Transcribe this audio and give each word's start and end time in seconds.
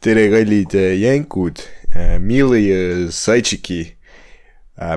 tere, 0.00 0.28
kallid 0.30 0.74
äh, 0.78 0.94
jänkud, 1.00 1.62
Milli 2.22 2.68
ja 2.68 3.10
Saitšiki. 3.10 3.94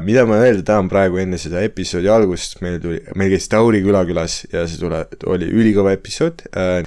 mida 0.05 0.27
ma 0.29 0.35
öelda 0.37 0.61
tahan 0.61 0.89
praegu 0.91 1.17
enne 1.17 1.39
seda 1.41 1.63
episoodi 1.65 2.09
algust, 2.13 2.59
meil 2.61 2.75
tuli, 2.83 2.99
meil 3.17 3.31
käis 3.33 3.47
Tauri 3.49 3.79
küla 3.81 4.03
külas 4.05 4.43
ja 4.51 4.67
see 4.69 4.77
tule, 4.77 4.99
oli 5.25 5.47
ülikõva 5.49 5.95
episood, 5.95 6.43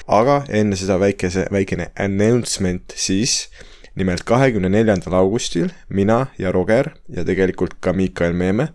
aga 0.06 0.36
enne 0.54 0.78
seda 0.78 1.00
väikese, 1.02 1.48
väikene 1.50 1.88
announcement 1.98 2.94
siis. 2.94 3.48
nimelt 3.94 4.24
kahekümne 4.26 4.68
neljandal 4.68 5.14
augustil 5.14 5.68
mina 5.88 6.26
ja 6.38 6.50
Roger 6.52 6.88
ja 7.08 7.22
tegelikult 7.24 7.76
ka 7.80 7.92
Miikael 7.94 8.32
Meeme 8.34 8.68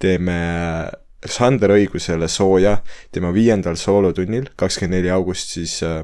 teeme 0.00 0.36
Sander 1.24 1.74
Õigusele 1.74 2.28
sooja 2.28 2.78
tema 3.12 3.32
viiendal 3.32 3.76
soolotunnil, 3.76 4.48
kakskümmend 4.56 4.98
neli 4.98 5.10
august 5.12 5.52
siis 5.52 5.82
äh, 5.84 6.00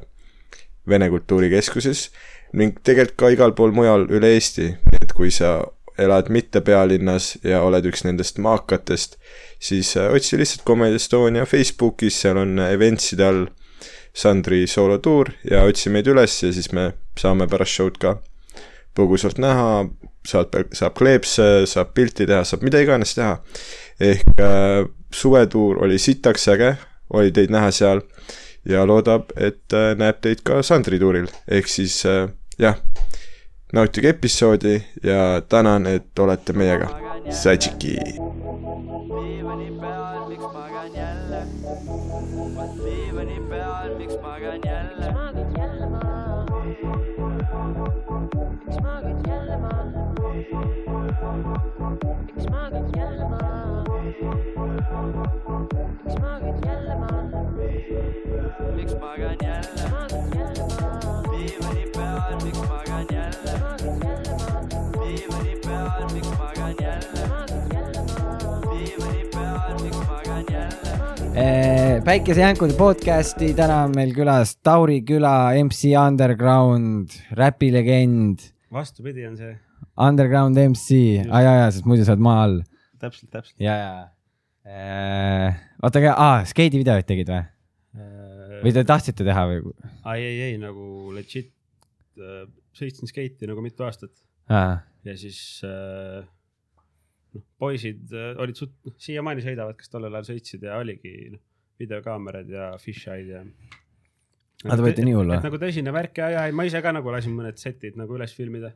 Vene 0.89 1.09
Kultuurikeskuses 1.09 2.09
ning 2.53 2.79
tegelikult 2.85 3.19
ka 3.21 3.33
igal 3.35 3.53
pool 3.57 3.75
mujal 3.77 4.07
üle 4.09 4.33
Eesti, 4.37 4.71
et 5.01 5.13
kui 5.17 5.31
sa 5.35 5.59
elad 5.99 6.31
mitte 6.31 6.63
pealinnas 6.65 7.37
ja 7.45 7.61
oled 7.67 7.89
üks 7.91 8.05
nendest 8.07 8.39
maakatest, 8.43 9.19
siis 9.61 9.97
äh, 9.99 10.13
otsi 10.15 10.39
lihtsalt 10.39 10.65
Comedy 10.67 10.97
Estonia 11.01 11.47
Facebookis, 11.47 12.21
seal 12.23 12.39
on 12.39 12.59
eventside 12.69 13.27
all 13.27 13.47
Sandri 14.19 14.65
soolotuur 14.67 15.31
ja 15.47 15.63
otsi 15.69 15.91
meid 15.95 16.09
üles 16.11 16.39
ja 16.43 16.53
siis 16.55 16.73
me 16.75 16.93
saame 17.19 17.47
pärast 17.51 17.77
show'd 17.77 17.99
ka 18.03 18.17
põgusalt 18.99 19.39
näha, 19.43 19.85
saab, 20.27 20.55
saab 20.75 20.97
kleepse, 20.99 21.67
saab 21.71 21.93
pilti 21.95 22.27
teha, 22.27 22.43
saab 22.47 22.65
mida 22.67 22.81
iganes 22.83 23.15
teha. 23.19 23.37
ehk 24.01 24.41
äh, 24.43 24.87
suvetuur 25.15 25.83
oli 25.85 25.99
sitaks 25.99 26.49
äge, 26.55 26.73
oli 27.15 27.33
teid 27.35 27.51
näha 27.55 27.71
seal 27.75 28.03
ja 28.69 28.87
loodab, 28.87 29.33
et 29.37 29.73
äh, 29.73 29.95
näeb 29.99 30.21
teid 30.25 30.45
ka 30.45 30.63
Sandri 30.63 30.99
tuuril, 31.01 31.29
ehk 31.49 31.71
siis 31.73 32.03
äh, 32.07 32.29
jah, 32.61 32.77
nautige 33.73 34.13
episoodi 34.13 34.77
ja 35.03 35.43
tänan, 35.49 35.87
et 35.87 36.19
olete 36.19 36.53
meiega. 36.53 36.89
Sadžiki. 37.31 37.97
diivani 39.09 39.71
peal, 39.81 40.29
miks 40.29 40.47
magan 40.53 40.95
jälle? 40.95 41.41
diivani 42.85 43.41
peal, 43.49 43.97
miks 43.99 44.17
magan 44.23 44.61
jälle? 44.65 45.13
magad 45.13 45.59
jälle 45.59 45.87
maha? 45.91 46.47
miks 48.67 48.79
magad 48.83 49.27
jälle 49.29 49.57
maha? 49.57 49.85
miks 52.27 52.47
magad 52.51 52.97
jälle 52.97 53.25
maha? 53.29 53.85
miks 56.05 56.21
magad 56.21 56.67
jälle 56.67 56.95
maha? 56.99 58.28
Miks 58.59 58.95
magan 59.01 59.37
jälle? 59.43 59.87
diivani 61.31 61.85
peal, 61.95 62.39
miks 62.45 62.59
magan 62.59 63.07
jälle? 63.11 63.55
diivani 65.03 65.55
peal, 65.65 66.09
miks 66.13 66.31
magan 66.39 66.75
jälle? 66.81 67.23
diivani 68.71 69.23
peal, 69.35 69.79
miks 69.83 70.01
magan 70.09 70.45
jälle? 70.51 70.93
Eh, 71.35 72.03
päikesejänkude 72.05 72.75
podcasti, 72.79 73.53
täna 73.55 73.83
on 73.87 73.95
meil 73.95 74.15
külas 74.15 74.57
Tauri 74.63 75.01
küla 75.07 75.53
MC 75.65 75.95
Underground, 76.07 77.15
räpilegend, 77.31 78.39
vastupidi 78.73 79.27
on 79.27 79.37
see, 79.37 79.55
Underground 79.99 80.59
MC, 80.69 80.99
aa 81.31 81.43
jaa, 81.43 81.55
jaa, 81.63 81.71
sest 81.71 81.87
muidu 81.87 82.07
sa 82.07 82.17
oled 82.17 82.27
maa 82.27 82.43
all 82.43 82.59
täpselt, 82.99 83.31
täpselt. 83.31 83.55
ja, 83.63 83.77
ja. 83.77 83.95
oota, 85.83 86.03
aga, 86.03 86.17
aa, 86.19 86.43
skeidivideoid 86.51 87.07
tegid 87.07 87.31
või? 87.31 87.47
Või 88.65 88.75
te 88.77 88.85
tahtsite 88.89 89.27
teha 89.27 89.45
või? 89.51 89.75
ei, 90.15 90.25
ei, 90.25 90.41
ei 90.51 90.59
nagu 90.63 91.13
legit 91.15 91.53
äh, 92.21 92.47
sõitsin 92.77 93.11
skeiti 93.11 93.49
nagu 93.51 93.65
mitu 93.65 93.87
aastat 93.87 94.15
aa, 94.51 94.79
ja 95.07 95.17
siis 95.19 95.41
äh, 95.67 96.23
noh, 97.35 97.45
poisid 97.61 98.15
äh, 98.15 98.33
olid 98.43 98.59
suht, 98.59 98.75
noh 98.87 98.97
siiamaani 99.01 99.45
sõidavad, 99.45 99.79
kes 99.79 99.93
tollel 99.93 100.15
ajal 100.15 100.33
sõitsid 100.33 100.67
ja 100.69 100.79
oligi 100.81 101.15
noh, 101.35 101.43
videokaamerad 101.79 102.51
ja 102.51 102.73
fisheye 102.83 103.29
ja. 103.31 103.45
Aa, 104.67 104.75
te 104.75 104.83
võite 104.83 105.05
nii 105.07 105.15
hull 105.15 105.31
või? 105.31 105.39
et 105.39 105.47
nagu 105.47 105.61
tõsine 105.63 105.95
värk 105.95 106.19
ja, 106.19 106.31
ja 106.35 106.47
ma 106.57 106.67
ise 106.67 106.83
ka 106.83 106.93
nagu 106.95 107.13
lasin 107.15 107.37
mõned 107.37 107.61
setid 107.61 107.99
nagu 107.99 108.17
üles 108.19 108.33
filmida. 108.35 108.73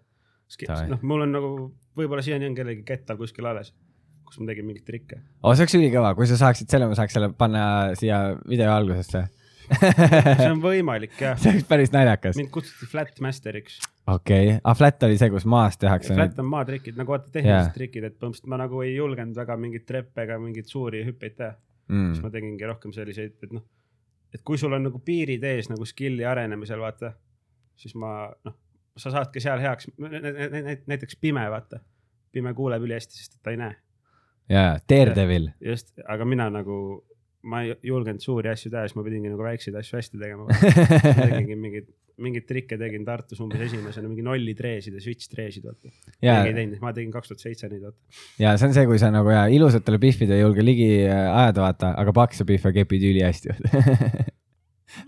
Noh, 0.86 1.00
mul 1.08 1.24
on 1.24 1.32
nagu 1.32 1.48
võib-olla 1.96 2.22
siiani 2.24 2.50
on 2.50 2.56
kellegi 2.56 2.82
kettal 2.84 3.16
kuskil 3.16 3.46
alles, 3.48 3.70
kus 4.28 4.36
ma 4.40 4.50
tegin 4.50 4.66
mingeid 4.68 4.84
trikke. 4.84 5.22
oo, 5.40 5.54
see 5.54 5.64
oleks 5.64 5.76
ülikõva, 5.78 6.12
kui 6.18 6.28
sa 6.28 6.36
saaksid 6.40 6.70
selle, 6.70 6.90
ma 6.90 6.98
saaks 6.98 7.16
selle 7.16 7.30
panna 7.38 7.62
siia 7.98 8.18
video 8.44 8.68
algusesse. 8.74 9.24
See 9.80 10.50
on 10.50 10.62
võimalik 10.68 11.18
jah. 11.20 11.40
see 11.40 11.54
oleks 11.54 11.68
päris 11.68 11.92
naljakas. 11.94 12.38
mind 12.38 12.52
kutsuti 12.54 12.88
Flat 12.90 13.20
Masteriks 13.24 13.80
okei, 14.12 14.56
aa 14.62 14.74
flat 14.78 15.08
oli 15.08 15.18
see, 15.20 15.30
kus 15.32 15.48
maas 15.48 15.78
tehakse 15.80 16.14
Flat 16.14 16.38
on 16.42 16.48
maatrikid 16.52 16.98
nagu 17.00 17.14
vaata 17.14 17.30
tehnilised 17.32 17.68
yeah. 17.68 17.74
trikid, 17.74 18.08
et 18.08 18.16
põhimõtteliselt 18.18 18.50
ma 18.52 18.62
nagu 18.64 18.82
ei 18.86 18.96
julgenud 18.96 19.38
väga 19.38 19.58
mingeid 19.60 19.86
treppe 19.88 20.26
ega 20.26 20.38
mingeid 20.42 20.70
suuri 20.70 21.04
hüppeid 21.08 21.38
teha 21.38 21.54
mm.. 21.92 22.12
siis 22.12 22.24
ma 22.24 22.30
tegingi 22.32 22.68
rohkem 22.68 22.94
selliseid, 22.94 23.36
et 23.42 23.54
noh, 23.54 23.64
et 24.34 24.42
kui 24.46 24.58
sul 24.60 24.74
on 24.76 24.84
nagu 24.88 25.00
piirid 25.04 25.44
ees 25.52 25.70
nagu 25.72 25.86
skill'i 25.88 26.26
arenemisel, 26.28 26.80
vaata, 26.82 27.12
siis 27.78 27.94
ma 27.98 28.14
noh, 28.46 28.58
sa 28.96 29.12
saadki 29.14 29.42
seal 29.42 29.62
heaks, 29.62 29.88
näiteks 30.86 31.16
pime, 31.20 31.44
vaata. 31.50 31.80
pime 32.32 32.54
kuuleb 32.56 32.82
ülihästi, 32.82 33.18
sest 33.18 33.38
ta 33.42 33.52
ei 33.52 33.60
näe. 33.60 33.76
jaa, 34.48 34.76
Daredevil. 34.88 35.50
just, 35.60 35.92
aga 36.08 36.24
mina 36.24 36.48
nagu, 36.50 36.76
ma 37.48 37.62
ei 37.64 37.72
julgenud 37.86 38.22
suuri 38.22 38.50
asju 38.52 38.70
teha, 38.70 38.86
siis 38.86 38.96
ma 38.98 39.04
pidingi 39.06 39.32
nagu 39.32 39.42
väikseid 39.42 39.76
asju 39.78 39.98
hästi 39.98 40.20
tegema. 40.20 40.46
Ma 41.18 41.26
tegingi 41.26 41.56
mingeid, 41.58 41.88
mingeid 42.22 42.46
trikke 42.46 42.78
tegin 42.78 43.06
Tartus 43.06 43.40
umbes 43.42 43.64
esimesena, 43.66 44.10
mingi 44.10 44.24
nollitreesid 44.26 44.94
ja 44.94 45.02
switch 45.02 45.30
treesid, 45.32 45.64
vaata. 45.66 45.90
keegi 46.20 46.52
ei, 46.52 46.56
teinud, 46.58 46.76
ma 46.82 46.92
tegin 46.94 47.10
kaks 47.14 47.32
tuhat 47.32 47.42
seitse 47.42 47.70
neid, 47.70 47.82
vaata. 47.82 48.20
ja 48.42 48.52
see 48.60 48.68
on 48.68 48.76
see, 48.76 48.86
kui 48.90 49.00
sa 49.02 49.10
nagu 49.14 49.32
ja 49.32 49.46
ilusatele 49.50 49.98
pihvide 50.02 50.38
ei 50.38 50.44
julge 50.44 50.66
ligi 50.66 50.90
äh, 51.06 51.24
ajada, 51.24 51.64
vaata, 51.66 51.90
aga 52.02 52.14
pakse 52.20 52.46
pihve 52.48 52.74
kepid 52.78 53.08
ülihästi. 53.10 53.56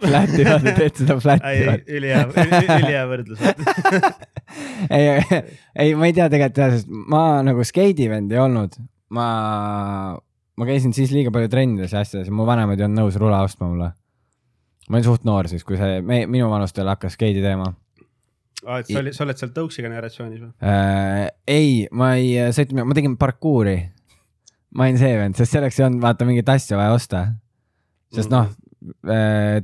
Flat'i 0.01 0.47
vaata, 0.49 0.75
teed 0.81 1.03
seda 1.03 1.19
vaata. 1.21 1.55
ülihea, 1.87 2.27
ülihea 2.81 3.07
võrdlus, 3.11 3.47
ei, 4.97 5.11
ei, 5.79 5.95
ma 5.95 6.11
ei 6.11 6.17
tea 6.17 6.31
tegelikult 6.33 6.63
jah, 6.65 6.77
sest 6.79 6.91
ma 6.91 7.25
nagu 7.47 7.67
skeidivend 7.69 8.33
ei 8.35 8.43
olnud. 8.43 8.79
ma, 9.15 9.29
ma 10.57 10.69
käisin 10.69 10.95
siis 10.97 11.13
liiga 11.15 11.33
palju 11.35 11.51
trennides 11.53 11.95
ja 11.95 12.03
asjades 12.05 12.31
ja 12.31 12.35
mu 12.35 12.47
vanemad 12.49 12.81
ei 12.81 12.87
olnud 12.87 13.03
nõus 13.03 13.21
rula 13.21 13.43
ostma 13.47 13.71
mulle. 13.71 13.93
ma 14.89 14.99
olin 14.99 15.07
suht 15.07 15.25
noor 15.25 15.49
siis, 15.49 15.65
kui 15.65 15.81
see 15.81 16.03
me, 16.03 16.25
minu 16.31 16.51
vanustel 16.53 16.89
hakkas 16.91 17.19
skeidi 17.19 17.43
teema 17.45 17.73
aa, 18.65 18.81
et 18.81 18.91
sa 18.91 19.01
olid, 19.01 19.17
sa 19.17 19.25
oled 19.27 19.41
seal 19.41 19.53
tõuksi 19.55 19.85
generatsioonis 19.85 20.43
või? 20.43 20.53
äh,. 20.65 21.27
ei, 21.51 21.73
ma 21.95 22.15
ei 22.19 22.53
sõitnud, 22.55 22.87
ma 22.89 22.97
tegin 22.97 23.17
parkuuri. 23.21 23.79
ma 24.75 24.89
olin 24.89 25.01
see 25.01 25.17
vend, 25.19 25.39
sest 25.39 25.57
selleks 25.57 25.81
ei 25.81 25.89
olnud 25.89 26.05
vaata 26.05 26.29
mingit 26.29 26.49
asja 26.53 26.79
vaja 26.81 26.95
osta. 26.97 27.25
sest 28.15 28.33
noh, 28.33 28.53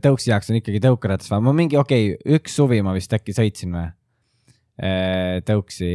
tõuksi 0.05 0.33
jaoks 0.33 0.51
on 0.53 0.61
ikkagi 0.61 0.83
tõukeratas 0.85 1.31
vaja, 1.31 1.45
ma 1.45 1.55
mingi 1.57 1.79
okei 1.81 2.13
okay,, 2.15 2.37
üks 2.39 2.57
suvi 2.61 2.81
ma 2.85 2.95
vist 2.97 3.13
äkki 3.17 3.37
sõitsin 3.37 3.75
või. 3.77 3.89
tõuksi, 5.47 5.91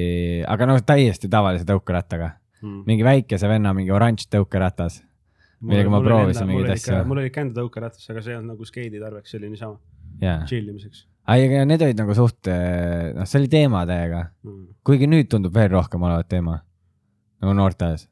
aga 0.51 0.69
noh, 0.69 0.81
täiesti 0.85 1.29
tavalise 1.31 1.65
tõukerattaga, 1.67 2.35
Mm. 2.65 2.85
mingi 2.89 3.05
väikese 3.05 3.49
venna 3.51 3.73
mingi 3.77 3.93
oranž 3.93 4.25
tõukeratas. 4.33 5.03
millega 5.65 5.89
ma 5.93 6.01
proovisin 6.03 6.49
mingeid 6.49 6.75
asju. 6.75 7.01
mul 7.09 7.21
oli 7.21 7.31
ikka 7.31 7.45
enda 7.45 7.61
tõukeratas, 7.61 8.09
aga 8.09 8.23
see 8.25 8.33
ei 8.33 8.39
olnud 8.39 8.55
nagu 8.55 8.65
skeidi 8.65 9.01
tarbeks, 9.01 9.31
see 9.31 9.41
oli 9.41 9.53
niisama 9.53 9.77
jaa, 10.21 10.41
chill 10.49 10.73
imiseks 10.73 11.05
ei, 11.25 11.45
aga 11.47 11.63
need 11.67 11.85
olid 11.85 12.01
nagu 12.01 12.17
suht, 12.17 12.49
noh, 12.49 13.29
see 13.29 13.39
oli 13.41 13.49
teema 13.51 13.85
täiega, 13.89 14.27
mm.. 14.45 14.67
kuigi 14.85 15.09
nüüd 15.09 15.31
tundub 15.31 15.55
veel 15.55 15.71
rohkem 15.73 16.05
olevat 16.05 16.29
teema. 16.31 16.59
nagu 17.43 17.55
noorte 17.57 17.87
ajas. 17.87 18.05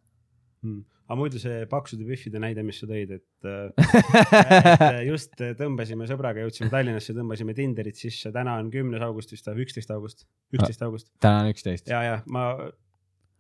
Mm. 0.64 0.82
aga 1.08 1.18
muidu 1.20 1.40
see 1.42 1.66
paksude 1.70 2.08
pühvide 2.08 2.42
näide, 2.42 2.64
mis 2.66 2.80
sa 2.82 2.88
tõid, 2.90 3.12
et, 3.20 3.26
äh, 3.50 4.80
et 4.88 5.00
just 5.12 5.36
tõmbasime 5.60 6.08
sõbraga, 6.10 6.46
jõudsime 6.46 6.72
Tallinnasse, 6.74 7.16
tõmbasime 7.18 7.56
Tinderit 7.58 8.00
sisse, 8.00 8.32
täna 8.34 8.56
on 8.62 8.72
kümnes 8.74 9.04
august 9.06 9.34
vist 9.36 9.50
või 9.52 9.68
üksteist 9.68 9.94
august, 9.94 10.26
üksteist 10.56 10.86
august 10.88 11.12
täna 11.24 11.44
on 11.44 11.54
üksteist. 11.54 11.92
ja, 11.92 12.02
ja 12.08 12.16
ma 12.26 12.54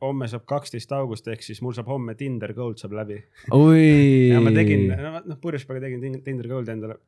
homme 0.03 0.27
saab 0.31 0.45
kaksteist 0.49 0.91
august, 0.95 1.27
ehk 1.31 1.45
siis 1.45 1.61
mul 1.63 1.75
saab 1.75 1.89
homme 1.91 2.15
Tinder 2.19 2.53
Gold 2.57 2.81
saab 2.81 2.95
läbi 2.99 3.19
oi. 3.55 4.33
ja 4.33 4.41
ma 4.43 4.53
tegin, 4.55 4.89
noh 4.91 5.39
purjuspäevaga 5.41 5.87
tegin 5.87 6.03
Tin- 6.03 6.23
Tinder 6.25 6.51
Goldi 6.51 6.75
endale 6.75 6.99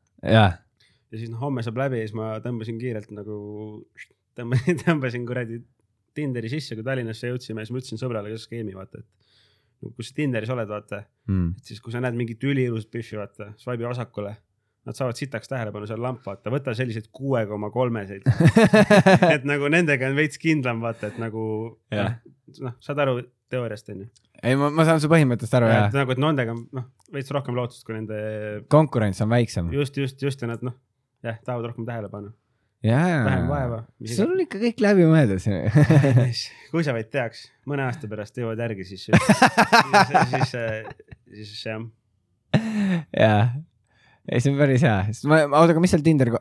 ja 1.12 1.20
siis 1.20 1.32
noh, 1.32 1.40
homme 1.42 1.64
saab 1.66 1.80
läbi 1.80 2.02
ja 2.02 2.08
siis 2.08 2.18
ma 2.18 2.36
tõmbasin 2.44 2.80
kiirelt 2.82 3.12
nagu, 3.16 3.38
tõmbasin, 4.38 4.80
tõmbasin 4.86 5.28
kuradi 5.28 5.62
Tinderi 6.16 6.48
sisse, 6.48 6.78
kui 6.78 6.86
Tallinnasse 6.88 7.28
jõudsime, 7.28 7.66
siis 7.66 7.76
ma 7.76 7.82
ütlesin 7.82 8.00
sõbrale 8.00 8.32
ka 8.32 8.40
skeemi, 8.40 8.72
vaata, 8.76 9.02
et 9.02 9.96
kui 9.98 10.06
sa 10.08 10.16
Tinderis 10.16 10.52
oled, 10.54 10.70
vaata, 10.70 11.02
mm. 11.28 11.50
et 11.60 11.72
siis 11.72 11.82
kui 11.84 11.92
sa 11.92 12.00
näed 12.04 12.16
mingit 12.16 12.44
üliilusat 12.48 12.88
pühvi, 12.94 13.18
vaata, 13.20 13.50
swipe'i 13.60 13.84
vasakule, 13.90 14.32
nad 14.86 14.98
saavad 14.98 15.18
sitaks 15.20 15.50
tähelepanu 15.52 15.88
seal 15.90 16.02
lamp, 16.04 16.22
vaata, 16.26 16.52
võta 16.54 16.76
selliseid 16.78 17.10
kuue 17.16 17.42
koma 17.50 17.72
kolmeseid, 17.74 18.28
et 19.36 19.48
nagu 19.48 19.70
nendega 19.72 20.10
on 20.10 20.18
veits 20.18 20.42
kindlam, 20.42 20.84
vaata, 20.86 21.10
et 21.12 21.20
nagu 21.22 21.46
Jah. 21.94 22.20
noh, 22.62 22.78
saad 22.86 23.02
aru 23.06 23.20
teooriast 23.52 23.92
onju, 23.94 24.08
ei, 24.42 24.58
ma, 24.60 24.72
ma 24.74 24.88
saan 24.88 25.02
su 25.04 25.10
põhimõttest 25.12 25.58
aru 25.58 25.72
ja 25.72 25.84
et 25.88 25.98
nagu, 25.98 26.14
et 26.14 26.22
nendega 26.22 26.56
on 26.56 26.64
noh, 26.76 26.90
veits 27.14 27.34
rohkem 27.34 27.58
lootust 27.58 27.86
kui 27.88 27.98
nende 27.98 28.22
konkurents 28.74 29.22
on 29.26 29.34
väiksem 29.34 29.74
just, 29.74 29.98
just, 30.02 30.22
just 30.22 30.46
ja 30.46 30.54
nad 30.54 30.66
noh, 30.66 30.78
jah, 31.26 31.42
tahavad 31.42 31.72
rohkem 31.72 31.88
tähelepanu 31.90 32.34
vähem 32.86 33.48
vaeva. 33.48 33.84
sul 34.16 34.32
on 34.32 34.42
ikka 34.44 34.60
kõik 34.62 34.82
läbi 34.84 35.06
mõeldud. 35.10 35.42
kui 36.72 36.84
sa 36.86 36.94
vaid 36.96 37.10
teaks, 37.14 37.48
mõne 37.70 37.86
aasta 37.88 38.10
pärast 38.12 38.38
jõuad 38.38 38.60
järgi, 38.62 38.86
siis, 38.92 39.08
siis, 40.10 40.52
siis, 40.52 40.54
siis 41.50 41.66
jah. 41.66 41.88
jaa, 43.18 43.48
ei 44.31 44.42
see 44.42 44.54
on 44.54 44.60
päris 44.60 44.86
hea, 44.86 44.98
sest 45.10 45.27
ma, 45.30 45.44
oota, 45.45 45.74
aga 45.75 45.83
mis 45.83 45.94
seal 45.94 46.04
Tinder, 46.06 46.33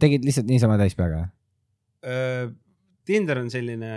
tegid 0.00 0.26
lihtsalt 0.26 0.50
niisama 0.50 0.78
täispeaga? 0.80 1.26
Tinder 3.06 3.40
on 3.40 3.50
selline, 3.50 3.92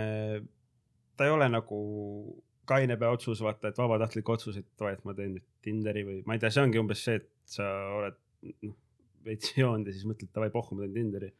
ta 1.18 1.26
ei 1.26 1.34
ole 1.34 1.48
nagu 1.50 1.80
kaine 2.66 2.96
pea 2.98 3.10
otsus, 3.14 3.40
vaata, 3.44 3.70
et 3.70 3.78
vabatahtlik 3.78 4.28
otsus, 4.34 4.58
et 4.60 4.84
oi, 4.84 4.92
et 4.96 5.04
ma 5.06 5.14
teen 5.16 5.36
nüüd 5.36 5.46
Tinderi 5.64 6.02
või 6.06 6.20
ma 6.26 6.36
ei 6.36 6.42
tea, 6.42 6.50
see 6.54 6.64
ongi 6.66 6.80
umbes 6.80 7.02
see, 7.06 7.20
et 7.20 7.28
sa 7.50 7.66
oled 7.96 8.16
noh, 8.66 8.76
veits 9.26 9.52
joonud 9.60 9.88
ja 9.88 9.94
siis 9.94 10.06
mõtled 10.08 10.32
davai 10.34 10.50
pohhu, 10.54 10.78
ma 10.78 10.86
teen 10.86 10.96
Tinderi. 10.96 11.32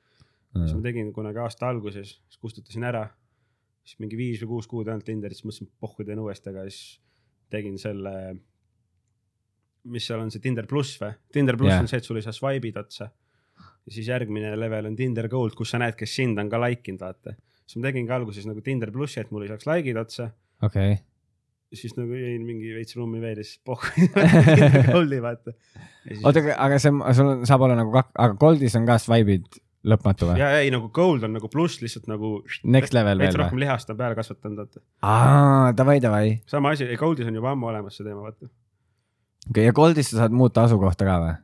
siis 0.57 0.75
ma 0.75 0.83
tegin 0.87 1.13
kunagi 1.15 1.43
aasta 1.43 1.71
alguses, 1.71 2.17
siis 2.27 2.43
kustutasin 2.43 2.87
ära. 2.89 3.07
siis 3.87 4.01
mingi 4.03 4.19
viis 4.19 4.41
või 4.43 4.57
kuus 4.57 4.67
kuud 4.71 4.89
olnud 4.89 5.07
Tinderit, 5.07 5.39
siis 5.39 5.47
mõtlesin, 5.47 5.71
pohhu 5.81 6.05
teen 6.07 6.19
uuesti, 6.19 6.51
aga 6.51 6.67
siis 6.67 7.01
tegin 7.51 7.79
selle. 7.79 8.13
Mis 9.93 10.07
seal 10.09 10.23
on 10.23 10.31
see 10.35 10.43
Tinder 10.45 10.67
pluss 10.71 10.99
või? 11.01 11.13
Tinder 11.33 11.59
pluss 11.59 11.75
yeah. 11.75 11.83
on 11.85 11.91
see, 11.91 12.01
et 12.03 12.09
sul 12.09 12.21
ei 12.21 12.25
saa 12.27 12.35
swipe'id 12.37 12.79
otsa. 12.81 13.11
ja 13.87 13.95
siis 13.95 14.09
järgmine 14.11 14.55
level 14.59 14.91
on 14.91 14.97
Tinder 14.99 15.29
Gold, 15.33 15.55
kus 15.59 15.75
sa 15.75 15.81
näed, 15.83 15.97
kes 15.99 16.17
sind 16.19 16.39
on 16.43 16.51
ka 16.53 16.61
like 16.63 16.91
inud, 16.91 17.05
vaata. 17.05 17.37
siis 17.65 17.79
ma 17.81 17.91
tegingi 17.91 18.17
alguses 18.17 18.49
nagu 18.49 18.65
Tinder 18.65 18.93
plussi, 18.95 19.21
et 19.23 19.31
mul 19.35 19.47
ei 19.47 19.53
saaks 19.53 19.69
like'id 19.71 20.01
otsa. 20.01 20.31
okei, 20.67 20.97
siis 21.75 21.95
nagu 21.99 22.17
jäin 22.17 22.43
mingi 22.47 22.73
veits 22.77 22.97
ruumi 22.99 23.21
veel 23.23 23.43
ja 23.43 23.47
siis 23.47 23.61
pohhu 23.65 24.09
Tinder 24.59 24.91
Goldi, 24.91 25.21
vaata. 25.23 25.55
oota, 26.23 26.45
aga 26.57 26.83
see, 26.83 26.93
sul 27.19 27.33
on- 27.35 27.47
saab 27.49 27.69
olla 27.69 27.79
nagu 27.79 27.95
kak-, 27.95 28.13
aga 28.15 28.37
Goldis 28.43 28.77
on 28.79 28.89
ka 28.89 28.99
swipe'id 29.03 29.63
lõpmatu 29.87 30.31
või? 30.31 30.41
ja 30.43 30.51
ei 30.61 30.71
nagu 30.75 30.91
Gold 30.95 31.27
on 31.27 31.37
nagu 31.37 31.51
pluss 31.53 31.81
lihtsalt 31.83 32.09
nagu. 32.11 32.41
Next 32.65 32.95
level 32.97 33.23
veel 33.23 33.35
rohkem 33.39 33.59
või? 33.59 33.65
lihast 33.65 33.91
on 33.93 33.99
peale 34.01 34.19
kasvatanud, 34.19 34.63
vaata. 34.65 34.83
aa, 35.07 35.73
davai, 35.79 35.99
davai. 36.03 36.39
sama 36.51 36.75
asi, 36.75 36.89
Goldis 37.01 37.31
on 37.31 37.39
juba 37.39 37.53
ammu 37.55 37.71
olemas 37.71 37.99
see 37.99 38.07
teema, 38.07 38.25
vaata. 38.27 38.51
okei, 39.51 39.67
ja 39.67 39.75
Goldis 39.77 40.11
sa 40.13 40.23
saad 40.23 40.35
muuta 40.37 40.67
asukohta 40.67 41.09
ka 41.09 41.19
või? 41.23 41.37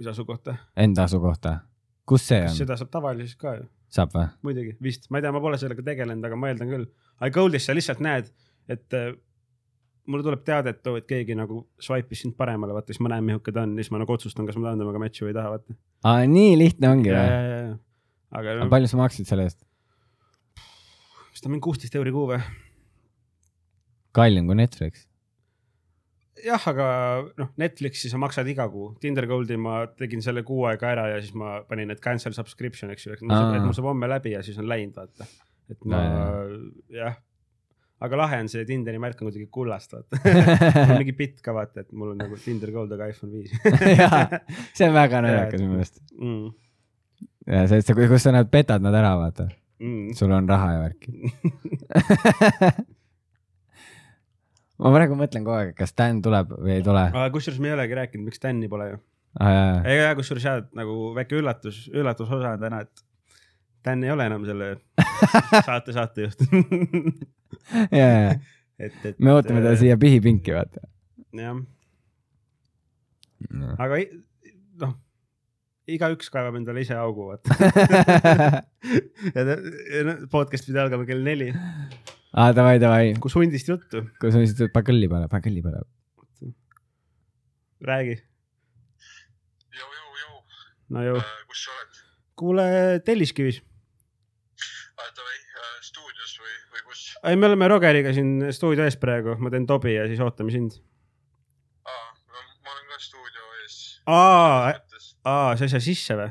mis 0.00 0.10
asukohta? 0.12 0.56
Enda 0.76 1.06
asukohta? 1.08 1.58
kus 2.08 2.26
see 2.28 2.42
on? 2.46 2.54
seda 2.56 2.78
saab 2.80 2.92
tavaliselt 2.92 3.40
ka 3.40 3.56
ju, 3.58 3.66
saab 3.92 4.14
või? 4.16 4.28
muidugi, 4.48 4.76
vist, 4.82 5.10
ma 5.10 5.20
ei 5.20 5.26
tea, 5.26 5.34
ma 5.34 5.42
pole 5.44 5.60
sellega 5.60 5.84
tegelenud, 5.86 6.24
aga 6.28 6.38
ma 6.38 6.52
eeldan 6.52 6.72
küll. 6.72 6.88
aga 7.20 7.34
Goldis 7.36 7.68
sa 7.68 7.76
lihtsalt 7.76 8.02
näed, 8.04 8.32
et 8.72 8.98
äh, 8.98 9.12
mulle 10.10 10.26
tuleb 10.26 10.42
teade, 10.46 10.74
et 10.74 10.90
oo, 10.90 10.98
et 10.98 11.06
keegi 11.08 11.36
nagu 11.38 11.62
swipe'is 11.82 12.24
sind 12.24 12.36
paremale, 12.38 12.74
vaata 12.76 12.94
siis 12.94 13.02
ma 13.04 13.12
näen, 13.12 13.26
milline 13.28 13.54
ta 13.54 13.66
on 13.66 13.76
siis 13.78 13.92
ma 13.94 14.02
nagu 14.02 14.16
otsustan, 14.16 14.48
kas 14.48 14.58
ma 14.58 14.68
tahan 14.70 14.82
temaga 14.82 15.02
match'i 15.02 15.26
või 15.26 15.32
ei 15.34 15.38
taha, 15.38 15.54
vaata. 15.54 15.78
aa, 16.10 16.26
nii 16.30 16.56
lihtne 16.58 16.90
ongi 16.90 17.14
või? 17.14 17.78
aga 18.32 18.58
aga 18.58 18.68
palju 18.72 18.90
sa 18.90 19.00
maksid 19.00 19.28
selle 19.28 19.46
eest? 19.46 19.60
kas 21.30 21.40
ta 21.40 21.48
on 21.48 21.54
mingi 21.54 21.66
kuusteist 21.68 21.96
euri 22.00 22.14
kuu 22.14 22.26
või? 22.32 22.42
kallim 24.12 24.48
kui 24.50 24.58
Netflix. 24.58 25.06
jah, 26.44 26.68
aga 26.72 26.86
noh, 27.38 27.50
Netflixi 27.60 28.10
sa 28.12 28.20
maksad 28.20 28.48
iga 28.50 28.66
kuu, 28.70 28.92
Tinder 29.02 29.26
Goldi 29.30 29.58
ma 29.60 29.82
tegin 29.98 30.22
selle 30.24 30.44
kuu 30.46 30.64
aega 30.70 30.92
ära 30.92 31.08
ja 31.14 31.18
siis 31.22 31.34
ma 31.38 31.58
panin, 31.68 31.92
et 31.94 32.02
cancel 32.02 32.34
subscription, 32.36 32.92
eks 32.94 33.06
ju, 33.06 33.16
et 33.16 33.24
mul 33.26 33.74
saab, 33.74 33.90
homme 33.92 34.10
läbi 34.10 34.34
ja 34.34 34.42
siis 34.46 34.58
on 34.62 34.68
läinud, 34.70 34.96
vaata. 34.98 35.28
et 35.72 35.86
ma 35.88 36.02
jah, 36.92 37.18
aga 38.02 38.18
lahe 38.18 38.40
on 38.42 38.50
see 38.52 38.64
Tinderi 38.68 39.00
märk 39.02 39.20
on 39.22 39.28
kuidagi 39.28 39.48
kullast, 39.54 39.94
vaata. 39.94 40.18
mingi 41.00 41.14
bitt 41.18 41.42
ka 41.44 41.54
vaata, 41.56 41.86
et 41.86 41.92
mul 41.96 42.14
on 42.14 42.22
nagu 42.24 42.38
Tinder 42.42 42.72
Gold, 42.74 42.94
aga 42.96 43.10
iPhone 43.12 43.32
viis 43.34 43.52
see 44.76 44.88
on 44.88 44.96
väga 44.96 45.20
naljakas 45.24 45.62
minu 45.62 45.76
meelest. 45.76 46.02
mm,. 46.18 46.48
ja 47.52 47.66
see, 47.70 47.82
et 47.82 47.90
sa, 47.90 47.98
kus 47.98 48.26
sa 48.26 48.34
nad 48.34 48.50
petad 48.52 48.84
nad 48.84 48.96
ära, 48.98 49.14
vaata. 49.20 49.50
Mm. 49.82 50.12
sul 50.14 50.30
on 50.30 50.46
raha 50.46 50.74
ja 50.76 50.82
värki. 50.84 51.10
Ma 54.82 54.90
praegu 54.96 55.16
mõtlen 55.18 55.44
kogu 55.46 55.56
aeg, 55.60 55.72
kas 55.78 55.94
Dan 55.98 56.20
tuleb 56.24 56.52
või 56.58 56.76
ei 56.78 56.82
tule. 56.86 57.04
aga 57.12 57.28
kusjuures 57.34 57.60
me 57.62 57.70
ei 57.70 57.76
olegi 57.78 57.98
rääkinud, 58.00 58.26
miks 58.28 58.42
Dan'i 58.42 58.68
pole 58.72 58.88
ju. 58.92 58.98
ja, 59.40 59.82
ega 59.94 60.12
kusjuures 60.18 60.44
jah, 60.48 60.60
nagu 60.76 60.96
väike 61.16 61.38
üllatus, 61.40 61.84
üllatusosa 61.92 62.54
on 62.56 62.62
täna, 62.66 62.82
et 62.86 63.04
Dan 63.82 64.04
ei 64.06 64.10
ole 64.14 64.26
enam 64.30 64.44
selle 64.46 64.72
saate 65.66 65.94
saatejuht 65.96 66.42
ja, 67.90 68.06
ja, 68.06 68.34
et, 68.78 68.94
et. 69.04 69.16
me 69.18 69.32
ootame 69.34 69.62
ta. 69.64 69.72
siia 69.80 69.96
pihipinki, 69.98 70.52
vaata. 70.54 70.84
jah, 71.34 71.58
aga 73.82 73.98
i- 74.04 74.10
noh, 74.82 74.92
igaüks 75.90 76.30
kaevab 76.32 76.56
endale 76.60 76.84
ise 76.86 76.94
augu, 76.98 77.26
vaata. 77.32 77.56
ja 79.34 79.42
ja 79.50 80.04
noh, 80.06 80.22
podcast 80.32 80.66
pidi 80.68 80.78
algama 80.82 81.06
kell 81.08 81.22
neli, 81.26 81.50
aa, 82.32 82.52
davai, 82.56 82.78
davai, 82.82 83.12
kus 83.22 83.34
hundist 83.38 83.68
juttu, 83.68 84.04
kus 84.20 84.36
on 84.38 84.46
siis, 84.46 84.70
pane 84.72 84.86
kõlli 84.88 85.08
peale, 85.12 85.28
pane 85.32 85.44
kõlli 85.46 85.62
peale. 85.64 85.82
räägi. 87.82 88.14
jõu, 89.78 89.90
jõu, 90.22 90.38
no 90.94 91.02
ju, 91.08 91.14
kus 91.50 91.64
sa 91.66 91.74
oled? 91.76 92.00
kuule 92.42 92.64
Telliskivis. 93.06 93.58
davai, 95.02 95.36
stuudios 95.82 96.36
või, 96.40 96.54
või 96.76 96.84
kus? 96.88 97.02
ei, 97.26 97.36
me 97.36 97.50
oleme 97.50 97.68
Rogeriga 97.72 98.14
siin 98.16 98.36
stuudio 98.54 98.86
ees 98.86 98.96
praegu, 99.02 99.36
ma 99.42 99.50
teen 99.52 99.66
tobi 99.66 99.96
ja 99.96 100.06
siis 100.10 100.22
ootame 100.22 100.54
sind. 100.54 100.78
aa, 101.84 102.06
no 102.30 102.46
ma 102.64 102.76
olen 102.76 102.86
ka 102.94 103.02
stuudio 103.02 103.50
ees. 103.64 103.76
aa, 104.06 104.72
aa, 105.24 105.56
sa 105.58 105.66
ei 105.68 105.74
saa 105.74 105.82
sisse 105.84 106.16
või? 106.22 106.30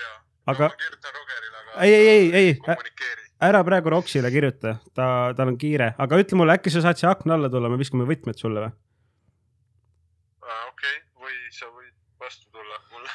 jaa, 0.00 0.16
aga- 0.54 0.70
no, 0.70 0.74
ma 0.78 0.82
kirjutan 0.86 1.20
Rogerile, 1.20 1.56
aga. 1.64 1.78
Ei, 1.84 1.94
ei, 1.94 2.08
ei, 2.08 2.34
ei. 2.40 2.54
kommunikeeri. 2.62 3.25
Ära 3.42 3.62
praegu 3.66 3.92
Roksile 3.92 4.30
kirjuta, 4.32 4.78
ta, 4.96 5.06
tal 5.36 5.52
on 5.52 5.58
kiire, 5.60 5.92
aga 6.00 6.20
ütle 6.22 6.38
mulle, 6.40 6.56
äkki 6.56 6.72
sa 6.72 6.82
saad 6.84 7.00
siia 7.00 7.12
akna 7.12 7.36
alla 7.36 7.50
tulla, 7.52 7.70
me 7.72 7.78
viskame 7.80 8.06
võtmed 8.08 8.40
sulle 8.40 8.64
või? 8.64 8.74
okei, 10.70 10.96
või 11.20 11.34
sa 11.54 11.68
võid 11.68 11.92
vastu 12.22 12.48
tulla 12.52 12.80
mulle. 12.92 13.12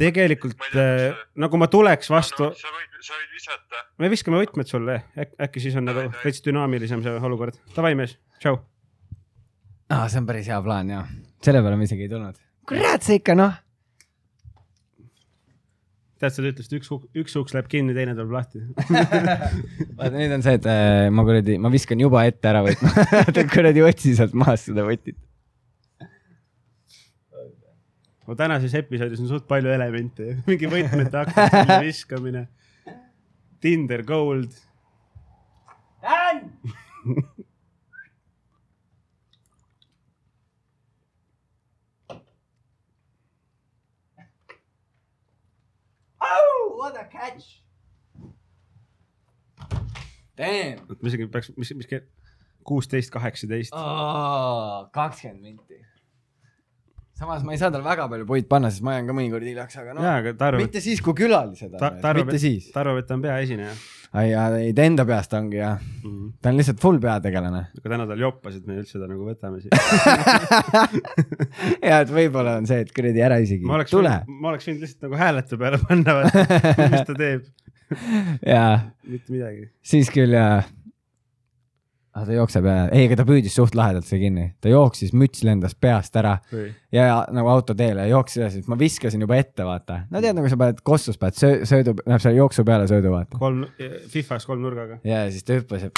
tegelikult 0.00 0.56
Ma 0.62 0.70
tea, 0.72 1.08
äh, 1.08 1.24
nagu 1.46 1.60
ma 1.60 1.70
tuleks 1.72 2.12
vastu 2.12 2.50
no,, 2.50 2.52
sa 2.58 2.70
võid, 2.76 3.00
sa 3.02 3.18
võid 3.18 3.34
visata. 3.34 3.82
me 4.02 4.12
viskame 4.12 4.42
võtmed 4.42 4.70
sulle, 4.70 5.00
äkki 5.18 5.64
siis 5.64 5.76
on 5.80 5.88
nagu 5.90 6.06
veits 6.22 6.44
dünaamilisem 6.44 7.02
see 7.04 7.26
olukord. 7.30 7.58
Davai, 7.74 7.94
mees, 7.98 8.16
tšau. 8.42 8.60
aa, 9.90 10.06
see 10.08 10.22
on 10.22 10.30
päris 10.30 10.50
hea 10.52 10.62
plaan 10.64 10.94
ja 10.94 11.04
selle 11.44 11.60
peale 11.64 11.78
ma 11.78 11.88
isegi 11.88 12.06
ei 12.06 12.14
tulnud. 12.14 12.40
kurat, 12.68 13.02
see 13.04 13.20
ikka 13.20 13.36
noh. 13.38 13.63
tead, 16.20 16.34
sa 16.34 16.44
ütlesid, 16.44 16.74
üks, 16.78 16.90
üks 17.20 17.36
uks 17.40 17.54
läheb 17.56 17.68
kinni, 17.70 17.94
teine 17.96 18.14
tuleb 18.16 18.34
lahti. 18.34 18.62
vaata 19.98 20.12
nüüd 20.14 20.34
on 20.36 20.44
see, 20.44 20.56
et 20.58 20.68
äh, 20.70 21.10
ma 21.14 21.24
kuradi, 21.26 21.58
ma 21.60 21.70
viskan 21.72 22.00
juba 22.00 22.24
ette 22.28 22.50
ära 22.50 22.62
võtma. 22.66 22.92
ta 23.36 23.46
kuradi 23.50 23.84
otsi 23.84 24.14
sealt 24.18 24.36
maast 24.38 24.70
seda 24.70 24.86
võtit. 24.86 25.18
no 28.24 28.36
tänases 28.38 28.72
episoodis 28.78 29.20
on 29.20 29.28
suht 29.28 29.48
palju 29.50 29.72
elemente, 29.74 30.36
mingi 30.48 30.70
võtmete 30.70 31.24
akna 31.24 31.80
viskamine. 31.84 32.46
Tinder 33.64 34.02
Gold. 34.04 34.52
Damn. 50.38 50.82
oot, 50.90 50.98
ma 51.00 51.10
isegi 51.10 51.28
peaks, 51.30 51.52
mis, 51.56 51.70
mis 51.78 51.86
kell, 51.90 52.06
kuusteist, 52.66 53.12
kaheksateist. 53.14 53.74
kakskümmend 54.94 55.40
minti. 55.46 55.78
Samas 57.14 57.44
ma 57.46 57.54
ei 57.54 57.60
saa 57.60 57.72
tal 57.74 57.84
väga 57.84 58.08
palju 58.10 58.28
puid 58.28 58.48
panna, 58.50 58.70
sest 58.74 58.84
ma 58.86 58.96
jään 58.96 59.10
ka 59.10 59.16
mõnikord 59.16 59.46
hiljaks, 59.46 59.76
aga 59.82 59.98
noh 59.98 60.56
mitte 60.58 60.82
siis, 60.84 61.02
kui 61.04 61.16
külalised 61.24 61.76
on 61.76 62.00
ta, 62.02 62.14
mitte 62.18 62.40
siis. 62.42 62.70
ta 62.74 62.82
arvab, 62.82 63.02
et 63.02 63.10
ta 63.10 63.18
on 63.18 63.22
peaesineja 63.24 63.74
ai, 64.14 64.30
ei 64.62 64.74
ta 64.74 64.84
enda 64.86 65.04
peast 65.08 65.34
ongi 65.34 65.58
jah, 65.58 65.80
mm.. 66.04 66.34
ta 66.42 66.52
on 66.52 66.60
lihtsalt 66.60 66.80
full 66.82 67.00
peategelane. 67.02 67.62
aga 67.80 67.92
täna 67.94 68.06
tal 68.10 68.22
joppas, 68.22 68.58
et 68.60 68.68
me 68.68 68.78
üldse 68.78 69.00
ta 69.00 69.08
nagu 69.10 69.26
võtame 69.26 69.58
siia. 69.62 69.74
ja 71.88 72.00
et 72.04 72.14
võib-olla 72.14 72.58
on 72.60 72.68
see, 72.70 72.84
et 72.84 72.94
kuradi 72.94 73.24
ära 73.26 73.40
isegi 73.42 73.66
tule. 73.90 74.14
ma 74.28 74.52
oleks 74.52 74.70
võinud 74.70 74.86
lihtsalt 74.86 75.08
nagu 75.08 75.20
hääletu 75.20 75.58
peale 75.60 75.82
panna, 75.82 76.16
mis 76.94 77.10
ta 77.10 77.18
teeb, 77.18 77.50
jaa, 78.54 78.72
mitte 79.10 79.34
midagi. 79.34 79.68
siis 79.94 80.10
küll 80.14 80.38
jaa. 80.38 80.62
Aga 82.14 82.28
ta 82.28 82.34
jookseb 82.36 82.66
ja, 82.68 82.74
ei, 82.94 83.08
aga 83.08 83.16
ta 83.18 83.26
püüdis 83.26 83.56
suht 83.58 83.74
lahedalt 83.78 84.06
see 84.06 84.20
kinni, 84.22 84.46
ta 84.62 84.70
jooksis, 84.70 85.10
müts 85.18 85.42
lendas 85.46 85.74
peast 85.74 86.14
ära 86.20 86.36
ja, 86.54 87.06
ja 87.08 87.16
nagu 87.34 87.50
autoteele 87.50 88.04
ja 88.06 88.12
jooksis 88.12 88.40
edasi, 88.40 88.62
ma 88.70 88.78
viskasin 88.78 89.24
juba 89.24 89.38
ette, 89.40 89.66
vaata. 89.66 90.04
no 90.12 90.22
tead, 90.22 90.36
nagu 90.38 90.50
sa 90.50 90.58
paned 90.60 90.82
kossus 90.86 91.18
paned 91.20 91.38
söö, 91.38 91.64
söödu, 91.68 91.96
läheb 92.04 92.22
seal 92.22 92.38
jooksu 92.38 92.66
peale 92.66 92.86
söödu, 92.90 93.10
vaata. 93.14 93.40
kolm, 93.40 93.64
Fifas 94.12 94.46
kolm 94.46 94.62
nurgaga. 94.62 95.00
ja 95.06 95.24
siis 95.34 95.46
ta 95.46 95.58
hüppas 95.58 95.88
ja 95.88 95.90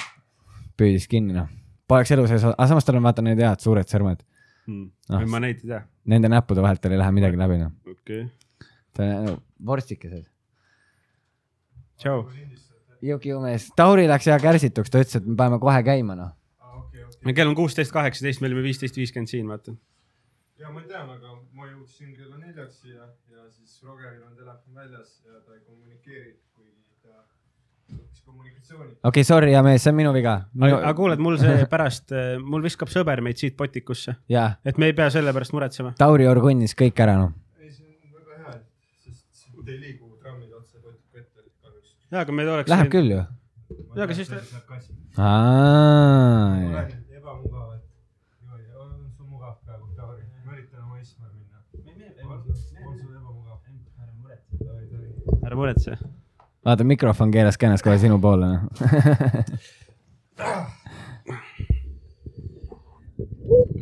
püüdis 0.80 1.08
kinni, 1.10 1.36
noh. 1.36 1.52
Poleks 1.86 2.10
elu 2.16 2.24
sees, 2.26 2.46
aga 2.48 2.70
samas 2.70 2.88
tal 2.88 2.98
on 2.98 3.04
vaata 3.06 3.22
need 3.22 3.38
head 3.38 3.62
suured 3.62 3.86
sõrmed. 3.86 4.24
Hmm. 4.66 4.88
Ah. 5.12 5.22
ma 5.30 5.38
neid 5.44 5.60
ei 5.62 5.68
tea, 5.68 5.84
Nende 6.10 6.30
näppude 6.32 6.64
vahelt 6.64 6.80
tal 6.82 6.96
ei 6.96 7.02
lähe 7.02 7.12
midagi 7.14 7.38
läbi, 7.38 7.60
noh. 7.60 7.76
okei 7.84 8.24
okay.. 8.24 8.70
ta 8.96 9.04
on 9.04 9.28
nagu 9.28 9.40
vorstikesed. 9.68 10.24
tšau. 12.00 12.24
Juki 13.02 13.34
umees, 13.36 13.68
Tauri 13.76 14.06
läks 14.08 14.28
hea 14.30 14.38
kärsituks, 14.40 14.90
ta 14.92 15.02
ütles, 15.02 15.18
et 15.18 15.26
me 15.26 15.36
peame 15.38 15.58
kohe 15.62 15.82
käima 15.86 16.16
noh. 16.18 16.32
kell 17.34 17.50
on 17.50 17.58
kuusteist 17.58 17.92
kaheksateist, 17.92 18.40
me 18.40 18.50
olime 18.50 18.64
viisteist 18.64 18.96
viiskümmend 18.96 19.32
siin, 19.32 19.48
vaata. 19.48 19.76
ja 20.58 20.72
ma 20.72 20.82
tean, 20.88 21.10
aga 21.10 21.36
ma 21.56 21.68
jõudsin 21.68 22.14
kella 22.16 22.40
neljaks 22.40 22.80
siia 22.82 23.04
ja 23.04 23.46
siis 23.50 23.78
Rogeril 23.84 24.22
on 24.24 24.34
telefon 24.38 24.74
väljas 24.80 25.20
ja 25.26 25.40
ta 25.40 25.54
ei 25.54 25.62
kommunikeeri, 25.66 26.32
kuigi 26.56 26.72
ta 27.02 27.20
õppis 27.92 28.24
kommunikatsiooni. 28.24 28.90
okei 28.92 29.08
okay,, 29.10 29.28
sorry, 29.28 29.52
hea 29.52 29.62
mees, 29.66 29.84
see 29.84 29.92
on 29.92 30.00
minu 30.00 30.14
viga. 30.16 30.38
aga 30.70 30.94
kuuled, 30.96 31.22
mul 31.22 31.36
see 31.42 31.66
pärast, 31.74 32.16
mul 32.42 32.64
viskab 32.64 32.92
sõber 32.92 33.24
meid 33.24 33.42
siit 33.42 33.58
potikusse, 33.58 34.16
jaa, 34.32 34.48
et 34.64 34.80
me 34.80 34.90
ei 34.92 34.96
pea 34.96 35.10
selle 35.12 35.36
pärast 35.36 35.56
muretsema. 35.56 35.92
Tauri 36.00 36.28
orgunnis 36.30 36.76
kõik 36.78 37.04
ära 37.04 37.20
noh. 37.20 37.36
ei, 37.60 37.70
see 37.70 37.84
on 37.84 38.18
väga 38.18 38.42
hea, 38.42 38.60
sest 39.04 39.50
te 39.60 39.74
ei 39.76 39.80
liigu 39.82 40.05
jaa, 42.12 42.20
aga 42.22 42.32
meil 42.32 42.48
oleks. 42.54 42.70
Läheb. 42.70 42.90
küll 42.92 43.10
ju. 43.12 43.16
jaa, 43.96 44.04
aga 44.04 44.14
siis 44.14 44.30
aa, 44.30 44.36
ebamugav, 47.16 47.68
et 47.76 47.84
on 48.76 48.90
sul 49.16 49.26
mugav 49.30 49.54
praegu, 49.64 49.86
Tauri, 49.96 50.22
ma 50.44 50.50
üritan 50.56 50.80
oma 50.84 50.96
istmele 51.00 51.32
minna. 51.34 51.58
on 52.86 52.94
sul 52.98 53.10
ebamugav? 53.10 53.58
ära 55.46 55.54
muretse. 55.58 55.92
vaata 56.66 56.82
mikrofon 56.94 57.28
keeras 57.34 57.56
kõnes 57.60 57.82
kohe 57.86 57.98
sinu 58.02 58.16
poole 58.22 58.46
noh. 58.54 58.62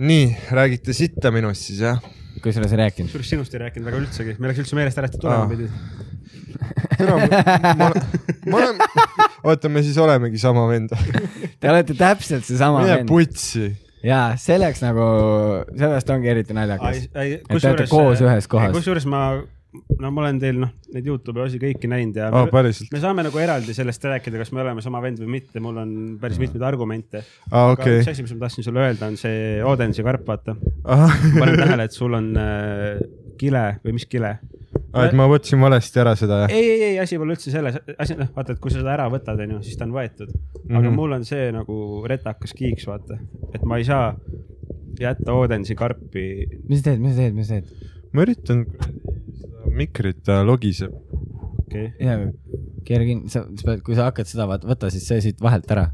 nii, 0.09 0.37
räägite 0.50 0.93
sitta 0.97 1.31
minust 1.35 1.62
siis 1.69 1.81
jah? 1.85 1.99
kusjuures 2.45 2.73
ei 2.75 2.78
rääkinud. 2.83 3.09
kusjuures 3.09 3.31
sinust 3.31 3.54
ei 3.57 3.61
rääkinud 3.64 3.87
väga 3.88 3.99
üldsegi, 4.02 4.33
meil 4.38 4.49
läks 4.52 4.61
üldse 4.64 4.75
meelest 4.78 4.99
ära, 5.00 5.07
et 5.09 5.14
tulema 5.21 5.47
pidid. 5.50 5.71
tere, 6.99 7.14
ma, 7.78 7.88
ma 8.50 8.61
olen, 8.61 8.83
oota, 9.44 9.71
me 9.73 9.85
siis 9.87 9.99
olemegi 10.00 10.40
sama 10.42 10.66
vend. 10.71 10.94
Te 11.61 11.73
olete 11.73 11.97
täpselt 11.99 12.47
seesama 12.47 12.85
mine 12.85 13.00
vend. 13.00 13.11
putsi. 13.11 13.71
jaa, 14.04 14.35
selleks 14.40 14.85
nagu, 14.85 15.09
sellest 15.78 16.14
ongi 16.14 16.33
eriti 16.33 16.56
naljakas. 16.56 17.09
et 17.09 17.44
te 17.49 17.61
olete 17.61 17.88
koos 17.90 18.23
ühes 18.25 18.49
kohas. 18.50 18.75
kusjuures 18.76 19.06
ma, 19.11 19.26
no 20.00 20.11
ma 20.14 20.25
olen 20.25 20.38
teil 20.42 20.61
noh, 20.62 20.73
neid 20.94 21.09
Youtube'i 21.09 21.44
osi 21.47 21.61
kõiki 21.62 21.90
näinud 21.90 22.18
ja 22.18 22.28
aa, 22.30 22.47
me, 22.50 22.73
me 22.92 23.02
saame 23.02 23.25
nagu 23.26 23.40
eraldi 23.42 23.75
sellest 23.76 24.04
rääkida, 24.06 24.38
kas 24.42 24.52
me 24.54 24.62
oleme 24.64 24.85
sama 24.85 25.00
vend 25.04 25.23
või 25.23 25.37
mitte, 25.38 25.62
mul 25.64 25.80
on 25.83 25.94
päris 26.23 26.40
mitmeid 26.42 26.64
argumente. 26.66 27.25
aga 27.50 27.78
okei 27.78 28.00
üks. 28.00 28.12
asi, 28.12 28.26
mis 28.26 28.35
ma 28.37 28.47
tahtsin 28.47 28.66
sulle 28.66 28.85
öelda, 28.85 29.11
on 29.11 29.18
see 29.21 29.62
Odensi 29.66 30.04
karp, 30.06 30.26
vaata. 30.28 30.56
ahah, 30.85 31.16
panen 31.38 31.59
tähele, 31.61 31.88
et 31.88 31.97
sul 31.97 32.21
on 32.21 32.30
äh, 32.38 33.02
kile 33.40 33.66
või 33.85 33.99
mis 33.99 34.06
kile? 34.11 34.37
Et 35.04 35.12
ma 35.19 35.26
võtsin 35.31 35.61
valesti 35.62 36.00
ära 36.02 36.14
seda 36.19 36.43
jah? 36.45 36.52
ei, 36.54 36.64
ei, 36.71 36.83
ei, 36.90 36.99
asi 37.02 37.19
pole 37.19 37.35
üldse 37.37 37.50
selles, 37.54 37.78
asi, 37.99 38.14
noh, 38.19 38.28
vaata, 38.37 38.54
et 38.54 38.61
kui 38.62 38.71
sa 38.71 38.78
seda 38.81 38.93
ära 38.95 39.09
võtad, 39.12 39.40
onju, 39.47 39.62
siis 39.66 39.76
ta 39.81 39.85
on 39.88 39.95
võetud. 39.97 40.31
aga 40.71 40.83
Mhm. 40.88 40.95
mul 40.97 41.12
on 41.19 41.25
see 41.25 41.50
nagu 41.52 41.76
retakas 42.11 42.52
kiiks, 42.57 42.87
vaata, 42.90 43.19
et 43.54 43.62
ma 43.64 43.78
ei 43.78 43.85
saa 43.85 44.14
jätta 45.00 45.35
Odensi 45.35 45.75
karpi. 45.75 46.47
mis 46.69 46.81
sa 46.83 46.90
teed, 46.90 47.00
mis 47.00 47.14
sa 47.16 47.23
teed, 47.25 47.35
mis 47.35 47.49
sa 47.49 47.54
teed? 47.59 47.90
ma 48.14 48.23
üritan 48.23 48.64
seda 49.35 49.75
mikrit, 49.75 50.23
ta 50.25 50.43
logiseb. 50.47 50.93
okei, 51.66 51.93
jaa, 52.00 52.31
keera 52.87 53.04
kinni, 53.09 53.28
sa, 53.33 53.43
sa 53.59 53.64
pead, 53.73 53.83
kui 53.83 53.95
sa 53.99 54.07
hakkad 54.11 54.26
seda 54.31 54.47
vaata, 54.47 54.69
võta 54.71 54.90
siis 54.95 55.07
see 55.09 55.21
siit 55.21 55.40
vahelt 55.43 55.66
ära. 55.75 55.88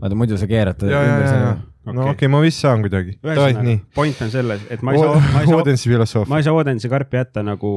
vaata 0.00 0.14
muidu 0.16 0.38
sa 0.40 0.46
keerad 0.46 0.78
ta 0.78 0.86
ümber 0.86 1.26
ja, 1.26 1.56
selle. 1.82 1.96
no 1.96 2.06
Okei. 2.06 2.14
okay,, 2.14 2.32
ma 2.32 2.40
vist 2.44 2.62
saan 2.62 2.82
kuidagi. 2.84 3.16
ühesõnaga 3.20 3.66
nii., 3.66 3.78
point 3.94 4.24
on 4.24 4.32
selles, 4.32 4.64
et 4.70 4.82
ma 4.82 4.94
ei 4.94 5.02
saa, 5.02 5.20
ma 5.20 5.44
ei 5.44 5.50
saa, 5.50 5.60
Odensi 5.62 5.90
filosoof 5.90 6.30
ma 6.30 6.40
ei 6.40 6.46
saa 6.46 6.56
Odensi 6.56 6.90
karpi 6.92 7.20
jätta 7.20 7.44
nagu 7.46 7.72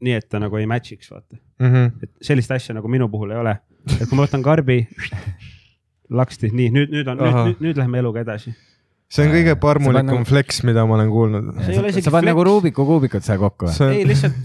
nii, 0.00 0.16
et 0.16 0.28
ta 0.32 0.40
nagu 0.42 0.60
ei 0.60 0.68
match'iks, 0.70 1.10
vaata. 1.12 1.36
mm. 1.60 1.66
-hmm. 1.66 1.92
et 2.02 2.12
sellist 2.30 2.50
asja 2.56 2.74
nagu 2.76 2.88
minu 2.88 3.08
puhul 3.12 3.34
ei 3.34 3.42
ole. 3.42 3.58
et 3.98 4.08
kui 4.08 4.16
ma 4.16 4.26
võtan 4.26 4.44
karbi, 4.44 4.82
laksti, 6.22 6.50
nii 6.52 6.72
nüüd, 6.74 6.94
nüüd 6.94 7.10
on, 7.12 7.20
nüüd, 7.20 7.40
nüüd, 7.50 7.64
nüüd 7.68 7.82
lähme 7.82 8.02
eluga 8.02 8.24
edasi. 8.24 8.54
see 9.10 9.26
on 9.26 9.34
kõige 9.34 9.56
Sa 9.56 9.60
parmulikum 9.66 10.24
flex, 10.24 10.62
mida 10.62 10.86
ma 10.86 10.94
olen 10.94 11.10
kuulnud. 11.10 11.52
Sa 11.66 12.10
paned 12.14 12.30
nagu 12.30 12.44
Rubiku 12.46 12.86
kuubikud 12.86 13.26
seal 13.26 13.40
kokku 13.42 13.66
või? 13.66 13.90
ei, 13.96 14.06
lihtsalt 14.06 14.36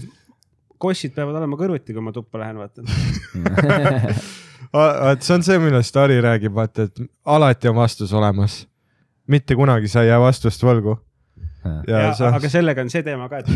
kossid 0.78 1.14
peavad 1.16 1.38
olema 1.40 1.58
kõrvuti, 1.60 1.94
kui 1.94 2.04
ma 2.04 2.12
tuppa 2.14 2.40
lähen, 2.42 2.60
vaata. 2.60 2.84
on, 4.72 5.20
see 5.20 5.34
on 5.36 5.46
see, 5.46 5.58
millest 5.62 5.96
Ari 6.00 6.20
räägib, 6.24 6.54
vaata, 6.56 6.88
et 6.88 7.02
alati 7.24 7.70
on 7.72 7.76
vastus 7.78 8.12
olemas. 8.16 8.64
mitte 9.26 9.54
kunagi 9.58 9.88
sa 9.88 10.02
ei 10.02 10.08
jää 10.08 10.20
vastust 10.20 10.62
võlgu. 10.62 10.98
ja, 11.86 12.00
ja, 12.00 12.14
sa, 12.14 12.30
aga 12.36 12.48
sellega 12.48 12.82
on 12.84 12.90
see 12.90 13.02
teema 13.02 13.28
ka, 13.28 13.42
et 13.42 13.50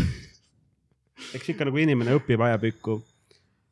eks 1.35 1.53
ikka 1.53 1.67
nagu 1.67 1.77
inimene 1.77 2.15
õpib 2.17 2.41
ajapikku 2.43 3.01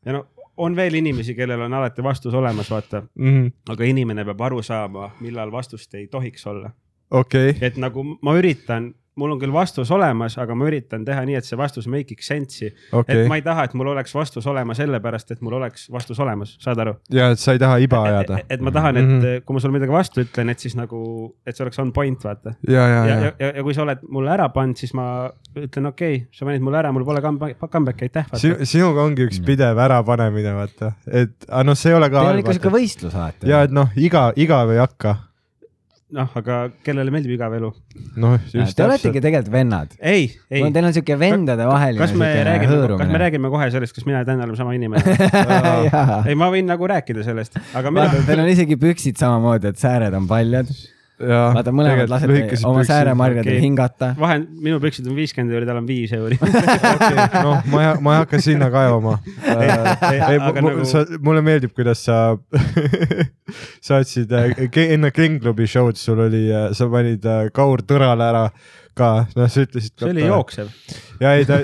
ja 0.06 0.14
no 0.16 0.26
on 0.60 0.76
veel 0.76 0.94
inimesi, 1.00 1.36
kellel 1.36 1.62
on 1.62 1.74
alati 1.74 2.04
vastus 2.04 2.34
olemas, 2.36 2.70
vaata, 2.72 3.04
mm, 3.16 3.52
aga 3.72 3.88
inimene 3.88 4.26
peab 4.28 4.42
aru 4.50 4.62
saama, 4.64 5.10
millal 5.24 5.52
vastust 5.52 5.94
ei 5.96 6.08
tohiks 6.08 6.46
olla. 6.48 6.72
okei, 7.12 7.56
et 7.62 7.78
nagu 7.78 8.04
ma 8.22 8.36
üritan, 8.38 8.92
mul 9.20 9.34
on 9.34 9.40
küll 9.42 9.54
vastus 9.54 9.90
olemas, 9.92 10.38
aga 10.42 10.56
ma 10.58 10.68
üritan 10.70 11.04
teha 11.08 11.24
nii, 11.28 11.38
et 11.40 11.48
see 11.48 11.58
vastus 11.60 11.88
make 11.92 12.14
iks 12.16 12.30
sense'i 12.30 12.70
okay.. 12.92 13.24
et 13.24 13.30
ma 13.32 13.40
ei 13.40 13.44
taha, 13.46 13.66
et 13.70 13.76
mul 13.78 13.92
oleks 13.94 14.14
vastus 14.16 14.48
olema 14.50 14.76
sellepärast, 14.78 15.34
et 15.36 15.42
mul 15.46 15.58
oleks 15.60 15.88
vastus 15.94 16.20
olemas, 16.24 16.56
saad 16.64 16.82
aru? 16.84 16.96
ja 17.14 17.32
et 17.34 17.42
sa 17.42 17.56
ei 17.56 17.62
taha 17.62 17.80
iba 17.84 18.02
ajada 18.08 18.40
et,. 18.46 18.62
ma 18.62 18.74
tahan, 18.76 18.98
et 19.02 19.06
mm. 19.06 19.20
-hmm. 19.20 19.46
kui 19.46 19.58
ma 19.58 19.64
sulle 19.64 19.76
midagi 19.76 19.96
vastu 19.96 20.24
ütlen, 20.24 20.54
et 20.54 20.60
siis 20.60 20.76
nagu, 20.80 21.02
et 21.46 21.56
see 21.56 21.66
oleks 21.66 21.80
on 21.84 21.94
point, 21.94 22.24
vaata. 22.24 22.56
ja, 22.68 22.88
ja, 22.88 23.06
ja, 23.06 23.16
ja, 23.16 23.32
ja, 23.40 23.52
ja, 23.56 23.64
kui 23.64 23.74
sa 23.74 23.84
oled 23.88 24.04
mulle 24.10 24.34
ära 24.34 24.50
pannud, 24.56 24.78
siis 24.80 24.94
ma 24.98 25.30
ütlen, 25.58 25.90
okei 25.92 26.16
okay,, 26.16 26.28
sa 26.32 26.46
panid 26.46 26.66
mulle 26.66 26.80
ära, 26.82 26.92
mul 26.96 27.06
pole 27.08 27.22
comeback, 27.22 27.60
comeback'i, 27.72 28.10
aitäh, 28.10 28.30
Sinu, 28.34 28.56
vaata. 28.56 28.66
sinuga 28.74 29.04
ongi 29.04 29.26
üks 29.28 29.42
pidev 29.46 29.80
ärapanemine, 29.86 30.54
vaata, 30.56 30.94
et 31.08 31.36
aga 31.48 31.64
noh, 31.68 31.78
see 31.80 31.92
ei 31.92 31.98
ole 31.98 32.10
ka 32.10 32.24
Teil 32.24 32.36
on 32.36 32.44
ikka 32.44 32.54
vaata. 32.56 32.76
võistlus 32.78 33.18
alati. 33.18 33.50
ja 33.50 33.64
et 33.68 33.74
noh, 33.76 33.90
iga, 33.98 34.30
igav 34.40 34.72
ei 34.76 34.82
hakka. 34.82 35.18
noh, 36.16 36.30
aga 36.40 36.58
kellele 36.86 37.12
meeldib 37.14 37.36
igav 37.36 37.54
elu? 37.58 37.70
noh, 38.22 38.36
just 38.54 38.78
Te 38.78 38.86
oletegi 38.86 39.22
tegelikult 39.24 39.54
vennad. 39.54 39.96
ei, 40.00 40.30
ei. 40.50 40.64
Teil 40.74 40.90
on 40.90 40.96
siuke 40.96 41.18
vendade 41.22 41.68
vaheline 41.70 42.02
kas 42.02 42.16
me 42.18 42.30
räägime, 42.48 42.94
kas 43.02 43.12
me 43.14 43.24
räägime 43.24 43.52
kohe 43.54 43.70
sellest, 43.74 43.96
kas 43.98 44.08
mina 44.10 44.24
ja 44.24 44.28
Dan 44.30 44.42
oleme 44.46 44.58
sama 44.60 44.76
inimene? 44.78 45.04
ei, 46.30 46.38
ma 46.40 46.50
võin 46.54 46.70
nagu 46.70 46.90
rääkida 46.94 47.26
sellest, 47.28 47.60
aga 47.78 47.94
mina 47.94 48.24
teil 48.28 48.44
on 48.46 48.50
isegi 48.52 48.80
püksid 48.80 49.20
samamoodi, 49.22 49.74
et 49.74 49.82
sääred 49.82 50.16
on 50.18 50.30
paljad. 50.30 50.72
Ja 51.20 51.40
vaata, 51.56 51.74
mõlemad 51.76 52.12
lasete 52.12 52.60
oma 52.68 52.84
sääremarjadel 52.88 53.52
Okei. 53.52 53.64
hingata. 53.64 54.12
vahe 54.20 54.40
minu 54.48 54.80
püksid 54.84 55.08
on 55.10 55.18
viiskümmend 55.18 55.56
euri, 55.56 55.68
tal 55.68 55.82
on 55.82 55.88
viis 55.90 56.14
euri. 56.16 56.40
noh, 57.46 57.64
ma 57.72 57.84
ei, 57.84 57.94
ma 58.06 58.16
ei 58.16 58.24
hakka 58.24 58.42
sinna 58.44 58.70
kaevama. 58.74 59.18
ei, 59.44 59.70
ei, 60.16 60.40
aga 60.40 60.64
nagu- 60.64 60.88
sa, 60.90 61.04
mulle 61.26 61.44
meeldib, 61.46 61.74
kuidas 61.76 62.06
sa 62.08 62.20
saatsid 63.90 64.32
äh, 64.36 64.68
enne 64.88 65.12
King 65.16 65.42
Klubi 65.44 65.68
show'd, 65.70 66.00
sul 66.00 66.24
oli, 66.28 66.48
sa 66.78 66.90
panid 66.92 67.26
äh, 67.28 67.48
Kaur 67.56 67.84
Tõrale 67.84 68.30
ära 68.32 68.46
ka, 69.00 69.10
noh, 69.38 69.50
sa 69.52 69.64
ütlesid. 69.66 69.94
see 70.00 70.12
oli. 70.14 70.26
jooksev, 70.28 70.72
ja 71.24 71.34
ei, 71.40 71.46
ta, 71.50 71.60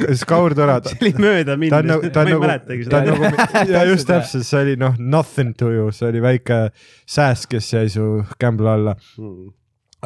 kas 0.00 0.24
Kaur 0.28 0.54
Tõra, 0.58 0.78
ta 0.84 0.92
see 0.92 1.00
oli 1.08 1.24
mööda 1.26 1.56
minnes, 1.60 1.86
nagu, 1.88 2.04
ma 2.08 2.24
ei 2.24 2.34
nagu, 2.34 2.42
mäletagi 2.44 2.88
seda. 2.88 3.04
nagu, 3.08 3.46
ja 3.74 3.84
just 3.88 4.08
täpselt, 4.10 4.46
see 4.48 4.60
oli 4.64 4.76
noh, 4.80 4.98
nothing 5.00 5.56
to 5.58 5.70
you, 5.74 5.88
see 5.94 6.08
oli 6.10 6.22
väike 6.24 6.60
sääst, 7.08 7.48
kes 7.52 7.72
jäi 7.74 7.88
su 7.92 8.10
kämbla 8.40 8.76
alla. 8.78 8.96
Hmm. 9.16 9.50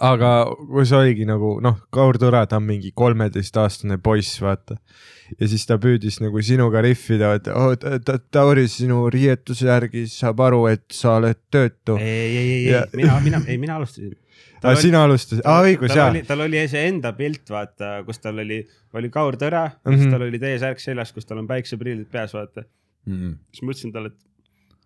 aga 0.03 0.31
kui 0.71 0.87
see 0.91 0.99
oligi 0.99 1.27
nagu 1.29 1.57
noh, 1.63 1.77
Kaur 1.95 2.19
Tõra, 2.19 2.45
ta 2.51 2.59
on 2.63 2.67
mingi 2.71 2.91
kolmeteistaastane 2.99 4.01
poiss, 4.03 4.41
vaata. 4.43 4.79
ja 5.39 5.47
siis 5.49 5.63
ta 5.67 5.79
püüdis 5.81 6.19
nagu 6.23 6.43
sinuga 6.45 6.83
rihvida, 6.85 7.31
et 7.39 7.47
oh, 7.55 7.71
ta- 7.81 8.01
ta- 8.03 8.19
Tauri, 8.35 8.67
sinu 8.69 9.05
riietuse 9.13 9.69
järgi 9.71 10.07
saab 10.11 10.43
aru, 10.49 10.65
et 10.73 10.85
sa 10.93 11.17
oled 11.21 11.39
töötu. 11.55 11.97
ei, 12.01 12.11
ei, 12.11 12.37
ei, 12.37 12.75
ei, 12.75 12.83
mina, 12.99 13.21
mina, 13.25 13.43
ei, 13.47 13.59
mina 13.63 13.79
alustasin. 13.79 14.17
Aga 14.63 14.75
sina 14.81 15.05
alustasid, 15.07 15.43
aa 15.49 15.65
õigus 15.67 15.95
jaa. 15.97 16.11
tal 16.29 16.45
oli 16.47 16.61
see 16.71 16.85
enda 16.89 17.13
pilt, 17.17 17.45
vaata, 17.53 17.97
kus 18.07 18.23
tal 18.23 18.41
oli, 18.45 18.61
oli 18.97 19.11
Kaur 19.13 19.39
Tõra 19.41 19.65
mm, 19.69 19.81
-hmm. 19.87 20.03
Siis 20.03 20.15
tal 20.15 20.27
oli 20.29 20.41
T-särk 20.43 20.83
seljas, 20.83 21.13
kus 21.13 21.29
tal 21.29 21.43
on 21.43 21.49
päikseprillid 21.51 22.11
peas, 22.13 22.35
vaata. 22.37 22.65
Mm. 23.05 23.35
siis 23.53 23.63
ma 23.63 23.75
ütlesin 23.75 23.93
talle, 23.93 24.15
et 24.15 24.21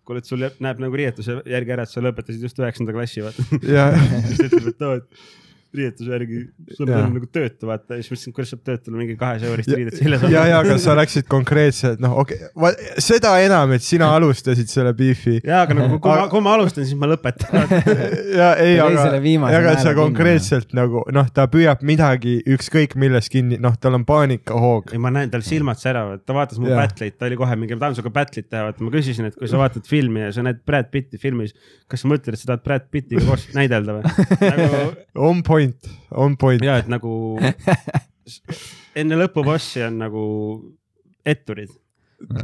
kuule, 0.03 0.19
et 0.19 0.27
sul 0.27 0.41
jääb- 0.43 0.57
näeb 0.59 0.81
nagu 0.83 0.97
riietuse 0.99 1.37
järgi 1.47 1.71
ära, 1.71 1.85
et 1.87 1.93
sa 1.93 2.01
lõpetasid 2.03 2.41
just 2.43 2.59
üheksanda 2.59 2.95
klassi, 2.95 3.23
vaata. 3.23 3.45
siis 4.27 4.41
ta 4.41 4.49
ütleb, 4.49 4.67
et 4.73 4.81
oo, 4.87 4.97
et 4.99 5.48
riietuse 5.75 6.09
järgi 6.09 6.39
sul 6.73 6.89
Jaa. 6.89 7.03
on 7.05 7.13
nagu 7.13 7.27
töötu, 7.29 7.67
vaata. 7.69 7.97
ja 7.97 8.03
siis 8.03 8.09
ma 8.09 8.17
ütlesin, 8.17 8.33
kuidas 8.35 8.53
saab 8.53 8.61
töötul 8.65 8.95
mingi 8.97 9.15
kahesaja 9.19 9.51
eurist 9.53 9.71
riidet 9.73 9.97
seljas 9.99 10.23
ja, 10.33 10.45
ja 10.49 10.61
aga 10.63 10.77
sa 10.81 10.95
läksid 10.97 11.27
konkreetselt, 11.29 12.01
noh, 12.01 12.15
okei 12.23 12.39
okay,, 12.55 12.89
seda 13.03 13.35
enam, 13.43 13.75
et 13.77 13.85
sina 13.85 14.09
alustasid 14.17 14.71
selle 14.71 14.95
beefi. 14.97 15.37
jaa, 15.43 15.61
aga 15.67 15.77
nagu 15.77 15.99
kui 16.01 16.15
ma, 16.15 16.25
kui 16.31 16.43
ma 16.45 16.55
alustan, 16.57 16.87
siis 16.89 16.97
ma 16.99 17.09
lõpetan. 17.11 17.69
ja 18.39 18.49
ei, 18.61 18.79
aga 18.81 19.09
aga 19.59 19.75
sa 19.83 19.93
konkreetselt 19.97 20.73
nagu 20.77 21.03
noh, 21.13 21.29
ta 21.33 21.45
püüab 21.51 21.83
midagi 21.85 22.39
ükskõik 22.49 22.95
millest 22.99 23.31
kinni, 23.33 23.59
noh, 23.61 23.77
tal 23.81 23.99
on 23.99 24.05
paanikahoog. 24.09 24.93
ei, 24.95 25.01
ma 25.01 25.13
näen 25.13 25.29
tal 25.33 25.45
silmad 25.45 25.81
säravad, 25.81 26.25
ta 26.25 26.37
vaatas 26.37 26.61
mu 26.61 26.71
battle'it, 26.73 27.17
ta 27.19 27.29
oli 27.29 27.37
kohe 27.39 27.57
mingi, 27.59 27.77
ma 27.77 27.85
tahan 27.85 27.99
sinuga 27.99 28.13
battle'it 28.19 28.49
teha, 28.49 28.65
vaata 28.69 28.85
ma 28.85 28.93
küsisin, 28.93 29.29
et 29.29 29.37
kui 29.37 29.49
sa 29.51 29.61
vaatad 29.61 29.85
filmi 29.89 30.25
ja 30.25 30.33
sa 30.35 30.45
näed 30.45 30.63
Brad 30.65 30.89
Pitti 30.93 31.21
filmis, 31.21 31.53
kas 31.89 32.03
sa 32.03 32.11
mõtled, 32.11 32.35
et 32.35 32.41
sa 32.41 32.53
tahad 32.53 32.65
Brad 32.65 32.89
Pittiga 32.93 33.23
koos 33.27 33.47
näidelda 33.55 33.99
või? 33.99 34.27
nagu 34.53 35.29
on 35.29 35.43
point, 35.45 35.58
on 36.11 36.37
point. 36.39 36.63
ja 36.63 36.79
et 36.81 36.89
nagu 36.91 37.11
enne 38.99 39.19
lõpubossi 39.19 39.83
on 39.87 40.01
nagu 40.05 40.25
etturid 41.27 41.75
ta, 42.27 42.43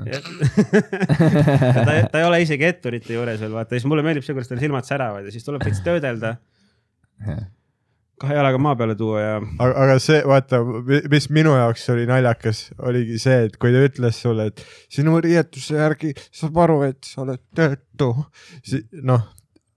ta 2.12 2.20
ei 2.20 2.26
ole 2.26 2.42
isegi 2.44 2.68
etturite 2.68 3.16
juures 3.16 3.42
veel 3.42 3.54
vaata, 3.56 3.76
siis 3.76 3.88
mulle 3.90 4.06
meeldib 4.06 4.26
see, 4.26 4.36
kuidas 4.36 4.52
tal 4.52 4.62
silmad 4.62 4.88
säravad 4.88 5.28
ja 5.28 5.34
siis 5.34 5.46
tuleb 5.48 5.66
veits 5.66 5.82
töödelda. 5.86 6.36
kahe 8.22 8.38
jalaga 8.38 8.60
maa 8.62 8.76
peale 8.80 8.96
tuua 8.96 9.22
ja 9.22 9.36
aga, 9.42 9.72
aga 9.86 9.98
see, 10.04 10.22
vaata, 10.28 10.62
mis 11.12 11.30
minu 11.36 11.56
jaoks 11.58 11.90
oli 11.94 12.06
naljakas, 12.10 12.68
oligi 12.88 13.20
see, 13.22 13.42
et 13.50 13.58
kui 13.60 13.74
ta 13.76 13.84
ütles 13.90 14.22
sulle, 14.24 14.50
et 14.52 14.64
sinu 14.92 15.18
riietuse 15.24 15.80
järgi 15.80 16.14
saab 16.30 16.62
aru, 16.66 16.82
et 16.88 17.02
sa 17.04 17.26
oled 17.26 17.44
töötu. 17.58 18.14
noh, 19.04 19.28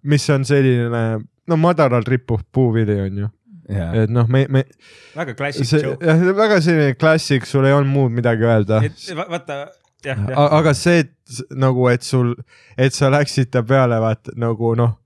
mis 0.06 0.30
on 0.30 0.46
selline, 0.46 1.04
no 1.48 1.58
madalal 1.60 2.06
rippuv 2.06 2.44
puuvili 2.52 2.98
on 3.02 3.24
ju, 3.24 3.32
et 3.68 4.12
noh, 4.12 4.28
me, 4.30 4.44
me, 4.52 4.64
väga 5.16 5.34
klassik 5.38 5.68
see 5.68 5.82
show. 5.82 5.96
jah, 6.04 6.22
väga 6.36 6.60
selline 6.64 6.94
klassik, 7.00 7.48
sul 7.48 7.66
ei 7.68 7.76
olnud 7.76 7.92
muud 7.92 8.14
midagi 8.16 8.48
öelda. 8.48 8.80
vaata, 9.18 9.58
jah, 10.04 10.22
jah, 10.30 10.46
aga 10.60 10.74
see, 10.76 11.04
et 11.04 11.42
nagu, 11.56 11.88
et 11.92 12.06
sul, 12.06 12.32
et 12.78 12.96
sa 12.96 13.12
läksid 13.12 13.52
ta 13.52 13.64
peale, 13.66 14.00
vaata 14.04 14.36
nagu 14.40 14.72
noh, 14.78 14.96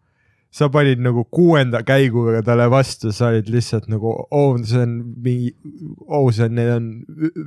sa 0.52 0.68
panid 0.68 1.00
nagu 1.00 1.24
kuuenda 1.32 1.80
käiguga 1.86 2.42
talle 2.44 2.66
vastu, 2.70 3.10
sa 3.14 3.30
olid 3.32 3.48
lihtsalt 3.50 3.88
nagu, 3.88 4.12
oo, 4.20 4.50
see 4.68 4.82
on 4.84 4.98
mingi, 5.24 5.54
oo, 6.04 6.26
see 6.28 6.44
on, 6.44 6.56
need 6.58 6.72
on 6.74 6.88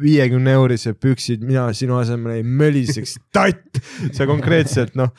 viiekümne 0.02 0.56
eurised 0.58 0.98
püksid, 1.04 1.46
mina 1.46 1.68
sinu 1.78 2.00
asemel 2.00 2.40
ei 2.40 2.44
möliseks, 2.44 3.20
tatt. 3.36 3.78
sa 4.16 4.26
konkreetselt 4.30 4.98
noh, 4.98 5.14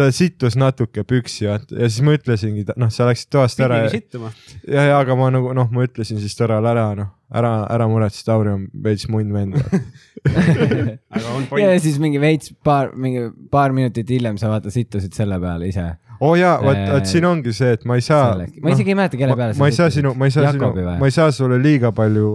ta 0.00 0.08
sittus 0.14 0.56
natuke 0.60 1.04
püksi 1.08 1.48
vaata 1.50 1.76
ja 1.76 1.88
siis 1.88 2.04
ma 2.06 2.16
ütlesingi, 2.16 2.64
noh, 2.80 2.90
sa 2.94 3.06
läksid 3.08 3.30
toast 3.32 3.60
ära 3.60 3.82
pidigi 3.82 3.90
ja 3.90 4.00
sittuma. 4.00 4.32
ja, 4.64 4.84
ja 4.90 4.98
aga 5.00 5.16
ma 5.18 5.30
nagu 5.34 5.52
noh, 5.56 5.70
ma 5.74 5.86
ütlesin 5.86 6.20
siis 6.22 6.36
Tõrale 6.40 6.70
ära, 6.72 6.86
noh, 6.96 7.10
ära, 7.36 7.52
ära 7.70 7.88
muretse, 7.90 8.22
Tauri 8.24 8.54
on 8.54 8.66
veits 8.84 9.08
munn 9.12 9.32
vend. 9.34 9.58
aga 11.14 11.34
on 11.36 11.48
ja 11.60 11.72
siis 11.82 11.98
mingi 12.02 12.20
veits 12.22 12.54
paar, 12.64 12.94
mingi 12.96 13.28
paar 13.52 13.74
minutit 13.76 14.08
hiljem 14.10 14.40
sa 14.40 14.52
vaata 14.52 14.72
sittusid 14.72 15.16
selle 15.16 15.40
peale 15.42 15.68
ise. 15.70 15.90
Oo 16.20 16.30
oh 16.30 16.34
jaa, 16.36 16.56
vot, 16.60 16.76
Äh, 16.76 16.90
vot 16.92 17.06
siin 17.08 17.24
ongi 17.24 17.52
see, 17.56 17.72
et 17.76 17.84
ma 17.88 17.94
ei 17.96 18.02
saa. 18.04 18.34
ma 18.62 18.70
isegi 18.74 18.90
ei 18.92 18.96
mäleta, 18.98 19.16
kelle 19.16 19.36
peale 19.38 19.54
ma 19.58 19.66
ei 19.70 19.72
saa 19.72 19.90
sinu, 19.90 20.12
ma 20.14 20.26
ei 20.28 20.30
saa 20.34 20.50
sinu 20.52 20.62
Jakobi, 20.66 20.82
või? 20.84 20.96
ma 21.00 21.06
ei 21.08 21.14
saa 21.16 21.30
sulle 21.32 21.56
liiga 21.62 21.92
palju, 21.96 22.32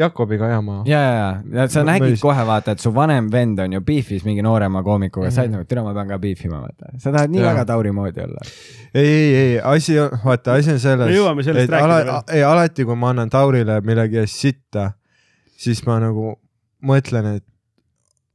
Jakobiga 0.00 0.48
jah, 0.54 0.62
ma. 0.64 0.78
ja, 0.88 1.00
ja, 1.00 1.26
ja 1.58 1.66
sa 1.68 1.82
nägid 1.84 2.14
just- 2.14 2.22
kohe 2.24 2.46
vaata, 2.48 2.72
et 2.72 2.80
su 2.80 2.92
vanem 2.96 3.28
vend 3.32 3.60
on 3.60 3.72
ju 3.76 3.80
beef'is 3.84 4.24
mingi 4.24 4.42
noorema 4.46 4.82
koomikuga, 4.86 5.30
sa 5.30 5.42
olid 5.44 5.52
nagu, 5.58 5.64
tere, 5.68 5.82
ma 5.84 5.92
pean 5.94 6.08
ka 6.14 6.18
beef 6.22 6.44
ima, 6.48 6.62
vaata. 6.64 6.94
sa 6.98 7.12
tahad 7.12 7.30
nii 7.34 7.42
Jaa. 7.44 7.52
väga 7.52 7.64
Tauri 7.72 7.92
moodi 7.92 8.24
olla. 8.24 8.40
ei, 8.94 9.04
ei, 9.06 9.34
ei, 9.42 9.58
asi 9.74 9.98
on, 10.00 10.16
vaata, 10.24 10.54
asi 10.56 10.72
on 10.72 10.80
selles. 10.80 11.06
Me 11.10 11.16
jõuame 11.18 11.44
sellest 11.44 11.68
rääkida 11.76 11.98
veel. 12.04 12.22
ei, 12.38 12.42
alati, 12.42 12.84
kui 12.88 12.96
ma 12.96 13.10
annan 13.12 13.28
Taurile 13.30 13.80
millegi 13.84 14.16
eest 14.24 14.40
sitta, 14.46 14.92
siis 15.60 15.84
ma 15.86 15.98
nagu 16.00 16.38
mõtlen, 16.82 17.36
et 17.36 17.44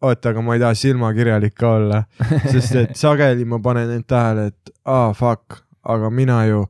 oota, 0.01 0.31
aga 0.33 0.43
ma 0.45 0.55
ei 0.57 0.61
taha 0.63 0.77
silmakirjalik 0.77 1.55
ka 1.57 1.73
olla, 1.77 2.03
sest 2.49 2.77
et 2.79 2.93
sageli 3.03 3.45
ma 3.47 3.61
panen 3.63 3.91
end 3.97 4.07
tähele, 4.09 4.49
et 4.51 4.73
aa 4.85 5.09
ah, 5.09 5.15
fuck, 5.17 5.61
aga 5.93 6.09
mina 6.13 6.41
ju, 6.49 6.65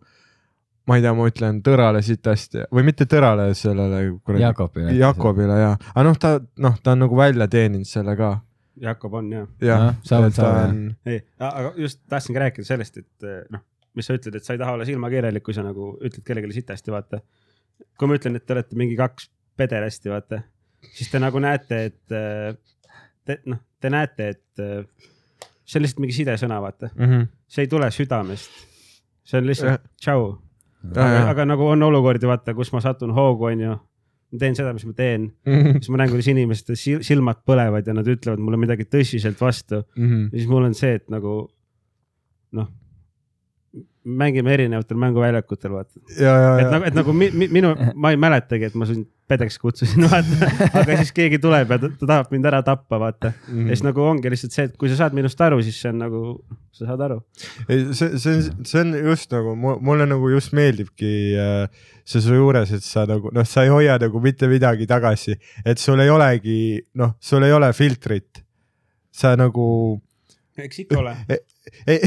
ma 0.90 0.98
ei 0.98 1.04
tea, 1.06 1.14
ma 1.16 1.28
ütlen 1.30 1.62
Tõrale 1.66 2.02
sitasti 2.06 2.66
või 2.74 2.86
mitte 2.90 3.08
Tõrale, 3.10 3.52
sellele 3.58 4.04
kuradi 4.20 4.46
Jakobile. 4.46 4.96
Jakobile 5.00 5.60
ja, 5.62 5.74
aga 5.94 6.06
noh, 6.08 6.20
ta 6.20 6.38
noh, 6.64 6.80
ta 6.84 6.96
on 6.96 7.06
nagu 7.06 7.20
välja 7.20 7.48
teeninud 7.52 7.88
selle 7.88 8.16
ka. 8.20 8.38
Jakob 8.82 9.14
on 9.20 9.28
jah. 9.32 9.50
jah 9.62 9.84
Jah,, 9.86 10.00
saavad, 10.08 10.34
ta 10.34 10.42
saavad, 10.42 10.72
on, 10.72 10.86
ei, 11.06 11.20
aga 11.44 11.74
just 11.78 12.00
tahtsingi 12.10 12.42
rääkida 12.42 12.68
sellest, 12.68 12.98
et 13.04 13.28
eh, 13.28 13.44
noh, 13.54 13.64
mis 13.96 14.08
sa 14.08 14.16
ütled, 14.18 14.36
et 14.40 14.48
sa 14.48 14.56
ei 14.56 14.62
taha 14.62 14.78
olla 14.78 14.88
silmakirjalik, 14.88 15.44
kui 15.46 15.56
sa 15.56 15.64
nagu 15.66 15.94
ütled 16.00 16.24
kellelegi 16.26 16.62
sitasti, 16.62 16.94
vaata. 16.94 17.20
kui 18.00 18.10
ma 18.10 18.18
ütlen, 18.18 18.40
et 18.40 18.46
te 18.48 18.56
olete 18.56 18.80
mingi 18.80 18.96
kaks 18.98 19.28
pederasti, 19.60 20.10
vaata, 20.10 20.42
siis 20.96 21.12
te 21.12 21.20
nagu 21.22 21.40
näete, 21.44 21.84
et 21.92 22.16
eh, 22.16 22.56
te 23.26 23.40
noh, 23.46 23.60
te 23.80 23.90
näete, 23.90 24.30
et 24.30 24.60
eh, 24.60 24.84
see 25.66 25.80
on 25.80 25.84
lihtsalt 25.86 26.00
mingi 26.04 26.16
sidesõna, 26.18 26.60
vaata, 26.64 26.90
Mhm. 26.96 27.28
see 27.48 27.62
ei 27.66 27.68
tule 27.72 27.92
südamest. 27.92 28.50
see 29.24 29.38
on 29.40 29.46
lihtsalt 29.48 29.82
tšau. 30.02 30.38
Aga, 30.92 31.30
aga 31.30 31.46
nagu 31.46 31.68
on 31.70 31.84
olukordi, 31.84 32.26
vaata, 32.28 32.54
kus 32.58 32.72
ma 32.74 32.80
satun 32.82 33.12
hoogu, 33.14 33.46
onju. 33.52 33.80
ma 34.32 34.40
teen 34.40 34.56
seda, 34.56 34.72
mis 34.74 34.86
ma 34.86 34.94
teen, 34.94 35.32
Mhm. 35.46 35.78
siis 35.82 35.90
ma 35.90 35.98
näen, 35.98 36.10
kuidas 36.10 36.28
inimeste 36.32 36.74
sil- 36.80 37.04
silmad 37.04 37.44
põlevad 37.46 37.86
ja 37.88 37.94
nad 37.94 38.06
ütlevad 38.08 38.40
mulle 38.40 38.58
midagi 38.58 38.86
tõsiselt 38.86 39.38
vastu 39.40 39.84
Mhm. 39.98 40.30
ja 40.32 40.38
siis 40.40 40.48
mul 40.48 40.64
on 40.64 40.74
see, 40.74 40.94
et 40.96 41.10
nagu 41.10 41.50
noh, 42.54 42.68
mängime 44.06 44.54
erinevatel 44.56 44.98
mänguväljakutel, 44.98 45.72
vaata. 45.76 46.00
ja, 46.18 46.32
ja, 46.42 46.52
et 46.64 46.72
nagu, 46.74 46.86
et 46.90 46.96
nagu 46.98 47.14
mi, 47.14 47.28
mi, 47.38 47.48
minu, 47.54 47.76
ma 47.96 48.10
ei 48.14 48.18
mäletagi, 48.18 48.66
et 48.72 48.78
ma 48.80 48.88
sind 48.90 49.06
pedeks 49.32 49.60
kutsusin, 49.62 50.04
vaata. 50.12 50.50
aga 50.82 50.98
siis 51.00 51.12
keegi 51.16 51.38
tuleb 51.44 51.70
ja 51.72 51.78
ta, 51.80 51.90
ta 52.00 52.10
tahab 52.10 52.32
mind 52.34 52.50
ära 52.50 52.64
tappa, 52.66 52.98
vaata 53.00 53.30
mm. 53.30 53.52
Mhm. 53.54 53.70
ja 53.70 53.78
siis 53.78 53.86
nagu 53.86 54.02
ongi 54.10 54.32
lihtsalt 54.34 54.56
see, 54.58 54.66
et 54.72 54.76
kui 54.82 54.90
sa 54.92 54.98
saad 55.04 55.16
minust 55.18 55.40
aru, 55.46 55.62
siis 55.64 55.78
see 55.84 55.92
on 55.94 56.02
nagu, 56.02 56.24
sa 56.76 56.90
saad 56.90 57.06
aru. 57.08 57.20
ei, 57.70 57.86
see, 57.94 58.18
see 58.18 58.34
on, 58.40 58.66
see 58.68 58.82
on 58.82 58.94
just 59.12 59.32
nagu 59.38 59.54
mu- 59.56 59.78
mulle 59.86 60.10
nagu 60.10 60.34
just 60.34 60.52
meeldibki 60.58 61.14
äh, 61.38 61.88
see 62.04 62.26
su 62.26 62.36
juures, 62.36 62.74
et 62.76 62.84
sa 62.84 63.06
nagu 63.10 63.30
noh, 63.38 63.46
sa 63.48 63.64
ei 63.68 63.72
hoia 63.72 64.00
nagu 64.02 64.20
mitte 64.24 64.50
midagi 64.52 64.90
tagasi, 64.90 65.38
et 65.64 65.78
sul 65.80 66.02
ei 66.04 66.10
olegi 66.12 66.60
noh, 66.98 67.14
sul 67.22 67.46
ei 67.46 67.54
ole 67.54 67.70
filtrit. 67.78 68.42
sa 69.12 69.34
nagu, 69.36 70.00
eks 70.58 70.86
ikka 70.86 71.00
ole. 71.02 71.12
ei, 71.88 72.00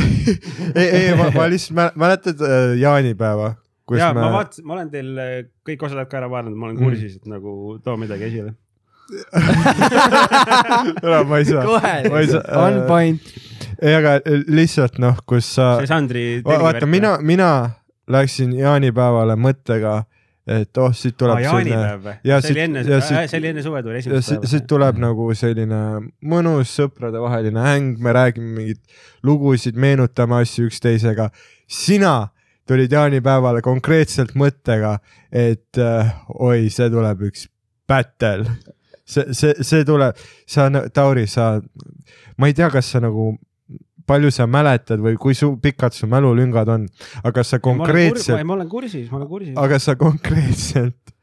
ei, 0.74 0.88
ei, 0.88 1.14
ma, 1.18 1.30
ma 1.34 1.46
lihtsalt 1.50 1.76
mä- 1.78 1.92
mäletad 2.00 2.40
äh, 2.42 2.74
jaanipäeva, 2.80 3.54
kus 3.86 3.98
ja 4.00 4.12
me 4.14 4.20
ma 4.24 4.30
vaatasin, 4.38 4.64
ma 4.66 4.72
olen 4.78 4.90
teil 4.90 5.10
äh, 5.18 5.46
kõik 5.68 5.84
osad 5.86 6.08
ka 6.10 6.16
ära 6.20 6.28
vaadanud, 6.32 6.58
ma 6.58 6.66
olen 6.70 6.78
kursis, 6.82 7.16
et 7.20 7.26
nagu 7.30 7.50
too 7.84 7.96
midagi 8.00 8.24
esile. 8.30 8.50
ära, 11.04 11.18
ma 11.28 11.38
ei 11.38 11.44
saa, 11.48 11.64
ma 11.68 11.90
ei 12.00 12.08
kohe, 12.08 12.26
saa 12.32 12.64
on, 12.64 12.74
point. 12.88 13.20
ei, 13.82 13.92
aga 13.98 14.10
lihtsalt 14.48 14.96
noh, 15.02 15.16
kus 15.28 15.44
sa 15.58 15.74
see 15.82 15.90
Sandri. 15.90 16.24
vaata, 16.44 16.86
mina, 16.88 17.18
mina 17.20 17.50
läksin 18.10 18.52
jaanipäevale 18.56 19.36
mõttega, 19.40 20.02
et 20.46 20.76
oh, 20.78 20.92
siit 20.92 21.16
tuleb 21.16 21.38
aa, 21.40 21.54
selline 21.54 21.78
see 22.20 22.34
oli 22.36 22.42
siit- 22.44 22.58
enne, 22.66 22.82
ja 22.84 22.98
siit- 23.00 23.30
see 23.30 23.38
oli 23.40 23.48
enne 23.48 23.62
suvetuuri 23.64 23.96
ja 23.96 24.02
esimest 24.02 24.28
si- 24.28 24.50
siit 24.50 24.66
tuleb 24.68 24.98
nagu 25.00 25.30
selline 25.34 25.80
mõnus 26.20 26.74
sõpradevaheline 26.76 27.64
häng, 27.64 27.98
me 28.04 28.12
räägime 28.12 28.50
mingeid 28.58 28.80
lugusid, 29.24 29.76
meenutame 29.80 30.42
asju 30.42 30.68
üksteisega. 30.68 31.30
sina 31.66 32.28
tulid 32.68 32.92
jaanipäevale 32.92 33.60
konkreetselt 33.64 34.34
mõttega, 34.36 34.98
et 35.32 35.78
äh, 35.80 36.12
oi, 36.28 36.68
see 36.72 36.90
tuleb 36.92 37.20
üks 37.30 37.46
battle. 37.88 38.44
see, 39.04 39.32
see, 39.36 39.54
see 39.60 39.84
tuleb, 39.84 40.16
sa, 40.48 40.68
Tauri, 40.92 41.26
sa, 41.28 41.60
ma 42.38 42.46
ei 42.48 42.54
tea, 42.56 42.70
kas 42.72 42.88
sa 42.92 43.00
nagu, 43.04 43.34
palju 44.06 44.30
sa 44.34 44.46
mäletad 44.50 45.00
või 45.04 45.16
kui 45.20 45.34
su 45.36 45.54
pikad 45.62 45.96
su 45.96 46.08
mälulüngad 46.10 46.68
on, 46.74 46.86
aga 47.24 47.44
sa 47.44 47.58
konkreetselt, 47.62 48.44
ma 48.44 48.56
olen 48.58 48.68
kursis, 48.68 49.10
ma 49.10 49.20
olen 49.20 49.30
kursis. 49.30 49.56
aga 49.60 49.78
sa 49.82 49.96
konkreetselt 50.00 51.14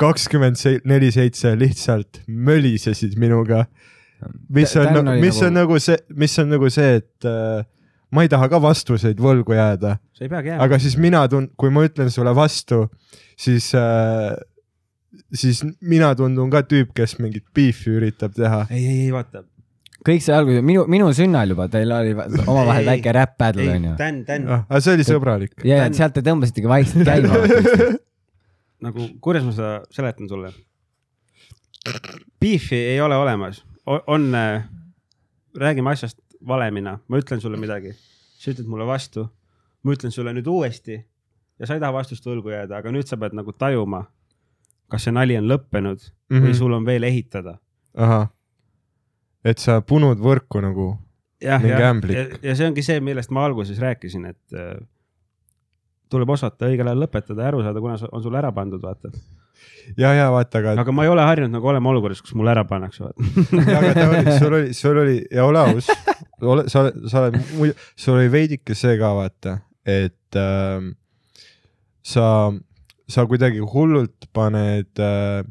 kakskümmend 0.00 0.60
neli 0.88 1.10
seitse 1.12 1.52
lihtsalt 1.58 2.22
mölisesid 2.26 3.18
minuga. 3.20 3.66
mis 4.48 4.76
on 4.76 5.04
mis 5.20 5.36
nagu- 5.40 5.46
on 5.46 5.54
nagu 5.54 5.78
see, 5.80 5.96
mis 6.16 6.38
on 6.38 6.50
nagu 6.52 6.70
see, 6.70 6.96
et 7.00 7.24
äh, 7.24 7.64
ma 8.12 8.22
ei 8.22 8.28
taha 8.28 8.48
ka 8.52 8.58
vastuseid 8.60 9.20
võlgu 9.20 9.54
jääda, 9.56 9.96
sa 10.12 10.24
ei 10.24 10.28
peagi 10.28 10.52
jääma. 10.52 10.64
aga 10.64 10.78
siis 10.78 10.96
mina 11.00 11.24
tun-, 11.28 11.48
kui 11.56 11.70
ma 11.70 11.86
ütlen 11.88 12.10
sulle 12.12 12.34
vastu, 12.36 12.82
siis 13.38 13.70
äh,, 13.74 14.34
siis 15.32 15.62
mina 15.80 16.12
tundun 16.18 16.50
ka 16.52 16.62
tüüp, 16.66 16.92
kes 16.96 17.18
mingit 17.18 17.46
beef'i 17.54 17.96
üritab 17.96 18.34
teha. 18.36 18.66
ei, 18.70 18.84
ei, 18.84 19.00
ei 19.06 19.14
vaata. 19.14 19.44
Kõik 20.06 20.22
see 20.24 20.34
alguses, 20.34 20.62
minu, 20.64 20.86
minu 20.88 21.10
sünnal 21.16 21.48
juba, 21.52 21.68
teil 21.68 21.90
oli 21.92 22.14
va- 22.16 22.26
omavahel 22.46 22.86
väike 22.88 23.12
räpp 23.12 23.34
battle 23.38 23.66
onju. 23.76 23.94
Dan, 23.98 24.22
Dan, 24.28 24.46
Ah, 24.48 24.62
aga 24.68 24.80
see 24.80 24.94
oli 24.96 25.04
sõbralik. 25.04 25.52
ja, 25.64 25.76
ja 25.84 25.92
sealt 25.92 26.14
te 26.16 26.22
tõmbasitegi 26.24 26.68
vaikselt 26.70 27.04
käima. 27.10 27.98
nagu 28.80 29.08
kuidas 29.20 29.44
ma 29.44 29.52
seda 29.52 29.72
seletan 29.92 30.28
sulle? 30.28 30.52
Beefi 32.40 32.76
ei 32.76 33.00
ole 33.00 33.16
olemas, 33.16 33.62
on, 33.86 34.30
räägime 35.56 35.90
asjast 35.92 36.18
valemina, 36.46 36.98
ma 37.08 37.18
ütlen 37.20 37.40
sulle 37.40 37.56
midagi, 37.60 37.92
sa 38.40 38.50
ütled 38.52 38.68
mulle 38.68 38.86
vastu, 38.88 39.26
ma 39.84 39.92
ütlen 39.96 40.12
sulle 40.12 40.32
nüüd 40.36 40.46
uuesti 40.48 40.96
ja 41.60 41.66
sa 41.68 41.76
ei 41.76 41.80
taha 41.82 41.92
vastust 41.92 42.24
võlgu 42.28 42.52
jääda, 42.52 42.78
aga 42.80 42.92
nüüd 42.92 43.08
sa 43.08 43.16
pead 43.20 43.34
nagu 43.36 43.52
tajuma, 43.52 44.04
kas 44.92 45.04
see 45.06 45.12
nali 45.16 45.36
on 45.40 45.48
lõppenud 45.48 46.00
mm 46.00 46.36
-hmm. 46.36 46.46
või 46.46 46.54
sul 46.56 46.72
on 46.72 46.84
veel 46.88 47.02
ehitada. 47.08 47.58
Et 49.44 49.60
sa 49.62 49.80
punud 49.80 50.20
võrku 50.20 50.62
nagu, 50.64 50.92
jah, 51.42 51.62
ja, 51.64 51.80
ja, 51.80 52.24
ja 52.44 52.56
see 52.56 52.68
ongi 52.68 52.84
see, 52.84 53.00
millest 53.04 53.32
ma 53.34 53.44
alguses 53.48 53.80
rääkisin, 53.80 54.26
et 54.32 54.56
äh, 54.56 54.74
tuleb 56.10 56.32
osata 56.34 56.68
õigel 56.68 56.90
ajal 56.90 57.04
lõpetada 57.04 57.44
ja 57.44 57.52
aru 57.52 57.62
saada, 57.64 57.82
kuna 57.82 57.96
on 58.10 58.24
sulle 58.24 58.40
ära 58.40 58.50
pandud, 58.54 58.82
vaata. 58.82 59.12
ja, 59.98 60.12
ja 60.16 60.28
vaata, 60.34 60.60
aga 60.60 60.74
aga 60.82 60.94
ma 60.94 61.06
ei 61.06 61.12
ole 61.12 61.26
harjunud 61.26 61.54
nagu 61.56 61.70
olema 61.72 61.92
olukorras, 61.92 62.22
kus 62.24 62.34
mulle 62.38 62.52
ära 62.54 62.64
pannakse, 62.68 63.06
vaata. 63.06 63.28
ja 63.72 63.78
aga 63.80 63.92
ta 63.96 64.08
oli, 64.08 64.24
sul 64.40 64.58
oli, 64.60 64.74
sul 64.76 65.02
oli 65.04 65.18
ja 65.30 65.46
ole 65.48 65.66
aus, 65.68 65.90
ole, 66.42 66.66
sa 66.72 66.88
sa 67.10 67.26
oled 67.26 67.38
sul 67.94 68.18
oli 68.18 68.32
veidike 68.32 68.76
see 68.78 68.98
ka 69.00 69.14
vaata, 69.16 69.60
et 69.88 70.40
äh, 70.40 70.90
sa, 72.02 72.26
sa 73.08 73.26
kuidagi 73.30 73.62
hullult 73.64 74.28
paned 74.36 75.00
äh, 75.00 75.46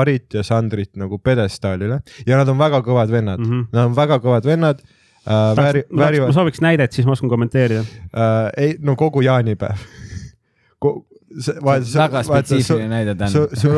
Arit 0.00 0.34
ja 0.34 0.42
Sandrit 0.42 0.96
nagu 0.96 1.18
pjedestaalile 1.18 2.00
ja 2.26 2.36
nad 2.36 2.48
on 2.48 2.58
väga 2.58 2.80
kõvad 2.86 3.10
vennad 3.12 3.38
mm. 3.40 3.50
-hmm. 3.50 3.66
nad 3.72 3.86
on 3.86 3.96
väga 3.96 4.18
kõvad 4.18 4.44
vennad 4.46 4.80
äh,. 4.82 5.56
vääri, 5.56 5.84
ma 5.90 6.04
väärivad, 6.04 6.32
sooviks 6.34 6.60
näidet, 6.60 6.92
siis 6.92 7.06
ma 7.06 7.12
oskan 7.12 7.28
kommenteerida. 7.30 7.80
äh, 7.80 8.50
ei 8.56 8.76
no 8.80 8.96
kogu 8.96 9.20
jaanipäev 9.20 9.76
Ko,. 10.82 11.04
väga 11.96 12.22
spetsiifiline 12.22 12.88
näide 12.88 13.14
tähendab. 13.14 13.50
su, 13.58 13.68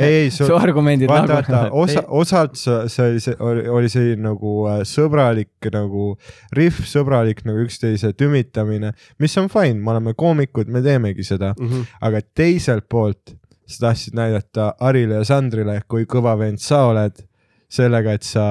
ei, 0.00 0.12
ei, 0.24 0.30
su 0.36 0.54
argumendid 0.56 1.08
vaata, 1.08 1.34
vaata, 1.34 1.52
nagu. 1.52 1.80
osa, 1.82 2.02
osalt 2.20 2.56
see 2.56 2.88
see 2.88 3.08
oli 3.10 3.20
see, 3.20 3.36
oli, 3.38 3.68
oli 3.68 3.88
selline 3.88 4.22
nagu 4.22 4.52
äh, 4.70 4.82
sõbralik 4.88 5.70
nagu 5.72 6.16
rihv, 6.56 6.82
sõbralik 6.88 7.44
nagu 7.44 7.64
üksteise 7.66 8.12
tümitamine, 8.12 8.92
mis 9.18 9.36
on 9.38 9.48
fine, 9.52 9.80
me 9.80 9.90
oleme 9.90 10.14
koomikud, 10.14 10.68
me 10.68 10.82
teemegi 10.82 11.24
seda, 11.24 11.54
Mhm. 11.60 11.82
aga 12.00 12.20
teiselt 12.34 12.88
poolt 12.88 13.34
sa 13.66 13.88
tahtsid 13.88 14.16
näidata 14.16 14.74
Arile 14.84 15.22
ja 15.22 15.24
Sandrile, 15.28 15.78
kui 15.88 16.06
kõva 16.10 16.36
vend 16.40 16.60
sa 16.62 16.84
oled 16.90 17.24
sellega, 17.72 18.14
et 18.14 18.26
sa 18.26 18.44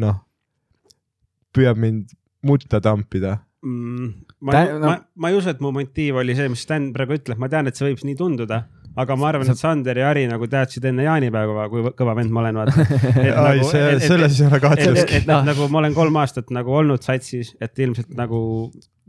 noh, 0.00 0.18
püüad 1.54 1.78
mind 1.80 2.10
mutta 2.46 2.80
tampida. 2.80 3.38
Mm, 3.62 4.12
ma 4.40 4.52
Tä-, 4.52 4.66
ma 4.72 4.78
no-, 4.80 4.98
ma 5.20 5.30
ei 5.30 5.36
usu, 5.36 5.52
et 5.52 5.60
mu 5.60 5.72
motiiv 5.76 6.20
oli 6.22 6.36
see, 6.38 6.48
mis 6.52 6.62
Sten 6.64 6.90
praegu 6.96 7.18
ütleb, 7.18 7.40
ma 7.40 7.50
tean, 7.52 7.68
et 7.68 7.76
see 7.76 7.90
võib 7.90 8.04
nii 8.08 8.16
tunduda, 8.16 8.62
aga 9.00 9.16
ma 9.20 9.28
arvan, 9.28 9.50
et 9.52 9.60
Sander 9.60 10.00
ja 10.00 10.08
Harri 10.08 10.24
nagu 10.30 10.48
teadsid 10.50 10.86
enne 10.88 11.04
jaanipäeva, 11.04 11.66
kui 11.72 11.84
kõva 11.98 12.14
vend 12.18 12.32
ma 12.32 12.44
olen, 12.44 12.62
vaata. 12.62 12.86
ai, 13.44 13.60
see, 13.68 13.98
selles 14.06 14.40
ei 14.40 14.46
ole 14.46 14.56
et, 14.56 14.62
et, 14.62 14.64
kahtlustki. 14.64 15.20
et 15.20 15.28
noh. 15.28 15.44
nagu 15.50 15.68
ma 15.72 15.82
olen 15.82 15.98
kolm 15.98 16.16
aastat 16.22 16.48
nagu 16.56 16.72
olnud 16.80 17.04
satsis, 17.04 17.52
et 17.60 17.84
ilmselt 17.84 18.16
nagu 18.16 18.40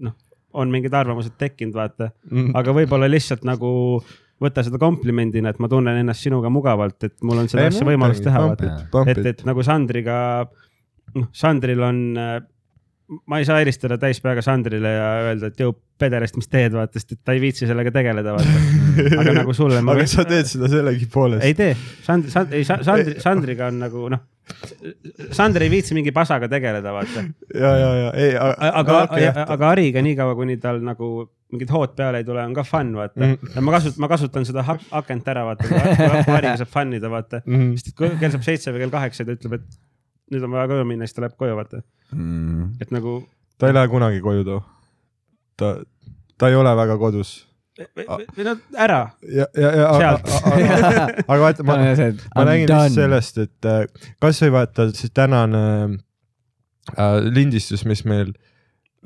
noh, 0.03 0.17
on 0.59 0.73
mingid 0.73 0.93
arvamused 0.99 1.37
tekkinud, 1.39 1.77
vaata, 1.77 2.11
Mm. 2.31 2.51
aga 2.55 2.75
võib-olla 2.75 3.07
lihtsalt 3.09 3.47
nagu 3.47 3.71
võta 4.41 4.63
seda 4.65 4.79
komplimendina, 4.81 5.51
et 5.53 5.59
ma 5.61 5.69
tunnen 5.71 5.99
ennast 6.01 6.25
sinuga 6.25 6.49
mugavalt, 6.53 6.97
et 7.07 7.17
mul 7.25 7.43
on 7.43 7.51
seda 7.51 7.67
asja 7.69 7.85
võimalus 7.87 8.23
teha, 8.23 8.41
vaata. 8.47 9.05
et, 9.11 9.21
et 9.33 9.43
nagu 9.47 9.63
Sandriga, 9.65 10.15
noh, 11.17 11.29
Sandril 11.35 11.83
on, 11.85 12.01
ma 13.27 13.39
ei 13.41 13.45
saa 13.47 13.57
helistada 13.59 13.97
täispeaga 13.99 14.41
Sandrile 14.45 14.91
ja 14.95 15.07
öelda, 15.27 15.49
et 15.51 15.59
jõu 15.59 15.73
pederast, 16.01 16.37
mis 16.39 16.47
teed, 16.51 16.73
vaata, 16.77 16.99
sest 16.99 17.17
et 17.17 17.19
ta 17.27 17.35
ei 17.35 17.41
viitsi 17.43 17.67
sellega 17.69 17.91
tegeleda, 17.93 18.33
vaata. 18.37 18.61
aga 19.21 19.33
nagu 19.41 19.53
sulle. 19.57 19.81
aga 19.95 20.05
sa 20.09 20.23
teed 20.27 20.47
seda 20.49 20.69
sellegipoolest. 20.71 21.43
ei 21.45 21.53
tee, 21.57 21.73
Sand-, 22.07 22.29
Sand-, 22.33 22.55
ei 22.57 22.63
Sa- 22.67 22.79
Sandri, 22.87 23.17
Sandriga 23.21 23.67
on 23.71 23.81
nagu 23.83 24.07
noh, 24.13 24.23
Sander 25.31 25.63
ei 25.63 25.69
viitsi 25.71 25.93
mingi 25.95 26.11
pasaga 26.15 26.47
tegeleda, 26.51 26.91
vaata. 26.95 27.25
ja, 27.55 27.73
ja, 27.77 27.91
ja 28.05 28.09
ei, 28.19 28.31
aga, 28.71 29.03
aga 29.45 29.69
Hariga 29.69 30.01
niikaua, 30.03 30.33
kuni 30.39 30.57
tal 30.63 30.81
nagu 30.83 31.11
mingid 31.51 31.71
hood 31.75 31.93
peale 31.99 32.21
ei 32.23 32.25
tule, 32.27 32.41
on 32.47 32.53
ka 32.55 32.63
fun, 32.63 32.93
vaata 32.95 33.19
Mm. 33.19 33.35
mm.. 33.37 33.53
ja 33.55 33.61
ma 33.67 33.71
kasutan, 33.75 33.99
ma 34.01 34.07
kasutan 34.11 34.45
seda 34.47 34.63
akent 35.03 35.27
ära, 35.27 35.43
vaata, 35.51 35.67
kui 35.67 36.33
Hariga 36.33 36.57
saab 36.63 36.71
fun 36.73 36.93
ida, 36.97 37.11
vaata. 37.11 37.41
Mhm. 37.45 37.73
sest 37.75 37.91
et 37.91 37.97
kui 37.99 38.11
kell 38.23 38.31
saab 38.33 38.45
seitse 38.47 38.71
või 38.73 38.85
kell 38.85 38.93
kaheksa 38.97 39.27
ta 39.27 39.35
ütleb, 39.35 39.59
et 39.59 39.81
nüüd 40.31 40.47
on 40.47 40.53
vaja 40.55 40.67
koju 40.71 40.87
minna, 40.87 41.07
siis 41.07 41.17
ta 41.17 41.25
läheb 41.25 41.37
koju, 41.39 41.55
vaata. 41.59 41.83
Mm. 42.11 42.73
et 42.83 42.91
nagu, 42.91 43.21
ta 43.59 43.69
ei 43.69 43.77
lähe 43.77 43.87
kunagi 43.91 44.19
koju 44.23 44.43
too. 44.47 44.59
ta, 45.59 45.77
ta 46.37 46.51
ei 46.51 46.57
ole 46.59 46.75
väga 46.75 46.97
kodus. 46.99 47.33
või 47.95 48.45
no 48.45 48.55
ära, 48.75 48.99
ja, 49.23 49.47
ja, 49.57 49.69
ja, 49.79 49.87
aga 49.89 49.99
Sealt., 50.03 51.21
aga 51.23 51.39
vaata, 51.45 51.65
ma, 51.65 51.77
ma 52.35 52.45
räägin 52.49 52.67
lihtsalt 52.67 52.97
sellest, 52.97 53.41
et 53.45 53.69
äh, 53.69 54.07
kasvõi 54.21 54.51
vaata 54.57 54.89
see 54.91 55.13
tänane 55.15 55.63
äh, 56.97 57.17
lindistus, 57.31 57.85
mis 57.87 58.03
meil 58.05 58.33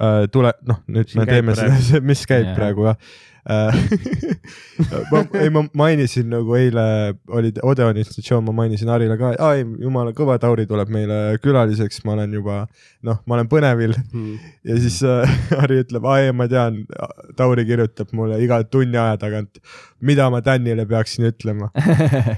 äh, 0.01 0.25
tule, 0.33 0.53
noh, 0.67 0.81
nüüd 0.91 1.13
Siin 1.13 1.23
me 1.23 1.29
teeme 1.29 1.55
seda, 1.59 2.01
mis 2.03 2.25
käib 2.29 2.49
Jah. 2.49 2.57
praegu 2.57 2.89
jah. 2.89 2.99
ma, 5.11 5.19
ei 5.37 5.51
ma 5.53 5.61
mainisin 5.77 6.31
nagu 6.33 6.55
eile 6.57 6.85
oli 7.29 7.51
Odeoni 7.61 8.03
statsioon, 8.05 8.43
ma 8.47 8.55
mainisin 8.63 8.89
Harile 8.89 9.17
ka, 9.19 9.35
ai 9.45 9.61
jumala 9.61 10.15
kõva 10.17 10.39
Tauri 10.41 10.65
tuleb 10.69 10.89
meile 10.93 11.19
külaliseks, 11.43 12.01
ma 12.07 12.15
olen 12.15 12.33
juba 12.33 12.63
noh, 13.05 13.21
ma 13.25 13.37
olen 13.37 13.51
põnevil 13.51 13.93
Hmm. 14.15 14.37
ja 14.65 14.75
siis 14.79 15.01
äh, 15.03 15.29
Harri 15.59 15.81
ütleb, 15.83 16.05
ai 16.09 16.31
ma 16.35 16.47
tean, 16.51 16.83
Tauri 17.37 17.65
kirjutab 17.67 18.13
mulle 18.15 18.39
iga 18.43 18.61
tunni 18.63 18.97
aja 18.97 19.17
tagant, 19.21 19.59
mida 20.01 20.29
ma 20.33 20.41
Tänile 20.45 20.85
peaksin 20.89 21.27
ütlema. 21.29 21.71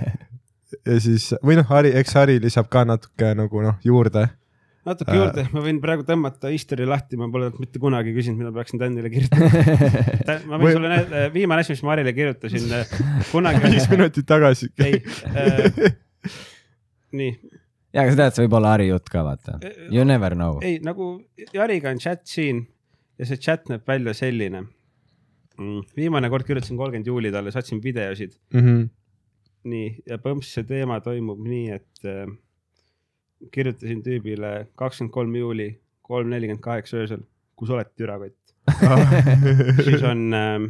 ja 0.87 0.99
siis 1.03 1.29
või 1.45 1.59
noh, 1.59 1.67
Harri, 1.69 1.93
eks 1.97 2.15
Harri 2.17 2.39
lisab 2.43 2.69
ka 2.73 2.83
natuke 2.87 3.33
nagu 3.37 3.63
noh 3.63 3.79
juurde. 3.85 4.27
Natuke 4.87 5.11
Äh. 5.13 5.17
juurde, 5.19 5.43
ma 5.53 5.61
võin 5.65 5.79
praegu 5.83 6.05
tõmmata 6.07 6.49
Easteri 6.53 6.85
lahti, 6.87 7.17
ma 7.19 7.27
pole 7.33 7.49
mitte 7.59 7.79
kunagi 7.83 8.13
küsinud, 8.15 8.39
mida 8.41 8.51
peaksin 8.55 8.79
Danile 8.81 9.11
kirjutama. 9.11 9.49
ma 10.49 10.57
võin 10.57 10.65
Või- 10.65 10.75
sulle 10.77 10.91
näidata, 10.93 11.23
viimane 11.35 11.63
asi, 11.65 11.75
mis 11.75 11.83
ma 11.85 11.93
Harile 11.95 12.13
kirjutasin, 12.17 12.67
kunagi 13.31 13.63
viis 13.75 13.87
minutit 13.91 14.25
tagasi. 14.29 14.69
ei 14.83 15.01
äh,, 15.27 15.91
nii, 17.17 17.31
ja, 17.93 18.01
aga 18.03 18.11
sa 18.13 18.17
tead, 18.21 18.35
see 18.37 18.45
võib 18.47 18.57
olla 18.59 18.73
Harri 18.75 18.89
jutt 18.89 19.11
ka, 19.11 19.23
vaata. 19.27 19.59
You 19.93 20.05
never 20.07 20.35
know. 20.37 20.59
ei 20.65 20.79
nagu 20.83 21.11
Jariga 21.55 21.91
on 21.93 22.01
chat 22.03 22.25
siin 22.29 22.65
ja 23.19 23.25
see 23.29 23.39
chat 23.41 23.69
näeb 23.71 23.85
välja 23.89 24.13
selline 24.17 24.63
mm.. 25.57 25.83
viimane 25.97 26.29
kord 26.33 26.45
kirjutasin 26.47 26.77
kolmkümmend 26.79 27.07
juuli 27.09 27.31
talle, 27.33 27.51
saatsin 27.55 27.79
videosid, 27.83 28.35
Mhm. 28.53 28.83
nii 29.67 29.87
ja 30.07 30.19
põmps 30.23 30.51
see 30.55 30.63
teema 30.67 30.99
toimub 31.03 31.41
nii, 31.43 31.71
et 31.79 32.05
äh, 32.07 32.27
kirjutasin 33.51 34.01
tüübile 34.05 34.67
kakskümmend 34.75 35.13
kolm 35.13 35.35
juuli, 35.35 35.69
kolm 36.01 36.29
nelikümmend 36.33 36.63
kaheksa 36.63 36.97
öösel, 37.03 37.23
kus 37.55 37.71
oled, 37.73 37.89
türakott. 37.97 38.35
siis 39.85 40.01
on 40.03 40.25
äh, 40.35 40.65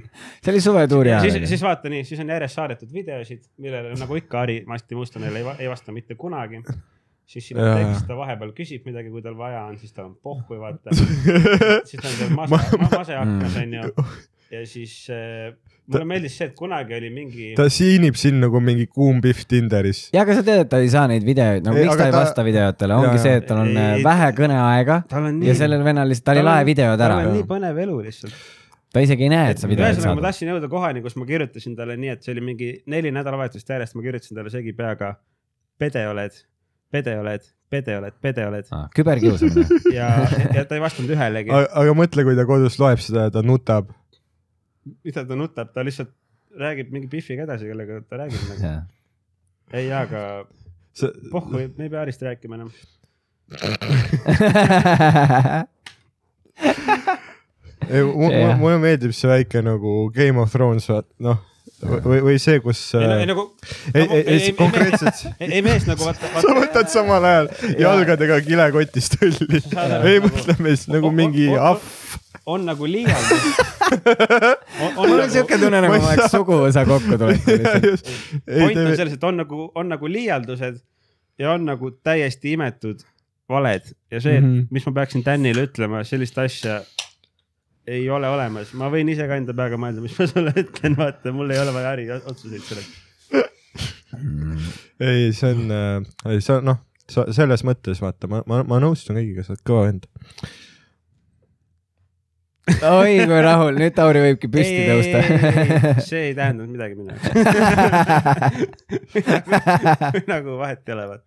see 0.46 0.52
oli 0.52 0.60
suvetuuri 0.62 1.10
Ja 1.10 1.22
siis, 1.24 1.34
ajal. 1.34 1.48
siis 1.50 1.64
vaata 1.66 1.90
nii, 1.90 2.04
siis 2.06 2.20
on 2.22 2.30
järjest 2.30 2.60
saadetud 2.60 2.92
videosid, 2.94 3.48
millele 3.58 3.96
nagu 3.98 4.20
ikka 4.20 4.44
Harri 4.44 4.60
Masti 4.70 4.96
Mustonen 4.96 5.34
ei, 5.34 5.46
va 5.46 5.56
ei 5.58 5.70
vasta 5.70 5.96
mitte 5.96 6.16
kunagi. 6.16 6.62
siis 7.26 7.50
Jaa. 7.52 7.74
tekst, 7.80 8.06
ta 8.08 8.16
vahepeal 8.20 8.54
küsib 8.56 8.86
midagi, 8.86 9.10
kui 9.10 9.24
tal 9.26 9.38
vaja 9.38 9.64
on, 9.72 9.80
siis 9.82 9.94
tal 9.98 10.12
on 10.12 10.16
pohhu, 10.24 10.60
vaata. 10.62 10.94
siis 11.90 12.04
on 12.04 12.12
seal 12.12 12.36
mase, 12.38 12.78
mase 12.86 13.18
aknas 13.18 13.58
on 13.64 13.74
ju. 13.80 14.06
ja 14.52 14.62
siis 14.70 14.94
äh, 15.10 15.58
mulle 15.88 16.06
meeldis 16.10 16.34
see, 16.38 16.48
et 16.50 16.56
kunagi 16.58 16.96
oli 16.98 17.10
mingi. 17.14 17.48
ta 17.56 17.68
siinib 17.72 18.18
sind 18.20 18.42
nagu 18.44 18.60
mingi 18.64 18.88
kuum 18.92 19.22
pihv 19.24 19.46
Tinderis. 19.48 20.02
ja, 20.14 20.22
aga 20.26 20.36
sa 20.38 20.44
tead, 20.44 20.66
et 20.66 20.70
ta 20.74 20.82
ei 20.84 20.90
saa 20.92 21.06
neid 21.12 21.24
videoid, 21.28 21.64
nagu 21.66 21.80
Ei, 21.80 21.88
miks 21.88 21.98
ta 22.00 22.08
ei 22.10 22.14
ta- 22.16 22.22
vasta 22.22 22.44
videotele, 22.48 22.98
ongi 23.00 23.14
jaa. 23.16 23.24
see, 23.24 23.36
et 23.42 23.48
tal 23.48 23.62
on 23.64 23.72
Ei, 23.72 23.82
äh, 24.00 24.04
vähe 24.06 24.30
kõneaega 24.42 25.02
on 25.22 25.42
ja 25.48 25.56
sellel 25.58 25.84
vennal 25.88 26.12
lihtsalt, 26.12 26.26
tal 26.32 26.42
ei 26.42 26.48
lae 26.50 26.66
videod 26.68 27.00
ära 27.08 27.20
tal. 27.22 27.32
on 27.32 27.38
nii 27.40 27.48
põnev 27.54 27.80
elu 27.86 28.00
lihtsalt. 28.10 28.34
ta 28.94 29.04
isegi 29.06 29.28
ei 29.28 29.32
näe, 29.36 29.52
et 29.56 29.64
sa 29.64 29.68
videot 29.72 29.88
ühesõnaga, 29.88 30.16
ma 30.16 30.22
saad. 30.22 30.28
tahtsin 30.30 30.52
jõuda 30.54 30.70
kohani, 30.72 31.04
kus 31.06 31.16
ma 31.20 31.28
kirjutasin 31.30 31.76
talle 31.80 31.96
nii, 32.04 32.12
et 32.18 32.24
see 32.28 32.36
oli 32.36 32.44
mingi 32.52 32.72
neli 32.88 33.12
nädalavahetust 33.16 33.70
järjest, 33.76 33.96
ma 33.96 34.02
kirjutasin 34.08 34.36
talle 34.42 34.52
segi 34.54 34.74
peaga. 34.74 35.16
pede 35.80 36.08
oled, 36.10 36.34
pede 36.92 37.14
oled, 37.20 37.44
pede 37.70 37.98
oled, 38.00 38.14
pede 38.22 38.46
oled 38.48 38.66
küberkiusamine. 38.96 39.66
ja, 39.94 40.08
ja 40.56 40.64
ta 40.66 40.76
ei 40.76 40.82
vastanud 40.82 41.12
ühelegi. 41.14 41.52
aga 41.54 41.94
mõtle, 41.96 42.24
kui 42.28 42.36
ta 42.36 42.46
kodus 42.50 42.80
loeb 42.82 43.00
seda 43.04 43.28
ja 43.28 43.34
ta 43.38 43.44
nutab. 43.46 43.92
Mida 45.06 45.24
ta 45.28 45.36
nutab, 45.40 45.72
ta 45.74 45.84
lihtsalt 45.86 46.12
räägib 46.58 46.92
mingi 46.94 47.08
Biffiga 47.12 47.44
edasi, 47.48 47.66
kellega 47.70 48.02
ta 48.10 48.20
räägib 48.24 48.44
nagu. 48.52 48.62
ei, 49.74 49.90
aga 49.94 50.22
see, 50.98 51.12
pohhu, 51.32 51.58
me 51.58 51.88
ei 51.88 51.90
pea 51.90 52.00
Harist 52.06 52.22
rääkima 52.26 52.56
enam. 52.60 52.72
ei, 57.90 58.04
mu- 58.04 58.30
See, 58.30 58.40
jah. 58.40 58.56
mu- 58.56 58.60
mulle 58.64 58.80
meeldib 58.84 59.14
see 59.16 59.30
väike 59.32 59.62
nagu 59.64 60.10
Game 60.16 60.40
of 60.42 60.52
Thrones, 60.52 60.88
vaat 60.92 61.08
noh, 61.24 61.38
või, 61.84 62.20
või 62.26 62.38
see, 62.42 62.60
kus. 62.64 62.82
ei, 62.98 63.06
ei, 63.06 63.20
ei 63.24 63.28
nagu. 63.30 63.46
ei, 63.94 64.08
ei 64.36 64.52
konkreetselt, 64.58 65.22
ei, 65.40 65.52
ei 65.60 65.64
mees 65.66 65.86
nagu 65.88 66.08
vaata, 66.08 66.32
sa 66.44 66.56
võtad 66.58 66.92
samal 66.92 67.24
ajal 67.32 67.48
jalgadega 67.80 68.40
kilekotist 68.48 69.20
õlli. 69.22 69.62
ei 69.62 70.20
nagu- 70.20 70.28
mõtle 70.28 70.58
mees 70.66 70.88
nagu 70.92 71.12
mingi 71.16 71.48
ahv. 71.56 71.82
On 72.48 72.66
nagu 72.66 72.88
liialdus. 72.88 73.48
mul 74.96 75.20
on 75.20 75.32
siuke 75.32 75.60
tunne, 75.60 75.82
nagu 75.84 76.00
ma 76.00 76.14
oleks 76.14 76.32
suguvõsa 76.32 76.86
kokku 76.88 77.20
tulnud. 77.20 78.06
point 78.62 78.82
on 78.84 78.94
selles, 78.96 79.18
et 79.18 79.28
on 79.28 79.42
nagu, 79.44 79.68
on 79.76 79.92
nagu 79.92 80.12
liialdused 80.12 80.80
ja 81.40 81.54
on 81.54 81.68
nagu 81.68 81.92
täiesti 82.04 82.56
imetud 82.56 83.04
valed 83.50 83.92
ja 84.12 84.22
see, 84.22 84.40
mm. 84.40 84.46
-hmm. 84.46 84.68
mis 84.72 84.86
ma 84.88 84.96
peaksin 85.02 85.26
Danile 85.26 85.68
ütlema, 85.68 86.04
sellist 86.08 86.38
asja 86.38 86.82
ei 87.88 88.10
ole 88.12 88.30
olemas, 88.30 88.74
ma 88.76 88.90
võin 88.92 89.08
ise 89.12 89.28
ka 89.28 89.38
enda 89.40 89.56
peaga 89.56 89.80
mõelda, 89.80 90.04
mis 90.04 90.16
ma 90.20 90.28
sulle 90.28 90.52
ütlen, 90.60 90.98
vaata, 90.98 91.32
mul 91.36 91.54
ei 91.56 91.62
ole 91.62 91.74
vaja 91.76 91.94
äriotsuseid 91.96 92.66
selleks. 92.68 92.96
ei, 95.12 95.32
see 95.36 95.54
on, 95.54 95.72
ei 96.28 96.42
see 96.44 96.58
on 96.58 96.68
noh, 96.68 96.82
selles 97.08 97.64
mõttes 97.68 98.02
vaata, 98.04 98.28
ma, 98.32 98.42
ma, 98.50 98.64
ma 98.68 98.82
nõustun 98.84 99.20
kõigiga, 99.20 99.46
sa 99.46 99.56
oled 99.56 99.64
kõva 99.68 99.86
vend. 99.88 100.10
Oi 102.68 103.14
kui 103.24 103.40
rahul, 103.44 103.78
nüüd 103.80 103.94
Tauri 103.96 104.22
võibki 104.24 104.50
püsti 104.52 104.82
tõusta. 104.88 105.20
see 106.04 106.24
ei 106.30 106.34
tähendanud 106.36 106.72
midagi 106.74 106.98
minu 107.00 107.14
jaoks. 107.14 107.28
nagu 110.34 110.58
vahet 110.60 110.84
ei 110.84 110.96
ole, 110.98 111.06
vaata. 111.14 111.26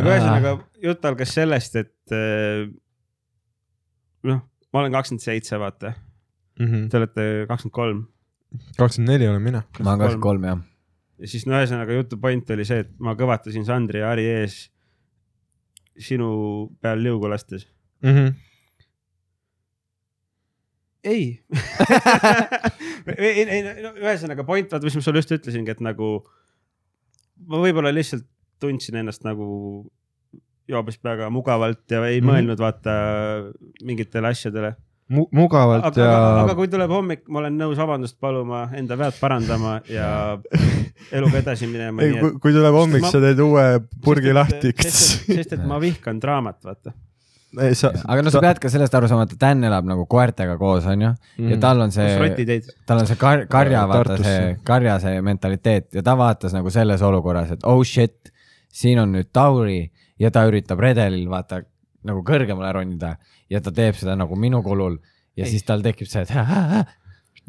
aga 0.00 0.06
ühesõnaga 0.10 0.54
jutt 0.82 1.08
algas 1.10 1.34
sellest, 1.36 1.78
et 1.78 2.14
äh, 2.16 2.66
noh, 4.26 4.42
ma 4.72 4.82
olen 4.82 4.96
kakskümmend 4.96 5.24
seitse, 5.24 5.60
vaata, 5.62 5.94
te 6.58 7.00
olete 7.00 7.22
kakskümmend 7.50 7.76
kolm. 7.78 8.00
kakskümmend 8.80 9.14
neli 9.14 9.30
olen 9.30 9.44
mina. 9.46 9.62
ma 9.78 9.94
olen 9.94 10.06
kakskümmend 10.06 10.26
kolm 10.26 10.48
jah. 10.50 10.64
ja 11.22 11.30
siis 11.34 11.46
no 11.46 11.60
ühesõnaga 11.60 12.00
jutu 12.00 12.18
point 12.22 12.50
oli 12.56 12.66
see, 12.66 12.82
et 12.82 12.90
ma 12.98 13.14
kõvatasin 13.18 13.64
Sandri 13.68 14.02
ja 14.02 14.10
Harri 14.10 14.26
ees 14.40 14.64
sinu 15.96 16.28
peal 16.82 16.98
liugu 17.02 17.30
lastes. 17.30 17.68
mm. 18.02 18.10
-hmm. 18.10 18.34
ei 21.10 21.26
ei, 23.16 23.44
ei, 23.44 23.60
no 23.84 23.92
ühesõnaga 23.94 24.44
point, 24.46 24.70
vaata, 24.72 24.84
mis 24.86 24.98
ma 24.98 25.04
sulle 25.04 25.22
just 25.22 25.34
ütlesingi, 25.36 25.74
et 25.76 25.84
nagu 25.84 26.18
ma 27.46 27.60
võib-olla 27.62 27.92
lihtsalt 27.94 28.26
tundsin 28.62 28.98
ennast 29.02 29.24
nagu 29.26 29.46
joobes 30.66 30.98
peaga 30.98 31.28
mugavalt 31.30 31.84
ja 31.90 32.02
ei 32.06 32.20
mm. 32.20 32.26
-hmm. 32.26 32.32
mõelnud 32.32 32.60
vaata 32.60 32.96
mingitele 33.84 34.32
asjadele. 34.32 34.74
Mu-, 35.08 35.28
mugavalt 35.30 35.84
aga 35.86 36.02
ja 36.02 36.14
aga 36.42 36.54
kui 36.58 36.66
tuleb 36.68 36.90
hommik, 36.90 37.28
ma 37.30 37.38
olen 37.38 37.58
nõus 37.60 37.78
vabandust 37.78 38.16
paluma, 38.18 38.64
enda 38.74 38.96
vead 38.98 39.14
parandama 39.20 39.76
ja 39.86 40.08
eluga 41.16 41.38
edasi 41.38 41.68
minema. 41.70 42.02
ei, 42.02 42.16
kui, 42.18 42.32
kui 42.42 42.56
tuleb 42.56 42.74
hommik 42.74 43.06
sa 43.06 43.20
teed 43.22 43.38
uue 43.44 43.66
purgi 44.02 44.34
lahti. 44.34 44.74
sest, 44.82 45.28
sest 45.30 45.54
et 45.54 45.62
ma 45.66 45.78
vihkan 45.82 46.18
draamat, 46.22 46.58
vaata. 46.64 46.96
Sa, 47.56 47.88
aga 48.04 48.20
no 48.20 48.30
sa 48.32 48.40
pead 48.44 48.58
ka 48.60 48.68
sellest 48.68 48.94
aru 48.98 49.08
saama, 49.08 49.24
et 49.24 49.38
Dan 49.40 49.64
elab 49.64 49.86
nagu 49.88 50.02
koertega 50.10 50.58
koos, 50.60 50.84
onju, 50.92 51.12
ja 51.48 51.56
tal 51.62 51.80
on 51.80 51.94
see, 51.94 52.58
tal 52.84 53.00
on 53.00 53.08
see 53.08 53.16
kar-, 53.20 53.46
karja, 53.48 53.78
Ja, 53.78 53.86
vaata 53.88 54.18
see 54.20 54.50
karja 54.66 54.98
see 55.00 55.22
mentaliteet 55.24 55.96
ja 55.96 56.02
ta 56.04 56.16
vaatas 56.20 56.52
nagu 56.56 56.72
selles 56.74 57.00
olukorras, 57.06 57.54
et 57.56 57.64
oh 57.64 57.80
shit, 57.84 58.32
siin 58.68 59.00
on 59.00 59.14
nüüd 59.16 59.30
Tauri 59.32 59.86
ja 60.20 60.30
ta 60.30 60.44
üritab 60.48 60.82
redelil 60.84 61.24
vaata 61.32 61.62
nagu 62.06 62.20
kõrgemale 62.26 62.74
ronida 62.76 63.16
ja 63.50 63.60
ta 63.64 63.72
teeb 63.72 63.96
seda 63.96 64.18
nagu 64.18 64.36
minu 64.36 64.60
kulul 64.62 64.98
ja 65.36 65.44
Ei. 65.46 65.50
siis 65.54 65.64
tal 65.64 65.80
tekib 65.84 66.08
see, 66.12 66.26
et 66.26 66.32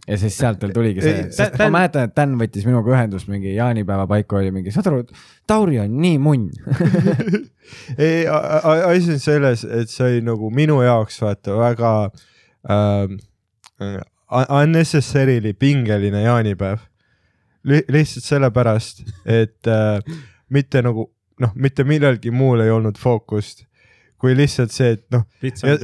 ja 0.08 0.18
siis 0.20 0.38
sealt 0.38 0.60
tal 0.62 0.74
tuligi 0.76 1.02
see 1.04 1.14
Ei,, 1.24 1.30
sest 1.36 1.58
ma 1.62 1.70
mäletan, 1.80 2.10
et 2.10 2.16
Dan 2.18 2.36
võttis 2.40 2.68
minuga 2.68 2.94
ühendust 2.94 3.30
mingi 3.32 3.56
jaanipäeva 3.56 4.06
paiku 4.10 4.40
oli 4.40 4.52
mingi, 4.56 4.74
saad 4.74 4.90
aru, 4.92 5.04
Tauri 5.48 5.80
on 5.82 5.96
nii 6.02 6.20
munn. 6.22 6.52
ei, 8.08 8.28
asi 8.28 9.16
on 9.16 9.24
selles, 9.24 9.66
et 9.66 9.92
see 9.92 10.06
oli 10.06 10.22
nagu 10.28 10.52
minu 10.54 10.80
jaoks 10.86 11.20
vaata 11.24 11.58
väga 11.60 11.94
äh, 12.76 13.98
unnecessarily 14.62 15.54
pingeline 15.58 16.22
jaanipäev 16.26 16.86
Li. 17.68 17.82
lihtsalt 17.92 18.24
sellepärast, 18.24 19.04
et 19.26 19.68
äh, 19.68 20.00
mitte 20.54 20.82
nagu 20.86 21.10
noh, 21.44 21.54
mitte 21.56 21.84
millelgi 21.88 22.32
muul 22.32 22.64
ei 22.64 22.72
olnud 22.74 22.98
fookust, 23.00 23.67
kui 24.22 24.34
lihtsalt 24.38 24.74
see, 24.74 24.96
et 24.98 25.04
noh, 25.14 25.26
ja 25.42 25.76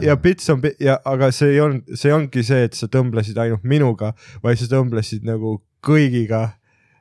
ja 0.00 0.14
on. 0.14 0.22
pits 0.22 0.48
on, 0.52 0.62
ja 0.80 0.96
aga 1.04 1.30
see 1.34 1.54
ei 1.54 1.60
olnud, 1.60 1.96
see 1.98 2.12
ongi 2.14 2.44
see, 2.46 2.64
et 2.68 2.78
sa 2.78 2.88
tõmblesid 2.92 3.40
ainult 3.40 3.66
minuga, 3.68 4.14
vaid 4.44 4.60
sa 4.60 4.70
tõmblesid 4.70 5.26
nagu 5.28 5.58
kõigiga 5.84 6.46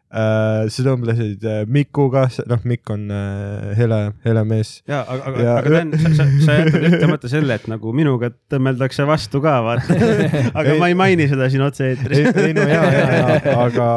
äh,. 0.10 0.68
sa 0.74 0.84
tõmblesid 0.86 1.44
äh, 1.46 1.60
Mikuga, 1.70 2.26
noh, 2.50 2.64
Mikk 2.70 2.90
on 2.94 3.06
äh, 3.14 3.74
hele, 3.78 4.00
hele 4.26 4.44
mees. 4.50 4.72
ja, 4.90 5.04
aga, 5.06 5.30
aga 5.30 5.44
Ja-, 5.46 5.58
aga 5.62 5.74
Dan, 5.76 5.94
sa, 6.02 6.12
sa, 6.18 6.26
sa 6.46 6.56
jätad 6.60 6.86
ütlemata 6.90 7.30
selle, 7.32 7.58
et 7.60 7.68
nagu 7.72 7.94
minuga 7.96 8.32
tõmmeldakse 8.52 9.06
vastu 9.10 9.42
ka, 9.44 9.60
vaata. 9.66 9.98
aga 10.60 10.74
Ei- 10.76 10.82
ma 10.82 10.90
ei 10.92 10.98
maini 10.98 11.30
seda 11.32 11.50
siin 11.54 11.64
otse-eetris. 11.68 12.32
ei 12.44 12.56
no 12.58 12.66
ja, 12.70 12.82
ja, 12.90 13.06
ja, 13.20 13.56
aga, 13.68 13.90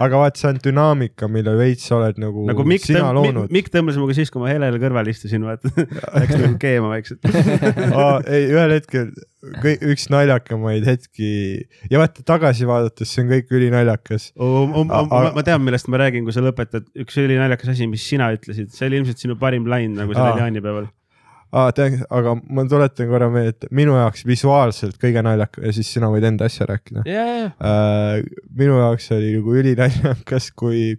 aga 0.00 0.22
vaat 0.24 0.40
see 0.40 0.50
on 0.50 0.60
dünaamika, 0.66 1.30
mille 1.30 1.54
veits 1.60 1.86
sa 1.90 1.98
oled 2.00 2.18
nagu, 2.22 2.46
nagu 2.50 2.66
Mikk 2.68 2.88
sina 2.90 3.06
tõmb-, 3.06 3.20
loonud. 3.30 3.54
Mikk 3.54 3.70
tõmbas 3.74 3.98
minuga 4.00 4.18
siis, 4.18 4.30
kui 4.34 4.42
ma 4.42 4.50
Helele 4.52 4.80
kõrval 4.82 5.08
istusin, 5.12 5.46
vaata. 5.46 5.70
Läks 6.18 6.36
nagu 6.40 6.56
keema 6.62 6.90
vaikselt. 6.92 7.26
ei, 7.30 8.46
ühel 8.50 8.74
hetkel 8.78 9.10
üks 9.40 10.08
naljakamaid 10.12 10.84
hetki 10.84 11.30
ja 11.90 12.00
vaata 12.00 12.24
tagasi 12.26 12.68
vaadates, 12.68 13.08
see 13.08 13.24
on 13.24 13.30
kõik 13.32 13.52
ülinaljakas. 13.56 14.30
ma, 14.36 15.02
ma 15.36 15.44
tean, 15.46 15.62
millest 15.64 15.88
ma 15.88 16.00
räägin, 16.02 16.26
kui 16.26 16.36
sa 16.36 16.44
lõpetad, 16.44 16.90
üks 17.00 17.16
ülinaljakas 17.22 17.72
asi, 17.74 17.88
mis 17.90 18.04
sina 18.06 18.30
ütlesid, 18.36 18.72
see 18.74 18.88
oli 18.90 19.00
ilmselt 19.00 19.22
sinu 19.22 19.38
parim 19.40 19.68
lain 19.70 19.94
nagu 19.96 20.12
sellel 20.16 20.36
Aa. 20.36 20.42
jaanipäeval. 20.44 20.90
aa, 21.56 21.72
tead, 21.76 22.02
aga 22.12 22.36
ma 22.52 22.66
tuletan 22.68 23.08
korra 23.10 23.30
meelde, 23.32 23.56
et 23.56 23.72
minu 23.74 23.96
jaoks 23.96 24.26
visuaalselt 24.28 25.00
kõige 25.00 25.24
naljakam 25.24 25.64
ja 25.66 25.72
siis 25.76 25.92
sina 25.96 26.12
võid 26.12 26.28
enda 26.28 26.50
asja 26.50 26.68
rääkida 26.68 27.06
ja, 27.08 27.28
äh,. 27.56 28.20
minu 28.56 28.76
jaoks 28.82 29.08
oli 29.16 29.32
nagu 29.38 29.56
ülinaljakas, 29.62 30.52
kui 30.52 30.92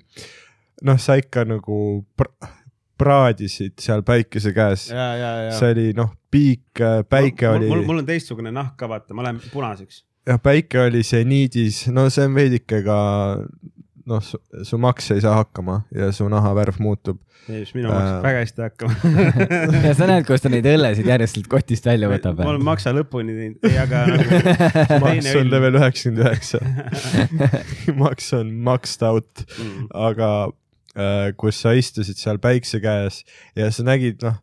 noh, 0.81 0.97
sa 0.97 1.19
ikka 1.21 1.45
nagu 1.45 1.77
pr 2.17 2.33
praadisid 3.01 3.75
seal 3.81 4.05
päikese 4.07 4.53
käes. 4.55 4.87
ja, 4.93 5.09
ja, 5.19 5.31
ja. 5.47 5.51
see 5.57 5.73
oli 5.75 5.87
noh, 5.97 6.13
piik, 6.31 6.81
päike 7.09 7.47
mul, 7.49 7.57
oli 7.59 7.69
mul, 7.73 7.83
mul 7.89 8.03
on 8.03 8.09
teistsugune 8.13 8.53
nahk 8.55 8.77
ka 8.79 8.89
vaata, 8.91 9.13
ma 9.17 9.25
lähen 9.27 9.41
punaseks. 9.53 10.03
jah, 10.29 10.39
päike 10.43 10.85
oli 10.87 11.03
seniidis, 11.07 11.87
no 11.93 12.07
see 12.13 12.25
on 12.29 12.37
veidike 12.37 12.83
ka 12.85 12.99
noh, 14.11 14.21
su 14.65 14.77
maks 14.81 15.11
ei 15.13 15.21
saa 15.23 15.35
hakkama 15.43 15.83
ja 15.95 16.09
su 16.15 16.25
nahavärv 16.31 16.79
muutub. 16.81 17.19
ei, 17.49 17.59
mis 17.63 17.71
minu 17.77 17.89
Äh. 17.93 18.09
väga 18.23 18.41
hästi 18.43 18.61
hakkama. 18.61 18.95
ja 19.87 19.93
sa 19.97 20.07
näed, 20.09 20.25
kuidas 20.27 20.43
ta 20.43 20.49
neid 20.53 20.65
õllesid 20.69 21.07
järjest 21.09 21.37
sealt 21.37 21.47
kotist 21.51 21.85
välja 21.89 22.09
võtab 22.11 22.37
ma 22.41 22.49
olen. 22.53 22.63
maksa 22.65 22.93
lõpuni 22.93 23.33
teinud, 23.37 23.65
ei 23.69 23.77
aga 23.81 24.03
nagu 24.09 24.41
maks 25.05 25.29
on 25.39 25.49
level 25.53 25.77
üheksakümmend 25.81 26.21
üheksa. 26.25 26.61
maks 28.03 28.31
on 28.37 28.53
maxed 28.69 29.05
out, 29.07 29.45
Mm. 29.61 29.87
aga 29.93 30.27
äh, 30.47 30.53
kus 31.39 31.61
sa 31.63 31.71
istusid 31.77 32.19
seal 32.19 32.39
päikse 32.43 32.81
käes 32.83 33.21
ja 33.55 33.69
sa 33.71 33.83
nägid 33.87 34.23
noh, 34.25 34.39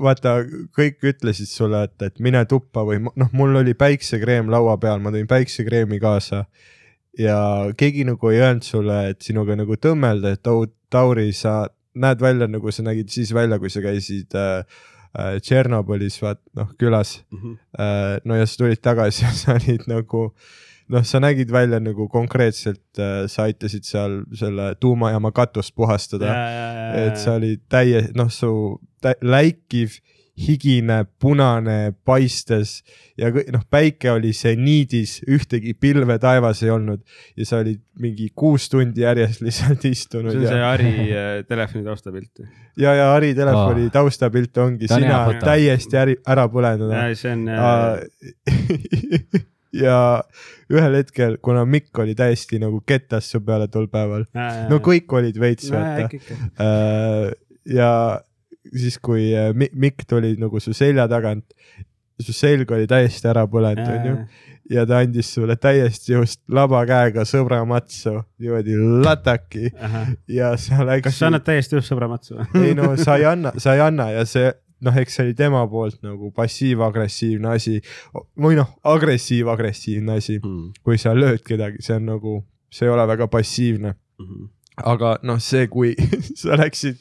vaata 0.00 0.38
kõik 0.76 1.02
ütlesid 1.04 1.50
sulle, 1.50 1.82
et, 1.88 1.96
et 2.02 2.20
mine 2.22 2.44
tuppa 2.48 2.84
või 2.86 3.00
noh, 3.02 3.30
mul 3.36 3.58
oli 3.60 3.74
päiksekreem 3.74 4.50
laua 4.52 4.76
peal, 4.80 5.02
ma 5.02 5.12
tõin 5.14 5.26
päiksekreemi 5.30 5.98
kaasa 6.00 6.44
ja 7.18 7.38
keegi 7.76 8.04
nagu 8.08 8.30
ei 8.30 8.40
öelnud 8.44 8.64
sulle, 8.64 9.00
et 9.10 9.22
sinuga 9.26 9.56
nagu 9.58 9.76
tõmmelda, 9.80 10.36
et 10.36 10.52
oh 10.52 10.66
Tauri, 10.92 11.32
sa 11.34 11.64
näed 11.98 12.20
välja 12.22 12.46
nagu 12.46 12.70
sa 12.70 12.84
nägid 12.86 13.10
siis 13.10 13.32
välja, 13.34 13.58
kui 13.58 13.72
sa 13.72 13.80
käisid 13.82 14.36
äh, 14.38 14.62
äh, 15.18 15.38
Tšernobõlis 15.42 16.20
vaat 16.22 16.40
noh 16.54 16.70
külas 16.78 17.24
Mhm. 17.32 17.56
äh,. 17.78 18.20
no 18.24 18.36
ja 18.38 18.46
sa 18.46 18.62
tulid 18.62 18.80
tagasi 18.84 19.24
ja 19.26 19.32
sa 19.34 19.56
olid 19.58 19.88
nagu 19.90 20.30
noh, 20.92 21.04
sa 21.06 21.20
nägid 21.22 21.52
välja 21.52 21.80
nagu 21.82 22.08
konkreetselt 22.12 23.00
äh,, 23.00 23.24
sa 23.30 23.48
aitasid 23.48 23.86
seal 23.88 24.20
selle 24.36 24.74
tuumajaama 24.80 25.32
katust 25.34 25.74
puhastada 25.74 26.34
et 27.06 27.16
sa 27.20 27.36
olid 27.40 27.64
täie, 27.72 28.06
noh, 28.16 28.30
su 28.32 28.50
tä 29.02 29.14
läikiv, 29.24 29.98
higine, 30.36 30.98
punane, 31.20 31.94
paistes 32.04 32.82
ja 33.16 33.30
noh, 33.32 33.62
päike 33.72 34.10
oli 34.12 34.34
seniidis, 34.36 35.22
ühtegi 35.32 35.72
pilve 35.80 36.18
taevas 36.20 36.60
ei 36.64 36.72
olnud 36.74 37.00
ja 37.40 37.46
sa 37.48 37.62
olid 37.62 37.80
mingi 38.02 38.28
kuus 38.36 38.68
tundi 38.72 39.00
järjest 39.06 39.40
lihtsalt 39.46 39.86
istunud 39.88 40.34
see 40.34 40.42
on 40.42 40.50
see 40.50 40.60
ja, 40.60 40.68
Ari 40.74 40.92
äh, 41.08 41.30
telefoni 41.48 41.86
taustapilt. 41.86 42.44
ja, 42.76 42.92
ja 42.98 43.08
Hari 43.14 43.32
telefoni 43.38 43.88
Aa. 43.88 43.94
taustapilt 43.96 44.60
ongi 44.60 44.90
Ta 44.92 45.00
sina 45.00 45.24
täiesti 45.40 46.00
äri, 46.02 46.18
ära 46.28 46.46
põlenud. 46.52 46.92
see 47.16 47.32
on 47.32 47.48
äh, 47.48 48.04
ja 49.86 49.98
ühel 50.72 50.96
hetkel, 50.98 51.36
kuna 51.42 51.64
Mikk 51.68 51.98
oli 52.02 52.14
täiesti 52.18 52.58
nagu 52.62 52.80
ketas 52.86 53.30
su 53.30 53.40
peale 53.46 53.68
tol 53.72 53.86
päeval, 53.92 54.26
no 54.70 54.80
kõik 54.84 55.12
olid 55.18 55.38
veits 55.38 55.70
vaata. 55.72 56.08
Äh, 56.62 57.30
ja 57.70 57.90
siis, 58.72 58.98
kui 58.98 59.30
äh, 59.36 59.52
Mi- 59.54 59.70
Mikk 59.72 60.06
tuli 60.10 60.34
nagu 60.40 60.60
su 60.62 60.74
selja 60.76 61.06
tagant, 61.10 61.46
su 62.22 62.34
selg 62.34 62.70
oli 62.72 62.88
täiesti 62.90 63.28
ära 63.30 63.46
põlenud, 63.50 63.86
onju. 63.92 64.16
ja 64.72 64.82
ta 64.88 64.98
andis 65.04 65.28
sulle 65.36 65.54
täiesti 65.60 66.16
just 66.16 66.40
laba 66.50 66.80
käega 66.88 67.22
sõbra 67.28 67.60
matsu, 67.68 68.16
niimoodi 68.42 68.78
lataki 69.04 69.70
ja 70.38 70.54
sa 70.58 70.82
läksid. 70.82 71.04
kas 71.06 71.18
sa 71.20 71.28
annad 71.30 71.44
täiesti 71.46 71.78
just 71.78 71.92
sõbra 71.92 72.08
matsu 72.10 72.38
või? 72.40 72.64
ei 72.64 72.74
no 72.78 72.94
sa 72.98 73.18
ei 73.20 73.28
anna, 73.30 73.52
sa 73.62 73.76
ei 73.76 73.84
anna 73.84 74.10
ja 74.16 74.24
see 74.26 74.50
noh, 74.84 74.96
eks 75.00 75.14
see 75.16 75.24
oli 75.24 75.34
tema 75.38 75.62
poolt 75.70 76.02
nagu 76.04 76.28
passiiv-agressiivne 76.36 77.48
asi 77.54 77.78
või 78.38 78.56
noh, 78.58 78.74
agressiiv-agressiivne 78.84 80.16
asi, 80.20 80.38
Hmm. 80.42 80.72
kui 80.84 80.98
sa 80.98 81.14
lööd 81.16 81.42
kedagi, 81.46 81.80
see 81.82 81.96
on 81.96 82.06
nagu, 82.12 82.34
see 82.70 82.86
ei 82.88 82.92
ole 82.92 83.06
väga 83.08 83.26
passiivne, 83.32 83.94
aga 84.84 85.16
noh, 85.22 85.38
see, 85.40 85.66
kui 85.72 85.94
sa 86.40 86.56
läksid 86.60 86.98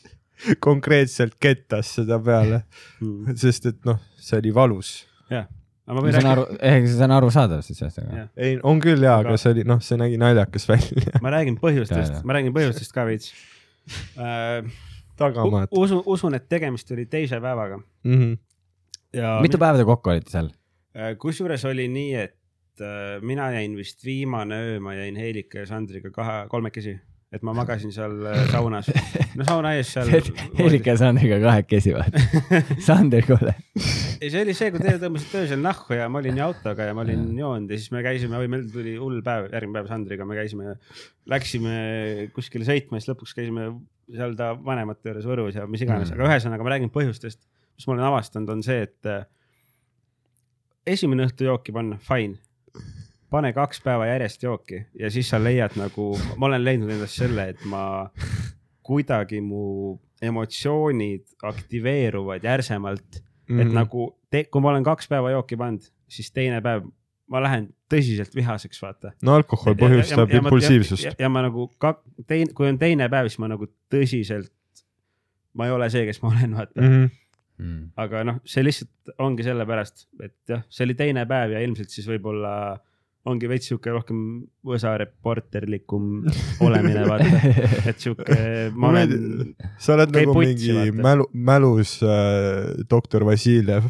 konkreetselt 0.63 1.35
kettas 1.39 1.93
seda 1.97 2.19
peale, 2.23 2.63
Hmm. 3.01 3.35
sest 3.35 3.65
et 3.73 3.85
noh, 3.85 3.99
see 4.19 4.39
oli 4.39 4.51
valus. 4.55 5.05
jah, 5.31 5.47
aga 5.87 5.95
ma 5.99 6.01
võin 6.05 6.15
see 6.15 6.23
on 6.23 6.31
aru 6.31 6.43
rääkida,, 6.47 6.71
ehk 6.71 6.87
see 6.91 7.03
on 7.05 7.11
arusaadav 7.19 7.61
siis 7.65 7.77
sellest, 7.79 7.99
aga 8.03 8.17
Jah. 8.23 8.27
ei, 8.37 8.57
on 8.63 8.79
küll 8.83 9.03
jaa, 9.03 9.19
aga 9.23 9.35
see 9.41 9.51
oli 9.55 9.63
noh, 9.67 9.79
see 9.83 9.97
nägi 9.99 10.17
naljakas 10.21 10.67
välja. 10.71 11.19
ma 11.21 11.31
räägin 11.35 11.59
põhjustest 11.61 12.23
ma 12.23 12.33
räägin 12.39 12.53
põhjustest 12.55 12.93
ka 12.95 13.05
veits. 13.07 13.31
tagamaad. 15.17 15.67
usun, 15.71 16.03
usun, 16.05 16.35
et 16.37 16.47
tegemist 16.49 16.91
oli 16.91 17.05
teise 17.05 17.39
päevaga 17.41 17.79
Mhm. 18.03 18.33
ja 19.13 19.37
mitu 19.41 19.57
päeva 19.61 19.77
te 19.77 19.85
kokku 19.87 20.09
olite 20.13 20.31
seal? 20.31 20.51
Äh, 20.95 21.15
kusjuures 21.19 21.65
oli 21.65 21.87
nii, 21.91 22.13
et 22.15 22.81
äh, 22.81 23.17
mina 23.21 23.49
jäin 23.51 23.75
vist 23.77 24.05
viimane 24.05 24.55
öö, 24.55 24.79
ma 24.79 24.93
jäin 24.95 25.15
Heilika 25.19 25.59
ja 25.63 25.65
Sandriga 25.67 26.09
kahe, 26.15 26.45
kolmekesi, 26.51 26.93
et 27.35 27.43
ma 27.43 27.51
magasin 27.57 27.91
seal 27.91 28.13
äh, 28.31 28.45
saunas, 28.51 28.87
no 29.35 29.43
sauna 29.47 29.73
ees 29.75 29.89
seal. 29.95 30.07
Helika 30.59 30.93
ja 30.93 30.97
Sandriga 31.01 31.39
kahekesi 31.43 31.91
või? 31.97 32.23
Sander, 32.87 33.25
kuule. 33.27 33.55
ei, 34.21 34.29
see 34.31 34.41
oli 34.45 34.53
see, 34.55 34.69
kui 34.71 34.79
teie 34.83 34.99
tõmbasite 35.01 35.41
öösel 35.43 35.59
nahku 35.63 35.97
ja 35.99 36.07
ma 36.11 36.21
olin 36.23 36.39
ju 36.39 36.45
autoga 36.45 36.87
ja 36.87 36.93
ma 36.95 37.03
olin 37.03 37.25
joonud 37.39 37.71
ja 37.71 37.79
siis 37.81 37.91
me 37.91 38.03
käisime, 38.05 38.37
oi 38.39 38.47
meil 38.51 38.63
tuli 38.71 38.95
hull 39.01 39.19
päev, 39.25 39.49
järgmine 39.51 39.81
päev 39.81 39.91
Sandriga 39.91 40.27
me 40.29 40.37
käisime, 40.39 40.77
läksime 41.27 41.75
kuskile 42.35 42.63
sõitma, 42.67 42.99
siis 43.01 43.11
lõpuks 43.11 43.35
käisime 43.35 43.67
seal 44.11 44.35
ta 44.37 44.51
vanemate 44.65 45.09
juures 45.09 45.27
Võrus 45.29 45.55
ja 45.57 45.67
mis 45.67 45.81
iganes 45.81 46.11
Mm. 46.11 46.19
aga 46.19 46.29
ühesõnaga 46.29 46.63
ma 46.63 46.73
räägin 46.75 46.91
põhjustest, 46.93 47.41
mis 47.75 47.87
ma 47.87 47.93
olen 47.95 48.05
avastanud, 48.09 48.49
on 48.49 48.63
see, 48.63 48.81
et 48.85 49.09
äh, 49.09 49.25
esimene 50.85 51.25
õhtu 51.25 51.47
jooki 51.47 51.73
panna, 51.75 51.97
fine. 51.97 52.37
pane 53.29 53.51
kaks 53.53 53.81
päeva 53.81 54.05
järjest 54.07 54.43
jooki 54.43 54.85
ja 54.99 55.09
siis 55.11 55.29
sa 55.29 55.39
leiad 55.41 55.73
nagu, 55.75 56.13
ma 56.37 56.45
olen 56.45 56.63
leidnud 56.63 56.91
endast 56.93 57.17
selle, 57.19 57.49
et 57.49 57.63
ma 57.65 58.09
kuidagi 58.85 59.41
mu 59.41 59.97
emotsioonid 60.21 61.25
aktiveeruvad 61.43 62.43
järsemalt 62.43 63.17
mm, 63.19 63.57
-hmm. 63.57 63.61
et 63.61 63.73
nagu 63.73 64.05
te, 64.29 64.43
kui 64.43 64.61
ma 64.61 64.69
olen 64.69 64.83
kaks 64.83 65.07
päeva 65.07 65.31
jooki 65.31 65.57
pannud, 65.57 65.81
siis 66.07 66.31
teine 66.31 66.61
päev 66.61 66.85
ma 67.31 67.41
lähen 67.41 67.67
tõsiselt 67.91 68.35
vihaseks, 68.37 68.79
vaata. 68.83 69.13
no 69.25 69.35
alkohol 69.39 69.77
põhjustab 69.79 70.33
impulsiivsust 70.39 71.21
ja,. 71.21 71.29
ma 71.31 71.45
nagu 71.45 71.67
ka, 71.81 71.95
tein,, 72.29 72.51
kui 72.57 72.69
on 72.69 72.79
teine 72.81 73.09
päev, 73.11 73.29
siis 73.31 73.41
ma 73.41 73.49
nagu 73.51 73.69
tõsiselt, 73.93 74.51
ma 75.57 75.69
ei 75.69 75.75
ole 75.75 75.89
see, 75.93 76.05
kes 76.09 76.21
ma 76.23 76.33
olen, 76.33 76.57
vaata 76.59 76.81
mm. 76.81 76.89
-hmm. 76.95 77.13
Mm. 77.55 77.83
aga 78.03 78.25
noh, 78.27 78.41
see 78.43 78.65
lihtsalt 78.65 79.15
ongi 79.23 79.45
sellepärast, 79.47 80.09
et 80.19 80.37
jah, 80.51 80.65
see 80.69 80.83
oli 80.87 80.97
teine 80.99 81.23
päev 81.29 81.55
ja 81.55 81.63
ilmselt 81.63 81.93
siis 81.93 82.07
võib-olla 82.09 82.51
ongi 83.25 83.49
veits 83.49 83.69
sihuke 83.69 83.93
rohkem 83.93 84.19
võsa 84.65 84.93
reporterlikum 85.01 86.27
olemine, 86.65 87.05
vaata, 87.09 87.53
et 87.89 88.01
sihuke, 88.01 88.37
ma 88.77 88.91
olen, 88.91 89.55
sa 89.81 89.95
oled 89.95 90.13
nagu 90.13 90.35
putsi, 90.35 90.51
mingi 90.51 90.75
vaata. 90.77 91.05
mälu, 91.07 91.29
mälus 91.49 91.97
äh, 92.05 92.85
doktor 92.89 93.25
Vassiljev. 93.25 93.89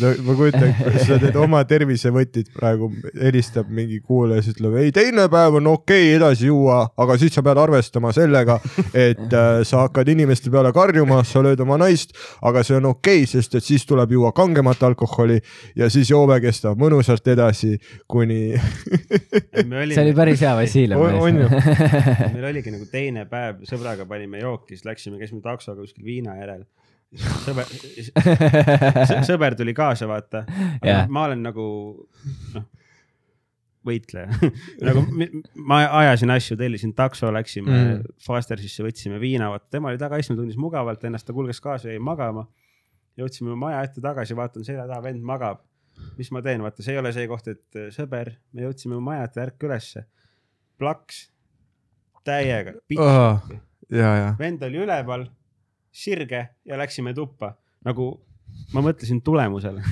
No 0.00 0.10
ma 0.26 0.34
kujutan, 0.38 0.72
sa 1.04 1.18
teed 1.20 1.36
oma 1.40 1.60
tervisevõtit 1.68 2.50
praegu, 2.54 2.88
helistab 3.20 3.70
mingi 3.74 4.00
kuulaja, 4.00 4.44
siis 4.44 4.56
ütleb 4.56 4.78
ei, 4.80 4.92
teine 4.94 5.26
päev 5.32 5.58
on 5.60 5.68
okei 5.74 6.06
okay, 6.08 6.14
edasi 6.18 6.48
juua, 6.48 6.80
aga 7.00 7.16
siis 7.20 7.34
sa 7.36 7.44
pead 7.46 7.60
arvestama 7.60 8.12
sellega, 8.16 8.58
et 8.90 9.24
äh, 9.26 9.60
sa 9.66 9.84
hakkad 9.84 10.08
inimeste 10.14 10.52
peale 10.54 10.72
karjuma, 10.76 11.22
sa 11.28 11.42
lööd 11.44 11.60
oma 11.64 11.78
naist, 11.80 12.16
aga 12.42 12.64
see 12.66 12.78
on 12.78 12.90
okei 12.94 13.24
okay,, 13.24 13.30
sest 13.30 13.58
et 13.60 13.66
siis 13.66 13.86
tuleb 13.88 14.16
juua 14.16 14.32
kangemat 14.36 14.82
alkoholi 14.88 15.40
ja 15.78 15.90
siis 15.92 16.10
joove 16.12 16.40
kestab 16.44 16.80
mõnusalt 16.80 17.28
edasi, 17.34 17.74
kuni 18.08 18.54
see 19.94 20.04
oli 20.04 20.16
päris 20.16 20.44
hea 20.44 20.54
Vassiljev. 20.58 21.00
On- 21.00 21.20
on 21.24 21.42
ju. 21.44 21.48
meil 22.34 22.48
oligi 22.50 22.72
nagu 22.74 22.88
teine 22.90 23.26
päev, 23.30 23.62
sõbraga 23.68 24.06
panime 24.08 24.42
jooki, 24.42 24.74
siis 24.74 24.88
läksime, 24.88 25.20
käisime 25.20 25.44
taksoga 25.44 25.82
kuskil 25.82 26.06
viina 26.06 26.38
järel. 26.40 26.64
Sõber, 27.44 27.68
sõber 29.28 29.56
tuli 29.58 29.74
kaasa, 29.76 30.08
vaata. 30.10 30.44
Jah. 30.84 31.04
ma 31.08 31.26
olen 31.28 31.42
nagu 31.44 31.66
noh, 32.54 32.64
võitleja 33.84 34.32
nagu 34.88 35.02
ma 35.68 35.82
ajasin 36.00 36.32
asju, 36.34 36.56
tellisin 36.60 36.94
takso, 36.96 37.30
läksime 37.34 37.74
Mm. 37.74 38.02
Fastersisse, 38.24 38.84
võtsime 38.86 39.18
viina, 39.20 39.48
vaata 39.52 39.66
tema 39.76 39.90
oli 39.90 39.98
taga 40.00 40.18
istunud, 40.20 40.42
tundis 40.42 40.58
mugavalt 40.60 41.02
ennast, 41.04 41.26
ta 41.26 41.34
kulges 41.36 41.60
kaasa, 41.64 41.90
jäi 41.92 42.00
magama. 42.02 42.46
jõudsime 43.18 43.54
maja 43.58 43.82
ette 43.86 44.02
tagasi, 44.02 44.34
vaatan 44.34 44.64
selja 44.66 44.86
taha, 44.88 45.02
vend 45.04 45.22
magab. 45.22 45.60
mis 46.18 46.30
ma 46.34 46.40
teen, 46.42 46.62
vaata, 46.62 46.82
see 46.82 46.92
ei 46.94 46.98
ole 46.98 47.12
see 47.14 47.28
koht, 47.30 47.46
et 47.52 47.76
äh, 47.78 47.90
sõber, 47.94 48.32
me 48.52 48.64
jõudsime 48.64 48.98
maja 49.00 49.28
ette, 49.28 49.40
ärka 49.44 49.66
ülesse. 49.68 50.04
plaks, 50.78 51.28
täiega, 52.26 52.72
Ah, 52.98 53.42
ja, 53.90 54.10
ja 54.16 54.34
vend 54.38 54.62
oli 54.66 54.80
üleval, 54.82 55.28
sirge 55.94 56.40
ja 56.66 56.78
läksime 56.80 57.14
tuppa, 57.16 57.54
nagu 57.86 58.12
ma 58.74 58.82
mõtlesin 58.84 59.22
tulemusele 59.24 59.82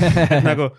nagu 0.50 0.70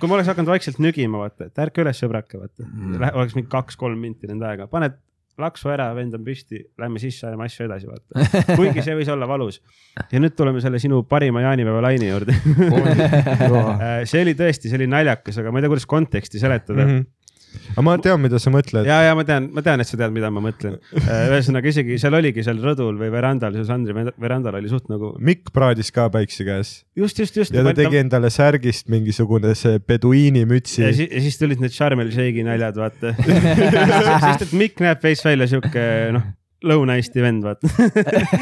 kui 0.00 0.08
ma 0.08 0.18
oleks 0.18 0.30
hakanud 0.30 0.50
vaikselt 0.50 0.80
nügima, 0.82 1.22
vaata, 1.22 1.48
et 1.48 1.62
ärka 1.62 1.84
üles, 1.84 2.00
sõbrake, 2.00 2.40
vaata 2.40 2.66
mm., 2.66 3.06
oleks 3.16 3.36
mingi 3.38 3.50
kaks-kolm 3.52 4.00
minti 4.00 4.28
nende 4.30 4.48
aega, 4.48 4.68
paned 4.70 4.98
laksu 5.40 5.70
ära, 5.72 5.86
vend 5.96 6.14
on 6.16 6.24
püsti, 6.24 6.60
lähme 6.80 7.00
sisse, 7.00 7.24
ajame 7.28 7.46
asju 7.46 7.66
edasi, 7.66 7.88
vaata. 7.88 8.24
kuigi 8.58 8.84
see 8.84 8.96
võis 8.98 9.10
olla 9.12 9.28
valus. 9.30 9.60
ja 10.12 10.20
nüüd 10.22 10.34
tuleme 10.36 10.60
selle 10.60 10.80
sinu 10.82 11.02
parima 11.08 11.42
jaanipäeva 11.44 11.82
laine 11.84 12.10
juurde. 12.10 12.36
see 14.10 14.24
oli 14.24 14.34
tõesti, 14.38 14.68
see 14.68 14.80
oli 14.80 14.90
naljakas, 14.90 15.40
aga 15.40 15.52
ma 15.52 15.60
ei 15.60 15.66
tea, 15.66 15.72
kuidas 15.72 15.88
konteksti 15.90 16.42
seletada 16.42 16.84
mm. 16.84 16.92
-hmm. 16.92 17.08
Aga 17.70 17.84
ma 17.86 17.96
tean, 18.02 18.20
mida 18.22 18.40
sa 18.42 18.52
mõtled. 18.54 18.88
ja, 18.88 19.00
ja 19.06 19.14
ma 19.18 19.24
tean, 19.28 19.48
ma 19.54 19.64
tean, 19.66 19.82
et 19.82 19.88
sa 19.88 19.98
tead, 20.00 20.14
mida 20.14 20.30
ma 20.32 20.42
mõtlen. 20.44 20.78
ühesõnaga 20.96 21.70
isegi 21.72 21.98
seal 22.02 22.16
oligi 22.18 22.44
seal 22.46 22.60
rõdul 22.62 22.98
või 23.00 23.10
verandal, 23.12 23.54
seal 23.56 23.68
Sandri 23.68 23.96
ve- 23.96 24.14
verandal 24.20 24.58
oli 24.60 24.72
suht 24.72 24.90
nagu 24.92 25.14
Mikk 25.18 25.52
praadis 25.56 25.92
ka 25.94 26.08
päikse 26.12 26.46
käes 26.48 26.72
just, 26.98 27.18
just, 27.18 27.36
just. 27.36 27.54
ja 27.54 27.64
ta 27.66 27.74
tegi 27.76 28.00
endale 28.00 28.30
särgist 28.32 28.90
mingisugune 28.92 29.54
see 29.58 29.80
peduiinimütsi 29.82 30.84
ja. 30.84 30.92
siis, 30.96 31.12
siis 31.26 31.40
tulid 31.40 31.62
need 31.62 31.74
Sharm 31.74 32.02
el 32.04 32.12
Sheikhi 32.14 32.44
naljad, 32.46 32.76
vaata. 32.80 33.14
sest 34.26 34.46
et 34.48 34.54
Mikk 34.56 34.82
näeb 34.84 35.02
veits 35.04 35.24
välja 35.26 35.48
sihuke 35.50 35.86
noh, 36.16 36.28
Lõuna-Eesti 36.66 37.22
vend, 37.24 37.44
vaata. 37.46 37.70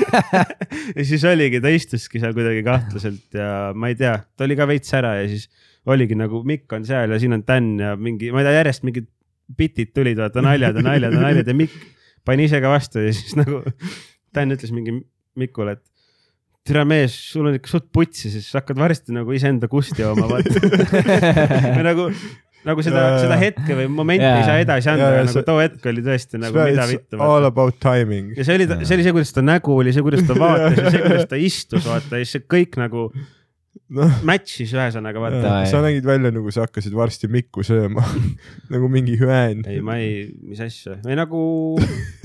ja 0.98 1.04
siis 1.06 1.22
oligi, 1.28 1.60
ta 1.62 1.70
istuski 1.70 2.18
seal 2.22 2.34
kuidagi 2.34 2.64
kahtlaselt 2.66 3.38
ja 3.38 3.50
ma 3.78 3.92
ei 3.92 3.98
tea, 3.98 4.16
ta 4.34 4.46
oli 4.48 4.56
ka 4.58 4.66
veits 4.70 4.94
ära 4.98 5.14
ja 5.20 5.28
siis 5.30 5.46
oligi 5.88 6.18
nagu 6.18 6.42
Mikk 6.46 6.74
on 6.74 6.86
seal 6.88 7.14
ja 7.14 7.20
siin 7.22 7.36
on 7.36 7.44
Dan 7.46 7.76
ja 7.80 7.94
mingi, 7.96 8.32
ma 8.34 8.42
ei 8.42 8.48
tea, 8.48 8.56
järjest 8.58 8.86
mingid 8.88 9.06
bitid 9.58 9.94
tulid, 9.96 10.18
vaata 10.18 10.42
naljad 10.44 10.76
ja 10.76 10.84
naljad 10.84 11.14
ja 11.14 11.22
naljad 11.22 11.52
ja 11.52 11.56
Mikk 11.56 11.76
pani 12.26 12.48
ise 12.48 12.60
ka 12.64 12.72
vastu 12.72 13.04
ja 13.06 13.14
siis 13.14 13.36
nagu 13.40 13.62
Dan 14.34 14.52
ütles 14.56 14.74
mingi 14.74 14.98
Mikule, 15.38 15.78
et 15.78 15.84
tere 16.68 16.82
mees, 16.88 17.14
sul 17.32 17.46
on 17.48 17.56
ikka 17.56 17.70
suht 17.70 17.86
putsi, 17.94 18.30
siis 18.32 18.48
hakkad 18.56 18.78
varsti 18.80 19.14
nagu 19.16 19.32
iseenda 19.32 19.70
kust 19.70 19.96
jooma, 19.96 20.26
vaata. 20.28 20.58
nagu, 21.88 22.08
nagu 22.66 22.82
seda 22.84 23.04
Jaa,, 23.04 23.22
seda 23.22 23.38
hetke 23.40 23.76
või 23.78 23.88
momenti 23.92 24.26
Jaa. 24.26 24.40
ei 24.40 24.46
saa 24.48 24.62
edasi 24.64 24.90
anda 24.92 25.08
jaa, 25.14 25.24
nagu 25.28 25.42
too 25.46 25.58
hetk 25.62 25.88
oli 25.92 26.04
tõesti 26.06 26.40
nagu 26.42 26.58
mida 26.58 26.86
vittu. 26.90 27.20
all 27.22 27.46
about 27.48 27.78
timing. 27.82 28.34
ja 28.38 28.46
see 28.46 28.58
oli, 28.58 28.66
see 28.82 28.98
oli 28.98 29.06
see, 29.06 29.14
kuidas 29.16 29.34
ta 29.36 29.44
nägu 29.46 29.76
oli, 29.78 29.94
see, 29.94 30.04
kuidas 30.06 30.26
ta 30.28 30.36
vaatas 30.42 30.78
ja 30.78 30.92
see, 30.92 31.02
kuidas 31.06 31.28
ta 31.30 31.40
istus, 31.40 31.86
vaata 31.86 32.18
ja 32.18 32.26
siis 32.26 32.38
see 32.38 32.46
kõik 32.56 32.78
nagu 32.82 33.06
noh, 33.94 34.18
match'is 34.28 34.74
ühesõnaga, 34.74 35.22
vaata. 35.22 35.54
Sa 35.70 35.80
nägid 35.84 36.06
välja 36.08 36.32
nagu 36.34 36.50
sa 36.52 36.66
hakkasid 36.66 36.96
varsti 36.98 37.30
Mikku 37.32 37.64
sööma 37.66 38.04
nagu 38.74 38.90
mingi 38.92 39.16
hüään. 39.20 39.62
ei, 39.70 39.80
ma 39.84 40.00
ei, 40.02 40.28
mis 40.42 40.60
asja, 40.64 40.98
või 41.06 41.18
nagu 41.18 41.40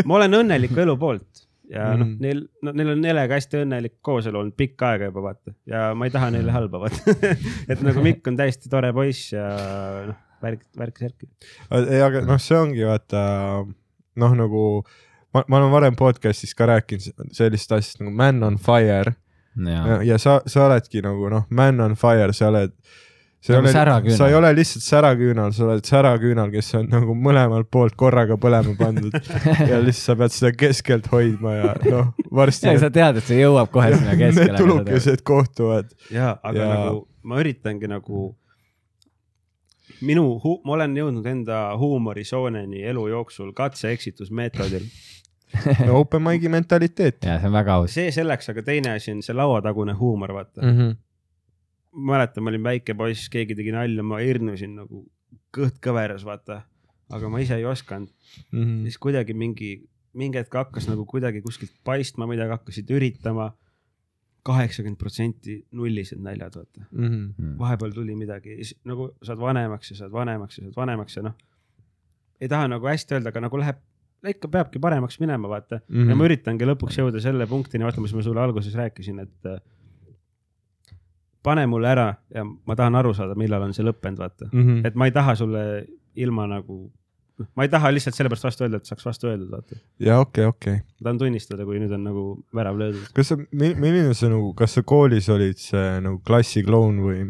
ma 0.10 0.20
olen 0.20 0.42
õnneliku 0.42 0.84
elu 0.84 0.98
poolt 1.00 1.43
ja 1.74 1.90
noh 1.98 2.06
Mhm., 2.08 2.18
neil, 2.24 2.44
neil 2.72 2.92
on 2.94 3.02
Nelega 3.04 3.40
hästi 3.40 3.64
õnnelik 3.64 3.96
kooselu 4.06 4.40
olnud 4.40 4.56
pikka 4.60 4.94
aega 4.94 5.10
juba 5.10 5.24
vaata 5.28 5.54
ja 5.70 5.86
ma 5.98 6.08
ei 6.08 6.14
taha 6.14 6.30
neile 6.36 6.54
halba 6.54 6.84
vaata. 6.86 7.16
et 7.72 7.82
nagu 7.86 8.04
Mikk 8.06 8.28
on 8.30 8.38
täiesti 8.40 8.70
tore 8.72 8.92
poiss 8.96 9.34
ja 9.34 9.48
noh, 10.10 10.20
värk, 10.44 10.68
värk-särk. 10.80 11.26
ei, 11.82 12.02
aga 12.04 12.22
noh, 12.28 12.42
see 12.42 12.60
ongi 12.60 12.86
vaata 12.88 13.24
noh, 14.22 14.38
nagu 14.38 14.64
ma, 15.34 15.44
ma 15.48 15.60
olen 15.60 15.74
varem 15.74 15.98
podcast'is 16.00 16.54
ka 16.58 16.70
rääkinud 16.70 17.34
sellist 17.36 17.72
asja 17.76 18.04
nagu 18.04 18.16
man 18.16 18.44
on 18.46 18.62
fire 18.62 19.16
ja, 19.56 20.02
ja 20.04 20.18
sa, 20.22 20.40
sa 20.50 20.68
oledki 20.68 21.02
nagu 21.06 21.30
noh, 21.30 21.48
man 21.54 21.82
on 21.84 21.98
fire, 22.00 22.34
sa 22.34 22.50
oled. 22.50 22.74
Nagu 23.50 23.68
säraküünal. 23.68 24.18
sa 24.18 24.28
ei 24.32 24.36
ole 24.38 24.54
lihtsalt 24.56 24.84
säraküünal, 24.86 25.52
sa 25.52 25.66
oled 25.66 25.88
säraküünal, 25.88 26.52
kes 26.54 26.70
on 26.80 26.86
nagu 26.92 27.16
mõlemalt 27.16 27.68
poolt 27.72 27.96
korraga 28.00 28.38
põlema 28.40 28.76
pandud 28.80 29.16
ja 29.72 29.82
lihtsalt 29.84 30.06
sa 30.06 30.16
pead 30.22 30.36
seda 30.36 30.52
keskelt 30.56 31.10
hoidma 31.12 31.56
ja 31.58 31.74
noh, 31.90 32.14
varsti 32.32 32.78
sa 32.80 32.90
tead, 32.94 33.20
et 33.20 33.28
see 33.28 33.42
jõuab 33.42 33.72
kohe 33.74 33.92
sinna 33.98 34.16
need 34.16 34.38
keskele. 34.38 34.58
tulukesed 34.62 35.26
kohtuvad. 35.28 35.92
ja, 36.12 36.38
aga 36.44 36.60
Ja- 36.60 36.70
nagu 36.76 37.04
ma 37.24 37.40
üritangi 37.44 37.88
nagu 37.92 38.30
minu, 40.04 40.28
ma 40.66 40.78
olen 40.78 40.96
jõudnud 40.98 41.28
enda 41.28 41.64
huumorisooneni 41.80 42.84
elu 42.92 43.08
jooksul 43.12 43.54
katse-eksitusmeetodil. 43.56 44.88
Open 46.00 46.24
mic'i 46.26 46.50
mentaliteet 46.50 47.28
ja 47.28 47.38
see 47.40 47.48
on 47.52 47.54
väga 47.54 47.76
aus. 47.82 47.94
see 47.94 48.12
selleks, 48.12 48.50
aga 48.50 48.64
teine 48.66 48.96
asi 48.98 49.12
on 49.14 49.22
see 49.22 49.36
lauatagune 49.38 49.94
huumor, 50.00 50.34
vaata 50.34 50.62
mm. 50.64 50.78
-hmm. 50.78 50.96
Ma 51.94 52.18
mäletan, 52.18 52.44
ma 52.44 52.52
olin 52.52 52.64
väike 52.66 52.96
poiss, 52.98 53.30
keegi 53.34 53.56
tegi 53.58 53.74
nalja, 53.74 54.04
ma 54.06 54.20
hirnusin 54.22 54.78
nagu 54.82 55.06
kõht 55.54 55.80
kõveras, 55.84 56.26
vaata. 56.26 56.64
aga 57.14 57.30
ma 57.30 57.42
ise 57.44 57.56
ei 57.60 57.66
osanud, 57.66 58.10
Mm 58.52 58.64
-hmm. 58.64 58.82
siis 58.84 58.98
kuidagi 58.98 59.34
mingi, 59.34 59.90
mingi 60.14 60.38
hetk 60.38 60.54
hakkas 60.54 60.88
nagu 60.88 61.06
kuidagi 61.06 61.42
kuskilt 61.42 61.74
paistma, 61.84 62.28
midagi 62.28 62.50
hakkasid 62.50 62.90
üritama. 62.90 63.54
kaheksakümmend 64.44 65.00
protsenti 65.00 65.66
nullised 65.72 66.20
naljad, 66.20 66.56
vaata. 66.56 66.82
Mm 66.92 67.08
-hmm. 67.08 67.58
vahepeal 67.60 67.92
tuli 67.92 68.16
midagi, 68.16 68.58
nagu 68.84 69.16
saad 69.24 69.40
vanemaks 69.40 69.92
ja 69.92 69.96
saad 69.96 70.12
vanemaks 70.12 70.58
ja 70.58 70.64
saad 70.64 70.76
vanemaks 70.76 71.16
ja 71.16 71.24
noh. 71.24 71.34
ei 72.42 72.50
taha 72.50 72.68
nagu 72.68 72.88
hästi 72.88 73.16
öelda, 73.16 73.30
aga 73.30 73.40
nagu 73.40 73.58
läheb, 73.58 73.78
ikka 74.28 74.48
peabki 74.48 74.80
paremaks 74.80 75.20
minema, 75.20 75.50
vaata 75.50 75.80
mm. 75.88 75.96
-hmm. 75.96 76.10
ja 76.10 76.16
ma 76.16 76.26
üritangi 76.26 76.66
lõpuks 76.66 77.00
jõuda 77.00 77.22
selle 77.22 77.48
punktini, 77.48 77.84
vaata, 77.84 78.02
mis 78.02 78.14
ma 78.14 78.22
sulle 78.22 78.42
alguses 78.42 78.76
rääkisin, 78.76 79.20
et 79.20 79.46
äh, 79.46 79.62
pane 81.44 81.66
mulle 81.68 81.92
ära 81.92 82.10
ja 82.34 82.44
ma 82.44 82.76
tahan 82.76 82.96
aru 82.96 83.14
saada, 83.14 83.36
millal 83.40 83.66
on 83.66 83.74
see 83.76 83.86
lõppenud, 83.86 84.20
vaata. 84.20 84.50
Mm 84.52 84.64
-hmm. 84.64 84.88
et 84.88 84.96
ma 84.96 85.10
ei 85.10 85.16
taha 85.16 85.36
sulle 85.36 85.64
ilma 86.16 86.48
nagu 86.48 86.92
ma 87.58 87.66
ei 87.66 87.70
taha 87.72 87.92
lihtsalt 87.94 88.16
sellepärast 88.18 88.46
vastu 88.46 88.66
öelda, 88.66 88.80
et 88.80 88.90
saaks 88.90 89.06
vastu 89.06 89.30
öeldud, 89.30 89.50
vaata. 89.52 89.78
ja 90.00 90.20
okei 90.20 90.46
okay,, 90.46 90.50
okei 90.50 90.74
okay.. 90.80 90.96
ma 91.00 91.08
tahan 91.08 91.22
tunnistada, 91.24 91.66
kui 91.66 91.80
nüüd 91.82 91.94
on 91.96 92.04
nagu 92.06 92.26
värav 92.56 92.78
löödud. 92.80 93.08
kas 93.18 93.34
sa, 93.34 93.38
milline 93.52 94.14
sa 94.18 94.30
nagu, 94.32 94.54
kas 94.58 94.78
sa 94.78 94.84
koolis 94.94 95.30
olid 95.34 95.62
see 95.62 95.88
nagu 96.06 96.20
klassikloun 96.28 97.02
või 97.06 97.24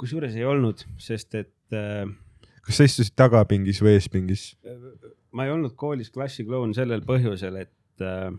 kusjuures 0.00 0.34
ei 0.36 0.46
olnud, 0.48 0.82
sest 1.02 1.38
et 1.38 1.76
äh, 1.76 2.04
kas 2.66 2.80
sa 2.80 2.88
istusid 2.88 3.14
tagapingis 3.18 3.82
või 3.84 3.96
eespingis? 3.96 4.48
ma 5.36 5.46
ei 5.46 5.54
olnud 5.54 5.76
koolis 5.78 6.10
klassikloun 6.10 6.74
sellel 6.76 7.04
põhjusel, 7.06 7.62
et 7.62 8.04
äh, 8.04 8.30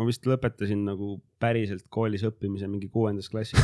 ma 0.00 0.08
vist 0.08 0.24
lõpetasin 0.24 0.86
nagu 0.88 1.18
päriselt 1.42 1.84
koolis 1.92 2.24
õppimise 2.24 2.68
mingi 2.70 2.88
kuuendas 2.88 3.28
klassis. 3.28 3.60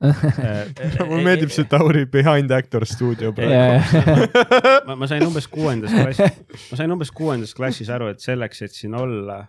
mulle 0.00 1.22
meeldib 1.22 1.52
see 1.52 1.68
Tauri 1.70 2.06
behind 2.10 2.50
actor 2.56 2.86
stuudio 2.88 3.30
praegu. 3.36 4.02
ma, 4.88 4.96
ma 4.98 5.08
sain 5.10 5.22
umbes 5.26 5.46
kuuendas 5.52 5.94
klassis, 5.94 6.38
ma 6.72 6.80
sain 6.80 6.94
umbes 6.96 7.12
kuuendas 7.14 7.54
klassis 7.54 7.92
aru, 7.92 8.10
et 8.10 8.24
selleks, 8.24 8.64
et 8.66 8.74
siin 8.74 8.96
olla, 8.98 9.44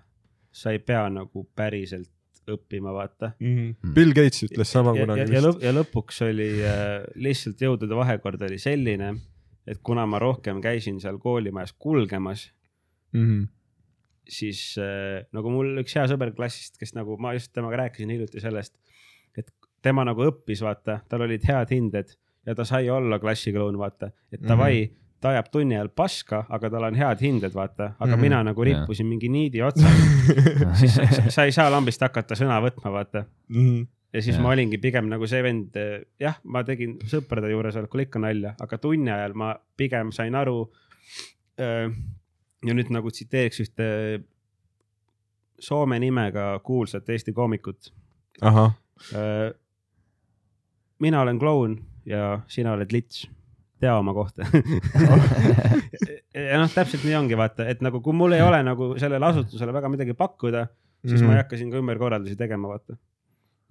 sa 0.52 0.76
ei 0.76 0.82
pea 0.84 1.08
nagu 1.10 1.48
päriselt 1.58 2.12
õppima, 2.52 2.94
vaata. 2.94 3.32
Mhm. 3.40 3.94
Bill 3.96 4.14
Gates 4.18 4.46
ütles 4.46 4.72
sama 4.74 4.94
kunagi 4.98 5.26
ja, 5.26 5.40
ja, 5.40 5.44
lõp, 5.48 5.62
ja 5.64 5.74
lõpuks 5.76 6.22
oli 6.28 6.50
äh, 6.68 6.86
lihtsalt 7.22 7.62
jõudude 7.64 7.98
vahekord 7.98 8.42
oli 8.46 8.60
selline, 8.62 9.14
et 9.66 9.82
kuna 9.86 10.06
ma 10.10 10.20
rohkem 10.22 10.62
käisin 10.62 11.00
seal 11.02 11.18
koolimajas 11.22 11.74
kulgemas, 11.80 12.50
mm. 13.16 13.48
Siis 14.30 14.76
äh, 14.80 15.22
nagu 15.36 15.52
mul 15.54 15.82
üks 15.82 15.96
hea 15.98 16.06
sõber 16.10 16.34
klassist, 16.38 16.78
kes 16.80 16.96
nagu 16.98 17.18
ma 17.22 17.34
just 17.38 17.52
temaga 17.56 17.84
rääkisin 17.86 18.12
hiljuti 18.14 18.44
sellest, 18.44 18.78
et 19.38 19.50
tema 19.82 20.06
nagu 20.08 20.26
õppis, 20.30 20.62
vaata, 20.64 21.02
tal 21.10 21.26
olid 21.26 21.46
head 21.48 21.74
hinded 21.74 22.16
ja 22.46 22.56
ta 22.58 22.66
sai 22.66 22.90
olla 22.90 23.20
klassikloun, 23.22 23.78
vaata, 23.78 24.12
et 24.32 24.42
davai 24.42 24.74
mm, 24.82 24.90
-hmm. 24.90 24.98
ta 25.22 25.30
ajab 25.30 25.50
tunni 25.54 25.76
ajal 25.76 25.90
paska, 25.96 26.46
aga 26.50 26.70
tal 26.70 26.84
on 26.90 26.96
head 26.96 27.22
hinded, 27.22 27.54
vaata, 27.54 27.94
aga 28.00 28.06
mm. 28.06 28.14
-hmm. 28.14 28.22
mina 28.22 28.44
nagu 28.44 28.64
rippusin 28.64 29.08
mingi 29.08 29.30
niidi 29.30 29.62
otsas, 29.62 29.98
siis 30.80 30.96
sa, 30.96 31.30
sa 31.30 31.44
ei 31.44 31.52
saa 31.52 31.72
lambist 31.72 32.02
hakata 32.02 32.36
sõna 32.36 32.62
võtma, 32.62 32.92
vaata 32.92 33.26
-hmm. 33.50 33.88
ja 34.14 34.22
siis 34.22 34.36
ja. 34.36 34.42
ma 34.42 34.50
olingi 34.50 34.78
pigem 34.78 35.10
nagu 35.10 35.28
see 35.28 35.44
vend, 35.44 35.78
jah, 36.20 36.40
ma 36.44 36.64
tegin 36.64 36.98
sõprade 37.06 37.52
juuresolekul 37.52 38.08
ikka 38.08 38.20
nalja, 38.20 38.56
aga 38.62 38.78
tunni 38.78 39.12
ajal 39.12 39.34
ma 39.34 39.56
pigem 39.78 40.12
sain 40.12 40.36
aru. 40.36 40.70
Ja 42.66 42.76
nüüd 42.78 42.92
nagu 42.94 43.12
tsiteeriks 43.14 43.64
ühte 43.66 43.88
Soome 45.62 46.00
nimega 46.02 46.56
kuulsat 46.66 47.10
Eesti 47.14 47.34
koomikut. 47.38 47.92
ahah, 48.42 48.74
mina 51.00 51.22
olen 51.22 51.40
kloun 51.40 51.76
ja 52.06 52.40
sina 52.48 52.74
oled 52.74 52.90
lits, 52.92 53.28
tea 53.80 53.94
oma 53.98 54.14
kohta. 54.14 54.46
ja 56.34 56.58
noh, 56.58 56.72
täpselt 56.74 57.06
nii 57.06 57.16
ongi, 57.20 57.38
vaata, 57.38 57.68
et 57.70 57.82
nagu 57.86 58.02
kui 58.02 58.16
mul 58.18 58.34
ei 58.38 58.42
ole 58.42 58.64
nagu 58.66 58.94
sellele 59.02 59.26
asutusele 59.30 59.74
väga 59.74 59.92
midagi 59.94 60.18
pakkuda, 60.18 60.66
siis 61.06 61.22
mm. 61.22 61.28
ma 61.28 61.38
ei 61.38 61.44
hakka 61.44 61.62
siin 61.62 61.70
ka 61.74 61.82
ümberkorraldusi 61.82 62.38
tegema, 62.40 62.74
vaata, 62.74 62.98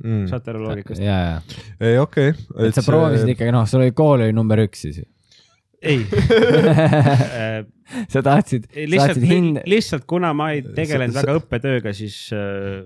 mm.. 0.05 0.27
saate 0.31 0.55
aru 0.55 0.63
loogikast? 0.69 1.03
ja, 1.03 1.19
ja, 1.27 1.65
ei, 1.81 1.99
okei. 1.99 2.35
et 2.67 2.79
sa 2.79 2.87
proovisid 2.87 3.35
ikkagi, 3.35 3.55
noh, 3.55 3.67
sul 3.71 3.83
oli 3.83 3.97
kool 3.97 4.21
oli 4.21 4.37
number 4.37 4.63
üks 4.67 4.87
siis. 4.87 5.03
ei 5.83 6.05
sa 8.13 8.23
tahtsid, 8.27 8.71
lihtsalt 8.75 9.17
saatsid 9.17 9.29
hind,, 9.29 9.61
lihtsalt 9.71 10.07
kuna 10.11 10.33
ma 10.37 10.51
ei 10.55 10.65
tegelenud 10.65 11.17
väga 11.21 11.37
õppetööga, 11.41 11.95
siis 11.97 12.17
äh, 12.37 12.83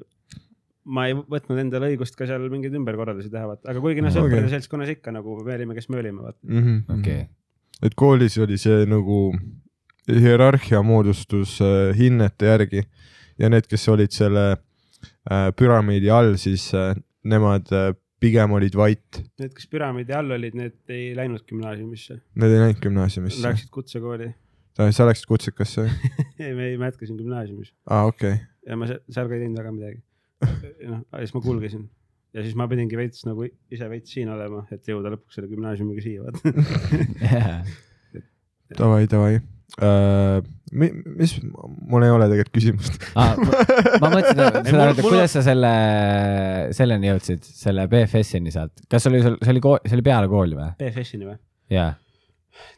ma 0.85 1.09
ei 1.09 1.17
võtnud 1.17 1.61
endale 1.63 1.93
õigust 1.93 2.19
ka 2.19 2.29
seal 2.29 2.45
mingeid 2.53 2.77
ümberkorraldusi 2.77 3.33
teha, 3.33 3.49
vaata, 3.53 3.71
aga 3.73 3.83
kuigi 3.85 4.05
noh, 4.05 4.13
sõprade 4.15 4.51
seltskonnas 4.53 4.93
ikka 4.97 5.15
nagu 5.15 5.39
me 5.45 5.57
olime, 5.57 5.77
kes 5.79 5.91
me 5.93 6.01
olime, 6.03 6.27
vaata. 6.29 6.41
Mhm. 6.49 6.99
okei, 6.99 7.27
et 7.85 7.99
koolis 7.99 8.39
oli 8.45 8.61
see 8.61 8.85
nagu 8.91 9.21
hierarhia 10.11 10.83
moodustus 10.85 11.57
äh, 11.65 11.91
hinnete 11.97 12.51
järgi 12.53 12.85
ja 13.41 13.51
need, 13.51 13.67
kes 13.71 13.89
olid 13.93 14.15
selle 14.15 14.47
äh, 14.53 15.51
püramiidi 15.57 16.11
all, 16.13 16.37
siis 16.41 16.69
äh, 16.77 16.93
nemad 17.25 17.73
äh, 17.73 17.93
pigem 18.25 18.55
olid 18.57 18.77
vait, 18.79 19.23
Need, 19.41 19.53
kes 19.57 19.69
püramiidi 19.73 20.15
all 20.17 20.37
olid, 20.37 20.57
need 20.57 20.93
ei 20.93 21.13
läinud 21.17 21.45
gümnaasiumisse, 21.49 22.21
need 22.41 22.55
ei 22.55 22.63
läinud 22.67 22.81
gümnaasiumisse. 22.85 23.43
läksid 23.45 23.73
kutsekooli. 23.75 24.31
Sa 24.75 25.09
läksid 25.09 25.29
kutsekasse? 25.31 25.87
ei, 26.43 26.53
me 26.55 26.71
ei, 26.73 26.79
ma 26.81 26.91
jätkasin 26.91 27.19
gümnaasiumis 27.21 27.75
aa, 27.91 28.07
okei. 28.11 28.39
ja 28.69 28.79
ma 28.81 28.89
se- 28.91 29.03
seal 29.11 29.31
ka 29.31 29.37
ei 29.37 29.45
teinud 29.45 29.61
väga 29.63 29.75
midagi. 29.75 30.01
noh, 30.91 31.05
ja 31.13 31.23
siis 31.25 31.35
ma 31.37 31.45
kulgesin 31.45 31.87
ja 32.35 32.43
siis 32.43 32.57
ma 32.59 32.67
pidingi 32.71 32.99
veits 32.99 33.25
nagu 33.29 33.47
ise 33.47 33.89
veits 33.91 34.15
siin 34.17 34.31
olema, 34.35 34.65
et 34.75 34.83
jõuda 34.91 35.15
lõpuks 35.15 35.39
selle 35.39 35.51
gümnaasiumiga 35.53 36.03
siia, 36.05 36.25
vaata. 36.27 36.41
Davai, 38.75 39.05
davai. 39.07 39.37
mis, 40.75 41.35
mul 41.91 42.07
ei 42.07 42.13
ole 42.15 42.27
tegelikult 42.31 42.55
küsimust. 42.57 42.97
Ah, 43.21 43.37
ma 44.03 44.11
mõtlesin 44.11 44.41
Ei, 44.41 44.71
seda 44.71 44.87
et 44.91 45.03
kuidas 45.05 45.35
sa 45.37 45.43
selle, 45.47 45.73
selleni 46.75 47.11
jõudsid, 47.13 47.45
selle 47.47 47.85
BFS-ini 47.93 48.55
sealt, 48.55 48.83
kas 48.91 49.07
oli 49.11 49.21
sul, 49.23 49.37
see 49.45 49.55
oli 49.55 49.63
see 49.85 49.99
oli 49.99 50.07
peale 50.07 50.31
kooli 50.33 50.59
või? 50.59 50.71
BFS-ini 50.81 51.29
või? 51.29 51.37
jaa, 51.75 51.93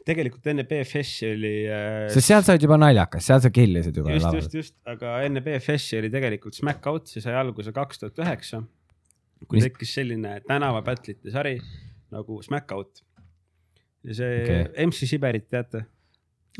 tegelikult 0.07 0.47
enne 0.51 0.65
BFS-i 0.67 1.31
oli 1.33 1.53
äh, 1.69 2.07
sest 2.13 2.31
seal 2.31 2.45
sa 2.45 2.55
olid 2.55 2.65
juba 2.67 2.77
naljakas, 2.81 3.27
seal 3.29 3.41
sa 3.43 3.51
killisid 3.53 3.99
juba 3.99 4.15
just, 4.15 4.29
just, 4.39 4.55
just, 4.61 4.75
aga 4.89 5.17
enne 5.27 5.43
BFS-i 5.45 5.99
oli 6.01 6.11
tegelikult 6.13 6.57
Smack 6.57 6.87
Out, 6.89 7.11
see 7.11 7.23
sai 7.23 7.37
alguse 7.39 7.73
kaks 7.75 8.03
tuhat 8.03 8.23
üheksa. 8.25 8.63
kui 9.45 9.59
Mis- 9.59 9.67
tekkis 9.67 9.93
selline 9.99 10.39
tänavapätlite 10.47 11.33
sari 11.33 11.57
nagu 12.13 12.39
Smack 12.45 12.73
Out. 12.73 13.03
ja 14.07 14.17
see 14.17 14.41
okay. 14.43 14.65
MC 14.87 15.09
Siberit 15.09 15.49
teate, 15.51 15.85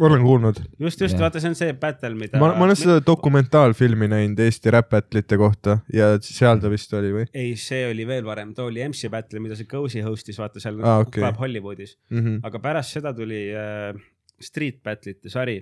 olen 0.01 0.21
kuulnud. 0.21 0.59
just, 0.79 1.01
just 1.01 1.19
vaata, 1.19 1.39
see 1.41 1.49
on 1.49 1.55
see 1.57 1.73
battle, 1.73 2.13
mida. 2.17 2.39
ma, 2.41 2.51
ma 2.57 2.67
olen 2.67 2.77
seda 2.77 2.99
dokumentaalfilmi 3.05 4.09
näinud 4.11 4.39
Eesti 4.45 4.73
räppätlite 4.73 5.39
kohta 5.41 5.79
ja 5.93 6.11
seal 6.23 6.61
ta 6.61 6.71
vist 6.71 6.93
oli 6.97 7.13
või 7.15 7.25
ei, 7.31 7.55
see 7.61 7.85
oli 7.89 8.05
veel 8.09 8.27
varem, 8.27 8.53
too 8.57 8.69
oli 8.71 8.83
MC 8.85 9.09
battle, 9.13 9.41
mida 9.43 9.57
see 9.57 9.69
Cozy 9.69 10.03
host'is, 10.05 10.37
vaata 10.41 10.61
seal 10.63 10.79
ah, 10.83 11.01
okay. 11.05 11.25
Hollywoodis, 11.39 11.97
mm? 12.11 12.19
-hmm. 12.19 12.45
aga 12.47 12.61
pärast 12.63 12.97
seda 12.97 13.13
tuli 13.17 13.47
äh, 13.55 13.97
Street 14.43 14.79
battle'ite 14.85 15.33
sari, 15.33 15.57